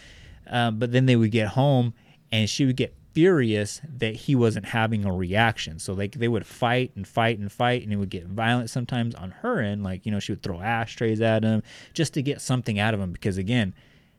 um, 0.48 0.78
but 0.78 0.92
then 0.92 1.06
they 1.06 1.16
would 1.16 1.30
get 1.30 1.48
home 1.48 1.94
and 2.30 2.48
she 2.48 2.64
would 2.64 2.76
get 2.76 2.94
furious 3.12 3.80
that 3.98 4.14
he 4.14 4.34
wasn't 4.34 4.66
having 4.66 5.04
a 5.04 5.12
reaction. 5.12 5.78
So 5.78 5.92
like 5.92 6.12
they 6.12 6.28
would 6.28 6.46
fight 6.46 6.92
and 6.96 7.06
fight 7.06 7.38
and 7.38 7.50
fight, 7.50 7.82
and 7.82 7.92
it 7.92 7.96
would 7.96 8.10
get 8.10 8.26
violent 8.26 8.70
sometimes 8.70 9.14
on 9.14 9.30
her 9.42 9.60
end. 9.60 9.82
Like 9.82 10.04
you 10.06 10.12
know 10.12 10.20
she 10.20 10.32
would 10.32 10.42
throw 10.42 10.60
ashtrays 10.60 11.20
at 11.20 11.44
him 11.44 11.62
just 11.94 12.14
to 12.14 12.22
get 12.22 12.40
something 12.40 12.78
out 12.78 12.94
of 12.94 13.00
him 13.00 13.12
because 13.12 13.38
again. 13.38 13.74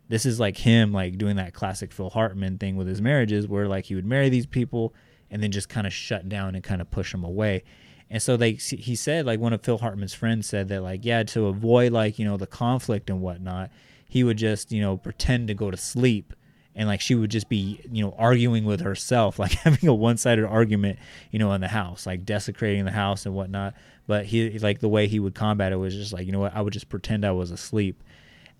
This 0.10 0.26
is 0.26 0.38
like 0.38 0.58
him 0.58 0.92
like 0.92 1.18
doing 1.18 1.38
that 1.38 1.54
classic 1.54 1.94
Phil 1.94 2.10
Hartman 2.10 2.58
thing 2.58 2.76
with 2.76 2.88
his 2.88 3.02
marriages 3.02 3.48
where 3.48 3.70
like 3.70 3.86
he 3.86 3.96
would 3.96 4.06
marry 4.06 4.28
these 4.28 4.46
people 4.46 4.94
and 5.32 5.42
then 5.42 5.50
just 5.50 5.70
kind 5.70 5.88
of 5.88 5.94
shut 5.94 6.28
down 6.28 6.56
and 6.56 6.64
kind 6.64 6.82
of 6.82 6.92
push 6.92 7.14
them 7.14 7.24
away. 7.24 7.64
And 8.10 8.22
so 8.22 8.38
they 8.38 8.52
he 8.52 8.96
said 8.96 9.26
like 9.26 9.40
one 9.40 9.54
of 9.54 9.64
Phil 9.64 9.80
Hartman's 9.80 10.14
friends 10.14 10.46
said 10.46 10.68
that 10.68 10.84
like 10.84 11.04
yeah 11.04 11.24
to 11.24 11.48
avoid 11.48 11.94
like 11.94 12.20
you 12.20 12.26
know 12.26 12.38
the 12.38 12.46
conflict 12.46 13.10
and 13.10 13.22
whatnot 13.22 13.72
he 14.08 14.24
would 14.24 14.38
just 14.38 14.72
you 14.72 14.80
know 14.80 14.98
pretend 14.98 15.48
to 15.48 15.56
go 15.56 15.72
to 15.72 15.78
sleep 15.78 16.34
and 16.76 16.88
like 16.88 17.02
she 17.02 17.16
would 17.16 17.30
just 17.30 17.50
be 17.50 17.80
you 17.92 18.04
know 18.04 18.16
arguing 18.18 18.66
with 18.66 18.82
herself 18.82 19.40
like 19.40 19.52
having 19.52 19.88
a 19.88 19.94
one-sided 19.94 20.46
argument 20.46 21.00
you 21.32 21.40
know 21.40 21.52
in 21.54 21.62
the 21.62 21.68
house 21.68 22.06
like 22.06 22.26
desecrating 22.26 22.86
the 22.86 22.92
house 22.92 23.26
and 23.26 23.36
whatnot. 23.36 23.74
But 24.06 24.26
he 24.26 24.58
like 24.60 24.80
the 24.80 24.90
way 24.90 25.08
he 25.08 25.20
would 25.20 25.34
combat 25.36 25.72
it 25.72 25.78
was 25.78 25.96
just 25.96 26.14
like 26.14 26.26
you 26.26 26.32
know 26.32 26.40
what 26.40 26.56
I 26.56 26.62
would 26.62 26.74
just 26.74 26.90
pretend 26.90 27.26
I 27.26 27.32
was 27.32 27.52
asleep 27.52 28.04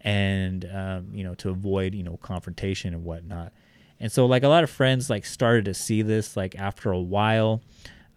and 0.02 0.70
um, 0.74 1.08
you 1.14 1.24
know 1.24 1.36
to 1.36 1.50
avoid 1.50 1.94
you 1.96 2.04
know 2.04 2.18
confrontation 2.18 2.94
and 2.94 3.04
whatnot. 3.04 3.52
And 4.00 4.12
so 4.12 4.26
like 4.26 4.44
a 4.44 4.48
lot 4.48 4.64
of 4.64 4.70
friends 4.70 5.10
like 5.10 5.26
started 5.26 5.66
to 5.66 5.74
see 5.74 6.02
this 6.02 6.38
like 6.38 6.56
after 6.56 6.92
a 6.92 7.00
while. 7.00 7.62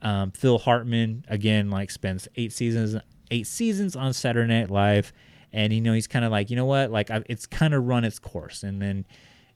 Um, 0.03 0.31
phil 0.31 0.59
hartman 0.59 1.25
again 1.27 1.71
like 1.71 1.91
spends 1.91 2.29
eight 2.37 2.53
seasons 2.53 2.97
eight 3.31 3.47
seasons 3.47 3.97
on 3.97 4.13
Saturday 4.13 4.53
Night 4.53 4.71
Live, 4.71 5.13
and 5.53 5.73
you 5.73 5.81
know 5.81 5.93
he's 5.93 6.07
kind 6.07 6.25
of 6.25 6.31
like, 6.31 6.51
you 6.51 6.57
know 6.57 6.65
what, 6.65 6.91
like 6.91 7.11
I, 7.11 7.23
it's 7.27 7.47
kind 7.47 7.75
of 7.75 7.87
run 7.87 8.05
its 8.05 8.19
course, 8.19 8.63
and 8.63 8.81
then. 8.81 9.05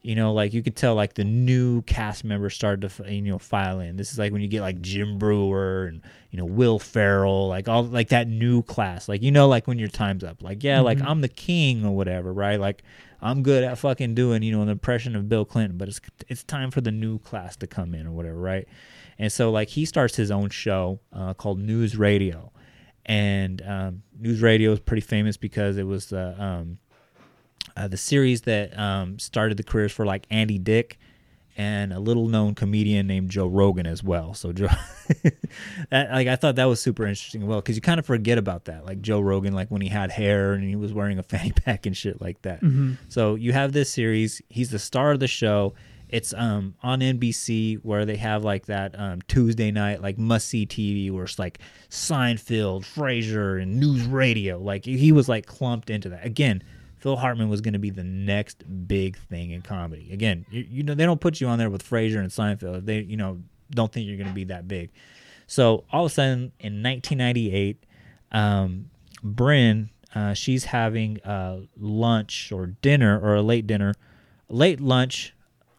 You 0.02 0.14
know, 0.14 0.32
like 0.32 0.54
you 0.54 0.62
could 0.62 0.76
tell, 0.76 0.94
like 0.94 1.14
the 1.14 1.24
new 1.24 1.82
cast 1.82 2.24
members 2.24 2.54
started 2.54 2.88
to, 2.88 3.12
you 3.12 3.20
know, 3.22 3.38
file 3.38 3.80
in. 3.80 3.96
This 3.96 4.12
is 4.12 4.18
like 4.18 4.32
when 4.32 4.40
you 4.40 4.48
get 4.48 4.62
like 4.62 4.80
Jim 4.80 5.18
Breuer 5.18 5.86
and 5.86 6.00
you 6.30 6.38
know 6.38 6.46
Will 6.46 6.78
Ferrell, 6.78 7.48
like 7.48 7.68
all 7.68 7.84
like 7.84 8.08
that 8.08 8.26
new 8.26 8.62
class. 8.62 9.08
Like 9.08 9.22
you 9.22 9.30
know, 9.30 9.46
like 9.46 9.66
when 9.66 9.78
your 9.78 9.88
time's 9.88 10.24
up. 10.24 10.42
Like 10.42 10.64
yeah, 10.64 10.80
like 10.80 11.02
I'm 11.02 11.20
the 11.20 11.28
king 11.28 11.84
or 11.84 11.94
whatever, 11.94 12.32
right? 12.32 12.58
Like 12.58 12.82
I'm 13.20 13.42
good 13.42 13.62
at 13.62 13.78
fucking 13.78 14.14
doing 14.14 14.42
you 14.42 14.52
know 14.52 14.62
an 14.62 14.68
impression 14.68 15.14
of 15.16 15.28
Bill 15.28 15.44
Clinton, 15.44 15.76
but 15.76 15.88
it's 15.88 16.00
it's 16.28 16.44
time 16.44 16.70
for 16.70 16.80
the 16.80 16.92
new 16.92 17.18
class 17.18 17.56
to 17.56 17.66
come 17.66 17.94
in 17.94 18.06
or 18.06 18.12
whatever, 18.12 18.38
right? 18.38 18.66
And 19.18 19.30
so 19.30 19.50
like 19.50 19.68
he 19.68 19.84
starts 19.84 20.16
his 20.16 20.30
own 20.30 20.48
show 20.48 21.00
uh, 21.12 21.34
called 21.34 21.60
News 21.60 21.96
Radio, 21.96 22.52
and 23.04 23.60
um, 23.66 24.02
News 24.18 24.40
Radio 24.40 24.72
is 24.72 24.80
pretty 24.80 25.02
famous 25.02 25.36
because 25.36 25.76
it 25.76 25.86
was 25.86 26.06
the 26.06 26.42
um, 26.42 26.78
uh, 27.76 27.88
the 27.88 27.96
series 27.96 28.42
that 28.42 28.78
um, 28.78 29.18
started 29.18 29.56
the 29.56 29.62
careers 29.62 29.92
for 29.92 30.04
like 30.06 30.26
Andy 30.30 30.58
Dick 30.58 30.98
and 31.56 31.92
a 31.92 32.00
little 32.00 32.28
known 32.28 32.54
comedian 32.54 33.06
named 33.06 33.30
Joe 33.30 33.46
Rogan 33.46 33.86
as 33.86 34.02
well. 34.02 34.32
So 34.34 34.52
Joe, 34.52 34.68
that, 35.90 36.10
like 36.10 36.28
I 36.28 36.36
thought 36.36 36.56
that 36.56 36.64
was 36.64 36.80
super 36.80 37.06
interesting. 37.06 37.42
as 37.42 37.48
Well, 37.48 37.60
because 37.60 37.76
you 37.76 37.82
kind 37.82 37.98
of 37.98 38.06
forget 38.06 38.38
about 38.38 38.64
that, 38.66 38.86
like 38.86 39.02
Joe 39.02 39.20
Rogan, 39.20 39.52
like 39.52 39.68
when 39.70 39.82
he 39.82 39.88
had 39.88 40.10
hair 40.10 40.52
and 40.52 40.64
he 40.64 40.76
was 40.76 40.92
wearing 40.92 41.18
a 41.18 41.22
fanny 41.22 41.52
pack 41.64 41.86
and 41.86 41.96
shit 41.96 42.20
like 42.20 42.40
that. 42.42 42.60
So 43.08 43.34
you 43.34 43.52
have 43.52 43.72
this 43.72 43.90
series. 43.92 44.40
He's 44.48 44.70
the 44.70 44.78
star 44.78 45.12
of 45.12 45.20
the 45.20 45.28
show. 45.28 45.74
It's 46.08 46.32
um 46.34 46.74
on 46.82 47.00
NBC 47.00 47.84
where 47.84 48.04
they 48.04 48.16
have 48.16 48.42
like 48.42 48.66
that 48.66 48.98
um, 48.98 49.20
Tuesday 49.28 49.70
night 49.70 50.02
like 50.02 50.18
must 50.18 50.48
see 50.48 50.66
TV 50.66 51.10
where 51.10 51.24
it's 51.24 51.38
like 51.38 51.58
Seinfeld, 51.88 52.82
Frasier, 52.82 53.62
and 53.62 53.78
News 53.78 54.06
Radio. 54.06 54.58
Like 54.58 54.84
he 54.84 55.12
was 55.12 55.28
like 55.28 55.46
clumped 55.46 55.90
into 55.90 56.08
that 56.08 56.24
again. 56.24 56.62
Phil 57.00 57.16
Hartman 57.16 57.48
was 57.48 57.62
going 57.62 57.72
to 57.72 57.78
be 57.78 57.90
the 57.90 58.04
next 58.04 58.62
big 58.86 59.16
thing 59.16 59.50
in 59.50 59.62
comedy. 59.62 60.10
Again, 60.12 60.44
you, 60.50 60.66
you 60.68 60.82
know 60.82 60.94
they 60.94 61.06
don't 61.06 61.20
put 61.20 61.40
you 61.40 61.48
on 61.48 61.58
there 61.58 61.70
with 61.70 61.82
Frasier 61.82 62.18
and 62.18 62.30
Seinfeld. 62.30 62.84
They 62.84 63.00
you 63.00 63.16
know 63.16 63.40
don't 63.70 63.90
think 63.90 64.06
you're 64.06 64.18
going 64.18 64.28
to 64.28 64.34
be 64.34 64.44
that 64.44 64.68
big. 64.68 64.90
So 65.46 65.84
all 65.90 66.04
of 66.04 66.12
a 66.12 66.14
sudden 66.14 66.52
in 66.60 66.82
1998, 66.82 67.84
um, 68.32 68.90
Brynn, 69.24 69.88
uh, 70.14 70.34
she's 70.34 70.64
having 70.64 71.18
a 71.24 71.62
lunch 71.76 72.52
or 72.52 72.66
dinner 72.66 73.18
or 73.18 73.34
a 73.34 73.42
late 73.42 73.66
dinner, 73.66 73.94
late 74.48 74.80
lunch 74.80 75.34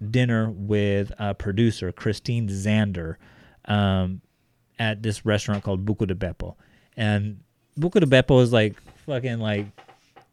dinner 0.09 0.49
with 0.49 1.11
producer 1.37 1.91
Christine 1.91 2.49
Zander 2.49 3.17
um, 3.65 4.21
at 4.79 5.03
this 5.03 5.23
restaurant 5.23 5.63
called 5.63 5.85
Buca 5.85 6.07
di 6.07 6.15
Beppo, 6.15 6.55
and 6.97 7.41
Buca 7.79 7.99
di 7.99 8.07
Beppo 8.07 8.41
is 8.41 8.51
like 8.51 8.81
fucking 9.05 9.39
like 9.39 9.67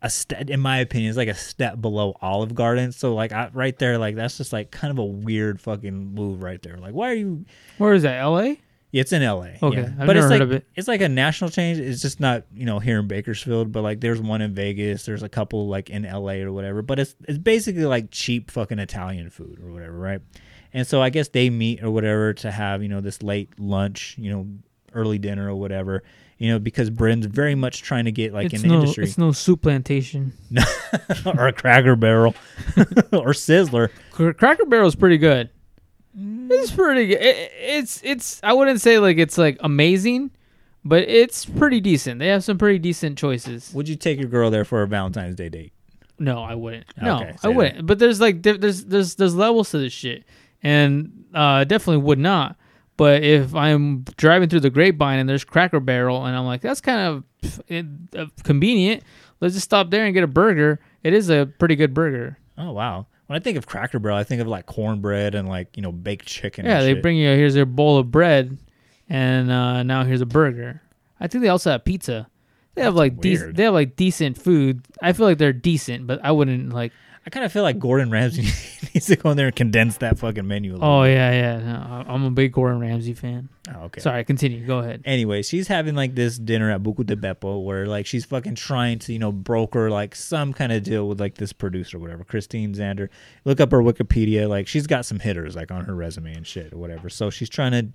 a 0.00 0.10
step, 0.10 0.48
in 0.48 0.60
my 0.60 0.78
opinion, 0.78 1.10
is 1.10 1.16
like 1.16 1.28
a 1.28 1.34
step 1.34 1.80
below 1.80 2.16
Olive 2.20 2.54
Garden. 2.54 2.92
So 2.92 3.14
like 3.14 3.32
I, 3.32 3.50
right 3.52 3.76
there, 3.78 3.98
like 3.98 4.14
that's 4.14 4.36
just 4.36 4.52
like 4.52 4.70
kind 4.70 4.90
of 4.90 4.98
a 4.98 5.04
weird 5.04 5.60
fucking 5.60 6.14
move 6.14 6.42
right 6.42 6.62
there. 6.62 6.76
Like 6.76 6.94
why 6.94 7.10
are 7.10 7.14
you? 7.14 7.44
Where 7.78 7.92
is 7.94 8.02
that? 8.02 8.18
L.A. 8.20 8.60
Yeah, 8.90 9.02
it's 9.02 9.12
in 9.12 9.22
L.A. 9.22 9.58
Okay, 9.62 9.82
yeah. 9.82 9.92
I've 9.98 10.06
but 10.06 10.14
never 10.14 10.18
it's 10.18 10.22
heard 10.24 10.30
like, 10.30 10.40
of 10.40 10.52
it. 10.52 10.66
It's 10.74 10.88
like 10.88 11.02
a 11.02 11.08
national 11.08 11.50
change. 11.50 11.78
It's 11.78 12.00
just 12.00 12.20
not 12.20 12.44
you 12.54 12.64
know 12.64 12.78
here 12.78 12.98
in 12.98 13.08
Bakersfield, 13.08 13.72
but 13.72 13.82
like 13.82 14.00
there's 14.00 14.20
one 14.20 14.40
in 14.40 14.54
Vegas. 14.54 15.04
There's 15.04 15.22
a 15.22 15.28
couple 15.28 15.68
like 15.68 15.90
in 15.90 16.04
L.A. 16.04 16.42
or 16.42 16.52
whatever. 16.52 16.80
But 16.82 17.00
it's 17.00 17.16
it's 17.26 17.38
basically 17.38 17.84
like 17.84 18.10
cheap 18.10 18.50
fucking 18.50 18.78
Italian 18.78 19.30
food 19.30 19.60
or 19.62 19.72
whatever, 19.72 19.98
right? 19.98 20.20
And 20.72 20.86
so 20.86 21.02
I 21.02 21.10
guess 21.10 21.28
they 21.28 21.50
meet 21.50 21.82
or 21.82 21.90
whatever 21.90 22.34
to 22.34 22.50
have 22.50 22.82
you 22.82 22.88
know 22.88 23.00
this 23.00 23.22
late 23.22 23.50
lunch, 23.58 24.14
you 24.16 24.30
know, 24.30 24.46
early 24.94 25.18
dinner 25.18 25.50
or 25.50 25.56
whatever. 25.56 26.02
You 26.38 26.52
know, 26.52 26.58
because 26.60 26.88
Brynn's 26.88 27.26
very 27.26 27.56
much 27.56 27.82
trying 27.82 28.04
to 28.04 28.12
get 28.12 28.32
like 28.32 28.52
it's 28.52 28.62
in 28.62 28.68
the 28.68 28.74
no, 28.74 28.80
industry 28.80 29.04
it's 29.04 29.18
no 29.18 29.30
Souplantation. 29.30 30.32
or 31.38 31.48
a 31.48 31.52
Cracker 31.52 31.96
Barrel 31.96 32.34
or 33.12 33.32
Sizzler. 33.32 33.90
Cr- 34.12 34.30
Cracker 34.30 34.64
Barrel's 34.66 34.94
pretty 34.94 35.18
good. 35.18 35.50
Mm. 36.16 36.48
It's 36.50 36.70
pretty 36.70 37.08
good. 37.08 37.20
It, 37.20 37.52
it's 37.58 38.00
it's. 38.04 38.40
I 38.44 38.52
wouldn't 38.52 38.80
say 38.80 38.98
like 39.00 39.18
it's 39.18 39.36
like 39.36 39.58
amazing, 39.60 40.30
but 40.84 41.08
it's 41.08 41.44
pretty 41.44 41.80
decent. 41.80 42.20
They 42.20 42.28
have 42.28 42.44
some 42.44 42.56
pretty 42.56 42.78
decent 42.78 43.18
choices. 43.18 43.72
Would 43.74 43.88
you 43.88 43.96
take 43.96 44.18
your 44.20 44.28
girl 44.28 44.50
there 44.50 44.64
for 44.64 44.82
a 44.82 44.86
Valentine's 44.86 45.34
Day 45.34 45.48
date? 45.48 45.72
No, 46.20 46.42
I 46.42 46.54
wouldn't. 46.54 46.86
No, 47.00 47.20
Okay, 47.20 47.36
I 47.42 47.48
wouldn't. 47.48 47.86
But 47.86 47.98
there's 47.98 48.20
like 48.20 48.42
there's 48.42 48.84
there's 48.84 49.14
there's 49.16 49.34
levels 49.34 49.70
to 49.70 49.78
this 49.78 49.92
shit, 49.92 50.24
and 50.62 51.24
uh, 51.34 51.64
definitely 51.64 52.02
would 52.02 52.18
not. 52.18 52.56
But 52.98 53.22
if 53.22 53.54
I'm 53.54 54.02
driving 54.16 54.48
through 54.48 54.60
the 54.60 54.70
grapevine 54.70 55.20
and 55.20 55.28
there's 55.28 55.44
Cracker 55.44 55.78
Barrel, 55.78 56.26
and 56.26 56.36
I'm 56.36 56.44
like, 56.44 56.60
that's 56.60 56.80
kind 56.80 57.24
of 57.44 57.60
eh, 57.70 57.84
uh, 58.18 58.26
convenient. 58.42 59.04
Let's 59.40 59.54
just 59.54 59.64
stop 59.64 59.90
there 59.90 60.04
and 60.04 60.12
get 60.12 60.24
a 60.24 60.28
burger. 60.28 60.80
It 61.04 61.14
is 61.14 61.30
a 61.30 61.46
pretty 61.46 61.76
good 61.76 61.94
burger. 61.94 62.38
Oh 62.58 62.72
wow. 62.72 63.06
When 63.28 63.38
I 63.38 63.40
think 63.40 63.56
of 63.56 63.66
Cracker 63.68 64.00
Barrel, 64.00 64.16
I 64.16 64.24
think 64.24 64.42
of 64.42 64.48
like 64.48 64.66
cornbread 64.66 65.36
and 65.36 65.48
like 65.48 65.76
you 65.76 65.82
know 65.82 65.92
baked 65.92 66.26
chicken. 66.26 66.66
Yeah, 66.66 66.82
they 66.82 66.94
shit. 66.94 67.02
bring 67.02 67.16
you 67.16 67.28
here's 67.28 67.54
a 67.54 67.64
bowl 67.64 67.98
of 67.98 68.10
bread, 68.10 68.58
and 69.08 69.50
uh, 69.50 69.84
now 69.84 70.02
here's 70.02 70.20
a 70.20 70.26
burger. 70.26 70.82
I 71.20 71.28
think 71.28 71.42
they 71.42 71.50
also 71.50 71.70
have 71.70 71.84
pizza. 71.84 72.28
They 72.74 72.82
have 72.82 72.96
like 72.96 73.20
decent. 73.20 73.46
weird. 73.46 73.56
They 73.56 73.62
have 73.62 73.74
like 73.74 73.94
decent 73.94 74.42
food. 74.42 74.84
I 75.00 75.12
feel 75.12 75.26
like 75.26 75.38
they're 75.38 75.52
decent, 75.52 76.08
but 76.08 76.18
I 76.24 76.32
wouldn't 76.32 76.72
like. 76.72 76.92
I 77.28 77.30
kind 77.30 77.44
of 77.44 77.52
feel 77.52 77.62
like 77.62 77.78
Gordon 77.78 78.10
Ramsay 78.10 78.40
needs 78.94 79.04
to 79.08 79.16
go 79.16 79.30
in 79.30 79.36
there 79.36 79.48
and 79.48 79.54
condense 79.54 79.98
that 79.98 80.18
fucking 80.18 80.46
menu. 80.48 80.72
A 80.72 80.74
little 80.76 80.88
Oh 80.88 81.02
bit. 81.02 81.12
yeah, 81.12 81.30
yeah. 81.30 81.58
No, 81.58 82.04
I- 82.08 82.14
I'm 82.14 82.24
a 82.24 82.30
big 82.30 82.52
Gordon 82.52 82.80
Ramsay 82.80 83.12
fan. 83.12 83.50
Oh, 83.70 83.80
okay. 83.82 84.00
Sorry, 84.00 84.24
continue. 84.24 84.66
Go 84.66 84.78
ahead. 84.78 85.02
Anyway, 85.04 85.42
she's 85.42 85.68
having 85.68 85.94
like 85.94 86.14
this 86.14 86.38
dinner 86.38 86.70
at 86.70 86.82
Buca 86.82 87.04
di 87.04 87.16
Beppo 87.16 87.62
where 87.62 87.84
like 87.86 88.06
she's 88.06 88.24
fucking 88.24 88.54
trying 88.54 88.98
to, 89.00 89.12
you 89.12 89.18
know, 89.18 89.30
broker 89.30 89.90
like 89.90 90.14
some 90.14 90.54
kind 90.54 90.72
of 90.72 90.82
deal 90.84 91.06
with 91.06 91.20
like 91.20 91.34
this 91.34 91.52
producer 91.52 91.98
or 91.98 92.00
whatever, 92.00 92.24
Christine 92.24 92.72
Zander. 92.72 93.10
Look 93.44 93.60
up 93.60 93.72
her 93.72 93.82
Wikipedia. 93.82 94.48
Like 94.48 94.66
she's 94.66 94.86
got 94.86 95.04
some 95.04 95.18
hitters 95.20 95.54
like 95.54 95.70
on 95.70 95.84
her 95.84 95.94
resume 95.94 96.32
and 96.34 96.46
shit 96.46 96.72
or 96.72 96.78
whatever. 96.78 97.10
So 97.10 97.28
she's 97.28 97.50
trying 97.50 97.72
to, 97.72 97.88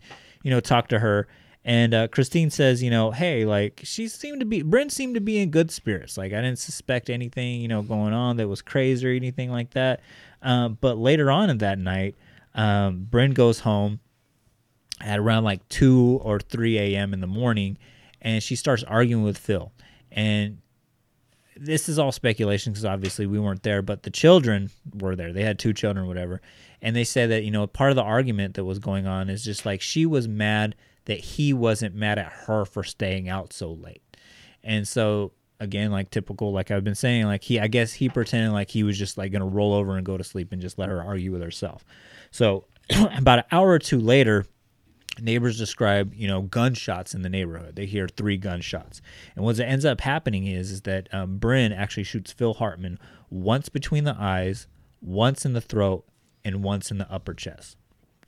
you 0.43 0.51
know, 0.51 0.59
talk 0.59 0.89
to 0.89 0.99
her. 0.99 1.27
And 1.65 1.93
uh, 1.93 2.07
Christine 2.09 2.49
says, 2.49 2.83
you 2.83 2.89
know, 2.89 3.11
hey, 3.11 3.45
like 3.45 3.81
she 3.83 4.07
seemed 4.07 4.41
to 4.41 4.45
be, 4.45 4.61
Brent 4.61 4.91
seemed 4.91 5.15
to 5.15 5.21
be 5.21 5.39
in 5.39 5.49
good 5.49 5.71
spirits. 5.71 6.17
Like 6.17 6.33
I 6.33 6.41
didn't 6.41 6.59
suspect 6.59 7.09
anything, 7.09 7.61
you 7.61 7.69
know, 7.69 7.81
going 7.81 8.13
on 8.13 8.37
that 8.37 8.47
was 8.47 8.61
crazy 8.61 9.07
or 9.07 9.11
anything 9.11 9.49
like 9.49 9.71
that. 9.71 10.01
Um, 10.41 10.77
but 10.81 10.97
later 10.97 11.31
on 11.31 11.49
in 11.49 11.59
that 11.59 11.79
night, 11.79 12.15
um, 12.53 13.07
Brent 13.09 13.33
goes 13.33 13.61
home 13.61 14.01
at 14.99 15.19
around 15.19 15.45
like 15.45 15.67
2 15.69 16.19
or 16.21 16.39
3 16.39 16.77
a.m. 16.77 17.13
in 17.13 17.21
the 17.21 17.27
morning 17.27 17.77
and 18.21 18.43
she 18.43 18.55
starts 18.55 18.83
arguing 18.83 19.23
with 19.23 19.37
Phil. 19.37 19.71
And 20.11 20.59
this 21.55 21.87
is 21.87 21.99
all 21.99 22.11
speculation 22.11 22.73
because 22.73 22.85
obviously 22.85 23.25
we 23.25 23.39
weren't 23.39 23.63
there, 23.63 23.81
but 23.81 24.03
the 24.03 24.09
children 24.09 24.69
were 24.93 25.15
there. 25.15 25.31
They 25.31 25.43
had 25.43 25.59
two 25.59 25.73
children, 25.73 26.07
whatever. 26.07 26.41
And 26.81 26.95
they 26.95 27.03
said 27.03 27.29
that, 27.31 27.43
you 27.43 27.51
know, 27.51 27.67
part 27.67 27.91
of 27.91 27.95
the 27.95 28.03
argument 28.03 28.55
that 28.55 28.65
was 28.65 28.79
going 28.79 29.07
on 29.07 29.29
is 29.29 29.43
just 29.43 29.65
like 29.65 29.81
she 29.81 30.05
was 30.05 30.27
mad 30.27 30.75
that 31.05 31.19
he 31.19 31.53
wasn't 31.53 31.95
mad 31.95 32.19
at 32.19 32.31
her 32.31 32.65
for 32.65 32.83
staying 32.83 33.29
out 33.29 33.53
so 33.53 33.71
late. 33.73 34.01
And 34.63 34.87
so, 34.87 35.33
again, 35.59 35.91
like 35.91 36.09
typical, 36.09 36.51
like 36.51 36.71
I've 36.71 36.83
been 36.83 36.95
saying, 36.95 37.25
like 37.25 37.43
he, 37.43 37.59
I 37.59 37.67
guess 37.67 37.93
he 37.93 38.09
pretended 38.09 38.51
like 38.51 38.69
he 38.69 38.83
was 38.83 38.97
just 38.97 39.17
like 39.17 39.31
to 39.31 39.43
roll 39.43 39.73
over 39.73 39.97
and 39.97 40.05
go 40.05 40.17
to 40.17 40.23
sleep 40.23 40.51
and 40.51 40.61
just 40.61 40.77
let 40.79 40.89
her 40.89 41.01
argue 41.01 41.31
with 41.31 41.41
herself. 41.41 41.85
So, 42.31 42.65
about 43.15 43.39
an 43.39 43.45
hour 43.51 43.69
or 43.69 43.79
two 43.79 43.99
later, 43.99 44.45
neighbors 45.21 45.57
describe 45.57 46.13
you 46.15 46.27
know 46.27 46.41
gunshots 46.41 47.13
in 47.13 47.21
the 47.21 47.29
neighborhood 47.29 47.75
they 47.75 47.85
hear 47.85 48.07
three 48.07 48.37
gunshots 48.37 49.01
and 49.35 49.45
what 49.45 49.59
ends 49.59 49.85
up 49.85 50.01
happening 50.01 50.47
is 50.47 50.71
is 50.71 50.81
that 50.81 51.07
um, 51.13 51.37
bryn 51.37 51.71
actually 51.71 52.03
shoots 52.03 52.31
phil 52.31 52.55
hartman 52.55 52.97
once 53.29 53.69
between 53.69 54.05
the 54.05 54.15
eyes 54.17 54.67
once 55.01 55.45
in 55.45 55.53
the 55.53 55.61
throat 55.61 56.03
and 56.43 56.63
once 56.63 56.89
in 56.89 56.97
the 56.97 57.11
upper 57.11 57.33
chest 57.33 57.77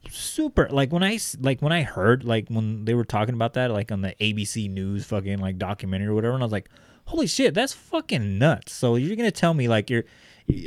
super 0.09 0.67
like 0.69 0.91
when 0.93 1.03
i 1.03 1.17
like 1.39 1.61
when 1.61 1.71
i 1.71 1.81
heard 1.81 2.23
like 2.23 2.47
when 2.49 2.85
they 2.85 2.93
were 2.93 3.03
talking 3.05 3.33
about 3.35 3.53
that 3.53 3.71
like 3.71 3.91
on 3.91 4.01
the 4.01 4.13
abc 4.21 4.69
news 4.69 5.05
fucking 5.05 5.39
like 5.39 5.57
documentary 5.57 6.07
or 6.07 6.13
whatever 6.13 6.33
and 6.33 6.43
i 6.43 6.45
was 6.45 6.51
like 6.51 6.69
holy 7.05 7.27
shit 7.27 7.53
that's 7.53 7.73
fucking 7.73 8.37
nuts 8.37 8.73
so 8.73 8.95
you're 8.95 9.15
gonna 9.15 9.31
tell 9.31 9.53
me 9.53 9.67
like 9.67 9.89
you're 9.89 10.03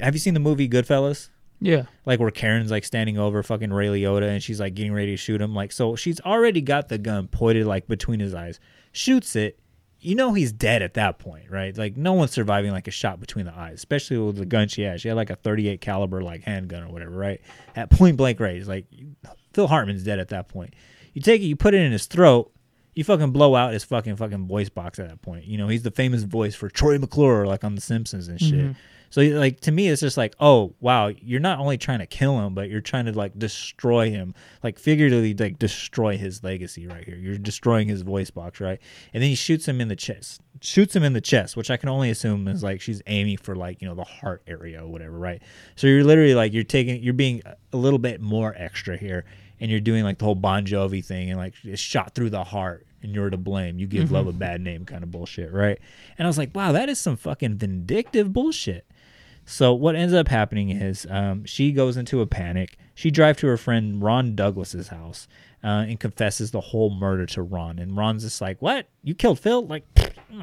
have 0.03 0.15
you 0.15 0.19
seen 0.19 0.35
the 0.35 0.41
movie 0.41 0.69
goodfellas 0.69 1.29
Yeah. 1.61 1.85
like 2.05 2.19
where 2.21 2.31
Karen's 2.33 2.71
like 2.71 2.85
standing 2.85 3.17
over 3.19 3.43
fucking 3.43 3.73
Ray 3.73 3.87
Liotta 3.89 4.29
and 4.29 4.43
she's 4.43 4.59
like 4.61 4.75
getting 4.75 4.93
ready 4.93 5.13
to 5.13 5.17
shoot 5.17 5.41
him. 5.41 5.55
Like, 5.55 5.71
so 5.73 5.95
she's 5.95 6.21
already 6.21 6.61
got 6.61 6.89
the 6.89 6.99
gun 6.99 7.29
pointed 7.29 7.65
like 7.67 7.87
between 7.87 8.19
his 8.21 8.35
eyes, 8.35 8.59
shoots 8.93 9.37
it. 9.37 9.59
You 10.01 10.15
know 10.15 10.33
he's 10.33 10.53
dead 10.53 10.83
at 10.83 10.95
that 10.95 11.19
point, 11.19 11.51
right? 11.51 11.77
Like 11.77 11.97
no 11.97 12.13
one's 12.13 12.31
surviving 12.31 12.71
like 12.71 12.87
a 12.87 12.93
shot 12.93 13.19
between 13.21 13.47
the 13.47 13.55
eyes, 13.55 13.75
especially 13.75 14.19
with 14.19 14.37
the 14.37 14.47
gun 14.47 14.69
she 14.69 14.83
had. 14.83 15.01
She 15.01 15.09
had 15.09 15.17
like 15.17 15.31
a 15.31 15.37
38 15.37 15.81
caliber 15.81 16.23
like 16.23 16.43
handgun 16.43 16.85
or 16.85 16.89
whatever, 16.89 17.17
right? 17.17 17.41
At 17.75 17.91
point 17.91 18.17
blank 18.17 18.39
range, 18.39 18.67
like 18.67 18.87
Phil 19.53 19.67
Hartman's 19.67 20.05
dead 20.05 20.19
at 20.19 20.29
that 20.29 20.49
point. 20.49 20.75
You 21.15 21.23
take 21.23 21.41
it, 21.43 21.47
you 21.47 21.57
put 21.57 21.75
it 21.75 21.83
in 21.83 21.91
his 21.91 22.07
throat, 22.07 22.53
you 22.95 23.05
fucking 23.05 23.33
blow 23.33 23.55
out 23.55 23.73
his 23.73 23.85
fucking 23.85 24.17
fucking 24.17 24.47
voice 24.47 24.69
box 24.69 24.99
at 24.99 25.09
that 25.09 25.23
point. 25.23 25.47
You 25.47 25.59
know 25.59 25.69
he's 25.69 25.83
the 25.83 25.91
famous 25.91 26.23
voice 26.23 26.55
for 26.55 26.69
Troy 26.69 26.99
McClure, 26.99 27.47
like 27.47 27.65
on 27.65 27.75
The 27.75 27.81
Simpsons 27.81 28.29
and 28.29 28.41
shit. 28.41 28.55
Mm-hmm. 28.55 28.73
So 29.11 29.23
like 29.23 29.61
to 29.61 29.73
me, 29.73 29.89
it's 29.89 30.01
just 30.01 30.17
like, 30.17 30.35
oh 30.41 30.75
wow, 30.81 31.09
you're 31.09 31.41
not 31.41 31.59
only 31.59 31.79
trying 31.79 32.01
to 32.01 32.07
kill 32.07 32.39
him, 32.41 32.55
but 32.55 32.69
you're 32.69 32.81
trying 32.81 33.07
to 33.07 33.13
like 33.13 33.39
destroy 33.39 34.11
him, 34.11 34.35
like 34.63 34.79
figuratively 34.79 35.35
like 35.35 35.59
destroy 35.59 36.17
his 36.17 36.43
legacy 36.43 36.87
right 36.87 37.05
here. 37.05 37.17
You're 37.17 37.39
destroying 37.39 37.89
his 37.89 38.03
voice 38.03 38.31
box, 38.31 38.61
right? 38.61 38.81
And 39.13 39.23
then 39.23 39.31
he 39.31 39.37
shoots 39.37 39.67
him 39.67 39.81
in 39.81 39.89
the 39.89 39.97
chest, 39.97 40.41
shoots 40.61 40.95
him 40.95 41.03
in 41.03 41.13
the 41.13 41.21
chest, 41.21 41.57
which 41.57 41.71
I 41.71 41.77
can 41.77 41.89
only 41.89 42.11
assume 42.11 42.49
is 42.49 42.63
like 42.63 42.81
she's 42.81 43.03
aiming 43.07 43.39
for 43.39 43.57
like 43.57 43.81
you 43.81 43.89
know 43.89 43.95
the 43.95 44.05
heart 44.05 44.43
area 44.47 44.85
or 44.85 44.89
whatever, 44.89 45.19
right? 45.19 45.43
So 45.77 45.87
you're 45.87 46.05
literally 46.05 46.35
like 46.35 46.53
you're 46.53 46.65
taking, 46.65 47.03
you're 47.03 47.15
being 47.15 47.43
a 47.73 47.77
little 47.77 47.99
bit 47.99 48.21
more 48.21 48.55
extra 48.57 48.97
here, 48.97 49.25
and 49.61 49.71
you're 49.71 49.81
doing 49.81 50.05
like 50.05 50.19
the 50.19 50.25
whole 50.25 50.35
Bon 50.35 50.65
Jovi 50.65 51.05
thing 51.05 51.31
and 51.31 51.39
like 51.39 51.55
it's 51.65 51.81
shot 51.81 52.15
through 52.15 52.31
the 52.31 52.45
heart 52.45 52.87
and 53.03 53.15
you're 53.15 53.31
to 53.31 53.37
blame. 53.37 53.79
You 53.79 53.87
give 53.87 54.11
love 54.11 54.27
mm-hmm. 54.27 54.37
a 54.37 54.39
bad 54.39 54.61
name 54.61 54.85
kind 54.85 55.03
of 55.03 55.11
bullshit, 55.11 55.53
right? 55.53 55.79
And 56.19 56.27
I 56.27 56.29
was 56.29 56.39
like, 56.39 56.55
wow, 56.55 56.73
that 56.73 56.89
is 56.89 56.99
some 56.99 57.17
fucking 57.17 57.57
vindictive 57.57 58.33
bullshit. 58.33 58.87
So 59.49 59.73
what 59.73 59.97
ends 59.97 60.13
up 60.13 60.29
happening 60.29 60.69
is 60.69 61.07
um, 61.09 61.47
she 61.47 61.73
goes 61.73 61.97
into 61.97 62.21
a 62.21 62.27
panic. 62.27 62.77
She 62.95 63.11
drives 63.11 63.39
to 63.39 63.47
her 63.47 63.57
friend 63.57 64.03
Ron 64.03 64.35
Douglas's 64.35 64.89
house 64.89 65.27
uh, 65.65 65.87
and 65.89 65.99
confesses 65.99 66.51
the 66.51 66.61
whole 66.61 66.91
murder 66.91 67.25
to 67.25 67.41
Ron. 67.41 67.79
And 67.79 67.97
Ron's 67.97 68.25
just 68.25 68.43
like, 68.43 68.61
"What? 68.61 68.89
You 69.03 69.15
killed 69.15 69.41
Phil? 69.41 69.67
Like, 69.67 69.85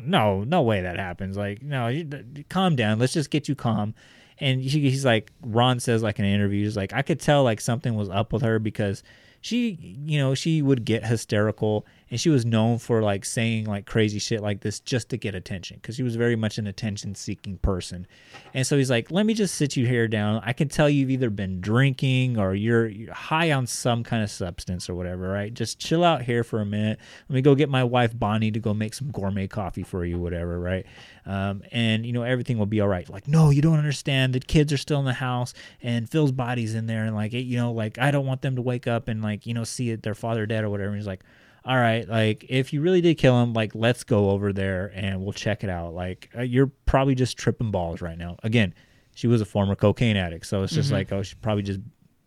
no, 0.04 0.44
no 0.44 0.64
way 0.64 0.82
that 0.82 0.98
happens. 0.98 1.38
Like, 1.38 1.62
no, 1.62 1.88
you, 1.88 2.10
calm 2.50 2.76
down. 2.76 2.98
Let's 2.98 3.14
just 3.14 3.30
get 3.30 3.48
you 3.48 3.54
calm." 3.54 3.94
And 4.40 4.60
he, 4.60 4.90
he's 4.90 5.06
like, 5.06 5.32
Ron 5.42 5.80
says 5.80 6.02
like 6.02 6.18
in 6.18 6.26
an 6.26 6.34
interview, 6.34 6.64
he's 6.64 6.76
like, 6.76 6.92
I 6.92 7.04
could 7.04 7.20
tell 7.20 7.44
like 7.44 7.62
something 7.62 7.94
was 7.94 8.10
up 8.10 8.34
with 8.34 8.42
her 8.42 8.58
because 8.58 9.04
she, 9.40 9.78
you 10.04 10.18
know, 10.18 10.34
she 10.34 10.64
would 10.64 10.84
get 10.84 11.06
hysterical 11.06 11.86
and 12.16 12.20
she 12.22 12.30
was 12.30 12.46
known 12.46 12.78
for 12.78 13.02
like 13.02 13.26
saying 13.26 13.66
like 13.66 13.86
crazy 13.86 14.20
shit 14.20 14.42
like 14.42 14.62
this 14.62 14.80
just 14.80 15.10
to 15.10 15.18
get 15.18 15.36
attention 15.36 15.80
because 15.82 15.98
she 15.98 16.04
was 16.04 16.16
very 16.16 16.38
much 16.38 16.58
an 16.58 16.66
attention 16.66 17.14
seeking 17.14 17.58
person. 17.58 18.08
And 18.54 18.66
so 18.66 18.78
he's 18.78 18.90
like 18.90 19.12
let 19.12 19.26
me 19.26 19.34
just 19.34 19.56
sit 19.56 19.76
you 19.76 19.86
here 19.86 20.08
down. 20.08 20.42
I 20.46 20.54
can 20.54 20.70
tell 20.70 20.90
you've 20.90 21.10
either 21.10 21.30
been 21.30 21.60
drinking 21.60 22.40
or 22.40 22.56
you're, 22.56 22.88
you're 22.88 23.14
high 23.14 23.52
on 23.52 23.68
some 23.68 24.02
kind 24.06 24.24
of 24.24 24.32
substance 24.32 24.90
or 24.90 24.96
whatever 24.96 25.28
right? 25.28 25.54
Just 25.54 25.78
chill 25.78 26.06
out 26.06 26.22
here 26.22 26.46
for 26.46 26.62
a 26.62 26.66
minute. 26.66 27.00
Let 27.28 27.36
me 27.36 27.42
go 27.42 27.54
get 27.54 27.68
my 27.68 27.84
wife 27.84 28.18
bonnie 28.18 28.50
to 28.52 28.62
go 28.62 28.74
make 28.74 28.94
some 28.94 29.12
gourmet 29.12 29.50
coffee 29.50 29.84
for 29.84 30.06
you 30.06 30.18
whatever 30.18 30.58
right? 30.58 30.86
Um, 31.26 31.64
and 31.74 32.06
you 32.06 32.14
know 32.14 32.24
everything 32.24 32.58
will 32.58 32.66
be 32.66 32.80
all 32.80 32.88
right. 32.88 33.10
Like 33.10 33.28
no 33.28 33.50
you 33.50 33.62
don't 33.62 33.78
understand. 33.78 34.32
The 34.32 34.40
kids 34.40 34.72
are 34.72 34.78
still 34.78 35.00
in 35.00 35.06
the 35.06 35.12
house 35.12 35.54
and 35.82 36.10
phil's 36.10 36.32
body's 36.32 36.76
in 36.76 36.86
there 36.86 37.04
and 37.04 37.14
like 37.14 37.34
you 37.34 37.58
know 37.58 37.74
like 37.74 37.98
i 37.98 38.10
don't 38.10 38.26
want 38.26 38.42
them 38.42 38.56
to 38.56 38.62
wake 38.62 38.88
up 38.88 39.10
and 39.10 39.22
like 39.22 39.46
you 39.46 39.54
know 39.54 39.66
see 39.66 39.90
it, 39.90 40.04
their 40.04 40.16
father 40.16 40.46
dead 40.46 40.64
or 40.64 40.70
whatever. 40.70 40.92
And 40.92 40.98
he's 40.98 41.08
like 41.08 41.26
all 41.66 41.78
right, 41.78 42.08
like 42.08 42.46
if 42.48 42.74
you 42.74 42.82
really 42.82 43.02
did 43.02 43.16
kill 43.16 43.42
him, 43.42 43.54
like 43.54 43.74
let's 43.74 44.04
go 44.04 44.30
over 44.30 44.54
there 44.54 44.92
and 44.94 45.22
we'll 45.24 45.34
check 45.34 45.64
it 45.64 45.70
out. 45.70 45.96
Like 45.96 46.30
uh, 46.38 46.44
you're 46.44 46.72
probably 46.86 47.16
just 47.16 47.38
tripping 47.38 47.72
balls 47.72 48.02
right 48.02 48.18
now. 48.18 48.38
Again, 48.44 48.74
she 49.16 49.28
was 49.28 49.42
a 49.42 49.46
former 49.46 49.76
cocaine 49.76 50.16
addict, 50.16 50.46
so 50.46 50.62
it's 50.62 50.74
just 50.74 50.92
like 50.92 51.12
oh, 51.12 51.24
she 51.24 51.36
probably 51.36 51.64
just 51.64 51.80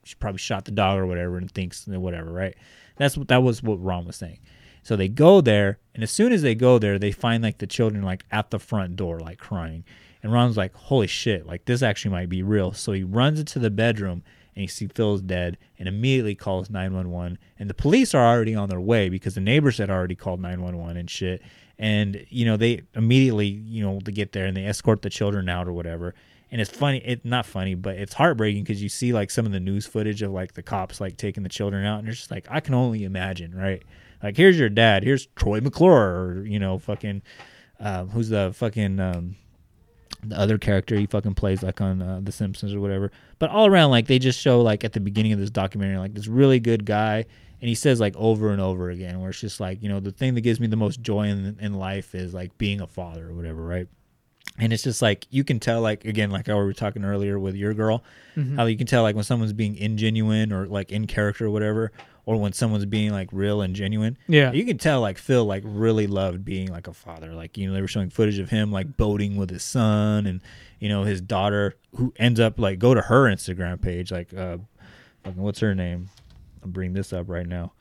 she 0.02 0.16
probably 0.16 0.38
shot 0.38 0.64
the 0.64 0.72
dog 0.72 0.98
or 0.98 1.06
whatever 1.06 1.38
and 1.38 1.50
thinks 1.52 1.86
and 1.86 2.02
whatever, 2.02 2.32
right? 2.32 2.56
That's 2.96 3.16
what 3.16 3.28
that 3.28 3.42
was 3.42 3.62
what 3.62 3.82
Ron 3.82 4.06
was 4.06 4.16
saying. 4.16 4.40
So 4.82 4.96
they 4.96 5.08
go 5.08 5.40
there, 5.40 5.78
and 5.94 6.02
as 6.02 6.10
soon 6.10 6.32
as 6.32 6.42
they 6.42 6.54
go 6.54 6.78
there, 6.78 6.98
they 6.98 7.12
find 7.12 7.42
like 7.42 7.58
the 7.58 7.66
children 7.66 8.02
like 8.02 8.24
at 8.32 8.50
the 8.50 8.58
front 8.58 8.96
door, 8.96 9.20
like 9.20 9.38
crying. 9.38 9.84
And 10.22 10.32
Ron's 10.32 10.56
like, 10.56 10.74
"Holy 10.74 11.06
shit! 11.06 11.46
Like 11.46 11.64
this 11.66 11.82
actually 11.82 12.10
might 12.10 12.28
be 12.28 12.42
real." 12.42 12.72
So 12.72 12.90
he 12.90 13.04
runs 13.04 13.38
into 13.38 13.60
the 13.60 13.70
bedroom 13.70 14.24
and 14.58 14.64
you 14.64 14.68
see 14.68 14.88
Phil's 14.88 15.22
dead 15.22 15.56
and 15.78 15.86
immediately 15.86 16.34
calls 16.34 16.68
911 16.68 17.38
and 17.60 17.70
the 17.70 17.74
police 17.74 18.12
are 18.12 18.26
already 18.26 18.56
on 18.56 18.68
their 18.68 18.80
way 18.80 19.08
because 19.08 19.36
the 19.36 19.40
neighbors 19.40 19.78
had 19.78 19.88
already 19.88 20.16
called 20.16 20.40
911 20.40 20.96
and 20.96 21.08
shit. 21.08 21.42
And 21.78 22.26
you 22.28 22.44
know 22.44 22.56
they 22.56 22.82
immediately 22.96 23.46
you 23.46 23.84
know 23.84 24.00
to 24.00 24.10
get 24.10 24.32
there 24.32 24.46
and 24.46 24.56
they 24.56 24.64
escort 24.64 25.02
the 25.02 25.10
children 25.10 25.48
out 25.48 25.68
or 25.68 25.72
whatever. 25.72 26.12
And 26.50 26.60
it's 26.60 26.72
funny 26.72 26.98
it's 27.04 27.24
not 27.24 27.46
funny 27.46 27.76
but 27.76 27.94
it's 27.94 28.14
heartbreaking 28.14 28.64
because 28.64 28.82
you 28.82 28.88
see 28.88 29.12
like 29.12 29.30
some 29.30 29.46
of 29.46 29.52
the 29.52 29.60
news 29.60 29.86
footage 29.86 30.22
of 30.22 30.32
like 30.32 30.54
the 30.54 30.62
cops 30.62 31.00
like 31.00 31.16
taking 31.16 31.44
the 31.44 31.48
children 31.48 31.86
out 31.86 32.00
and 32.00 32.08
it's 32.08 32.18
just 32.18 32.30
like 32.32 32.48
i 32.50 32.58
can 32.58 32.74
only 32.74 33.04
imagine 33.04 33.54
right? 33.54 33.84
Like 34.20 34.36
here's 34.36 34.58
your 34.58 34.70
dad. 34.70 35.04
Here's 35.04 35.26
troy 35.36 35.60
mcclure 35.60 35.92
or 35.92 36.44
you 36.44 36.58
know 36.58 36.80
fucking 36.80 37.22
um, 37.78 38.08
who's 38.08 38.30
the 38.30 38.50
fucking 38.56 38.98
um, 38.98 39.36
the 40.22 40.38
other 40.38 40.58
character 40.58 40.96
he 40.96 41.06
fucking 41.06 41.34
plays 41.34 41.62
like 41.62 41.80
on 41.80 42.02
uh, 42.02 42.20
The 42.22 42.32
Simpsons 42.32 42.74
or 42.74 42.80
whatever. 42.80 43.10
But 43.38 43.50
all 43.50 43.66
around, 43.66 43.90
like 43.90 44.06
they 44.06 44.18
just 44.18 44.40
show 44.40 44.60
like 44.60 44.84
at 44.84 44.92
the 44.92 45.00
beginning 45.00 45.32
of 45.32 45.38
this 45.38 45.50
documentary, 45.50 45.98
like 45.98 46.14
this 46.14 46.26
really 46.26 46.60
good 46.60 46.84
guy, 46.84 47.24
and 47.60 47.68
he 47.68 47.74
says 47.74 48.00
like 48.00 48.14
over 48.16 48.50
and 48.50 48.60
over 48.60 48.90
again, 48.90 49.20
where 49.20 49.30
it's 49.30 49.40
just 49.40 49.60
like 49.60 49.82
you 49.82 49.88
know 49.88 50.00
the 50.00 50.12
thing 50.12 50.34
that 50.34 50.40
gives 50.42 50.60
me 50.60 50.66
the 50.66 50.76
most 50.76 51.00
joy 51.00 51.28
in 51.28 51.56
in 51.60 51.74
life 51.74 52.14
is 52.14 52.34
like 52.34 52.56
being 52.58 52.80
a 52.80 52.86
father 52.86 53.28
or 53.28 53.34
whatever, 53.34 53.64
right? 53.64 53.88
And 54.60 54.72
it's 54.72 54.82
just 54.82 55.00
like 55.02 55.26
you 55.30 55.44
can 55.44 55.60
tell, 55.60 55.80
like 55.80 56.04
again, 56.04 56.30
like 56.30 56.48
how 56.48 56.58
we 56.58 56.64
were 56.64 56.72
talking 56.72 57.04
earlier 57.04 57.38
with 57.38 57.54
your 57.54 57.74
girl, 57.74 58.02
how 58.56 58.64
you 58.64 58.76
can 58.76 58.86
tell 58.88 59.02
like 59.02 59.14
when 59.14 59.24
someone's 59.24 59.52
being 59.52 59.76
ingenuine 59.76 60.50
or 60.52 60.66
like 60.66 60.90
in 60.90 61.06
character 61.06 61.46
or 61.46 61.50
whatever, 61.50 61.92
or 62.28 62.36
when 62.36 62.52
someone's 62.52 62.84
being 62.84 63.10
like 63.10 63.30
real 63.32 63.62
and 63.62 63.74
genuine. 63.74 64.18
Yeah. 64.28 64.52
you 64.52 64.66
can 64.66 64.76
tell 64.76 65.00
like 65.00 65.16
Phil 65.16 65.46
like 65.46 65.62
really 65.64 66.06
loved 66.06 66.44
being 66.44 66.70
like 66.70 66.86
a 66.86 66.92
father. 66.92 67.32
Like 67.32 67.56
you 67.56 67.66
know 67.66 67.72
they 67.72 67.80
were 67.80 67.88
showing 67.88 68.10
footage 68.10 68.38
of 68.38 68.50
him 68.50 68.70
like 68.70 68.98
boating 68.98 69.38
with 69.38 69.48
his 69.48 69.62
son 69.62 70.26
and 70.26 70.42
you 70.78 70.90
know 70.90 71.04
his 71.04 71.22
daughter 71.22 71.76
who 71.96 72.12
ends 72.18 72.38
up 72.38 72.58
like 72.58 72.78
go 72.78 72.92
to 72.92 73.00
her 73.00 73.22
Instagram 73.22 73.80
page 73.80 74.12
like 74.12 74.34
uh, 74.34 74.58
fucking 75.24 75.40
what's 75.40 75.60
her 75.60 75.74
name? 75.74 76.10
I'll 76.62 76.68
bring 76.68 76.92
this 76.92 77.14
up 77.14 77.30
right 77.30 77.46
now 77.46 77.72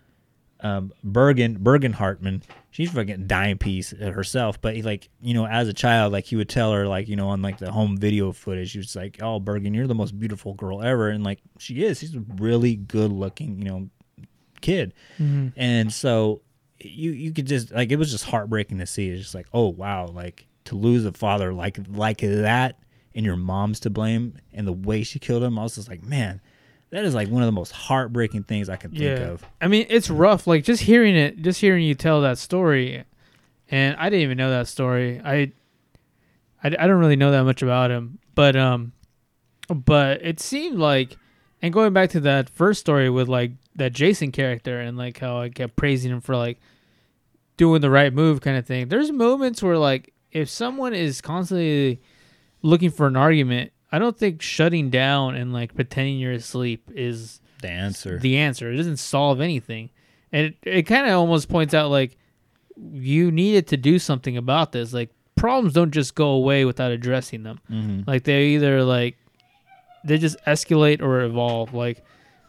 um, 0.61 0.91
Birgen 1.05 1.57
Birgen 1.57 1.93
Hartman. 1.93 2.43
She's 2.71 2.91
fucking 2.91 3.27
dime 3.27 3.57
piece 3.57 3.91
herself, 3.91 4.61
but 4.61 4.75
he, 4.75 4.81
like 4.81 5.09
you 5.21 5.33
know, 5.33 5.45
as 5.45 5.67
a 5.67 5.73
child, 5.73 6.13
like 6.13 6.25
he 6.25 6.35
would 6.35 6.49
tell 6.49 6.71
her 6.71 6.87
like 6.87 7.07
you 7.07 7.15
know 7.15 7.29
on 7.29 7.41
like 7.41 7.57
the 7.57 7.71
home 7.71 7.97
video 7.97 8.31
footage, 8.31 8.71
he 8.71 8.79
was 8.79 8.95
like, 8.95 9.21
"Oh, 9.21 9.39
Birgen, 9.39 9.75
you're 9.75 9.87
the 9.87 9.95
most 9.95 10.17
beautiful 10.17 10.53
girl 10.53 10.81
ever," 10.81 11.09
and 11.09 11.23
like 11.23 11.39
she 11.59 11.83
is. 11.83 11.99
She's 11.99 12.15
a 12.15 12.23
really 12.37 12.75
good 12.75 13.11
looking, 13.11 13.59
you 13.59 13.65
know, 13.65 13.89
kid, 14.61 14.93
and 15.55 15.91
so 15.91 16.41
you 16.79 17.11
you 17.11 17.33
could 17.33 17.47
just 17.47 17.71
like 17.71 17.91
it 17.91 17.97
was 17.97 18.11
just 18.11 18.25
heartbreaking 18.25 18.79
to 18.79 18.85
see. 18.85 19.09
It's 19.09 19.21
just 19.21 19.35
like, 19.35 19.47
oh 19.53 19.67
wow, 19.67 20.07
like 20.07 20.47
to 20.65 20.75
lose 20.75 21.05
a 21.05 21.11
father 21.11 21.53
like 21.53 21.79
like 21.89 22.19
that, 22.19 22.79
and 23.15 23.25
your 23.25 23.35
mom's 23.35 23.79
to 23.81 23.89
blame, 23.89 24.37
and 24.53 24.67
the 24.67 24.73
way 24.73 25.03
she 25.03 25.19
killed 25.19 25.43
him. 25.43 25.57
I 25.57 25.63
was 25.63 25.75
just 25.75 25.89
like, 25.89 26.03
man. 26.03 26.41
That 26.89 27.03
is 27.03 27.13
like 27.13 27.27
one 27.27 27.43
of 27.43 27.47
the 27.47 27.51
most 27.51 27.73
heartbreaking 27.73 28.43
things 28.43 28.69
I 28.69 28.77
can 28.77 28.91
think 28.91 29.03
yeah. 29.03 29.31
of. 29.31 29.45
I 29.59 29.67
mean, 29.67 29.87
it's 29.89 30.09
rough. 30.09 30.47
Like 30.47 30.63
just 30.63 30.81
hearing 30.81 31.17
it, 31.17 31.41
just 31.41 31.59
hearing 31.59 31.83
you 31.83 31.95
tell 31.95 32.21
that 32.21 32.37
story, 32.37 33.03
and 33.69 33.97
I 33.97 34.09
didn't 34.09 34.23
even 34.23 34.37
know 34.37 34.51
that 34.51 34.69
story. 34.69 35.19
I, 35.21 35.51
I, 36.63 36.67
I 36.67 36.87
don't 36.87 36.97
really 36.97 37.17
know 37.17 37.31
that 37.31 37.43
much 37.43 37.61
about 37.61 37.91
him, 37.91 38.19
but 38.35 38.55
um, 38.55 38.93
but 39.67 40.21
it 40.21 40.39
seemed 40.39 40.79
like, 40.79 41.17
and 41.61 41.73
going 41.73 41.91
back 41.91 42.11
to 42.11 42.21
that 42.21 42.49
first 42.49 42.79
story 42.79 43.09
with 43.09 43.27
like 43.27 43.51
that 43.77 43.93
Jason 43.93 44.31
character 44.31 44.79
and 44.79 44.97
like 44.97 45.19
how 45.19 45.39
I 45.41 45.49
kept 45.49 45.75
praising 45.75 46.11
him 46.11 46.21
for 46.21 46.35
like 46.35 46.59
doing 47.57 47.81
the 47.81 47.89
right 47.89 48.13
move 48.13 48.41
kind 48.41 48.57
of 48.57 48.65
thing. 48.65 48.89
There's 48.89 49.11
moments 49.11 49.63
where 49.63 49.77
like 49.77 50.13
if 50.31 50.49
someone 50.49 50.93
is 50.93 51.21
constantly 51.21 52.01
looking 52.61 52.89
for 52.91 53.07
an 53.07 53.15
argument, 53.15 53.71
I 53.91 53.99
don't 53.99 54.17
think 54.17 54.41
shutting 54.41 54.89
down 54.89 55.35
and 55.35 55.53
like 55.53 55.73
pretending 55.75 56.19
you're 56.19 56.33
asleep 56.33 56.89
is 56.93 57.39
The 57.61 57.69
answer. 57.69 58.19
the 58.19 58.37
answer. 58.37 58.71
It 58.71 58.77
doesn't 58.77 58.97
solve 58.97 59.39
anything. 59.41 59.89
And 60.31 60.47
it, 60.47 60.57
it 60.69 60.83
kind 60.83 61.07
of 61.07 61.13
almost 61.13 61.47
points 61.47 61.73
out 61.73 61.89
like 61.89 62.17
you 62.75 63.31
needed 63.31 63.67
to 63.67 63.77
do 63.77 63.97
something 63.97 64.37
about 64.37 64.71
this. 64.71 64.93
Like 64.93 65.09
problems 65.35 65.73
don't 65.73 65.91
just 65.91 66.15
go 66.15 66.29
away 66.29 66.65
without 66.65 66.91
addressing 66.91 67.43
them. 67.43 67.59
mm-hmm. 67.71 68.01
Like 68.05 68.23
they 68.23 68.47
either 68.49 68.83
like 68.83 69.17
they 70.03 70.17
just 70.17 70.37
escalate 70.45 71.01
or 71.01 71.21
evolve. 71.21 71.73
Like 71.73 72.03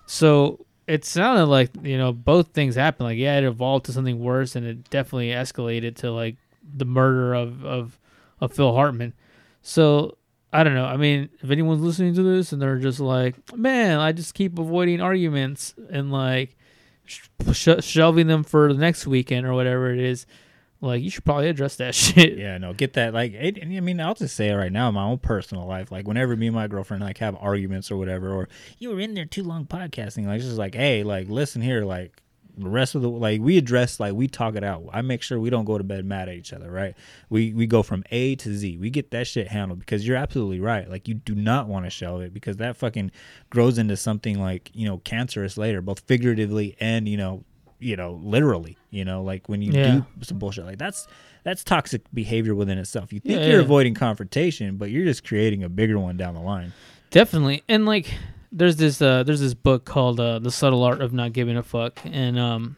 so 0.07 0.67
it 0.89 1.05
sounded 1.05 1.47
like, 1.47 1.71
you 1.83 1.99
know, 1.99 2.13
both 2.13 2.49
things 2.49 2.75
happened. 2.75 3.09
Like 3.09 3.19
yeah, 3.19 3.37
it 3.37 3.45
evolved 3.45 3.85
to 3.87 3.93
something 3.93 4.19
worse 4.19 4.57
and 4.57 4.67
it 4.67 4.91
definitely 4.91 5.29
escalated 5.29 5.97
to 5.97 6.11
like 6.11 6.37
the 6.77 6.87
murder 6.87 7.35
of 7.35 7.65
of, 7.65 7.99
of 8.41 8.53
Phil 8.53 8.75
Hartman. 8.75 9.13
So 9.61 10.17
I 10.51 10.65
don't 10.65 10.75
know. 10.75 10.87
I 10.87 10.97
mean, 10.97 11.29
if 11.41 11.51
anyone's 11.51 11.83
listening 11.83 12.15
to 12.15 12.23
this 12.23 12.53
and 12.53 12.61
they're 12.63 12.79
just 12.79 13.01
like, 13.01 13.37
"Man, 13.55 14.01
I 14.01 14.13
just 14.13 14.33
keep 14.33 14.59
avoiding 14.59 15.03
arguments 15.03 15.75
and 15.91 16.11
like 16.11 16.57
sh- 17.05 17.29
sh- 17.53 17.69
shelving 17.81 18.27
them 18.27 18.43
for 18.43 18.73
the 18.73 18.81
next 18.81 19.07
weekend 19.07 19.47
or 19.47 19.53
whatever 19.53 19.93
it 19.93 20.01
is," 20.01 20.27
like 20.81 21.03
you 21.03 21.11
should 21.11 21.25
probably 21.25 21.49
address 21.49 21.77
that 21.77 21.95
shit. 21.95 22.39
Yeah, 22.39 22.59
no, 22.59 22.73
get 22.73 22.95
that. 22.95 23.15
Like, 23.15 23.33
it, 23.33 23.59
I 23.63 23.81
mean, 23.81 24.01
I'll 24.01 24.15
just 24.15 24.37
say 24.37 24.49
it 24.49 24.55
right 24.55 24.73
now 24.73 24.89
in 24.89 24.95
my 24.95 25.05
own 25.05 25.19
personal 25.19 25.67
life. 25.67 25.91
Like, 25.91 26.07
whenever 26.07 26.37
me 26.37 26.47
and 26.47 26.57
my 26.57 26.69
girlfriend 26.69 27.03
like 27.03 27.19
have 27.19 27.37
arguments 27.41 27.91
or 27.91 27.97
whatever, 27.97 28.33
or 28.33 28.49
you 28.79 28.91
were 28.91 29.01
in 29.01 29.15
there 29.15 29.25
too 29.25 29.43
long 29.43 29.67
podcasting, 29.67 30.27
like, 30.27 30.41
just 30.41 30.57
like, 30.57 30.75
hey, 30.75 31.03
like, 31.03 31.29
listen 31.29 31.63
here, 31.63 31.85
like, 31.85 32.23
the 32.59 32.69
rest 32.69 32.95
of 32.95 33.03
the 33.03 33.09
like 33.09 33.41
we 33.41 33.57
address 33.57 34.01
like 34.01 34.15
we 34.15 34.27
talk 34.27 34.57
it 34.57 34.65
out. 34.65 34.85
I 34.93 35.03
make 35.03 35.23
sure 35.23 35.39
we 35.39 35.51
don't 35.51 35.65
go 35.65 35.79
to 35.79 35.85
bed 35.85 36.05
mad 36.05 36.29
at 36.29 36.35
each 36.35 36.53
other, 36.53 36.71
right? 36.71 36.95
We 37.31 37.53
we 37.55 37.67
go 37.67 37.83
from 37.83 38.05
A 38.11 38.35
to 38.37 38.55
Z. 38.55 38.79
We 38.79 38.91
get 38.91 39.11
that 39.13 39.27
shit 39.27 39.49
handled 39.49 39.79
because 39.79 40.07
you're 40.07 40.17
absolutely 40.17 40.61
right. 40.61 40.89
Like 40.89 41.09
you 41.09 41.15
do 41.15 41.35
not 41.35 41.69
want 41.69 41.87
to 41.87 41.91
shelve 41.91 42.23
it 42.23 42.35
because 42.35 42.57
that 42.57 42.77
fucking 42.77 43.13
grows 43.51 43.79
into 43.79 43.97
something 43.97 44.41
like 44.41 44.71
you 44.75 44.87
know 44.87 44.99
cancerous 44.99 45.57
later, 45.57 45.81
both 45.81 46.01
figuratively 46.01 46.77
and 46.81 47.09
you 47.09 47.17
know 47.17 47.45
you 47.81 47.97
know, 47.97 48.21
literally, 48.23 48.77
you 48.91 49.05
know, 49.05 49.23
like 49.23 49.49
when 49.49 49.63
you 49.63 49.73
Yeah. 49.73 49.93
do 50.01 50.05
some 50.23 50.39
bullshit 50.39 50.65
like 50.65 50.79
that's 50.79 51.07
that's 51.45 51.63
toxic 51.65 52.03
behavior 52.13 52.55
within 52.55 52.79
itself. 52.79 53.13
You 53.13 53.21
think 53.21 53.41
Yeah, 53.41 53.47
you're 53.47 53.59
yeah. 53.59 53.65
avoiding 53.65 53.95
confrontation, 53.95 54.77
but 54.77 54.91
you're 54.91 55.05
just 55.05 55.25
creating 55.25 55.63
a 55.65 55.69
bigger 55.69 55.99
one 55.99 56.17
down 56.17 56.35
the 56.35 56.41
line. 56.41 56.73
Definitely. 57.11 57.63
And 57.69 57.87
like 57.87 58.13
there's 58.51 58.77
this 58.77 59.01
uh 59.01 59.23
there's 59.23 59.41
this 59.41 59.55
book 59.55 59.85
called 59.85 60.19
uh 60.21 60.39
The 60.41 60.51
Subtle 60.51 60.83
Art 60.83 61.01
of 61.01 61.13
Not 61.13 61.33
Giving 61.33 61.57
a 61.57 61.63
Fuck 61.63 62.01
and 62.05 62.39
um 62.39 62.77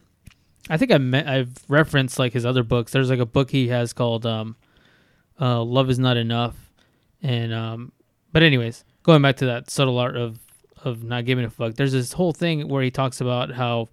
I 0.68 0.76
think 0.76 0.92
I 0.92 0.98
met 0.98 1.26
I've 1.26 1.52
referenced 1.68 2.18
like 2.18 2.32
his 2.32 2.44
other 2.46 2.62
books. 2.62 2.92
There's 2.92 3.10
like 3.10 3.18
a 3.20 3.26
book 3.26 3.50
he 3.50 3.68
has 3.68 3.92
called 3.92 4.26
um 4.26 4.56
uh 5.40 5.62
Love 5.62 5.88
is 5.90 5.98
Not 5.98 6.16
Enough 6.16 6.70
and 7.22 7.52
um 7.52 7.92
but 8.32 8.42
anyways, 8.42 8.84
going 9.02 9.22
back 9.22 9.36
to 9.38 9.46
that 9.46 9.70
subtle 9.70 9.98
art 9.98 10.16
of 10.16 10.38
of 10.84 11.02
not 11.04 11.24
giving 11.24 11.44
a 11.44 11.50
fuck. 11.50 11.74
There's 11.74 11.92
this 11.92 12.12
whole 12.12 12.32
thing 12.32 12.68
where 12.68 12.82
he 12.82 12.90
talks 12.90 13.20
about 13.20 13.50
how 13.52 13.88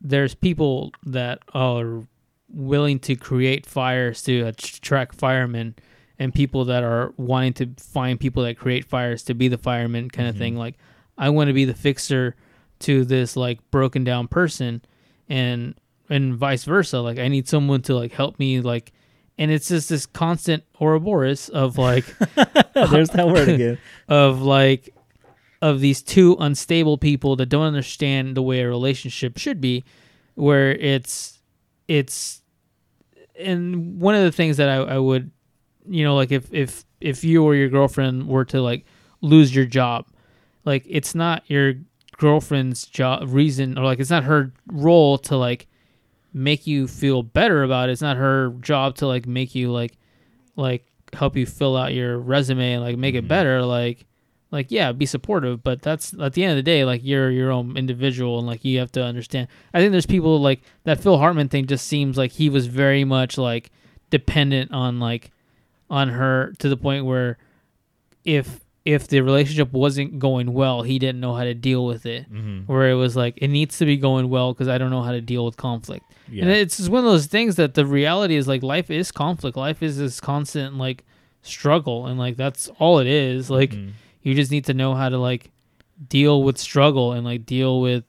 there's 0.00 0.34
people 0.34 0.92
that 1.04 1.40
are 1.54 2.06
willing 2.48 2.98
to 2.98 3.14
create 3.14 3.66
fires 3.66 4.22
to 4.22 4.42
uh, 4.42 4.48
attract 4.48 5.14
firemen 5.14 5.74
and 6.18 6.34
people 6.34 6.64
that 6.64 6.82
are 6.82 7.14
wanting 7.16 7.52
to 7.52 7.68
find 7.78 8.18
people 8.18 8.42
that 8.42 8.58
create 8.58 8.84
fires 8.84 9.22
to 9.22 9.34
be 9.34 9.48
the 9.48 9.58
firemen 9.58 10.10
kind 10.10 10.28
of 10.28 10.34
mm-hmm. 10.34 10.42
thing 10.42 10.56
like 10.56 10.76
i 11.16 11.28
want 11.28 11.48
to 11.48 11.54
be 11.54 11.64
the 11.64 11.74
fixer 11.74 12.34
to 12.80 13.04
this 13.04 13.36
like 13.36 13.58
broken 13.70 14.02
down 14.02 14.26
person 14.26 14.82
and 15.28 15.74
and 16.08 16.34
vice 16.34 16.64
versa 16.64 17.00
like 17.00 17.18
i 17.18 17.28
need 17.28 17.46
someone 17.46 17.80
to 17.80 17.94
like 17.94 18.12
help 18.12 18.38
me 18.38 18.60
like 18.60 18.92
and 19.38 19.50
it's 19.50 19.68
just 19.68 19.88
this 19.88 20.06
constant 20.06 20.64
ouroboros 20.80 21.48
of 21.48 21.78
like 21.78 22.04
There's 22.88 23.10
that 23.10 23.26
word 23.26 23.48
again. 23.48 23.78
of 24.08 24.42
like 24.42 24.94
of 25.62 25.80
these 25.80 26.02
two 26.02 26.36
unstable 26.40 26.96
people 26.98 27.36
that 27.36 27.46
don't 27.46 27.66
understand 27.66 28.36
the 28.36 28.42
way 28.42 28.60
a 28.60 28.68
relationship 28.68 29.36
should 29.38 29.60
be 29.60 29.84
where 30.34 30.72
it's 30.72 31.38
it's 31.86 32.42
and 33.38 34.00
one 34.00 34.14
of 34.14 34.22
the 34.22 34.32
things 34.32 34.56
that 34.56 34.68
I, 34.68 34.76
I 34.94 34.98
would 34.98 35.30
you 35.88 36.04
know 36.04 36.14
like 36.14 36.32
if 36.32 36.52
if 36.52 36.84
if 37.00 37.24
you 37.24 37.44
or 37.44 37.54
your 37.54 37.68
girlfriend 37.68 38.26
were 38.28 38.44
to 38.46 38.60
like 38.60 38.86
lose 39.20 39.54
your 39.54 39.66
job 39.66 40.06
like 40.64 40.84
it's 40.88 41.14
not 41.14 41.42
your 41.46 41.74
girlfriend's 42.16 42.86
job 42.86 43.22
reason 43.26 43.78
or 43.78 43.84
like 43.84 43.98
it's 43.98 44.10
not 44.10 44.24
her 44.24 44.52
role 44.66 45.18
to 45.18 45.36
like 45.36 45.66
make 46.32 46.66
you 46.66 46.86
feel 46.86 47.22
better 47.22 47.62
about 47.62 47.88
it. 47.88 47.92
It's 47.92 48.02
not 48.02 48.16
her 48.16 48.50
job 48.60 48.96
to 48.96 49.06
like 49.06 49.26
make 49.26 49.54
you 49.54 49.72
like 49.72 49.98
like 50.56 50.86
help 51.12 51.36
you 51.36 51.46
fill 51.46 51.76
out 51.76 51.94
your 51.94 52.18
resume 52.18 52.74
and 52.74 52.82
like 52.82 52.96
make 52.96 53.14
it 53.14 53.20
mm-hmm. 53.20 53.28
better. 53.28 53.62
Like 53.62 54.06
like 54.50 54.66
yeah 54.70 54.92
be 54.92 55.06
supportive 55.06 55.62
but 55.62 55.80
that's 55.82 56.14
at 56.20 56.32
the 56.32 56.42
end 56.42 56.52
of 56.52 56.56
the 56.56 56.62
day 56.62 56.84
like 56.84 57.02
you're 57.04 57.30
your 57.30 57.50
own 57.50 57.76
individual 57.76 58.38
and 58.38 58.46
like 58.46 58.64
you 58.64 58.78
have 58.78 58.92
to 58.92 59.02
understand. 59.02 59.48
I 59.72 59.80
think 59.80 59.92
there's 59.92 60.06
people 60.06 60.40
like 60.40 60.62
that 60.84 61.00
phil 61.00 61.18
hartman 61.18 61.48
thing 61.48 61.66
just 61.66 61.86
seems 61.86 62.18
like 62.18 62.32
he 62.32 62.48
was 62.48 62.66
very 62.66 63.04
much 63.04 63.38
like 63.38 63.70
dependent 64.10 64.72
on 64.72 64.98
like 65.00 65.30
on 65.88 66.08
her 66.08 66.52
to 66.58 66.68
the 66.68 66.76
point 66.76 67.04
where 67.04 67.38
if 68.24 68.60
if 68.84 69.08
the 69.08 69.20
relationship 69.20 69.72
wasn't 69.72 70.18
going 70.18 70.52
well 70.52 70.82
he 70.82 70.98
didn't 70.98 71.20
know 71.20 71.34
how 71.34 71.44
to 71.44 71.54
deal 71.54 71.84
with 71.84 72.06
it. 72.06 72.32
Mm-hmm. 72.32 72.72
Where 72.72 72.90
it 72.90 72.94
was 72.94 73.16
like 73.16 73.34
it 73.36 73.48
needs 73.48 73.78
to 73.78 73.84
be 73.84 73.96
going 73.96 74.30
well 74.30 74.52
because 74.52 74.68
i 74.68 74.78
don't 74.78 74.90
know 74.90 75.02
how 75.02 75.12
to 75.12 75.20
deal 75.20 75.44
with 75.44 75.56
conflict. 75.56 76.04
Yeah. 76.28 76.44
and 76.44 76.52
it's 76.52 76.76
just 76.76 76.88
one 76.88 77.04
of 77.04 77.10
those 77.10 77.26
things 77.26 77.56
that 77.56 77.74
the 77.74 77.84
reality 77.84 78.36
is 78.36 78.48
like 78.48 78.62
life 78.62 78.90
is 78.90 79.12
conflict. 79.12 79.56
Life 79.56 79.82
is 79.82 79.98
this 79.98 80.20
constant 80.20 80.76
like 80.76 81.04
struggle 81.42 82.06
and 82.06 82.18
like 82.18 82.36
that's 82.36 82.68
all 82.78 82.98
it 82.98 83.06
is. 83.06 83.50
Like 83.50 83.70
mm-hmm. 83.70 83.90
You 84.22 84.34
just 84.34 84.50
need 84.50 84.64
to 84.66 84.74
know 84.74 84.94
how 84.94 85.08
to 85.08 85.18
like 85.18 85.50
deal 86.08 86.42
with 86.42 86.58
struggle 86.58 87.12
and 87.12 87.24
like 87.24 87.46
deal 87.46 87.80
with 87.80 88.04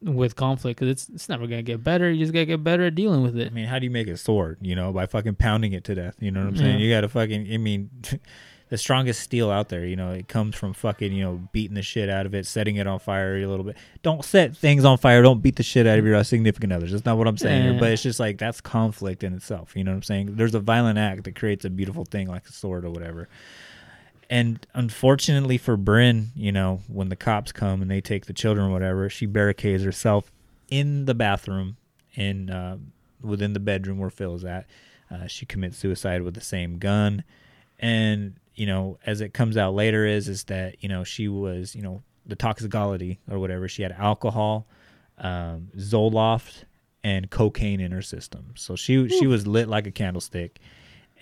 with 0.00 0.36
conflict 0.36 0.78
because 0.78 0.90
it's 0.90 1.08
it's 1.08 1.28
never 1.28 1.46
gonna 1.48 1.62
get 1.62 1.82
better 1.82 2.08
you 2.08 2.24
just 2.24 2.32
gotta 2.32 2.46
get 2.46 2.62
better 2.62 2.84
at 2.84 2.94
dealing 2.94 3.20
with 3.22 3.36
it 3.36 3.48
I 3.48 3.50
mean, 3.50 3.66
how 3.66 3.78
do 3.78 3.84
you 3.84 3.90
make 3.90 4.08
a 4.08 4.16
sword? 4.16 4.58
You 4.60 4.76
know, 4.76 4.92
by 4.92 5.06
fucking 5.06 5.36
pounding 5.36 5.72
it 5.72 5.84
to 5.84 5.94
death. 5.94 6.16
You 6.20 6.30
know 6.30 6.40
what 6.40 6.48
I'm 6.50 6.56
saying? 6.56 6.78
Yeah. 6.78 6.86
You 6.86 6.94
got 6.94 7.00
to 7.00 7.08
fucking. 7.08 7.52
I 7.52 7.56
mean, 7.56 7.90
the 8.68 8.78
strongest 8.78 9.20
steel 9.22 9.50
out 9.50 9.70
there. 9.70 9.84
You 9.84 9.96
know, 9.96 10.12
it 10.12 10.28
comes 10.28 10.54
from 10.54 10.74
fucking. 10.74 11.12
You 11.12 11.24
know, 11.24 11.48
beating 11.52 11.74
the 11.74 11.82
shit 11.82 12.08
out 12.08 12.26
of 12.26 12.34
it, 12.34 12.46
setting 12.46 12.76
it 12.76 12.86
on 12.86 12.98
fire 12.98 13.36
a 13.36 13.46
little 13.46 13.64
bit. 13.64 13.76
Don't 14.02 14.24
set 14.24 14.56
things 14.56 14.84
on 14.84 14.98
fire. 14.98 15.22
Don't 15.22 15.42
beat 15.42 15.56
the 15.56 15.62
shit 15.62 15.86
out 15.86 15.98
of 15.98 16.04
your 16.04 16.22
significant 16.24 16.72
others. 16.72 16.92
That's 16.92 17.04
not 17.04 17.18
what 17.18 17.26
I'm 17.26 17.38
saying 17.38 17.62
here. 17.62 17.80
But 17.80 17.90
it's 17.92 18.02
just 18.02 18.20
like 18.20 18.38
that's 18.38 18.60
conflict 18.60 19.24
in 19.24 19.34
itself. 19.34 19.74
You 19.74 19.84
know 19.84 19.92
what 19.92 19.96
I'm 19.96 20.02
saying? 20.02 20.36
There's 20.36 20.54
a 20.54 20.60
violent 20.60 20.98
act 20.98 21.24
that 21.24 21.34
creates 21.34 21.64
a 21.64 21.70
beautiful 21.70 22.04
thing 22.04 22.28
like 22.28 22.46
a 22.46 22.52
sword 22.52 22.84
or 22.84 22.90
whatever. 22.90 23.28
And 24.30 24.66
unfortunately 24.74 25.56
for 25.56 25.76
Brynn, 25.78 26.28
you 26.34 26.52
know, 26.52 26.82
when 26.86 27.08
the 27.08 27.16
cops 27.16 27.50
come 27.50 27.80
and 27.80 27.90
they 27.90 28.00
take 28.00 28.26
the 28.26 28.34
children 28.34 28.66
or 28.66 28.72
whatever, 28.72 29.08
she 29.08 29.26
barricades 29.26 29.82
herself 29.82 30.30
in 30.70 31.06
the 31.06 31.14
bathroom 31.14 31.76
in 32.14 32.50
uh, 32.50 32.76
within 33.22 33.52
the 33.52 33.60
bedroom 33.60 33.98
where 33.98 34.10
Phil's 34.10 34.44
at. 34.44 34.66
Uh, 35.10 35.26
she 35.26 35.46
commits 35.46 35.78
suicide 35.78 36.22
with 36.22 36.34
the 36.34 36.40
same 36.40 36.78
gun, 36.78 37.24
and 37.78 38.34
you 38.54 38.66
know, 38.66 38.98
as 39.06 39.22
it 39.22 39.32
comes 39.32 39.56
out 39.56 39.72
later, 39.72 40.04
is 40.04 40.28
is 40.28 40.44
that 40.44 40.76
you 40.82 40.88
know 40.88 41.04
she 41.04 41.28
was 41.28 41.74
you 41.74 41.80
know 41.80 42.02
the 42.26 42.36
toxicology 42.36 43.18
or 43.30 43.38
whatever. 43.38 43.68
She 43.68 43.82
had 43.82 43.92
alcohol, 43.92 44.66
um, 45.16 45.70
Zoloft, 45.78 46.64
and 47.02 47.30
cocaine 47.30 47.80
in 47.80 47.90
her 47.92 48.02
system. 48.02 48.52
So 48.54 48.76
she 48.76 49.08
she 49.08 49.26
was 49.26 49.46
lit 49.46 49.68
like 49.68 49.86
a 49.86 49.90
candlestick, 49.90 50.58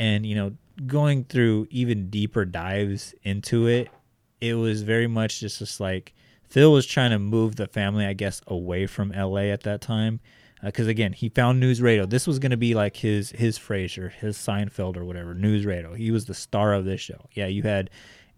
and 0.00 0.26
you 0.26 0.34
know, 0.34 0.52
going 0.84 1.24
through 1.24 1.66
even 1.70 2.10
deeper 2.10 2.44
dives 2.44 3.14
into 3.22 3.66
it, 3.66 3.88
it 4.40 4.54
was 4.54 4.82
very 4.82 5.06
much 5.06 5.40
just 5.40 5.58
just 5.58 5.80
like 5.80 6.14
Phil 6.48 6.72
was 6.72 6.86
trying 6.86 7.10
to 7.10 7.18
move 7.18 7.56
the 7.56 7.66
family, 7.66 8.06
I 8.06 8.12
guess, 8.12 8.40
away 8.46 8.86
from 8.86 9.12
L.A. 9.12 9.50
at 9.50 9.64
that 9.64 9.80
time, 9.80 10.20
uh, 10.62 10.66
because 10.66 10.86
again, 10.86 11.12
he 11.12 11.28
found 11.28 11.58
news 11.58 11.82
radio. 11.82 12.06
This 12.06 12.26
was 12.26 12.38
going 12.38 12.50
to 12.50 12.56
be 12.56 12.74
like 12.74 12.96
his 12.96 13.30
his 13.30 13.58
Frasier, 13.58 14.12
his 14.12 14.36
Seinfeld 14.36 14.96
or 14.96 15.04
whatever 15.04 15.34
news 15.34 15.64
radio. 15.66 15.94
He 15.94 16.10
was 16.10 16.26
the 16.26 16.34
star 16.34 16.72
of 16.72 16.84
this 16.84 17.00
show. 17.00 17.28
Yeah, 17.32 17.46
you 17.46 17.62
had 17.62 17.90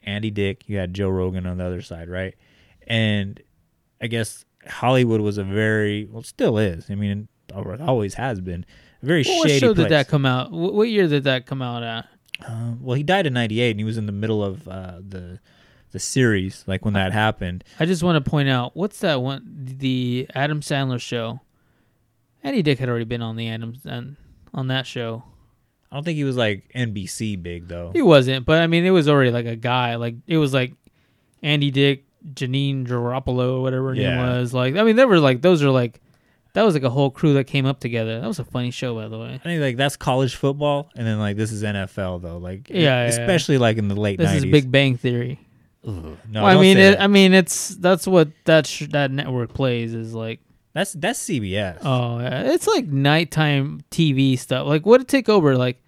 Andy 0.03 0.31
Dick, 0.31 0.69
you 0.69 0.79
had 0.79 0.95
Joe 0.95 1.11
Rogan 1.11 1.47
on 1.47 1.59
the 1.59 1.65
other 1.65 1.83
side, 1.83 2.09
right? 2.09 2.35
And 2.87 3.41
I 4.01 4.07
guess 4.07 4.45
Hollywood 4.67 5.21
was 5.21 5.39
a 5.39 5.45
very 5.45 6.07
well, 6.07 6.23
still 6.23 6.59
is. 6.59 6.91
I 6.91 6.95
mean, 6.95 7.29
it 7.55 7.81
always 7.81 8.15
has 8.15 8.41
been 8.41 8.65
a 9.03 9.07
very 9.07 9.25
what 9.25 9.49
shady 9.49 9.61
show 9.61 9.75
place. 9.75 9.85
did 9.85 9.93
that 9.93 10.09
come 10.09 10.25
out 10.25 10.51
what 10.51 10.89
year 10.89 11.07
did 11.09 11.25
that 11.25 11.47
come 11.47 11.63
out 11.63 11.83
at 11.83 12.07
Uh, 12.47 12.73
well, 12.81 12.97
he 12.97 13.03
died 13.03 13.27
in 13.27 13.33
'98, 13.33 13.73
and 13.73 13.81
he 13.81 13.85
was 13.85 13.99
in 13.99 14.07
the 14.07 14.13
middle 14.13 14.45
of 14.45 14.69
uh, 14.69 14.99
the 15.07 15.41
the 15.91 15.99
series, 15.99 16.65
like 16.67 16.85
when 16.85 16.95
that 16.95 17.13
happened. 17.13 17.65
I 17.81 17.87
just 17.87 18.03
want 18.03 18.23
to 18.23 18.31
point 18.31 18.49
out 18.49 18.77
what's 18.77 18.99
that 19.01 19.23
one 19.23 19.43
the 19.79 20.29
Adam 20.35 20.61
Sandler 20.61 21.01
show. 21.01 21.41
Andy 22.43 22.63
Dick 22.63 22.79
had 22.79 22.89
already 22.89 23.05
been 23.05 23.23
on 23.23 23.37
the 23.37 23.49
Adams 23.49 23.85
and 23.85 24.17
on 24.55 24.69
that 24.69 24.87
show. 24.87 25.25
I 25.91 25.97
don't 25.97 26.05
think 26.05 26.17
he 26.17 26.25
was 26.25 26.37
like 26.37 26.71
NBC 26.75 27.43
big 27.43 27.69
though. 27.69 27.91
He 27.93 28.03
wasn't, 28.03 28.45
but 28.45 28.61
I 28.61 28.67
mean 28.67 28.85
it 28.85 28.91
was 28.91 29.09
already 29.09 29.31
like 29.31 29.47
a 29.47 29.57
guy. 29.57 29.97
Like 29.97 30.17
it 30.27 30.37
was 30.37 30.53
like 30.53 30.75
Andy 31.43 31.71
Dick, 31.71 32.05
Janeane 32.35 32.87
Garofalo, 32.87 33.63
whatever 33.63 33.89
her 33.89 33.95
name 33.95 34.19
was. 34.19 34.53
Like 34.53 34.77
I 34.77 34.83
mean 34.85 34.97
there 34.97 35.09
were 35.09 35.19
like 35.21 35.41
those 35.41 35.63
are 35.63 35.71
like 35.71 36.01
that 36.55 36.63
was 36.63 36.75
like 36.75 36.83
a 36.83 36.91
whole 36.91 37.11
crew 37.11 37.35
that 37.35 37.45
came 37.45 37.67
up 37.67 37.79
together. 37.81 38.21
That 38.21 38.27
was 38.27 38.39
a 38.39 38.45
funny 38.45 38.71
show 38.71 38.95
by 38.95 39.09
the 39.09 39.19
way. 39.19 39.35
I 39.35 39.39
think 39.39 39.61
like 39.61 39.77
that's 39.77 39.97
college 39.97 40.35
football, 40.35 40.91
and 40.97 41.07
then 41.07 41.19
like 41.19 41.37
this 41.37 41.53
is 41.53 41.63
NFL 41.63 42.23
though. 42.23 42.39
Like 42.39 42.69
Yeah, 42.71 42.77
yeah, 42.77 42.83
yeah. 43.03 43.09
especially 43.09 43.59
like 43.59 43.77
in 43.79 43.89
the 43.89 43.95
late 43.95 44.19
This 44.19 44.31
90s. 44.31 44.37
is 44.37 44.45
Big 44.47 44.71
Bang 44.71 44.97
Theory. 44.97 45.41
No, 45.85 46.17
well, 46.35 46.47
I 46.47 46.61
mean, 46.61 46.77
it. 46.77 47.01
I 47.01 47.07
mean, 47.07 47.33
it's 47.33 47.69
that's 47.77 48.07
what 48.07 48.29
that 48.45 48.67
sh- 48.67 48.89
that 48.91 49.11
network 49.11 49.55
plays 49.55 49.95
is 49.95 50.13
like. 50.13 50.41
that's 50.75 50.93
that's 50.93 51.19
CBS. 51.25 51.79
Oh, 51.83 52.19
yeah. 52.19 52.53
it's 52.53 52.67
like 52.67 52.87
nighttime 52.87 53.81
TV 53.91 54.39
stuff. 54.39 54.67
Like, 54.67 54.85
what 54.85 54.99
did 54.99 55.09
take 55.09 55.29
over? 55.31 55.57
Like, 55.57 55.81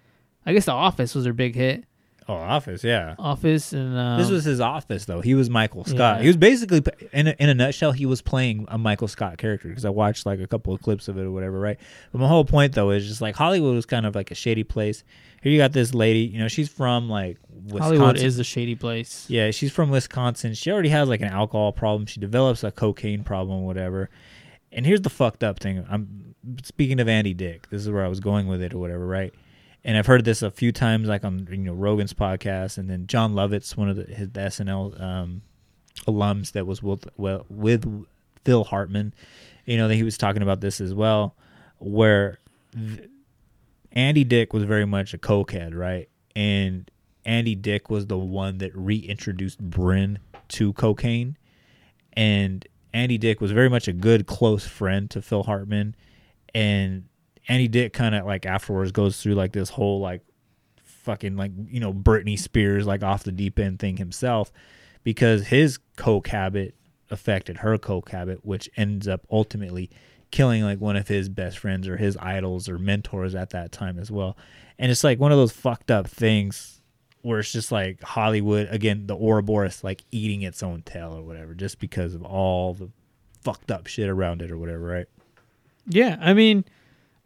I 0.45 0.53
guess 0.53 0.65
The 0.65 0.71
Office 0.71 1.13
was 1.13 1.25
their 1.25 1.33
big 1.33 1.53
hit. 1.55 1.83
Oh, 2.27 2.33
Office, 2.33 2.83
yeah. 2.83 3.15
Office 3.17 3.73
and 3.73 3.97
um, 3.97 4.19
this 4.19 4.29
was 4.29 4.43
his 4.43 4.59
office 4.59 5.05
though. 5.05 5.21
He 5.21 5.35
was 5.35 5.49
Michael 5.49 5.83
Scott. 5.83 6.17
Yeah. 6.17 6.21
He 6.21 6.27
was 6.27 6.37
basically 6.37 6.81
in 7.13 7.27
a, 7.27 7.35
in 7.39 7.49
a 7.49 7.53
nutshell, 7.53 7.91
he 7.91 8.05
was 8.05 8.21
playing 8.21 8.65
a 8.69 8.77
Michael 8.77 9.07
Scott 9.07 9.37
character 9.37 9.67
because 9.67 9.85
I 9.85 9.89
watched 9.89 10.25
like 10.25 10.39
a 10.39 10.47
couple 10.47 10.73
of 10.73 10.81
clips 10.81 11.07
of 11.07 11.17
it 11.17 11.23
or 11.23 11.31
whatever, 11.31 11.59
right? 11.59 11.77
But 12.11 12.19
my 12.19 12.27
whole 12.27 12.45
point 12.45 12.73
though 12.73 12.91
is 12.91 13.07
just 13.07 13.21
like 13.21 13.35
Hollywood 13.35 13.75
was 13.75 13.85
kind 13.85 14.05
of 14.05 14.15
like 14.15 14.31
a 14.31 14.35
shady 14.35 14.63
place. 14.63 15.03
Here 15.41 15.51
you 15.51 15.57
got 15.57 15.73
this 15.73 15.93
lady, 15.93 16.19
you 16.19 16.39
know, 16.39 16.47
she's 16.47 16.69
from 16.69 17.09
like 17.09 17.37
Wisconsin. 17.49 17.81
Hollywood 17.81 18.17
is 18.17 18.37
a 18.37 18.43
shady 18.43 18.75
place. 18.75 19.25
Yeah, 19.27 19.51
she's 19.51 19.71
from 19.71 19.89
Wisconsin. 19.89 20.53
She 20.53 20.71
already 20.71 20.89
has 20.89 21.09
like 21.09 21.21
an 21.21 21.29
alcohol 21.29 21.71
problem. 21.71 22.05
She 22.05 22.19
develops 22.19 22.63
a 22.63 22.71
cocaine 22.71 23.23
problem, 23.23 23.63
whatever. 23.63 24.09
And 24.71 24.85
here's 24.85 25.01
the 25.01 25.09
fucked 25.09 25.43
up 25.43 25.59
thing. 25.59 25.85
I'm 25.89 26.35
speaking 26.63 26.99
of 26.99 27.07
Andy 27.07 27.33
Dick. 27.33 27.69
This 27.69 27.81
is 27.81 27.89
where 27.89 28.05
I 28.05 28.07
was 28.07 28.19
going 28.19 28.47
with 28.47 28.61
it 28.61 28.73
or 28.73 28.77
whatever, 28.77 29.05
right? 29.05 29.33
And 29.83 29.97
I've 29.97 30.05
heard 30.05 30.25
this 30.25 30.41
a 30.41 30.51
few 30.51 30.71
times, 30.71 31.07
like 31.07 31.25
on 31.25 31.47
you 31.49 31.57
know 31.57 31.73
Rogan's 31.73 32.13
podcast, 32.13 32.77
and 32.77 32.89
then 32.89 33.07
Jon 33.07 33.33
Lovitz, 33.33 33.75
one 33.75 33.89
of 33.89 33.95
the, 33.95 34.03
his 34.03 34.29
the 34.29 34.41
SNL 34.41 35.01
um, 35.01 35.41
alums 36.07 36.51
that 36.51 36.67
was 36.67 36.83
with 36.83 37.07
well 37.17 37.45
with 37.49 38.05
Phil 38.43 38.63
Hartman. 38.63 39.13
You 39.65 39.77
know 39.77 39.87
that 39.87 39.95
he 39.95 40.03
was 40.03 40.17
talking 40.17 40.43
about 40.43 40.61
this 40.61 40.81
as 40.81 40.93
well, 40.93 41.35
where 41.79 42.39
th- 42.73 43.09
Andy 43.91 44.23
Dick 44.23 44.53
was 44.53 44.63
very 44.63 44.85
much 44.85 45.13
a 45.13 45.17
cokehead, 45.17 45.75
right? 45.75 46.09
And 46.35 46.89
Andy 47.25 47.55
Dick 47.55 47.89
was 47.89 48.07
the 48.07 48.17
one 48.17 48.59
that 48.59 48.75
reintroduced 48.75 49.69
Brynn 49.69 50.17
to 50.49 50.73
cocaine. 50.73 51.37
And 52.13 52.67
Andy 52.93 53.17
Dick 53.17 53.41
was 53.41 53.51
very 53.51 53.69
much 53.69 53.87
a 53.87 53.93
good 53.93 54.25
close 54.27 54.65
friend 54.65 55.09
to 55.11 55.21
Phil 55.21 55.43
Hartman. 55.43 55.95
and 56.53 57.05
Andy 57.47 57.67
Dick 57.67 57.93
kind 57.93 58.15
of 58.15 58.25
like 58.25 58.45
afterwards 58.45 58.91
goes 58.91 59.21
through 59.21 59.35
like 59.35 59.53
this 59.53 59.69
whole 59.69 59.99
like 59.99 60.21
fucking 60.83 61.35
like 61.35 61.51
you 61.67 61.79
know 61.79 61.93
Britney 61.93 62.37
Spears 62.37 62.85
like 62.85 63.03
off 63.03 63.23
the 63.23 63.31
deep 63.31 63.59
end 63.59 63.79
thing 63.79 63.97
himself 63.97 64.51
because 65.03 65.47
his 65.47 65.79
coke 65.95 66.27
habit 66.27 66.75
affected 67.09 67.57
her 67.57 67.77
coke 67.77 68.09
habit, 68.09 68.45
which 68.45 68.69
ends 68.77 69.07
up 69.07 69.25
ultimately 69.31 69.89
killing 70.31 70.63
like 70.63 70.79
one 70.79 70.95
of 70.95 71.07
his 71.07 71.27
best 71.27 71.57
friends 71.57 71.87
or 71.87 71.97
his 71.97 72.17
idols 72.17 72.69
or 72.69 72.77
mentors 72.77 73.35
at 73.35 73.49
that 73.49 73.71
time 73.71 73.99
as 73.99 74.09
well. 74.09 74.37
And 74.79 74.91
it's 74.91 75.03
like 75.03 75.19
one 75.19 75.31
of 75.31 75.37
those 75.37 75.51
fucked 75.51 75.91
up 75.91 76.07
things 76.07 76.81
where 77.21 77.39
it's 77.39 77.51
just 77.51 77.71
like 77.71 78.01
Hollywood 78.01 78.67
again, 78.71 79.07
the 79.07 79.15
Ouroboros 79.15 79.83
like 79.83 80.03
eating 80.11 80.41
its 80.41 80.63
own 80.63 80.81
tail 80.83 81.13
or 81.13 81.21
whatever, 81.21 81.53
just 81.53 81.79
because 81.79 82.13
of 82.13 82.23
all 82.23 82.73
the 82.73 82.89
fucked 83.43 83.71
up 83.71 83.87
shit 83.87 84.09
around 84.09 84.41
it 84.41 84.51
or 84.51 84.57
whatever, 84.57 84.83
right? 84.83 85.07
Yeah, 85.87 86.17
I 86.21 86.33
mean, 86.33 86.63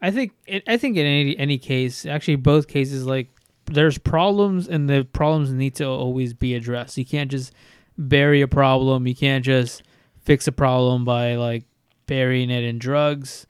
I 0.00 0.10
think 0.10 0.32
it, 0.46 0.62
I 0.66 0.76
think 0.76 0.96
in 0.96 1.06
any 1.06 1.38
any 1.38 1.58
case, 1.58 2.06
actually 2.06 2.36
both 2.36 2.68
cases, 2.68 3.06
like 3.06 3.28
there's 3.66 3.98
problems 3.98 4.68
and 4.68 4.88
the 4.88 5.04
problems 5.04 5.50
need 5.50 5.74
to 5.76 5.86
always 5.86 6.34
be 6.34 6.54
addressed. 6.54 6.96
You 6.98 7.06
can't 7.06 7.30
just 7.30 7.52
bury 7.98 8.40
a 8.42 8.48
problem. 8.48 9.06
You 9.06 9.14
can't 9.14 9.44
just 9.44 9.82
fix 10.22 10.46
a 10.46 10.52
problem 10.52 11.04
by 11.04 11.36
like 11.36 11.64
burying 12.06 12.50
it 12.50 12.64
in 12.64 12.78
drugs 12.78 13.46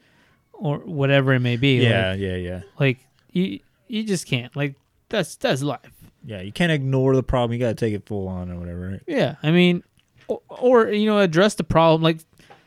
or 0.52 0.78
whatever 0.78 1.32
it 1.34 1.40
may 1.40 1.56
be. 1.56 1.82
Yeah, 1.82 2.10
like, 2.10 2.20
yeah, 2.20 2.36
yeah. 2.36 2.60
like 2.78 2.98
you 3.32 3.60
you 3.88 4.04
just 4.04 4.26
can't. 4.26 4.54
Like 4.56 4.74
that's 5.08 5.36
that's 5.36 5.62
life. 5.62 5.80
Yeah, 6.24 6.40
you 6.40 6.52
can't 6.52 6.72
ignore 6.72 7.14
the 7.14 7.22
problem. 7.22 7.52
You 7.52 7.60
got 7.60 7.76
to 7.76 7.86
take 7.86 7.94
it 7.94 8.06
full 8.06 8.26
on 8.26 8.50
or 8.50 8.58
whatever, 8.58 8.90
right? 8.90 9.02
Yeah, 9.06 9.36
I 9.42 9.52
mean, 9.52 9.84
or, 10.26 10.40
or 10.48 10.88
you 10.88 11.06
know, 11.06 11.18
address 11.20 11.54
the 11.54 11.64
problem. 11.64 12.02
Like 12.02 12.18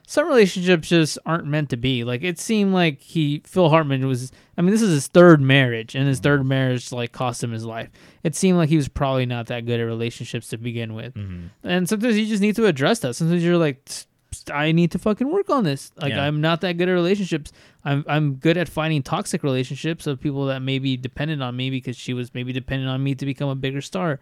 some 0.09 0.27
relationships 0.27 0.89
just 0.89 1.19
aren't 1.23 1.45
meant 1.45 1.69
to 1.69 1.77
be. 1.77 2.03
Like 2.03 2.23
it 2.23 2.39
seemed 2.39 2.73
like 2.73 2.99
he 2.99 3.43
Phil 3.45 3.69
Hartman 3.69 4.07
was. 4.07 4.31
I 4.57 4.63
mean, 4.63 4.71
this 4.71 4.81
is 4.81 4.89
his 4.89 5.05
third 5.05 5.39
marriage, 5.39 5.93
and 5.93 6.07
his 6.07 6.19
third 6.19 6.39
mm-hmm. 6.39 6.49
marriage 6.49 6.91
like 6.91 7.11
cost 7.11 7.43
him 7.43 7.51
his 7.51 7.63
life. 7.63 7.89
It 8.23 8.35
seemed 8.35 8.57
like 8.57 8.69
he 8.69 8.75
was 8.75 8.87
probably 8.87 9.27
not 9.27 9.45
that 9.47 9.67
good 9.67 9.79
at 9.79 9.83
relationships 9.83 10.47
to 10.47 10.57
begin 10.57 10.95
with. 10.95 11.13
Mm-hmm. 11.13 11.47
And 11.63 11.87
sometimes 11.87 12.17
you 12.17 12.25
just 12.25 12.41
need 12.41 12.55
to 12.55 12.65
address 12.65 12.99
that. 12.99 13.13
Sometimes 13.13 13.43
you're 13.43 13.57
like. 13.57 13.85
"Tsk, 13.85 14.07
tsk, 14.31 14.51
I 14.51 14.71
need 14.71 14.89
to 14.91 14.99
fucking 14.99 15.31
work 15.31 15.51
on 15.51 15.63
this. 15.63 15.91
Like 16.01 16.13
Yeah. 16.13 16.23
I'm 16.23 16.41
not 16.41 16.61
that 16.61 16.79
good 16.79 16.89
at 16.89 16.93
relationships. 16.93 17.51
I'm 17.85 18.03
I'm 18.07 18.33
good 18.33 18.57
at 18.57 18.67
finding 18.67 19.03
toxic 19.03 19.43
relationships 19.43 20.07
of 20.07 20.19
people 20.19 20.47
that 20.47 20.61
may 20.61 20.79
be 20.79 20.97
dependent 20.97 21.43
on 21.43 21.55
me 21.55 21.69
because 21.69 21.95
she 21.95 22.15
was 22.15 22.33
maybe 22.33 22.51
dependent 22.51 22.89
on 22.89 23.03
me 23.03 23.13
to 23.13 23.27
become 23.27 23.49
a 23.49 23.55
bigger 23.55 23.81
star 23.81 24.19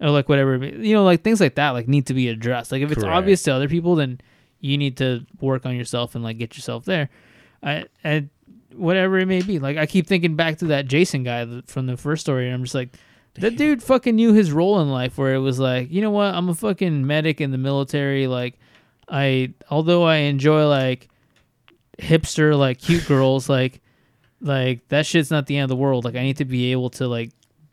or 0.00 0.10
like 0.10 0.28
whatever 0.28 0.56
you 0.56 0.94
know 0.94 1.04
like 1.04 1.22
things 1.22 1.40
like 1.40 1.54
that 1.54 1.70
like 1.70 1.88
need 1.88 2.06
to 2.06 2.14
be 2.14 2.28
addressed 2.28 2.72
like 2.72 2.82
if 2.82 2.90
it's 2.90 3.02
Correct. 3.02 3.16
obvious 3.16 3.42
to 3.44 3.52
other 3.52 3.68
people 3.68 3.94
then 3.94 4.20
you 4.64 4.78
need 4.78 4.96
to 4.96 5.26
work 5.40 5.66
on 5.66 5.76
yourself 5.76 6.14
and 6.14 6.24
like 6.24 6.38
get 6.38 6.56
yourself 6.56 6.84
there. 6.84 7.10
I 7.62 7.84
and 8.02 8.30
whatever 8.74 9.18
it 9.18 9.26
may 9.26 9.42
be. 9.42 9.58
Like 9.58 9.76
i 9.76 9.86
keep 9.86 10.06
thinking 10.06 10.36
back 10.36 10.58
to 10.58 10.66
that 10.66 10.86
jason 10.86 11.22
guy 11.22 11.46
from 11.66 11.86
the 11.86 11.96
first 11.96 12.22
story 12.22 12.46
and 12.46 12.54
i'm 12.54 12.62
just 12.62 12.74
like 12.74 12.90
that 13.34 13.56
dude 13.56 13.82
fucking 13.82 14.14
knew 14.14 14.32
his 14.32 14.52
role 14.52 14.80
in 14.80 14.90
life 14.90 15.18
where 15.18 15.34
it 15.34 15.38
was 15.38 15.58
like 15.58 15.90
you 15.90 16.00
know 16.00 16.10
what? 16.10 16.34
I'm 16.34 16.48
a 16.48 16.54
fucking 16.54 17.06
medic 17.06 17.40
in 17.40 17.50
the 17.50 17.58
military. 17.58 18.26
Like 18.26 18.58
i 19.08 19.52
although 19.70 20.04
i 20.04 20.16
enjoy 20.16 20.66
like 20.68 21.08
hipster 21.98 22.58
like 22.58 22.78
cute 22.78 23.06
girls 23.06 23.48
like 23.48 23.82
like 24.40 24.88
that 24.88 25.04
shit's 25.04 25.30
not 25.30 25.46
the 25.46 25.56
end 25.56 25.64
of 25.64 25.68
the 25.70 25.82
world. 25.82 26.04
Like 26.04 26.16
i 26.16 26.22
need 26.22 26.38
to 26.38 26.44
be 26.44 26.72
able 26.72 26.90
to 26.90 27.06
like 27.06 27.30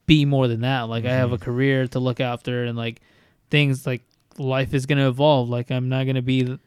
be 0.07 0.25
more 0.25 0.47
than 0.47 0.61
that. 0.61 0.83
Like 0.83 1.05
i 1.05 1.11
have 1.11 1.31
a 1.31 1.35
mm-hmm. 1.35 1.43
career 1.45 1.87
to 1.87 1.99
look 1.99 2.19
after 2.19 2.65
and 2.65 2.77
like 2.77 3.01
things 3.49 3.85
like 3.85 4.01
life 4.37 4.73
is 4.73 4.85
gonna 4.85 5.07
evolve. 5.07 5.49
Like 5.49 5.71
i'm 5.71 5.89
not 5.89 6.05
gonna 6.05 6.21
be 6.21 6.57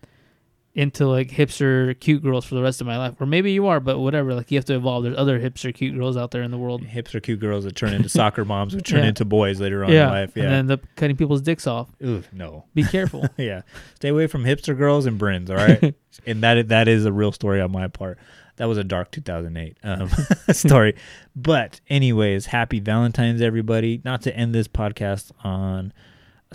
into 0.76 1.06
like 1.06 1.28
hipster 1.30 1.98
cute 2.00 2.20
girls 2.20 2.44
for 2.44 2.56
the 2.56 2.62
rest 2.62 2.80
of 2.80 2.86
my 2.86 2.98
life 2.98 3.14
or 3.20 3.26
maybe 3.26 3.52
you 3.52 3.66
are 3.68 3.78
but 3.78 3.98
whatever 4.00 4.34
like 4.34 4.50
you 4.50 4.58
have 4.58 4.64
to 4.64 4.74
evolve 4.74 5.04
there's 5.04 5.16
other 5.16 5.38
hipster 5.38 5.72
cute 5.72 5.94
girls 5.96 6.16
out 6.16 6.32
there 6.32 6.42
in 6.42 6.50
the 6.50 6.58
world 6.58 6.82
Hipster 6.86 7.22
cute 7.22 7.38
girls 7.38 7.62
that 7.62 7.76
turn 7.76 7.92
into 7.92 8.08
soccer 8.20 8.44
moms 8.44 8.72
who 8.72 8.80
turn 8.80 9.02
Yeah. 9.02 9.08
into 9.10 9.24
boys 9.24 9.60
later 9.60 9.84
on 9.84 9.92
yeah 9.92 10.06
in 10.06 10.10
life. 10.10 10.32
Yeah. 10.34 10.42
and 10.44 10.52
then 10.52 10.66
the 10.66 10.78
cutting 10.96 11.16
people's 11.16 11.42
dicks 11.42 11.68
off 11.68 11.88
Ooh, 12.04 12.24
no. 12.32 12.64
be 12.74 12.82
careful 12.82 13.24
yeah. 13.36 13.62
Stay 13.94 14.08
away 14.08 14.26
from 14.26 14.42
hipster 14.42 14.76
girls 14.76 15.06
and 15.06 15.20
Brynns, 15.20 15.48
all 15.48 15.56
right? 15.56 15.94
and 16.26 16.42
that 16.42 16.68
that 16.68 16.88
is 16.88 17.04
a 17.06 17.12
real 17.12 17.30
story 17.32 17.60
on 17.60 17.70
my 17.70 17.86
part. 17.88 18.18
That 18.56 18.66
was 18.66 18.78
a 18.78 18.84
dark 18.84 19.10
2008 19.10 19.76
um, 19.82 20.08
story. 20.52 20.94
But 21.34 21.80
anyways, 21.88 22.46
happy 22.46 22.78
Valentine's 22.80 23.40
everybody. 23.42 24.00
Not 24.04 24.22
to 24.22 24.36
end 24.36 24.54
this 24.54 24.68
podcast 24.68 25.32
on 25.42 25.92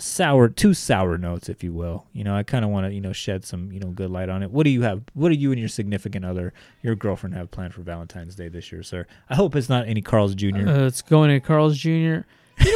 sour 0.00 0.48
two 0.48 0.74
sour 0.74 1.18
notes 1.18 1.48
if 1.48 1.62
you 1.62 1.72
will. 1.72 2.06
You 2.12 2.24
know, 2.24 2.34
I 2.34 2.42
kind 2.42 2.64
of 2.64 2.70
want 2.70 2.86
to, 2.86 2.92
you 2.92 3.00
know, 3.00 3.12
shed 3.12 3.44
some, 3.44 3.70
you 3.72 3.80
know, 3.80 3.88
good 3.88 4.10
light 4.10 4.28
on 4.28 4.42
it. 4.42 4.50
What 4.50 4.64
do 4.64 4.70
you 4.70 4.82
have 4.82 5.02
what 5.14 5.30
do 5.30 5.34
you 5.36 5.52
and 5.52 5.58
your 5.60 5.68
significant 5.68 6.24
other, 6.24 6.52
your 6.82 6.94
girlfriend 6.94 7.34
have 7.34 7.50
planned 7.50 7.74
for 7.74 7.82
Valentine's 7.82 8.34
Day 8.34 8.48
this 8.48 8.72
year, 8.72 8.82
sir? 8.82 9.06
I 9.28 9.34
hope 9.34 9.54
it's 9.56 9.68
not 9.68 9.86
any 9.86 10.02
Carl's 10.02 10.34
Jr. 10.34 10.68
Uh, 10.68 10.86
it's 10.86 11.02
going 11.02 11.30
to 11.30 11.40
Carl's 11.40 11.76
Jr. 11.78 11.88
You 11.88 12.24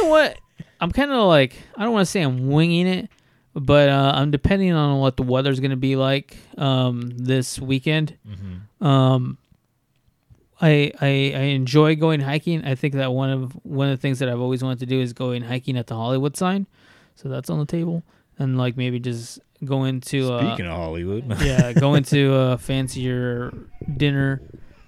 know 0.03 0.09
what? 0.09 0.37
I'm 0.79 0.91
kind 0.91 1.11
of 1.11 1.25
like 1.27 1.55
I 1.75 1.83
don't 1.83 1.93
want 1.93 2.05
to 2.05 2.11
say 2.11 2.21
I'm 2.21 2.49
winging 2.49 2.87
it, 2.87 3.09
but 3.53 3.89
uh, 3.89 4.13
I'm 4.15 4.31
depending 4.31 4.73
on 4.73 4.99
what 4.99 5.17
the 5.17 5.23
weather's 5.23 5.59
going 5.59 5.71
to 5.71 5.77
be 5.77 5.95
like 5.95 6.37
um, 6.57 7.11
this 7.15 7.59
weekend. 7.59 8.17
Um, 8.85 9.37
I, 10.61 10.91
I 11.01 11.07
I 11.07 11.41
enjoy 11.51 11.95
going 11.97 12.21
hiking. 12.21 12.63
I 12.63 12.75
think 12.75 12.93
that 12.93 13.11
one 13.11 13.29
of 13.29 13.51
one 13.63 13.89
of 13.89 13.97
the 13.97 14.01
things 14.01 14.19
that 14.19 14.29
I've 14.29 14.39
always 14.39 14.63
wanted 14.63 14.79
to 14.79 14.85
do 14.85 15.01
is 15.01 15.11
going 15.11 15.41
hiking 15.41 15.77
at 15.77 15.87
the 15.87 15.95
Hollywood 15.95 16.37
sign, 16.37 16.65
so 17.15 17.29
that's 17.29 17.49
on 17.49 17.59
the 17.59 17.65
table, 17.65 18.03
and 18.37 18.57
like 18.57 18.77
maybe 18.77 18.99
just 18.99 19.39
go 19.63 19.85
into 19.85 20.31
uh, 20.31 20.39
Speaking 20.39 20.67
of 20.67 20.77
Hollywood. 20.77 21.41
yeah, 21.41 21.73
go 21.73 21.95
into 21.95 22.33
a 22.33 22.57
fancier 22.57 23.53
dinner 23.97 24.41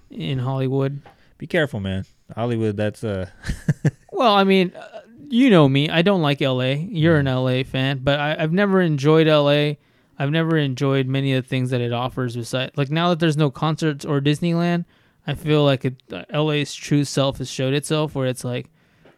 in 0.09 0.39
Hollywood. 0.39 1.01
Be 1.37 1.47
careful, 1.47 1.79
man. 1.79 2.05
Hollywood 2.35 2.75
that's 2.75 3.03
uh 3.03 3.29
Well, 4.11 4.33
I 4.33 4.43
mean, 4.43 4.73
uh, 4.75 5.01
you 5.29 5.49
know 5.49 5.67
me. 5.69 5.89
I 5.89 6.01
don't 6.01 6.21
like 6.21 6.41
LA. 6.41 6.71
You're 6.71 7.17
an 7.17 7.25
LA 7.25 7.63
fan, 7.63 7.99
but 7.99 8.19
I, 8.19 8.35
I've 8.37 8.53
never 8.53 8.81
enjoyed 8.81 9.27
LA. 9.27 9.73
I've 10.19 10.31
never 10.31 10.57
enjoyed 10.57 11.07
many 11.07 11.33
of 11.33 11.43
the 11.43 11.47
things 11.47 11.69
that 11.69 11.81
it 11.81 11.93
offers. 11.93 12.35
Besides, 12.35 12.75
like 12.75 12.89
now 12.89 13.09
that 13.09 13.19
there's 13.19 13.37
no 13.37 13.51
concerts 13.51 14.03
or 14.05 14.19
Disneyland, 14.19 14.85
I 15.27 15.35
feel 15.35 15.63
like 15.63 15.85
it, 15.85 16.01
uh, 16.11 16.23
LA's 16.33 16.73
true 16.73 17.03
self 17.03 17.37
has 17.37 17.49
showed 17.49 17.73
itself. 17.73 18.15
Where 18.15 18.25
it's 18.27 18.43
like, 18.43 18.69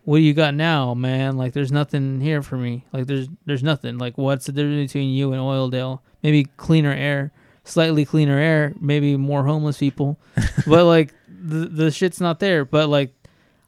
what 0.10 0.18
do 0.18 0.24
you 0.24 0.34
got 0.34 0.55
now, 0.55 0.95
man? 0.95 1.38
Like, 1.38 1.53
there's 1.53 1.72
nothing 1.72 2.20
here 2.20 2.41
for 2.41 2.57
me. 2.57 2.84
Like, 2.91 3.05
there's 3.05 3.28
there's 3.45 3.62
nothing. 3.62 3.99
Like, 3.99 4.18
what's 4.18 4.47
the 4.47 4.51
difference 4.51 4.91
between 4.91 5.14
you 5.14 5.34
and 5.34 5.39
Oildale? 5.39 5.99
Maybe 6.24 6.45
cleaner 6.57 6.91
air, 6.91 7.32
slightly 7.64 8.05
cleaner 8.05 8.39
air, 8.39 8.74
maybe 8.82 9.16
more 9.18 9.45
homeless 9.45 9.78
people, 9.78 10.18
but 10.66 10.86
like 10.86 11.14
the 11.28 11.68
the 11.68 11.91
shit's 11.91 12.20
not 12.20 12.39
there. 12.39 12.66
But 12.66 12.89
like 12.89 13.14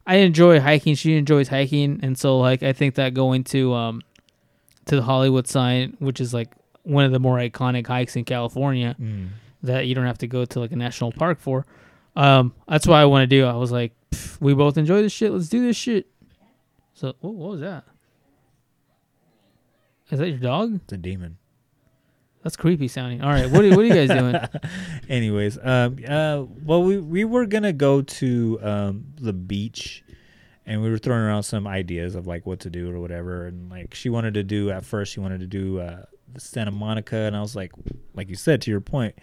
I 0.07 0.15
enjoy 0.15 0.59
hiking. 0.59 0.95
She 0.95 1.15
enjoys 1.15 1.47
hiking, 1.47 1.99
and 2.01 2.17
so 2.17 2.39
like 2.39 2.63
I 2.63 2.73
think 2.73 2.95
that 2.95 3.13
going 3.13 3.43
to 3.43 3.75
um 3.75 4.01
to 4.85 4.95
the 4.95 5.03
Hollywood 5.03 5.47
sign, 5.47 5.95
which 5.99 6.19
is 6.19 6.33
like 6.33 6.49
one 6.81 7.05
of 7.05 7.11
the 7.11 7.19
more 7.19 7.37
iconic 7.37 7.85
hikes 7.85 8.15
in 8.15 8.25
California, 8.25 8.95
that 9.61 9.85
you 9.85 9.93
don't 9.93 10.07
have 10.07 10.17
to 10.17 10.27
go 10.27 10.45
to 10.45 10.59
like 10.59 10.71
a 10.71 10.75
national 10.75 11.11
park 11.11 11.39
for. 11.39 11.67
Um, 12.15 12.55
that's 12.67 12.87
what 12.87 12.95
I 12.95 13.05
want 13.05 13.21
to 13.21 13.27
do. 13.27 13.45
I 13.45 13.53
was 13.53 13.71
like, 13.71 13.93
we 14.39 14.55
both 14.55 14.79
enjoy 14.79 15.03
this 15.03 15.11
shit. 15.11 15.31
Let's 15.31 15.47
do 15.47 15.61
this 15.61 15.77
shit. 15.77 16.07
So 17.01 17.15
what, 17.21 17.33
was 17.33 17.61
that? 17.61 17.83
Is 20.11 20.19
that 20.19 20.29
your 20.29 20.37
dog? 20.37 20.75
it's 20.83 20.93
a 20.93 20.97
demon. 20.97 21.39
That's 22.43 22.55
creepy 22.55 22.87
sounding. 22.87 23.23
All 23.23 23.31
right, 23.31 23.49
what 23.49 23.65
are, 23.65 23.69
what 23.69 23.79
are 23.79 23.85
you 23.85 23.93
guys 23.93 24.09
doing? 24.09 24.35
Anyways, 25.09 25.57
um, 25.63 25.97
uh, 26.07 26.43
well, 26.63 26.83
we 26.83 26.99
we 26.99 27.23
were 27.23 27.47
gonna 27.47 27.73
go 27.73 28.03
to 28.03 28.59
um 28.61 29.05
the 29.19 29.33
beach, 29.33 30.03
and 30.67 30.83
we 30.83 30.91
were 30.91 30.99
throwing 30.99 31.23
around 31.23 31.41
some 31.41 31.65
ideas 31.65 32.13
of 32.13 32.27
like 32.27 32.45
what 32.45 32.59
to 32.59 32.69
do 32.69 32.91
or 32.91 32.99
whatever. 32.99 33.47
And 33.47 33.71
like 33.71 33.95
she 33.95 34.09
wanted 34.09 34.35
to 34.35 34.43
do 34.43 34.69
at 34.69 34.85
first, 34.85 35.11
she 35.11 35.19
wanted 35.19 35.39
to 35.39 35.47
do 35.47 35.79
uh 35.79 36.03
Santa 36.37 36.69
Monica, 36.69 37.15
and 37.15 37.35
I 37.35 37.41
was 37.41 37.55
like, 37.55 37.71
like 38.13 38.29
you 38.29 38.35
said 38.35 38.61
to 38.61 38.69
your 38.69 38.81
point, 38.81 39.15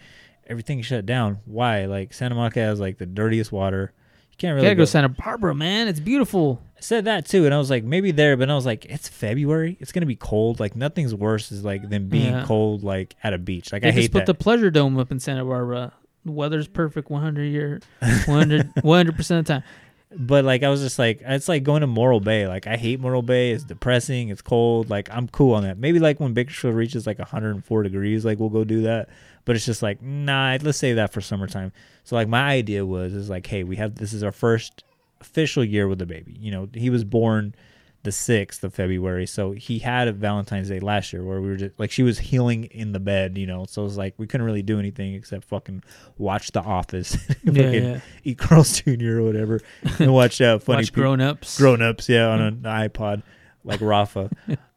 everything 0.47 0.81
shut 0.81 1.05
down. 1.05 1.39
Why? 1.45 1.85
Like 1.85 2.13
Santa 2.13 2.35
Monica 2.35 2.59
has 2.59 2.81
like 2.81 2.97
the 2.97 3.05
dirtiest 3.05 3.53
water. 3.53 3.93
You 4.31 4.37
can't 4.37 4.49
You 4.49 4.55
really 4.55 4.65
gotta 4.65 4.75
go 4.75 4.81
go. 4.81 4.85
Santa 4.85 5.09
Barbara, 5.09 5.55
man. 5.55 5.87
It's 5.87 6.01
beautiful. 6.01 6.61
Said 6.81 7.05
that 7.05 7.25
too, 7.25 7.45
and 7.45 7.53
I 7.53 7.57
was 7.57 7.69
like, 7.69 7.83
maybe 7.83 8.11
there, 8.11 8.37
but 8.37 8.49
I 8.49 8.55
was 8.55 8.65
like, 8.65 8.85
it's 8.85 9.07
February. 9.07 9.77
It's 9.79 9.91
gonna 9.91 10.05
be 10.05 10.15
cold. 10.15 10.59
Like 10.59 10.75
nothing's 10.75 11.13
worse 11.13 11.51
is 11.51 11.63
like 11.63 11.89
than 11.89 12.07
being 12.09 12.33
Yeah. 12.33 12.45
cold 12.45 12.83
like 12.83 13.15
at 13.23 13.33
a 13.33 13.37
beach. 13.37 13.71
Like 13.71 13.81
They 13.81 13.89
I 13.89 13.91
just 13.91 14.01
hate 14.03 14.11
put 14.11 14.19
that. 14.25 14.25
the 14.27 14.33
Pleasure 14.33 14.69
Dome 14.71 14.97
up 14.97 15.11
in 15.11 15.19
Santa 15.19 15.43
Barbara. 15.45 15.93
The 16.25 16.31
weather's 16.31 16.67
perfect 16.67 17.09
100 17.09 17.43
year, 17.45 17.79
100 18.25 18.73
percent 19.15 19.39
of 19.39 19.45
the 19.45 19.53
time. 19.53 19.63
but 20.15 20.43
like 20.43 20.63
I 20.63 20.69
was 20.69 20.81
just 20.81 20.99
like 20.99 21.21
it's 21.23 21.47
like 21.47 21.63
going 21.63 21.81
to 21.81 21.87
Morro 21.87 22.19
Bay. 22.19 22.47
Like 22.47 22.67
I 22.67 22.77
hate 22.77 22.99
Morro 22.99 23.21
Bay. 23.21 23.51
It's 23.51 23.63
depressing. 23.63 24.29
It's 24.29 24.41
cold. 24.41 24.89
Like 24.89 25.09
I'm 25.11 25.27
cool 25.27 25.53
on 25.55 25.63
that. 25.63 25.77
Maybe 25.77 25.99
like 25.99 26.19
when 26.19 26.33
Bakersfield 26.33 26.75
reaches 26.75 27.05
like 27.07 27.19
104 27.19 27.83
degrees, 27.83 28.25
like 28.25 28.39
we'll 28.39 28.49
go 28.49 28.63
do 28.63 28.81
that. 28.83 29.09
But 29.45 29.55
it's 29.55 29.65
just 29.65 29.81
like 29.81 30.01
nah. 30.01 30.57
Let's 30.61 30.77
save 30.77 30.95
that 30.97 31.13
for 31.13 31.21
summertime. 31.21 31.71
So 32.03 32.15
like 32.15 32.27
my 32.27 32.49
idea 32.49 32.85
was 32.85 33.13
is 33.13 33.29
like 33.29 33.45
hey 33.47 33.63
we 33.63 33.75
have 33.77 33.95
this 33.95 34.13
is 34.13 34.23
our 34.23 34.31
first 34.31 34.83
official 35.21 35.63
year 35.63 35.87
with 35.87 35.99
the 35.99 36.05
baby. 36.05 36.35
You 36.39 36.51
know 36.51 36.69
he 36.73 36.89
was 36.89 37.03
born 37.03 37.53
the 37.53 38.09
the 38.09 38.13
sixth 38.13 38.63
of 38.63 38.73
February. 38.73 39.25
So 39.27 39.51
he 39.51 39.79
had 39.79 40.07
a 40.07 40.13
Valentine's 40.13 40.69
Day 40.69 40.79
last 40.79 41.11
year 41.11 41.23
where 41.23 41.41
we 41.41 41.49
were 41.49 41.57
just 41.57 41.77
like 41.77 41.91
she 41.91 42.01
was 42.01 42.17
healing 42.17 42.63
in 42.65 42.93
the 42.93 42.99
bed, 42.99 43.37
you 43.37 43.45
know. 43.45 43.65
So 43.65 43.81
it 43.81 43.85
was 43.85 43.97
like 43.97 44.13
we 44.17 44.25
couldn't 44.25 44.45
really 44.45 44.61
do 44.63 44.79
anything 44.79 45.13
except 45.15 45.43
fucking 45.45 45.83
watch 46.17 46.51
The 46.51 46.61
Office, 46.61 47.15
fucking 47.45 47.55
yeah. 47.73 47.99
eat 48.23 48.37
Carl's 48.37 48.81
Jr. 48.81 49.19
or 49.19 49.23
whatever, 49.23 49.59
and 49.99 50.13
watch 50.13 50.39
uh, 50.41 50.59
funny 50.59 50.77
Watch 50.77 50.85
peop- 50.87 50.93
Grown 50.95 51.21
Ups. 51.21 51.57
grown 51.57 51.81
ups, 51.81 52.07
yeah, 52.09 52.27
on 52.29 52.41
an 52.41 52.61
iPod, 52.63 53.21
like 53.63 53.81
Rafa. 53.81 54.29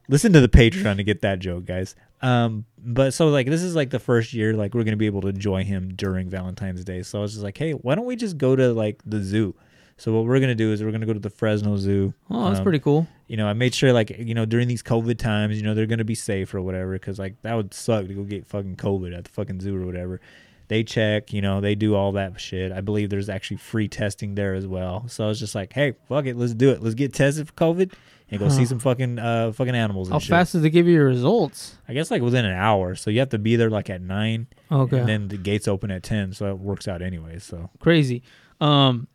Listen 0.09 0.33
to 0.33 0.41
the 0.41 0.49
Patreon 0.49 0.97
to 0.97 1.05
get 1.05 1.21
that 1.23 1.39
joke, 1.39 1.65
guys. 1.65 1.95
Um, 2.23 2.65
but 2.79 3.15
so 3.15 3.29
like 3.29 3.47
this 3.47 3.63
is 3.63 3.75
like 3.77 3.91
the 3.91 3.99
first 4.01 4.33
year 4.33 4.53
like 4.55 4.75
we're 4.75 4.85
gonna 4.85 4.97
be 4.97 5.07
able 5.07 5.23
to 5.23 5.29
enjoy 5.29 5.63
him 5.65 5.95
during 5.95 6.29
Valentine's 6.29 6.85
Day. 6.85 7.03
So 7.03 7.21
I 7.21 7.23
was 7.23 7.33
just 7.33 7.45
like, 7.45 7.57
hey, 7.57 7.73
why 7.73 7.95
don't 7.95 8.05
we 8.07 8.17
just 8.17 8.37
go 8.37 8.57
to 8.57 8.73
like 8.73 9.01
the 9.07 9.21
zoo? 9.23 9.55
So 10.03 10.13
what 10.13 10.25
we're 10.25 10.41
gonna 10.41 10.57
do 10.57 10.73
is 10.73 10.83
we're 10.83 10.91
gonna 10.91 11.07
go 11.07 11.13
to 11.13 11.21
the 11.21 11.31
Fresno 11.31 11.77
Zoo. 11.77 12.13
Oh, 12.29 12.47
that's 12.47 12.59
Um, 12.59 12.65
pretty 12.65 12.81
cool. 12.81 13.07
You 13.29 13.37
know, 13.37 13.47
I 13.47 13.53
made 13.53 13.73
sure 13.73 13.93
like 13.93 14.11
you 14.19 14.35
know 14.35 14.45
during 14.45 14.67
these 14.67 14.83
COVID 14.83 15.17
times, 15.17 15.57
you 15.57 15.63
know 15.63 15.75
they're 15.75 15.87
gonna 15.87 16.03
be 16.03 16.17
safe 16.17 16.53
or 16.57 16.61
whatever, 16.61 16.95
because 16.95 17.21
like 17.21 17.41
that 17.43 17.55
would 17.55 17.73
suck 17.73 18.09
to 18.09 18.13
go 18.15 18.25
get 18.25 18.45
fucking 18.45 18.75
COVID 18.75 19.17
at 19.17 19.23
the 19.23 19.31
fucking 19.31 19.61
zoo 19.61 19.81
or 19.81 19.87
whatever. 19.87 20.21
They 20.67 20.83
check, 20.83 21.33
you 21.33 21.41
know, 21.41 21.61
they 21.61 21.77
do 21.77 21.95
all 21.95 22.11
that 22.13 22.41
shit. 22.41 22.73
I 22.73 22.81
believe 22.81 23.11
there's 23.11 23.29
actually 23.29 23.59
free 23.59 23.87
testing 23.87 24.35
there 24.35 24.55
as 24.55 24.67
well. 24.67 25.05
So 25.07 25.25
I 25.25 25.29
was 25.29 25.39
just 25.39 25.55
like, 25.55 25.73
hey, 25.73 25.95
fuck 26.09 26.27
it, 26.27 26.37
let's 26.37 26.55
do 26.55 26.71
it. 26.71 26.83
Let's 26.83 26.97
get 26.97 27.13
tested 27.15 27.47
for 27.47 27.53
COVID 27.53 27.93
and 28.29 28.41
go 28.41 28.49
see 28.49 28.65
some 28.65 28.81
fucking 28.81 29.21
uh 29.21 29.53
fucking 29.53 29.77
animals. 29.77 30.09
And 30.09 30.15
How 30.15 30.19
shit. 30.19 30.31
fast 30.31 30.55
does 30.55 30.63
they 30.63 30.71
give 30.71 30.89
you 30.89 30.95
your 30.95 31.07
results? 31.07 31.77
I 31.87 31.93
guess 31.93 32.11
like 32.11 32.23
within 32.23 32.45
an 32.45 32.57
hour. 32.57 32.97
So 32.97 33.09
you 33.09 33.21
have 33.21 33.29
to 33.29 33.39
be 33.39 33.55
there 33.55 33.71
like 33.71 33.89
at 33.89 34.03
nine. 34.03 34.49
Okay. 34.73 34.99
And 34.99 35.09
then 35.09 35.29
the 35.29 35.37
gates 35.37 35.69
open 35.69 35.93
at 35.93 36.03
ten, 36.03 36.33
so 36.33 36.51
it 36.51 36.59
works 36.59 36.89
out 36.89 37.03
anyway. 37.03 37.39
So 37.39 37.71
Crazy. 37.79 38.25
Um, 38.61 39.07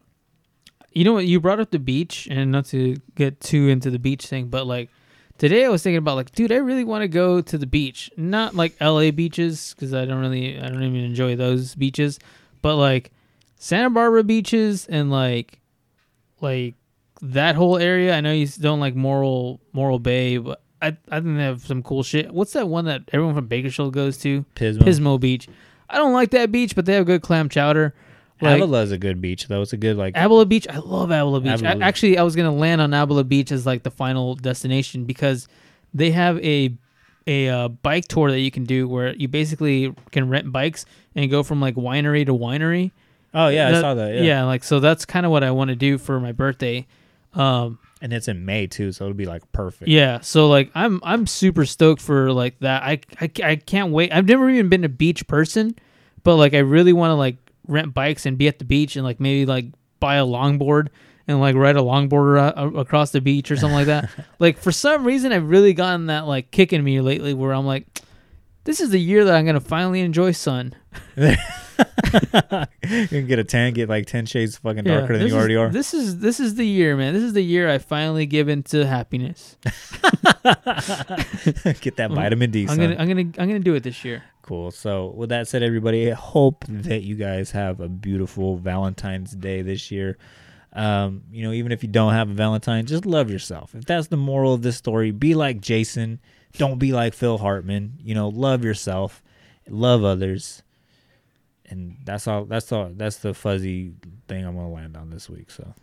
you 0.91 1.03
know 1.03 1.13
what? 1.13 1.25
You 1.25 1.39
brought 1.39 1.59
up 1.59 1.71
the 1.71 1.79
beach, 1.79 2.27
and 2.29 2.51
not 2.51 2.65
to 2.67 2.97
get 3.15 3.39
too 3.39 3.67
into 3.67 3.89
the 3.89 3.99
beach 3.99 4.25
thing, 4.25 4.47
but 4.47 4.65
like 4.65 4.89
today 5.37 5.65
I 5.65 5.69
was 5.69 5.83
thinking 5.83 5.97
about 5.97 6.15
like, 6.15 6.31
dude, 6.31 6.51
I 6.51 6.57
really 6.57 6.83
want 6.83 7.03
to 7.03 7.07
go 7.07 7.41
to 7.41 7.57
the 7.57 7.67
beach. 7.67 8.09
Not 8.17 8.55
like 8.55 8.75
L.A. 8.79 9.11
beaches 9.11 9.73
because 9.75 9.93
I 9.93 10.05
don't 10.05 10.19
really, 10.19 10.59
I 10.59 10.69
don't 10.69 10.83
even 10.83 11.03
enjoy 11.03 11.35
those 11.35 11.75
beaches, 11.75 12.19
but 12.61 12.75
like 12.75 13.11
Santa 13.57 13.89
Barbara 13.89 14.23
beaches 14.23 14.87
and 14.87 15.11
like, 15.11 15.59
like 16.41 16.75
that 17.21 17.55
whole 17.55 17.77
area. 17.77 18.15
I 18.15 18.21
know 18.21 18.31
you 18.31 18.47
don't 18.47 18.79
like 18.79 18.95
Morro 18.95 19.59
Morro 19.73 19.99
Bay, 19.99 20.37
but 20.37 20.61
I 20.81 20.97
I 21.09 21.19
think 21.19 21.37
they 21.37 21.43
have 21.43 21.65
some 21.65 21.83
cool 21.83 22.03
shit. 22.03 22.31
What's 22.33 22.53
that 22.53 22.67
one 22.67 22.85
that 22.85 23.03
everyone 23.11 23.35
from 23.35 23.47
Bakersfield 23.47 23.93
goes 23.93 24.17
to? 24.19 24.45
Pismo. 24.55 24.81
Pismo 24.81 25.19
Beach. 25.19 25.47
I 25.89 25.97
don't 25.97 26.13
like 26.13 26.31
that 26.31 26.51
beach, 26.51 26.75
but 26.75 26.85
they 26.85 26.95
have 26.95 27.05
good 27.05 27.21
clam 27.21 27.49
chowder. 27.49 27.93
Like, 28.41 28.61
is 28.83 28.91
a 28.91 28.97
good 28.97 29.21
beach 29.21 29.47
though. 29.47 29.61
It's 29.61 29.73
a 29.73 29.77
good 29.77 29.97
like 29.97 30.13
Avila 30.15 30.45
Beach. 30.45 30.67
I 30.69 30.77
love 30.77 31.11
Avila 31.11 31.41
Beach. 31.41 31.63
I, 31.63 31.77
actually, 31.79 32.17
I 32.17 32.23
was 32.23 32.35
gonna 32.35 32.53
land 32.53 32.81
on 32.81 32.93
Avila 32.93 33.23
Beach 33.23 33.51
as 33.51 33.65
like 33.65 33.83
the 33.83 33.91
final 33.91 34.35
destination 34.35 35.05
because 35.05 35.47
they 35.93 36.11
have 36.11 36.37
a 36.39 36.75
a 37.25 37.49
uh, 37.49 37.67
bike 37.67 38.07
tour 38.07 38.31
that 38.31 38.39
you 38.39 38.51
can 38.51 38.63
do 38.63 38.87
where 38.87 39.13
you 39.15 39.27
basically 39.27 39.93
can 40.11 40.29
rent 40.29 40.51
bikes 40.51 40.85
and 41.15 41.29
go 41.29 41.43
from 41.43 41.59
like 41.59 41.75
winery 41.75 42.25
to 42.25 42.33
winery. 42.33 42.91
Oh 43.33 43.49
yeah, 43.49 43.69
I 43.69 43.81
saw 43.81 43.93
that. 43.95 44.23
Yeah. 44.23 44.45
like 44.45 44.63
so 44.63 44.79
that's 44.79 45.05
kind 45.05 45.25
of 45.25 45.31
what 45.31 45.43
I 45.43 45.51
want 45.51 45.69
to 45.69 45.75
do 45.75 45.97
for 45.97 46.19
my 46.19 46.31
birthday. 46.31 46.87
Um, 47.33 47.79
And 48.01 48.13
it's 48.13 48.27
in 48.27 48.45
May 48.45 48.67
too, 48.67 48.91
so 48.91 49.05
it'll 49.05 49.13
be 49.15 49.25
like 49.25 49.51
perfect. 49.51 49.89
yeah, 49.89 50.21
so 50.21 50.47
like 50.47 50.71
I'm 50.73 51.01
I'm 51.03 51.27
super 51.27 51.65
stoked 51.65 52.01
for 52.01 52.31
like 52.31 52.59
that. 52.59 52.83
I 52.83 53.01
I, 53.19 53.29
I 53.43 53.55
can't 53.57 53.91
wait. 53.91 54.11
I've 54.13 54.27
never 54.27 54.49
even 54.49 54.69
been 54.69 54.83
a 54.83 54.89
beach 54.89 55.27
person, 55.27 55.75
but 56.23 56.35
like 56.37 56.53
I 56.53 56.59
really 56.59 56.93
want 56.93 57.11
to 57.11 57.15
like 57.15 57.35
rent 57.67 57.93
bikes 57.93 58.25
and 58.25 58.37
be 58.37 58.47
at 58.47 58.59
the 58.59 58.65
beach 58.65 58.95
and 58.95 59.05
like 59.05 59.19
maybe 59.19 59.45
like 59.45 59.65
buy 59.99 60.15
a 60.15 60.25
longboard 60.25 60.89
and 61.27 61.39
like 61.39 61.55
ride 61.55 61.75
a 61.75 61.81
longboard 61.81 62.79
across 62.79 63.11
the 63.11 63.21
beach 63.21 63.51
or 63.51 63.57
something 63.57 63.75
like 63.75 63.87
that. 63.87 64.09
like 64.39 64.57
for 64.57 64.71
some 64.71 65.05
reason 65.05 65.31
I've 65.31 65.49
really 65.49 65.73
gotten 65.73 66.07
that 66.07 66.27
like 66.27 66.51
kick 66.51 66.73
in 66.73 66.83
me 66.83 67.01
lately 67.01 67.33
where 67.33 67.53
I'm 67.53 67.65
like 67.65 68.01
this 68.67 68.81
is 68.81 68.89
the 68.89 68.99
year 68.99 69.23
that 69.23 69.33
I'm 69.33 69.45
to 69.45 69.61
finally 69.61 70.01
enjoy 70.01 70.33
sun. 70.33 70.73
you 71.17 71.37
can 73.07 73.25
get 73.25 73.39
a 73.39 73.43
tan, 73.45 73.71
get 73.73 73.87
like 73.87 74.07
ten 74.07 74.25
shades 74.25 74.57
fucking 74.57 74.83
darker 74.83 75.13
than 75.13 75.23
this 75.23 75.31
you 75.31 75.37
already 75.37 75.53
is, 75.53 75.59
are. 75.59 75.69
This 75.69 75.93
is 75.93 76.19
this 76.19 76.41
is 76.41 76.55
the 76.55 76.65
year, 76.65 76.97
man. 76.97 77.13
This 77.13 77.23
is 77.23 77.31
the 77.31 77.41
year 77.41 77.69
I 77.69 77.77
finally 77.77 78.25
give 78.25 78.49
into 78.49 78.85
happiness. 78.85 79.55
get 81.79 81.95
that 81.95 82.11
vitamin 82.11 82.51
D. 82.51 82.63
I'm 82.63 82.75
son. 82.75 82.89
to 82.89 83.01
I'm 83.01 83.31
to 83.31 83.41
I'm 83.41 83.47
to 83.47 83.59
do 83.59 83.75
it 83.75 83.83
this 83.83 84.03
year. 84.03 84.23
Cool. 84.47 84.71
So, 84.71 85.07
with 85.07 85.27
that 85.29 85.49
said, 85.49 85.61
everybody, 85.61 86.09
I 86.09 86.15
hope 86.15 86.63
that 86.69 87.03
you 87.03 87.15
guys 87.15 87.51
have 87.51 87.81
a 87.81 87.89
beautiful 87.89 88.55
Valentine's 88.55 89.33
Day 89.33 89.61
this 89.61 89.91
year. 89.91 90.17
Um, 90.71 91.23
you 91.29 91.43
know, 91.43 91.51
even 91.51 91.73
if 91.73 91.83
you 91.83 91.89
don't 91.89 92.13
have 92.13 92.29
a 92.29 92.33
Valentine, 92.33 92.85
just 92.85 93.05
love 93.05 93.29
yourself. 93.29 93.75
If 93.75 93.83
that's 93.83 94.07
the 94.07 94.15
moral 94.15 94.53
of 94.53 94.61
this 94.61 94.77
story, 94.77 95.11
be 95.11 95.35
like 95.35 95.59
Jason. 95.59 96.21
Don't 96.53 96.79
be 96.79 96.93
like 96.93 97.13
Phil 97.13 97.37
Hartman. 97.37 97.95
You 97.99 98.15
know, 98.15 98.29
love 98.29 98.63
yourself, 98.63 99.21
love 99.67 100.05
others, 100.05 100.63
and 101.65 101.97
that's 102.05 102.25
all. 102.25 102.45
That's 102.45 102.71
all. 102.71 102.91
That's 102.95 103.17
the 103.17 103.33
fuzzy 103.33 103.95
thing 104.29 104.45
I'm 104.45 104.55
gonna 104.55 104.71
land 104.71 104.95
on 104.95 105.09
this 105.09 105.29
week. 105.29 105.51
So, 105.51 105.73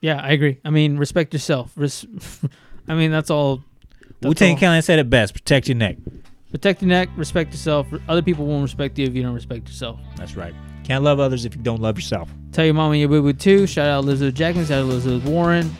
Yeah, 0.00 0.20
I 0.20 0.30
agree. 0.30 0.58
I 0.64 0.70
mean, 0.70 0.96
respect 0.96 1.32
yourself. 1.32 1.70
Res- 1.76 2.04
I 2.88 2.96
mean, 2.96 3.12
that's 3.12 3.30
all. 3.30 3.62
Wu 4.22 4.34
Tang. 4.34 4.56
Clan 4.56 4.82
said 4.82 4.98
it 4.98 5.08
best: 5.08 5.34
protect 5.34 5.68
your 5.68 5.76
neck. 5.76 5.98
Protect 6.52 6.82
your 6.82 6.90
neck. 6.90 7.08
Respect 7.16 7.50
yourself. 7.50 7.88
Other 8.08 8.22
people 8.22 8.46
won't 8.46 8.62
respect 8.62 8.98
you 8.98 9.06
if 9.06 9.14
you 9.14 9.22
don't 9.22 9.34
respect 9.34 9.66
yourself. 9.68 9.98
That's 10.16 10.36
right. 10.36 10.54
Can't 10.84 11.02
love 11.02 11.18
others 11.18 11.44
if 11.44 11.56
you 11.56 11.62
don't 11.62 11.80
love 11.80 11.96
yourself. 11.96 12.28
Tell 12.52 12.64
your 12.64 12.74
mama 12.74 12.96
your 12.96 13.08
boo 13.08 13.22
boo 13.22 13.32
too. 13.32 13.66
Shout 13.66 13.88
out 13.88 14.04
Elizabeth 14.04 14.34
Jackson. 14.34 14.66
Shout 14.66 14.80
out 14.80 14.90
Elizabeth 14.90 15.28
Warren. 15.28 15.74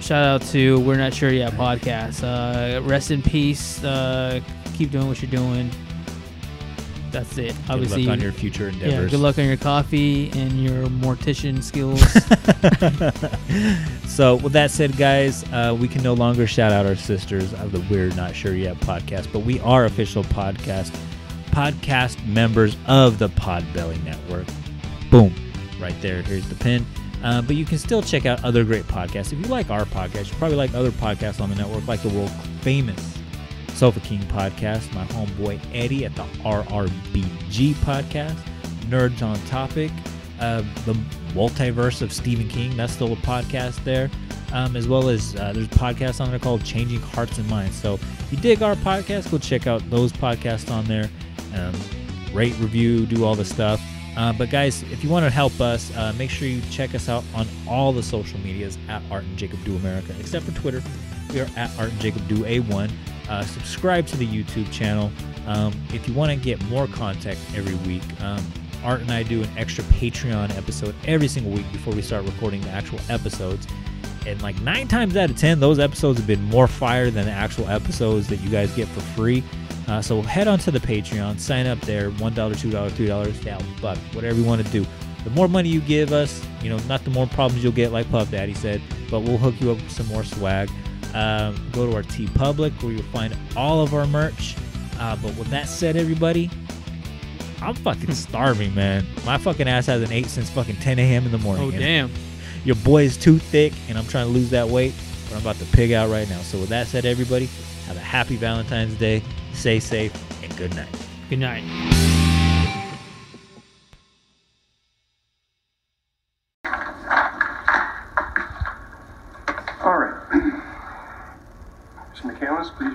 Shout 0.00 0.24
out 0.24 0.42
to 0.48 0.78
We're 0.80 0.96
Not 0.96 1.12
Sure 1.12 1.30
Yet 1.30 1.52
podcast. 1.54 2.22
Uh, 2.22 2.80
rest 2.82 3.10
in 3.10 3.20
peace. 3.20 3.82
Uh, 3.82 4.40
keep 4.74 4.90
doing 4.90 5.08
what 5.08 5.20
you're 5.20 5.30
doing. 5.30 5.70
That's 7.10 7.36
it. 7.38 7.54
Good 7.54 7.70
Obviously, 7.70 8.04
luck 8.04 8.12
on 8.12 8.20
your 8.20 8.32
future 8.32 8.68
endeavors. 8.68 8.92
yeah. 9.04 9.08
Good 9.08 9.20
luck 9.20 9.38
on 9.38 9.46
your 9.46 9.56
coffee 9.56 10.30
and 10.32 10.62
your 10.62 10.86
mortician 10.86 11.62
skills. 11.62 12.00
So, 14.10 14.36
with 14.36 14.52
that 14.54 14.72
said, 14.72 14.96
guys, 14.96 15.44
uh, 15.52 15.74
we 15.78 15.86
can 15.86 16.02
no 16.02 16.14
longer 16.14 16.46
shout 16.46 16.72
out 16.72 16.84
our 16.84 16.96
sisters 16.96 17.54
of 17.54 17.70
the 17.70 17.80
We're 17.88 18.10
Not 18.10 18.34
Sure 18.34 18.54
Yet 18.54 18.74
podcast, 18.80 19.32
but 19.32 19.40
we 19.40 19.60
are 19.60 19.84
official 19.84 20.24
podcast 20.24 20.90
podcast 21.52 22.22
members 22.26 22.76
of 22.86 23.18
the 23.20 23.28
Podbelly 23.28 24.02
Network. 24.04 24.46
Boom, 25.10 25.32
right 25.80 25.94
there. 26.02 26.22
Here's 26.22 26.46
the 26.48 26.56
pin. 26.56 26.84
Uh, 27.22 27.40
but 27.40 27.54
you 27.54 27.64
can 27.64 27.78
still 27.78 28.02
check 28.02 28.26
out 28.26 28.42
other 28.44 28.64
great 28.64 28.84
podcasts. 28.84 29.32
If 29.32 29.38
you 29.38 29.46
like 29.46 29.70
our 29.70 29.84
podcast, 29.84 30.30
you 30.30 30.36
probably 30.38 30.56
like 30.56 30.74
other 30.74 30.90
podcasts 30.90 31.40
on 31.40 31.48
the 31.48 31.56
network, 31.56 31.86
like 31.86 32.02
the 32.02 32.08
world 32.10 32.30
famous 32.62 33.16
Sofa 33.80 34.00
King 34.00 34.20
podcast, 34.24 34.92
my 34.92 35.06
homeboy 35.06 35.58
Eddie 35.72 36.04
at 36.04 36.14
the 36.14 36.22
RRBG 36.44 37.72
podcast, 37.76 38.36
Nerds 38.90 39.22
on 39.22 39.38
Topic, 39.46 39.90
uh, 40.38 40.60
the 40.84 40.92
multiverse 41.32 42.02
of 42.02 42.12
Stephen 42.12 42.46
King, 42.46 42.76
that's 42.76 42.92
still 42.92 43.14
a 43.14 43.16
podcast 43.16 43.82
there, 43.82 44.10
um, 44.52 44.76
as 44.76 44.86
well 44.86 45.08
as 45.08 45.34
uh, 45.36 45.54
there's 45.54 45.66
podcasts 45.68 46.20
on 46.20 46.28
there 46.28 46.38
called 46.38 46.62
Changing 46.62 47.00
Hearts 47.00 47.38
and 47.38 47.48
Minds. 47.48 47.74
So 47.74 47.94
if 47.94 48.26
you 48.30 48.36
dig 48.36 48.62
our 48.62 48.74
podcast, 48.74 49.30
go 49.30 49.38
check 49.38 49.66
out 49.66 49.80
those 49.88 50.12
podcasts 50.12 50.70
on 50.70 50.84
there, 50.84 51.08
um, 51.54 51.72
rate, 52.34 52.54
review, 52.58 53.06
do 53.06 53.24
all 53.24 53.34
the 53.34 53.46
stuff. 53.46 53.80
Uh, 54.14 54.30
but 54.34 54.50
guys, 54.50 54.82
if 54.92 55.02
you 55.02 55.08
want 55.08 55.24
to 55.24 55.30
help 55.30 55.58
us, 55.58 55.90
uh, 55.96 56.12
make 56.18 56.28
sure 56.28 56.46
you 56.46 56.60
check 56.70 56.94
us 56.94 57.08
out 57.08 57.24
on 57.34 57.48
all 57.66 57.94
the 57.94 58.02
social 58.02 58.38
medias 58.40 58.76
at 58.90 59.00
Art 59.10 59.24
and 59.24 59.38
Jacob 59.38 59.64
Do 59.64 59.74
America, 59.76 60.14
except 60.20 60.44
for 60.44 60.52
Twitter. 60.52 60.82
We 61.32 61.40
are 61.40 61.48
at 61.56 61.70
Art 61.78 61.92
and 61.92 61.98
Jacob 61.98 62.28
Do 62.28 62.44
A1. 62.44 62.90
Uh, 63.30 63.44
subscribe 63.44 64.06
to 64.08 64.16
the 64.16 64.26
YouTube 64.26 64.70
channel. 64.72 65.10
Um, 65.46 65.72
if 65.94 66.06
you 66.08 66.14
want 66.14 66.30
to 66.32 66.36
get 66.36 66.62
more 66.64 66.88
content 66.88 67.38
every 67.54 67.76
week, 67.88 68.02
um, 68.20 68.44
Art 68.84 69.00
and 69.00 69.10
I 69.10 69.22
do 69.22 69.42
an 69.42 69.48
extra 69.56 69.84
Patreon 69.84 70.56
episode 70.56 70.94
every 71.06 71.28
single 71.28 71.52
week 71.52 71.70
before 71.70 71.94
we 71.94 72.02
start 72.02 72.24
recording 72.24 72.60
the 72.62 72.70
actual 72.70 72.98
episodes. 73.08 73.66
And 74.26 74.42
like 74.42 74.60
nine 74.62 74.88
times 74.88 75.16
out 75.16 75.30
of 75.30 75.36
ten, 75.36 75.60
those 75.60 75.78
episodes 75.78 76.18
have 76.18 76.26
been 76.26 76.42
more 76.44 76.66
fire 76.66 77.10
than 77.10 77.24
the 77.24 77.30
actual 77.30 77.68
episodes 77.68 78.26
that 78.28 78.40
you 78.40 78.50
guys 78.50 78.74
get 78.74 78.88
for 78.88 79.00
free. 79.00 79.44
Uh, 79.86 80.02
so 80.02 80.22
head 80.22 80.48
on 80.48 80.58
to 80.60 80.70
the 80.70 80.80
Patreon, 80.80 81.38
sign 81.38 81.66
up 81.66 81.80
there, 81.82 82.10
$1, 82.10 82.34
$2, 82.34 82.90
$3, 82.90 83.44
down, 83.44 83.64
buck, 83.80 83.98
whatever 84.12 84.38
you 84.38 84.44
want 84.44 84.64
to 84.64 84.72
do. 84.72 84.84
The 85.24 85.30
more 85.30 85.48
money 85.48 85.68
you 85.68 85.80
give 85.80 86.12
us, 86.12 86.44
you 86.62 86.70
know, 86.70 86.78
not 86.88 87.04
the 87.04 87.10
more 87.10 87.26
problems 87.26 87.62
you'll 87.62 87.72
get, 87.72 87.92
like 87.92 88.10
Puff 88.10 88.30
Daddy 88.30 88.54
said, 88.54 88.80
but 89.10 89.20
we'll 89.20 89.38
hook 89.38 89.54
you 89.60 89.70
up 89.70 89.78
with 89.78 89.90
some 89.90 90.06
more 90.06 90.24
swag. 90.24 90.70
Um, 91.14 91.56
go 91.72 91.88
to 91.90 91.96
our 91.96 92.02
TeePublic 92.02 92.82
where 92.82 92.92
you'll 92.92 93.02
find 93.04 93.36
all 93.56 93.82
of 93.82 93.94
our 93.94 94.06
merch. 94.06 94.56
Uh, 94.98 95.16
but 95.16 95.34
with 95.36 95.48
that 95.48 95.68
said, 95.68 95.96
everybody, 95.96 96.50
I'm 97.62 97.74
fucking 97.74 98.12
starving, 98.14 98.74
man. 98.74 99.04
My 99.24 99.38
fucking 99.38 99.68
ass 99.68 99.86
hasn't 99.86 100.12
ate 100.12 100.26
since 100.26 100.50
fucking 100.50 100.76
10 100.76 100.98
a.m. 100.98 101.24
in 101.24 101.32
the 101.32 101.38
morning. 101.38 101.64
oh 101.66 101.70
damn. 101.70 102.10
Your 102.64 102.76
boy 102.76 103.04
is 103.04 103.16
too 103.16 103.38
thick, 103.38 103.72
and 103.88 103.96
I'm 103.96 104.06
trying 104.06 104.26
to 104.26 104.32
lose 104.32 104.50
that 104.50 104.68
weight, 104.68 104.92
but 105.24 105.36
I'm 105.36 105.40
about 105.40 105.56
to 105.56 105.64
pig 105.66 105.92
out 105.92 106.10
right 106.10 106.28
now. 106.28 106.40
So 106.42 106.58
with 106.58 106.68
that 106.68 106.86
said, 106.88 107.06
everybody, 107.06 107.48
have 107.86 107.96
a 107.96 108.00
happy 108.00 108.36
Valentine's 108.36 108.94
Day. 108.96 109.22
Stay 109.54 109.80
safe, 109.80 110.12
and 110.42 110.54
good 110.58 110.74
night. 110.76 110.88
Good 111.30 111.38
night. 111.38 112.09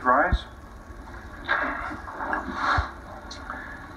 Rise? 0.06 0.44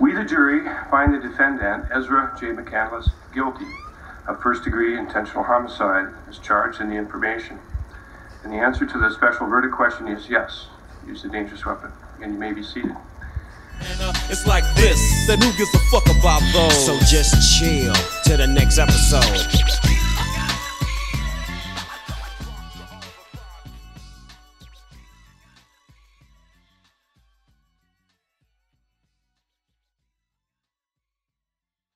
We, 0.01 0.15
the 0.15 0.25
jury, 0.25 0.61
find 0.91 1.13
the 1.13 1.19
defendant, 1.19 1.87
Ezra 1.93 2.37
J. 2.39 2.49
McCandless, 2.49 3.11
guilty 3.35 3.67
of 4.29 4.41
first 4.43 4.63
degree 4.63 4.99
intentional 4.99 5.43
homicide 5.43 6.13
as 6.29 6.39
charged 6.39 6.81
in 6.81 6.91
the 6.91 6.97
information. 6.97 7.59
And 8.45 8.53
the 8.53 8.59
answer 8.59 8.87
to 8.87 8.99
the 8.99 9.11
special 9.11 9.47
verdict 9.47 9.75
question 9.75 10.07
is 10.07 10.29
yes, 10.29 10.67
use 11.07 11.25
a 11.25 11.29
dangerous 11.29 11.65
weapon. 11.65 11.91
And 12.23 12.35
you 12.35 12.39
may 12.39 12.53
be 12.53 12.63
seated. 12.63 12.95
Uh, 14.01 14.13
it's 14.29 14.47
like 14.47 14.65
this, 14.75 15.27
then 15.27 15.41
who 15.41 15.53
gives 15.57 15.75
a 15.75 15.79
fuck 15.91 16.05
about 16.19 16.43
those? 16.53 16.85
So 16.85 16.99
just 17.07 17.59
chill 17.59 17.95
to 18.25 18.37
the 18.37 18.47
next 18.47 18.79
episode. 18.79 19.88